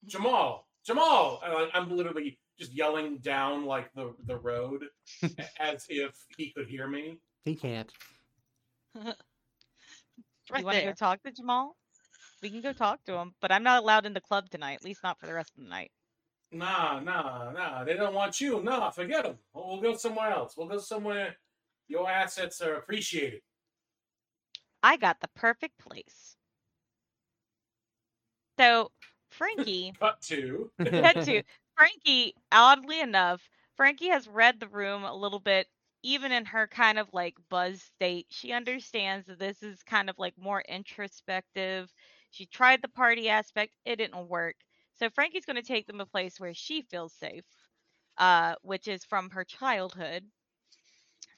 Jamal, 0.05 0.67
Jamal. 0.85 1.41
I- 1.43 1.69
I'm 1.73 1.95
literally 1.95 2.39
just 2.59 2.73
yelling 2.73 3.17
down 3.17 3.65
like 3.65 3.91
the, 3.93 4.13
the 4.25 4.37
road 4.37 4.83
as 5.59 5.85
if 5.89 6.11
he 6.37 6.51
could 6.55 6.67
hear 6.67 6.87
me. 6.87 7.19
he 7.45 7.55
can't. 7.55 7.91
It's 8.95 10.59
you 10.59 10.65
want 10.65 10.77
to 10.77 10.85
go 10.85 10.93
talk 10.93 11.23
to 11.23 11.31
Jamal? 11.31 11.75
We 12.41 12.49
can 12.49 12.61
go 12.61 12.73
talk 12.73 13.03
to 13.05 13.13
him, 13.13 13.33
but 13.41 13.51
I'm 13.51 13.63
not 13.63 13.83
allowed 13.83 14.05
in 14.05 14.13
the 14.13 14.21
club 14.21 14.49
tonight, 14.49 14.75
at 14.75 14.85
least 14.85 15.03
not 15.03 15.19
for 15.19 15.27
the 15.27 15.33
rest 15.33 15.51
of 15.57 15.63
the 15.63 15.69
night. 15.69 15.91
Nah, 16.51 16.99
nah, 16.99 17.51
nah. 17.51 17.83
They 17.83 17.93
don't 17.95 18.13
want 18.15 18.41
you. 18.41 18.61
Nah, 18.63 18.89
forget 18.89 19.23
them. 19.23 19.37
We'll 19.53 19.81
go 19.81 19.95
somewhere 19.95 20.31
else. 20.31 20.55
We'll 20.57 20.67
go 20.67 20.79
somewhere 20.79 21.35
your 21.87 22.09
assets 22.09 22.61
are 22.61 22.75
appreciated. 22.75 23.41
I 24.81 24.97
got 24.97 25.19
the 25.19 25.27
perfect 25.35 25.77
place. 25.77 26.37
So, 28.57 28.91
Frankie, 29.29 29.93
Cut 29.99 30.21
to. 30.23 30.71
cut 30.83 31.25
to 31.25 31.43
Frankie, 31.79 32.35
oddly 32.51 33.01
enough, 33.01 33.49
Frankie 33.75 34.09
has 34.09 34.27
read 34.27 34.59
the 34.59 34.67
room 34.69 35.03
a 35.03 35.15
little 35.15 35.39
bit, 35.39 35.67
even 36.03 36.31
in 36.31 36.45
her 36.45 36.67
kind 36.67 36.99
of 36.99 37.13
like 37.13 37.37
buzz 37.49 37.81
state. 37.83 38.27
She 38.29 38.53
understands 38.53 39.27
that 39.27 39.39
this 39.39 39.63
is 39.63 39.83
kind 39.83 40.09
of 40.09 40.19
like 40.19 40.37
more 40.37 40.61
introspective. 40.61 41.93
She 42.31 42.45
tried 42.45 42.81
the 42.83 42.89
party 42.89 43.29
aspect, 43.29 43.75
it 43.85 43.97
didn't 43.97 44.27
work. 44.29 44.57
So 44.95 45.09
Frankie's 45.09 45.45
going 45.45 45.57
to 45.57 45.63
take 45.63 45.87
them 45.87 46.01
a 46.01 46.05
place 46.05 46.39
where 46.39 46.53
she 46.53 46.81
feels 46.83 47.13
safe, 47.13 47.45
uh, 48.17 48.55
which 48.63 48.87
is 48.87 49.05
from 49.05 49.31
her 49.31 49.45
childhood. 49.45 50.31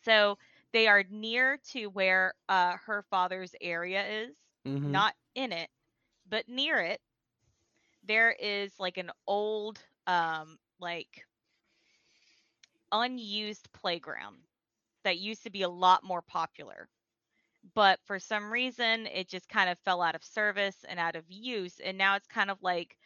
So 0.03 0.37
they 0.73 0.87
are 0.87 1.03
near 1.09 1.57
to 1.71 1.87
where 1.87 2.33
uh, 2.49 2.77
her 2.85 3.03
father's 3.09 3.55
area 3.61 4.05
is, 4.25 4.35
Mhm. 4.65 5.03
not 5.03 5.15
in 5.35 5.53
it, 5.53 5.69
but 6.27 6.47
near 6.49 6.79
it. 6.79 7.01
There 8.03 8.31
is 8.31 8.79
like 8.79 8.97
an 8.97 9.11
old, 9.27 9.83
um, 10.07 10.57
like 10.79 11.25
unused 12.91 13.71
playground 13.73 14.37
that 15.03 15.17
used 15.17 15.43
to 15.43 15.49
be 15.49 15.61
a 15.63 15.69
lot 15.69 16.03
more 16.03 16.21
popular. 16.21 16.89
But 17.73 17.99
for 18.05 18.19
some 18.19 18.51
reason, 18.51 19.07
it 19.07 19.27
just 19.27 19.47
kind 19.49 19.69
of 19.69 19.79
fell 19.79 20.01
out 20.01 20.15
of 20.15 20.23
service 20.23 20.83
and 20.87 20.99
out 20.99 21.15
of 21.15 21.25
use. 21.29 21.79
And 21.79 21.97
now 21.97 22.15
it's 22.15 22.27
kind 22.27 22.49
of 22.49 22.61
like 22.61 22.97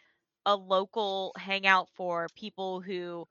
a 0.45 0.55
local 0.55 1.33
hangout 1.37 1.89
for 1.95 2.29
people 2.35 2.81
who 2.81 3.27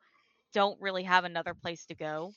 don't 0.53 0.81
really 0.81 1.05
have 1.05 1.25
another 1.25 1.55
place 1.55 1.87
to 1.87 1.95
go. 1.95 2.35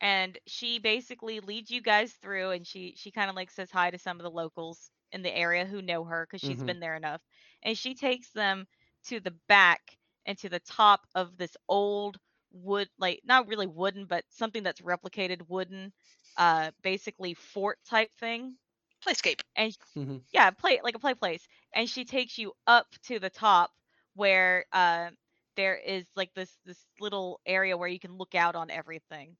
And 0.00 0.38
she 0.46 0.78
basically 0.78 1.40
leads 1.40 1.70
you 1.70 1.80
guys 1.80 2.12
through 2.14 2.50
and 2.50 2.66
she 2.66 2.94
she 2.96 3.10
kind 3.10 3.30
of 3.30 3.36
like 3.36 3.50
says 3.50 3.70
hi 3.70 3.90
to 3.90 3.98
some 3.98 4.18
of 4.18 4.24
the 4.24 4.30
locals 4.30 4.90
in 5.12 5.22
the 5.22 5.34
area 5.34 5.64
who 5.66 5.80
know 5.82 6.04
her 6.04 6.26
because 6.26 6.40
she's 6.42 6.62
Mhm. 6.62 6.76
been 6.76 6.80
there 6.80 6.96
enough. 6.96 7.22
And 7.62 7.76
she 7.78 7.94
takes 7.94 8.30
them 8.32 8.66
to 9.08 9.20
the 9.20 9.34
back 9.48 9.80
and 10.26 10.36
to 10.38 10.48
the 10.48 10.60
top 10.60 11.06
of 11.14 11.36
this 11.36 11.56
old 11.68 12.18
wood 12.52 12.88
like 12.98 13.20
not 13.24 13.46
really 13.48 13.66
wooden 13.66 14.06
but 14.06 14.24
something 14.30 14.62
that's 14.62 14.80
replicated 14.80 15.40
wooden 15.48 15.92
uh 16.38 16.70
basically 16.82 17.34
fort 17.34 17.78
type 17.88 18.10
thing. 18.18 18.56
Playscape. 19.06 19.40
and 19.56 19.76
Mhm. 19.96 20.22
yeah 20.32 20.50
play 20.50 20.80
like 20.82 20.94
a 20.94 20.98
play 20.98 21.14
place. 21.14 21.46
And 21.74 21.88
she 21.88 22.04
takes 22.04 22.38
you 22.38 22.52
up 22.66 22.86
to 23.06 23.18
the 23.18 23.30
top 23.30 23.70
where 24.14 24.64
uh 24.72 25.10
there 25.56 25.76
is 25.76 26.06
like 26.16 26.32
this 26.34 26.58
this 26.64 26.84
little 27.00 27.40
area 27.46 27.76
where 27.76 27.88
you 27.88 27.98
can 28.00 28.16
look 28.16 28.34
out 28.34 28.54
on 28.54 28.70
everything. 28.70 29.36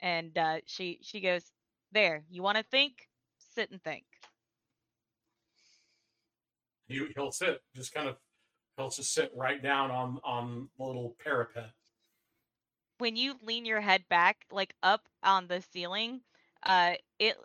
And 0.00 0.36
uh 0.36 0.58
she 0.66 0.98
she 1.02 1.20
goes 1.20 1.44
there 1.92 2.24
you 2.30 2.42
want 2.42 2.58
to 2.58 2.64
think? 2.64 3.08
Sit 3.54 3.70
and 3.70 3.82
think. 3.82 4.04
He, 6.88 7.06
he'll 7.14 7.30
sit, 7.32 7.60
just 7.74 7.92
kind 7.92 8.08
of, 8.08 8.16
he'll 8.78 8.88
just 8.88 9.12
sit 9.12 9.32
right 9.36 9.62
down 9.62 9.90
on 9.90 10.20
on 10.24 10.68
the 10.78 10.84
little 10.84 11.16
parapet. 11.22 11.70
when 12.98 13.16
you 13.16 13.34
lean 13.42 13.64
your 13.64 13.80
head 13.80 14.04
back 14.08 14.46
like 14.50 14.74
up 14.82 15.02
on 15.22 15.46
the 15.48 15.62
ceiling 15.72 16.20
uh 16.62 16.94
it 17.18 17.36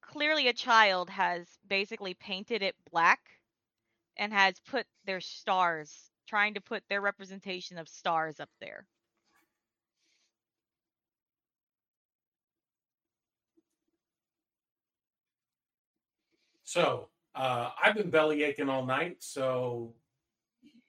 clearly 0.00 0.48
a 0.48 0.52
child 0.52 1.10
has 1.10 1.46
basically 1.68 2.14
painted 2.14 2.62
it 2.62 2.74
black 2.90 3.20
and 4.16 4.32
has 4.32 4.54
put 4.70 4.86
their 5.04 5.20
stars 5.20 6.10
trying 6.26 6.54
to 6.54 6.60
put 6.60 6.82
their 6.88 7.00
representation 7.00 7.78
of 7.78 7.88
stars 7.88 8.40
up 8.40 8.50
there 8.60 8.86
So 16.66 17.08
uh, 17.36 17.70
I've 17.82 17.94
been 17.94 18.10
belly 18.10 18.42
aching 18.42 18.68
all 18.68 18.84
night. 18.84 19.18
So 19.20 19.94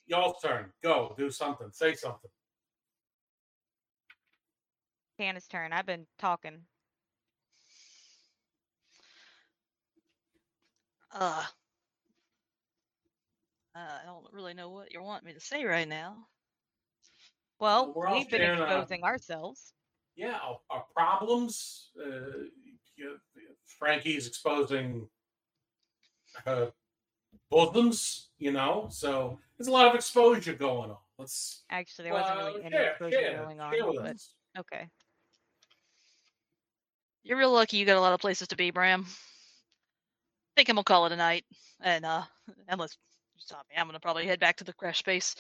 y'all's 0.07 0.41
turn. 0.41 0.71
Go 0.83 1.13
do 1.17 1.29
something. 1.29 1.67
Say 1.71 1.93
something. 1.95 2.29
Tana's 5.19 5.47
turn 5.47 5.73
i've 5.73 5.87
been 5.87 6.05
talking 6.19 6.59
Uh, 11.11 11.43
I 13.75 14.01
don't 14.05 14.25
really 14.31 14.53
know 14.53 14.69
what 14.69 14.91
you 14.93 15.01
want 15.01 15.23
me 15.23 15.33
to 15.33 15.39
say 15.39 15.63
right 15.65 15.87
now. 15.87 16.27
well 17.59 17.93
we're 17.95 18.07
all 18.07 18.17
we've 18.19 18.29
been 18.29 18.41
sharing, 18.41 18.59
uh, 18.61 18.65
exposing 18.65 19.03
ourselves 19.03 19.73
Yeah, 20.15 20.37
our, 20.43 20.59
our 20.69 20.85
problems. 20.95 21.89
Uh, 21.99 22.45
you- 22.95 23.19
Frankie's 23.79 24.25
exposing 24.27 25.07
her 26.45 26.71
bosoms. 27.51 28.29
You 28.39 28.51
know, 28.51 28.87
so 28.89 29.39
there's 29.57 29.67
a 29.67 29.71
lot 29.71 29.87
of 29.87 29.95
exposure 29.95 30.53
going 30.53 30.91
on. 30.91 30.97
Let's 31.17 31.63
actually 31.69 32.05
there 32.05 32.13
wasn't 32.13 32.39
uh, 32.39 32.45
really 32.45 32.63
any 32.63 32.71
share, 32.71 32.89
exposure 32.91 33.19
share, 33.19 33.43
going 33.43 33.59
on 33.59 33.73
but 33.95 34.17
okay 34.59 34.87
You're 37.23 37.39
real 37.39 37.51
lucky 37.51 37.77
you 37.77 37.85
got 37.85 37.97
a 37.97 38.01
lot 38.01 38.13
of 38.13 38.19
places 38.19 38.47
to 38.49 38.55
be, 38.55 38.69
Bram. 38.69 39.05
think 40.55 40.69
I'm 40.69 40.75
gonna 40.75 40.83
call 40.83 41.07
it 41.07 41.11
a 41.11 41.15
night. 41.15 41.45
And 41.81 42.05
uh 42.05 42.23
unless 42.69 42.97
you 43.35 43.41
stop 43.41 43.65
me, 43.69 43.75
I'm 43.77 43.87
gonna 43.87 43.99
probably 43.99 44.27
head 44.27 44.39
back 44.39 44.57
to 44.57 44.63
the 44.63 44.73
crash 44.73 44.99
space. 44.99 45.35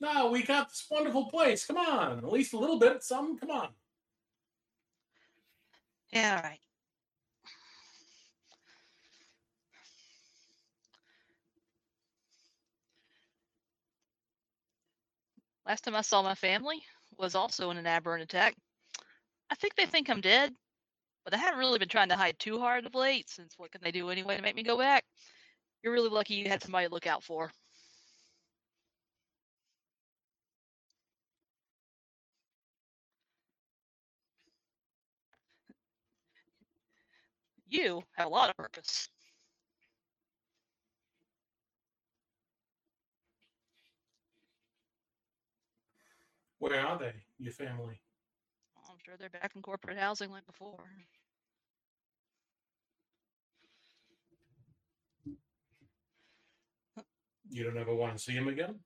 No, 0.00 0.30
we 0.30 0.42
got 0.42 0.68
this 0.68 0.84
wonderful 0.90 1.26
place. 1.26 1.64
Come 1.64 1.76
on, 1.78 2.18
at 2.18 2.32
least 2.32 2.54
a 2.54 2.58
little 2.58 2.78
bit. 2.78 3.02
Some. 3.04 3.38
Come 3.38 3.50
on. 3.50 3.68
Yeah, 6.12 6.36
all 6.36 6.42
right. 6.42 6.58
Last 15.72 15.84
time 15.84 15.96
I 15.96 16.02
saw 16.02 16.20
my 16.20 16.34
family 16.34 16.84
was 17.16 17.34
also 17.34 17.70
in 17.70 17.78
an 17.78 17.86
aberrant 17.86 18.22
attack. 18.22 18.54
I 19.48 19.54
think 19.54 19.74
they 19.74 19.86
think 19.86 20.10
I'm 20.10 20.20
dead, 20.20 20.54
but 21.24 21.32
I 21.32 21.38
haven't 21.38 21.60
really 21.60 21.78
been 21.78 21.88
trying 21.88 22.10
to 22.10 22.16
hide 22.16 22.38
too 22.38 22.58
hard 22.58 22.84
of 22.84 22.94
late, 22.94 23.30
since 23.30 23.54
what 23.58 23.72
can 23.72 23.80
they 23.82 23.90
do 23.90 24.10
anyway 24.10 24.36
to 24.36 24.42
make 24.42 24.54
me 24.54 24.64
go 24.64 24.76
back? 24.76 25.06
You're 25.82 25.94
really 25.94 26.10
lucky 26.10 26.34
you 26.34 26.48
had 26.50 26.62
somebody 26.62 26.88
to 26.88 26.92
look 26.92 27.06
out 27.06 27.24
for. 27.24 27.50
You 37.66 38.02
have 38.16 38.26
a 38.26 38.30
lot 38.30 38.50
of 38.50 38.56
purpose. 38.58 39.08
Where 46.62 46.78
are 46.78 46.96
they, 46.96 47.12
your 47.40 47.52
family? 47.52 48.00
I'm 48.88 48.94
sure 49.04 49.16
they're 49.18 49.28
back 49.28 49.50
in 49.56 49.62
corporate 49.62 49.98
housing 49.98 50.30
like 50.30 50.46
before. 50.46 50.78
You 57.50 57.64
don't 57.64 57.76
ever 57.76 57.92
want 57.92 58.16
to 58.16 58.22
see 58.22 58.34
him 58.34 58.46
again? 58.46 58.78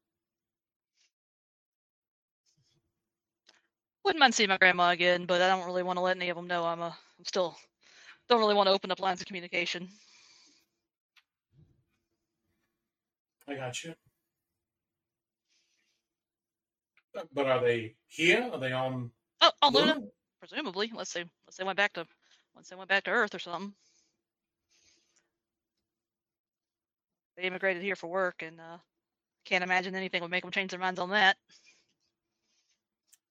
Wouldn't 4.07 4.21
mind 4.21 4.35
seeing 4.35 4.49
my 4.49 4.57
grandma 4.57 4.89
again, 4.89 5.27
but 5.27 5.43
I 5.43 5.49
don't 5.49 5.67
really 5.67 5.83
want 5.83 5.99
to 5.99 6.03
let 6.03 6.17
any 6.17 6.31
of 6.31 6.37
them 6.37 6.47
know 6.47 6.65
I'm 6.65 6.81
a. 6.81 6.97
I'm 7.19 7.25
still. 7.27 7.59
Don't 8.31 8.41
really 8.41 8.55
want 8.55 8.69
to 8.69 8.73
open 8.73 8.91
up 8.91 9.01
lines 9.01 9.21
of 9.21 9.27
communication. 9.27 9.87
I 13.47 13.55
got 13.55 13.85
you. 13.85 13.95
But- 17.17 17.33
But 17.35 17.47
are 17.47 17.61
they 17.63 17.97
here? 18.09 18.51
Are 18.53 18.59
they 18.61 18.73
on 18.73 19.11
Oh, 19.41 19.51
on 19.63 19.73
Luna, 19.73 19.95
Luna? 19.95 20.07
presumably. 20.39 20.89
Unless 20.91 21.15
they, 21.15 21.21
unless 21.23 21.57
they 21.57 21.65
went 21.65 21.79
back 21.79 21.95
to, 21.95 22.07
once 22.55 22.69
they 22.69 22.77
went 22.77 22.91
back 22.91 23.05
to 23.05 23.11
Earth 23.11 23.35
or 23.35 23.39
something. 23.39 23.75
They 27.37 27.45
immigrated 27.45 27.83
here 27.83 27.97
for 27.97 28.07
work, 28.09 28.43
and 28.43 28.61
uh, 28.61 28.79
can't 29.47 29.65
imagine 29.65 29.95
anything 29.95 30.21
would 30.23 30.31
make 30.31 30.43
them 30.43 30.51
change 30.53 30.71
their 30.71 30.81
minds 30.81 31.01
on 31.01 31.11
that. 31.11 31.37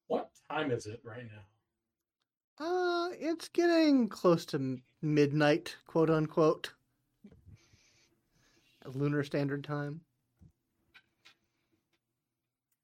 What 0.08 0.30
time 0.50 0.72
is 0.72 0.86
it 0.88 1.02
right 1.04 1.26
now? 2.60 2.66
Uh, 2.66 3.10
it's 3.20 3.50
getting 3.50 4.08
close 4.10 4.46
to 4.48 4.78
midnight, 5.02 5.76
quote 5.88 6.10
unquote. 6.10 6.72
Lunar 8.86 9.24
Standard 9.24 9.64
Time. 9.64 10.02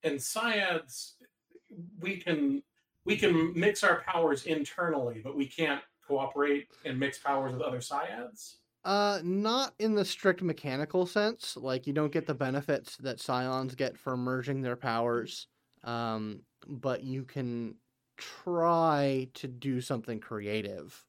And 0.04 0.22
psiads, 0.22 1.16
we 2.00 2.18
can 2.18 2.64
we 3.06 3.18
can 3.18 3.54
mix 3.58 3.84
our 3.84 4.02
powers 4.02 4.44
internally, 4.44 5.22
but 5.24 5.36
we 5.36 5.46
can't 5.46 5.82
cooperate 6.08 6.68
and 6.86 7.00
mix 7.00 7.18
powers 7.18 7.54
with 7.54 7.62
other 7.62 7.82
psiads. 7.82 8.58
Uh, 8.84 9.20
not 9.24 9.74
in 9.80 9.94
the 9.94 10.06
strict 10.06 10.42
mechanical 10.42 11.06
sense. 11.06 11.56
Like 11.56 11.86
you 11.86 11.94
don't 11.94 12.12
get 12.12 12.26
the 12.26 12.34
benefits 12.34 12.98
that 12.98 13.20
psions 13.20 13.76
get 13.76 13.98
for 13.98 14.18
merging 14.18 14.62
their 14.62 14.76
powers. 14.76 15.48
Um, 15.84 16.42
but 16.68 17.04
you 17.04 17.24
can 17.24 17.76
try 18.18 19.28
to 19.36 19.48
do 19.48 19.82
something 19.82 20.20
creative. 20.20 21.04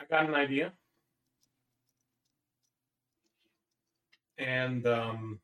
I 0.00 0.04
got 0.04 0.28
an 0.28 0.34
idea. 0.34 0.72
And 4.38 4.86
um, 4.86 5.40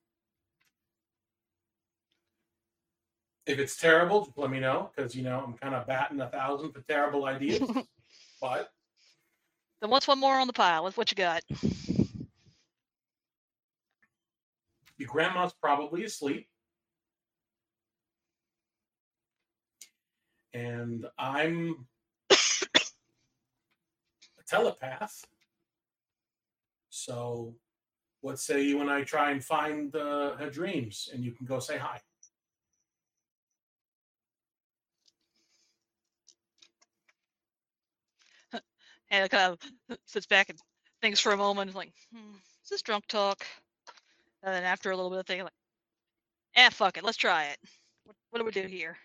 if 3.47 3.59
it's 3.59 3.77
terrible, 3.77 4.25
just 4.25 4.39
let 4.39 4.51
me 4.51 4.61
know 4.61 4.91
because 4.95 5.15
you 5.15 5.23
know 5.23 5.43
I'm 5.47 5.55
kind 5.55 5.75
of 5.75 5.87
batting 5.87 6.21
a 6.21 6.29
thousand 6.29 6.73
for 6.73 6.81
terrible 6.83 7.25
ideas. 7.27 7.61
but 8.41 8.71
Then 9.81 9.91
what's 9.91 10.09
one 10.09 10.19
more 10.19 10.35
on 10.35 10.47
the 10.47 10.53
pile? 10.53 10.83
What's 10.83 10.97
what 10.97 11.11
you 11.11 11.17
got? 11.17 11.43
your 15.01 15.09
grandma's 15.09 15.55
probably 15.55 16.05
asleep. 16.05 16.47
And 20.53 21.07
I'm 21.19 21.87
a 22.31 22.37
telepath. 24.47 25.25
So, 26.91 27.55
what 28.21 28.39
say 28.39 28.63
you 28.63 28.81
and 28.81 28.91
I 28.91 29.03
try 29.03 29.31
and 29.31 29.45
find 29.45 29.95
uh, 29.95 30.37
her 30.37 30.51
dreams 30.51 31.09
and 31.13 31.25
you 31.25 31.33
can 31.33 31.47
go 31.47 31.59
say 31.59 31.79
hi? 31.79 32.01
And 39.11 39.25
it 39.25 39.31
kind 39.31 39.53
of 39.53 39.99
sits 40.07 40.27
back 40.27 40.51
and 40.51 40.59
thinks 41.03 41.19
for 41.21 41.33
a 41.33 41.37
moment, 41.37 41.75
like, 41.75 41.93
hmm, 42.13 42.37
is 42.63 42.71
this 42.71 42.83
drunk 42.83 43.07
talk? 43.09 43.45
And 44.43 44.55
then 44.55 44.65
after 44.65 44.91
a 44.91 44.97
little 44.97 45.11
bit 45.11 45.21
of 45.21 45.27
thinking, 45.27 45.45
like, 45.45 45.53
eh, 46.57 46.71
fuck 46.71 46.97
it, 46.97 47.05
let's 47.05 47.17
try 47.17 47.47
it. 47.47 47.59
What, 48.05 48.17
what 48.31 48.39
do 48.39 48.45
we 48.45 48.53
do 48.53 48.69
here? 48.69 48.97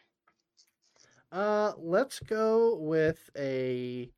Uh, 1.31 1.73
let's 1.77 2.19
go 2.19 2.75
with 2.75 3.29
a 3.37 4.09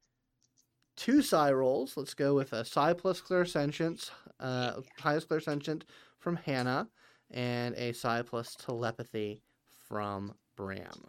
two 0.97 1.21
psi 1.21 1.51
rolls. 1.51 1.95
Let's 1.95 2.13
go 2.13 2.35
with 2.35 2.53
a 2.53 2.65
psi 2.65 2.93
plus 2.93 3.21
clairsentience, 3.21 4.11
uh, 4.39 4.73
Yeah. 4.75 4.81
highest 4.99 5.29
clairsentient 5.29 5.83
from 6.19 6.35
Hannah, 6.35 6.89
and 7.31 7.75
a 7.75 7.93
psi 7.93 8.21
plus 8.21 8.55
telepathy 8.55 9.41
from 9.87 10.33
Bram. 10.55 11.05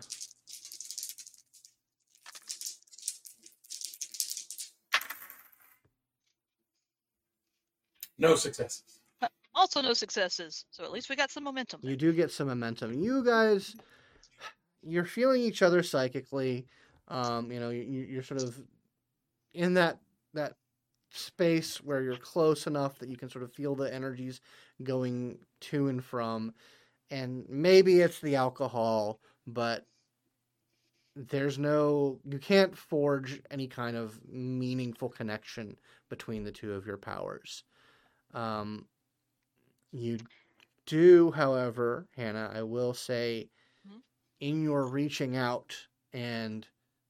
No 8.18 8.34
successes. 8.34 8.82
Also, 9.54 9.80
no 9.80 9.92
successes, 9.92 10.64
so 10.70 10.84
at 10.84 10.92
least 10.92 11.08
we 11.08 11.16
got 11.16 11.30
some 11.30 11.42
momentum. 11.42 11.80
You 11.82 11.96
do 11.96 12.12
get 12.12 12.30
some 12.30 12.46
momentum. 12.48 12.92
You 12.92 13.24
guys, 13.24 13.74
you're 14.82 15.04
feeling 15.04 15.42
each 15.42 15.62
other 15.62 15.82
psychically. 15.82 16.66
Um, 17.08 17.50
you 17.50 17.58
know, 17.58 17.70
you, 17.70 17.82
you're 17.82 18.22
sort 18.22 18.42
of 18.42 18.56
in 19.54 19.74
that 19.74 19.98
that 20.34 20.54
space 21.10 21.78
where 21.82 22.02
you're 22.02 22.16
close 22.16 22.66
enough 22.66 22.98
that 22.98 23.08
you 23.08 23.16
can 23.16 23.30
sort 23.30 23.44
of 23.44 23.52
feel 23.52 23.74
the 23.74 23.92
energies 23.92 24.40
going 24.82 25.38
to 25.60 25.88
and 25.88 26.04
from. 26.04 26.54
And 27.10 27.46
maybe 27.48 28.00
it's 28.00 28.20
the 28.20 28.36
alcohol, 28.36 29.20
but 29.46 29.86
there's 31.16 31.58
no 31.58 32.20
you 32.30 32.38
can't 32.38 32.76
forge 32.76 33.40
any 33.50 33.66
kind 33.66 33.96
of 33.96 34.20
meaningful 34.28 35.08
connection 35.08 35.76
between 36.08 36.44
the 36.44 36.52
two 36.52 36.72
of 36.74 36.86
your 36.86 36.96
powers. 36.98 37.64
Um, 38.34 38.86
you 39.92 40.18
do, 40.86 41.32
however, 41.32 42.08
Hannah, 42.16 42.52
I 42.54 42.62
will 42.62 42.94
say, 42.94 43.50
Mhm. 43.86 44.02
in 44.40 44.62
your 44.62 44.86
reaching 44.86 45.36
out 45.36 45.88
and 46.12 46.68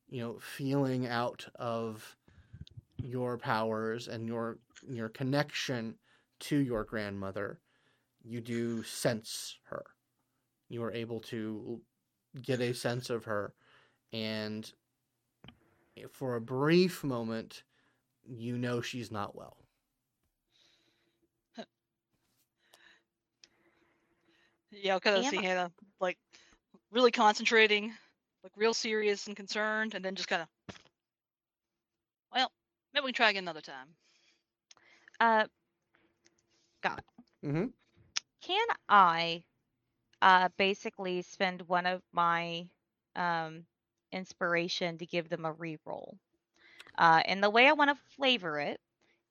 you 0.08 0.20
know 0.22 0.38
feeling 0.40 1.06
out 1.06 1.48
of 1.56 2.17
your 3.02 3.38
powers 3.38 4.08
and 4.08 4.26
your 4.26 4.58
your 4.88 5.08
connection 5.08 5.96
to 6.40 6.56
your 6.56 6.84
grandmother, 6.84 7.60
you 8.22 8.40
do 8.40 8.82
sense 8.82 9.58
her. 9.64 9.84
You 10.68 10.82
are 10.84 10.92
able 10.92 11.20
to 11.20 11.80
get 12.42 12.60
a 12.60 12.74
sense 12.74 13.10
of 13.10 13.24
her, 13.24 13.54
and 14.12 14.70
for 16.12 16.36
a 16.36 16.40
brief 16.40 17.02
moment, 17.02 17.62
you 18.24 18.58
know 18.58 18.80
she's 18.80 19.10
not 19.10 19.34
well. 19.34 19.56
Yeah, 24.70 24.94
because 24.94 24.94
I'll 24.94 25.00
kind 25.00 25.16
of 25.16 25.24
Am 25.24 25.30
see 25.30 25.46
Hannah 25.46 25.72
like 26.00 26.18
really 26.90 27.10
concentrating, 27.10 27.92
like 28.42 28.52
real 28.56 28.74
serious 28.74 29.26
and 29.26 29.36
concerned, 29.36 29.94
and 29.94 30.04
then 30.04 30.14
just 30.14 30.28
kind 30.28 30.42
of, 30.42 30.48
well, 30.48 30.57
maybe 32.92 33.04
we 33.04 33.10
can 33.10 33.14
try 33.14 33.30
again 33.30 33.44
another 33.44 33.60
time. 33.60 33.96
Uh, 35.20 35.46
Mm-hmm. 37.44 37.66
can 38.42 38.66
I 38.88 39.44
uh 40.22 40.48
basically 40.56 41.22
spend 41.22 41.62
one 41.62 41.86
of 41.86 42.02
my 42.12 42.68
um 43.16 43.64
inspiration 44.12 44.98
to 44.98 45.06
give 45.06 45.28
them 45.28 45.44
a 45.44 45.54
reroll? 45.54 46.18
Uh, 46.98 47.22
and 47.24 47.42
the 47.42 47.50
way 47.50 47.66
I 47.68 47.72
want 47.72 47.90
to 47.90 47.96
flavor 48.16 48.58
it 48.60 48.80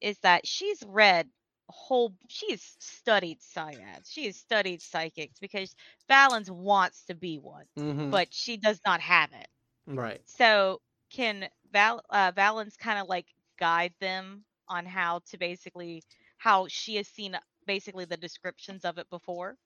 is 0.02 0.20
that 0.20 0.46
she's 0.48 0.84
read 0.86 1.28
whole 1.70 2.14
she's 2.28 2.76
studied 2.80 3.42
psiads, 3.42 4.12
she 4.12 4.26
has 4.26 4.36
studied 4.38 4.82
psychics 4.82 5.40
because 5.40 5.76
Valens 6.08 6.50
wants 6.52 7.06
to 7.06 7.16
be 7.16 7.38
one, 7.40 7.66
Mm-hmm. 7.78 8.12
but 8.12 8.34
she 8.34 8.58
does 8.58 8.80
not 8.86 9.02
have 9.02 9.32
it. 9.34 9.48
right. 9.88 10.22
So 10.26 10.82
can 11.12 11.50
Val 11.72 12.02
uh, 12.10 12.32
Valens 12.36 12.78
kind 12.78 13.00
of 13.00 13.08
like 13.08 13.28
guide 13.58 13.94
them 14.00 14.44
on 14.68 14.86
how 14.86 15.20
to 15.30 15.38
basically 15.38 16.04
how 16.38 16.68
she 16.68 16.96
has 16.96 17.08
seen 17.08 17.38
basically 17.66 18.06
the 18.06 18.18
descriptions 18.18 18.86
of 18.86 18.98
it 18.98 19.10
before? 19.10 19.58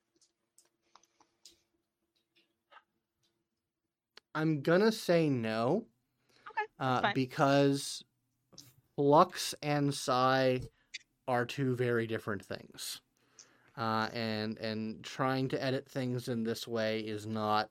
I'm 4.34 4.62
gonna 4.62 4.92
say 4.92 5.30
no. 5.30 5.86
Okay, 6.50 6.66
Uh, 6.80 7.14
because 7.14 8.04
flux 8.96 9.54
and 9.62 9.94
psi 9.94 10.62
are 11.28 11.46
two 11.46 11.76
very 11.76 12.08
different 12.08 12.44
things. 12.46 13.02
Uh, 13.78 14.10
and 14.14 14.58
and 14.60 15.04
trying 15.04 15.48
to 15.50 15.64
edit 15.64 15.90
things 15.90 16.28
in 16.28 16.44
this 16.44 16.68
way 16.68 17.00
is 17.00 17.26
not 17.26 17.70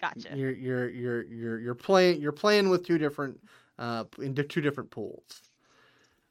Gotcha. 0.00 0.36
you're 0.36 0.52
you're 0.52 0.88
you're 0.88 1.22
you're 1.24 1.58
you're 1.58 1.74
playing 1.74 2.20
you're 2.20 2.32
playing 2.32 2.68
with 2.68 2.86
two 2.86 2.98
different 2.98 3.40
uh 3.78 4.04
into 4.20 4.42
two 4.44 4.60
different 4.60 4.90
pools. 4.90 5.42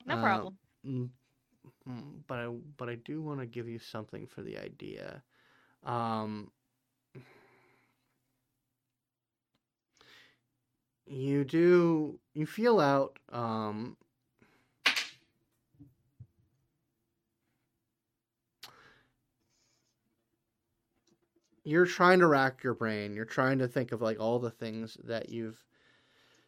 No 0.06 0.16
uh, 0.16 0.22
problem. 0.22 0.58
Mm, 0.86 1.10
mm, 1.88 2.04
but 2.28 2.40
I 2.40 2.48
but 2.78 2.90
I 2.90 2.96
do 2.96 3.22
want 3.22 3.40
to 3.40 3.46
give 3.46 3.68
you 3.68 3.80
something 3.80 4.28
for 4.28 4.42
the 4.42 4.58
idea. 4.58 5.24
Um, 5.86 6.52
you 11.08 11.44
do 11.44 12.20
you 12.34 12.46
feel 12.46 12.80
out 12.80 13.20
um, 13.32 13.98
you're 21.64 21.86
trying 21.86 22.20
to 22.20 22.28
rack 22.28 22.64
your 22.64 22.74
brain. 22.74 23.16
You're 23.16 23.26
trying 23.26 23.60
to 23.60 23.68
think 23.68 23.92
of 23.92 24.02
like 24.02 24.20
all 24.20 24.40
the 24.40 24.52
things 24.52 24.98
that 25.06 25.30
you've 25.30 25.64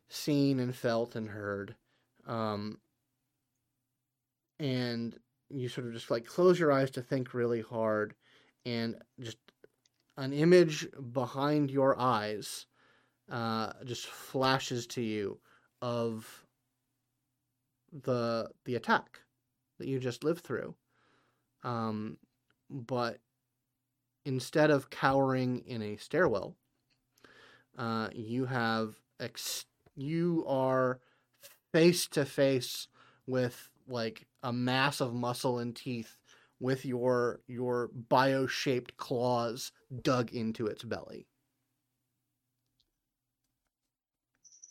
seen 0.10 0.60
and 0.60 0.76
felt 0.76 1.16
and 1.16 1.30
heard. 1.30 1.76
Um, 2.28 2.80
and 4.60 5.18
you 5.50 5.70
sort 5.70 5.88
of 5.88 5.94
just 5.94 6.12
like 6.12 6.26
close 6.26 6.60
your 6.60 6.72
eyes 6.72 6.92
to 6.92 7.02
think 7.02 7.34
really 7.34 7.62
hard 7.62 8.14
and 8.66 8.96
just 9.20 9.38
an 10.18 10.34
image 10.34 10.88
behind 11.14 11.72
your 11.72 11.98
eyes 12.00 12.66
uh, 13.32 13.72
just 13.86 14.08
flashes 14.08 14.86
to 14.88 15.02
you 15.02 15.40
of 15.82 16.46
the 18.04 18.50
the 18.66 18.76
attack 18.76 19.20
that 19.80 19.88
you 19.88 20.00
just 20.00 20.24
lived 20.24 20.44
through 20.44 20.76
um, 21.64 22.18
but 22.70 23.20
instead 24.26 24.70
of 24.70 24.90
cowering 24.90 25.64
in 25.66 25.82
a 25.82 25.96
stairwell 25.96 26.56
uh, 27.78 28.10
you 28.14 28.46
have 28.46 28.96
ex- 29.20 29.66
you 30.02 30.46
are 30.48 31.00
face 31.74 32.08
to 32.08 32.26
face 32.26 32.88
with 33.28 33.70
like 33.88 34.26
a 34.44 34.54
mass 34.54 35.02
of 35.02 35.14
muscle 35.14 35.60
and 35.60 35.76
teeth 35.76 36.16
with 36.60 36.86
your 36.86 37.42
your 37.48 37.90
bio-shaped 38.10 38.98
claws 38.98 39.72
dug 40.02 40.32
into 40.34 40.68
its 40.68 40.84
belly. 40.84 41.28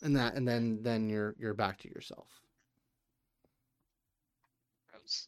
And 0.01 0.15
that 0.15 0.35
and 0.35 0.47
then 0.47 0.79
then 0.81 1.09
you're 1.09 1.35
you're 1.37 1.53
back 1.53 1.79
to 1.79 1.89
yourself. 1.89 2.27
Gross. 4.89 5.27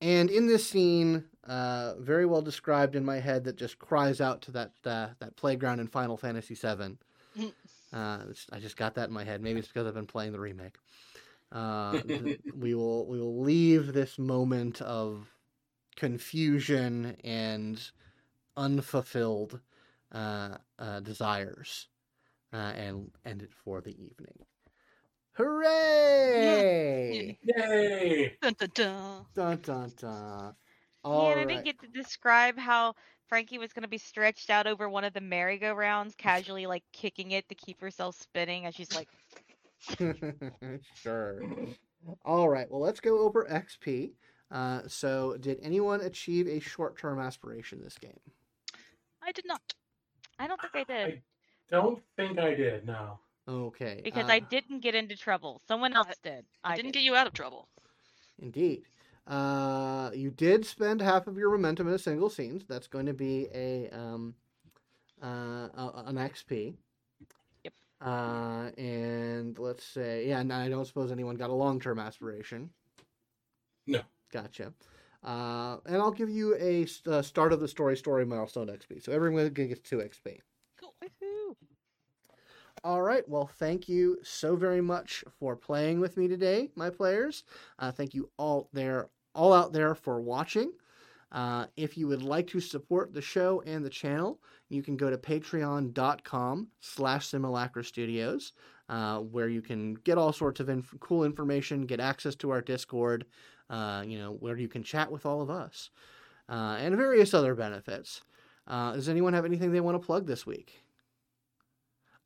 And 0.00 0.30
in 0.30 0.46
this 0.46 0.68
scene, 0.68 1.24
uh, 1.50 1.94
very 1.98 2.26
well 2.26 2.42
described 2.42 2.94
in 2.94 3.04
my 3.04 3.18
head, 3.18 3.44
that 3.44 3.56
just 3.56 3.78
cries 3.78 4.20
out 4.20 4.40
to 4.42 4.52
that 4.52 4.70
uh, 4.84 5.08
that 5.18 5.36
playground 5.36 5.80
in 5.80 5.88
Final 5.88 6.16
Fantasy 6.16 6.54
VII. 6.54 6.96
Uh, 7.92 8.22
I 8.52 8.60
just 8.60 8.76
got 8.76 8.94
that 8.94 9.08
in 9.08 9.12
my 9.12 9.24
head. 9.24 9.42
Maybe 9.42 9.58
it's 9.58 9.66
because 9.66 9.84
I've 9.84 9.94
been 9.94 10.06
playing 10.06 10.30
the 10.30 10.38
remake. 10.38 10.76
Uh, 11.50 11.98
we 12.56 12.76
will 12.76 13.04
we 13.06 13.18
will 13.18 13.40
leave 13.40 13.92
this 13.92 14.16
moment 14.16 14.80
of 14.80 15.34
confusion 15.96 17.16
and 17.24 17.82
unfulfilled 18.56 19.58
uh, 20.12 20.58
uh, 20.78 21.00
desires 21.00 21.88
uh, 22.52 22.74
and 22.76 23.10
end 23.24 23.42
it 23.42 23.52
for 23.52 23.80
the 23.80 23.90
evening. 23.90 24.38
Hooray! 25.32 27.38
Yay! 27.42 28.36
Dun, 28.40 28.54
dun, 28.56 28.68
dun. 28.72 29.26
Dun 29.34 29.58
dun 29.62 29.92
dun. 29.98 30.54
Yeah, 31.04 31.10
All 31.10 31.30
and 31.30 31.40
I 31.40 31.44
didn't 31.44 31.56
right. 31.56 31.64
get 31.64 31.80
to 31.80 31.86
describe 31.88 32.58
how 32.58 32.94
Frankie 33.28 33.58
was 33.58 33.72
going 33.72 33.82
to 33.82 33.88
be 33.88 33.98
stretched 33.98 34.50
out 34.50 34.66
over 34.66 34.88
one 34.88 35.04
of 35.04 35.12
the 35.12 35.20
merry-go-rounds, 35.20 36.14
casually 36.16 36.66
like 36.66 36.82
kicking 36.92 37.30
it 37.30 37.48
to 37.48 37.54
keep 37.54 37.80
herself 37.80 38.16
spinning 38.20 38.66
as 38.66 38.74
she's 38.74 38.94
like, 38.94 39.08
sure. 40.94 41.42
All 42.24 42.48
right. 42.48 42.70
Well, 42.70 42.80
let's 42.80 43.00
go 43.00 43.20
over 43.20 43.46
XP. 43.50 44.12
Uh, 44.50 44.80
so, 44.88 45.36
did 45.38 45.58
anyone 45.62 46.00
achieve 46.00 46.48
a 46.48 46.58
short-term 46.58 47.20
aspiration 47.20 47.80
this 47.82 47.96
game? 47.96 48.18
I 49.22 49.32
did 49.32 49.46
not. 49.46 49.60
I 50.38 50.46
don't 50.48 50.60
think 50.60 50.74
I 50.74 50.84
did 50.84 51.22
Don't 51.70 52.00
think 52.16 52.38
I 52.38 52.54
did. 52.54 52.86
No. 52.86 53.20
Okay. 53.48 54.00
because 54.02 54.28
uh, 54.28 54.32
I 54.32 54.38
didn't 54.40 54.80
get 54.80 54.94
into 54.94 55.16
trouble. 55.16 55.60
Someone 55.68 55.94
else 55.94 56.16
did. 56.22 56.44
I, 56.64 56.72
I 56.72 56.76
didn't 56.76 56.92
did. 56.92 56.98
get 56.98 57.04
you 57.04 57.14
out 57.14 57.26
of 57.26 57.32
trouble. 57.32 57.68
Indeed. 58.40 58.82
Uh, 59.26 60.10
you 60.14 60.30
did 60.30 60.64
spend 60.66 61.00
half 61.00 61.26
of 61.26 61.36
your 61.36 61.50
momentum 61.50 61.88
in 61.88 61.94
a 61.94 61.98
single 61.98 62.30
scene. 62.30 62.58
So 62.60 62.66
that's 62.68 62.88
going 62.88 63.06
to 63.06 63.14
be 63.14 63.48
a 63.54 63.88
um, 63.90 64.34
uh, 65.22 65.68
a- 65.76 66.04
an 66.06 66.16
XP. 66.16 66.74
Yep. 67.64 67.74
Uh, 68.00 68.70
and 68.78 69.58
let's 69.58 69.84
say, 69.84 70.28
yeah, 70.28 70.40
and 70.40 70.52
I 70.52 70.68
don't 70.68 70.86
suppose 70.86 71.12
anyone 71.12 71.36
got 71.36 71.50
a 71.50 71.54
long-term 71.54 71.98
aspiration. 71.98 72.70
No. 73.86 74.00
Gotcha. 74.32 74.72
Uh, 75.22 75.76
and 75.86 75.96
I'll 75.96 76.10
give 76.10 76.30
you 76.30 76.56
a, 76.58 76.86
uh, 77.06 77.20
start 77.22 77.52
of 77.52 77.60
the 77.60 77.68
story 77.68 77.96
story 77.96 78.24
milestone 78.24 78.68
XP. 78.68 79.02
So 79.02 79.12
everyone 79.12 79.48
gets 79.50 79.80
two 79.80 79.98
XP. 79.98 80.40
All 82.82 83.02
right. 83.02 83.28
Well, 83.28 83.46
thank 83.46 83.90
you 83.90 84.18
so 84.22 84.56
very 84.56 84.80
much 84.80 85.22
for 85.38 85.54
playing 85.54 86.00
with 86.00 86.16
me 86.16 86.28
today, 86.28 86.70
my 86.76 86.88
players. 86.88 87.44
Uh, 87.78 87.92
thank 87.92 88.14
you 88.14 88.30
all 88.38 88.70
there, 88.72 89.10
all 89.34 89.52
out 89.52 89.74
there 89.74 89.94
for 89.94 90.20
watching. 90.22 90.72
Uh, 91.30 91.66
if 91.76 91.98
you 91.98 92.08
would 92.08 92.22
like 92.22 92.46
to 92.48 92.58
support 92.58 93.12
the 93.12 93.20
show 93.20 93.62
and 93.66 93.84
the 93.84 93.90
channel, 93.90 94.40
you 94.70 94.82
can 94.82 94.96
go 94.96 95.10
to 95.10 95.18
patreon.com 95.18 96.68
slash 96.80 97.26
simulacra 97.26 97.84
studios, 97.84 98.52
uh, 98.88 99.18
where 99.18 99.48
you 99.48 99.60
can 99.60 99.94
get 99.94 100.16
all 100.16 100.32
sorts 100.32 100.58
of 100.58 100.70
inf- 100.70 100.94
cool 101.00 101.24
information, 101.24 101.82
get 101.82 102.00
access 102.00 102.34
to 102.34 102.50
our 102.50 102.62
Discord, 102.62 103.26
uh, 103.68 104.02
you 104.06 104.18
know, 104.18 104.32
where 104.32 104.56
you 104.56 104.68
can 104.68 104.82
chat 104.82 105.12
with 105.12 105.26
all 105.26 105.42
of 105.42 105.50
us, 105.50 105.90
uh, 106.48 106.78
and 106.80 106.96
various 106.96 107.34
other 107.34 107.54
benefits. 107.54 108.22
Uh, 108.66 108.94
does 108.94 109.08
anyone 109.08 109.34
have 109.34 109.44
anything 109.44 109.70
they 109.70 109.80
want 109.80 110.00
to 110.00 110.04
plug 110.04 110.26
this 110.26 110.46
week? 110.46 110.82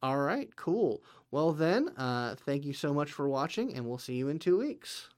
All 0.05 0.19
right, 0.19 0.55
cool. 0.55 1.03
Well, 1.31 1.55
then, 1.55 1.89
uh, 1.97 2.35
thank 2.35 2.67
you 2.67 2.75
so 2.75 2.93
much 2.93 3.11
for 3.11 3.27
watching, 3.27 3.73
and 3.73 3.87
we'll 3.87 3.97
see 3.97 4.17
you 4.17 4.29
in 4.29 4.39
two 4.39 4.59
weeks. 4.59 5.09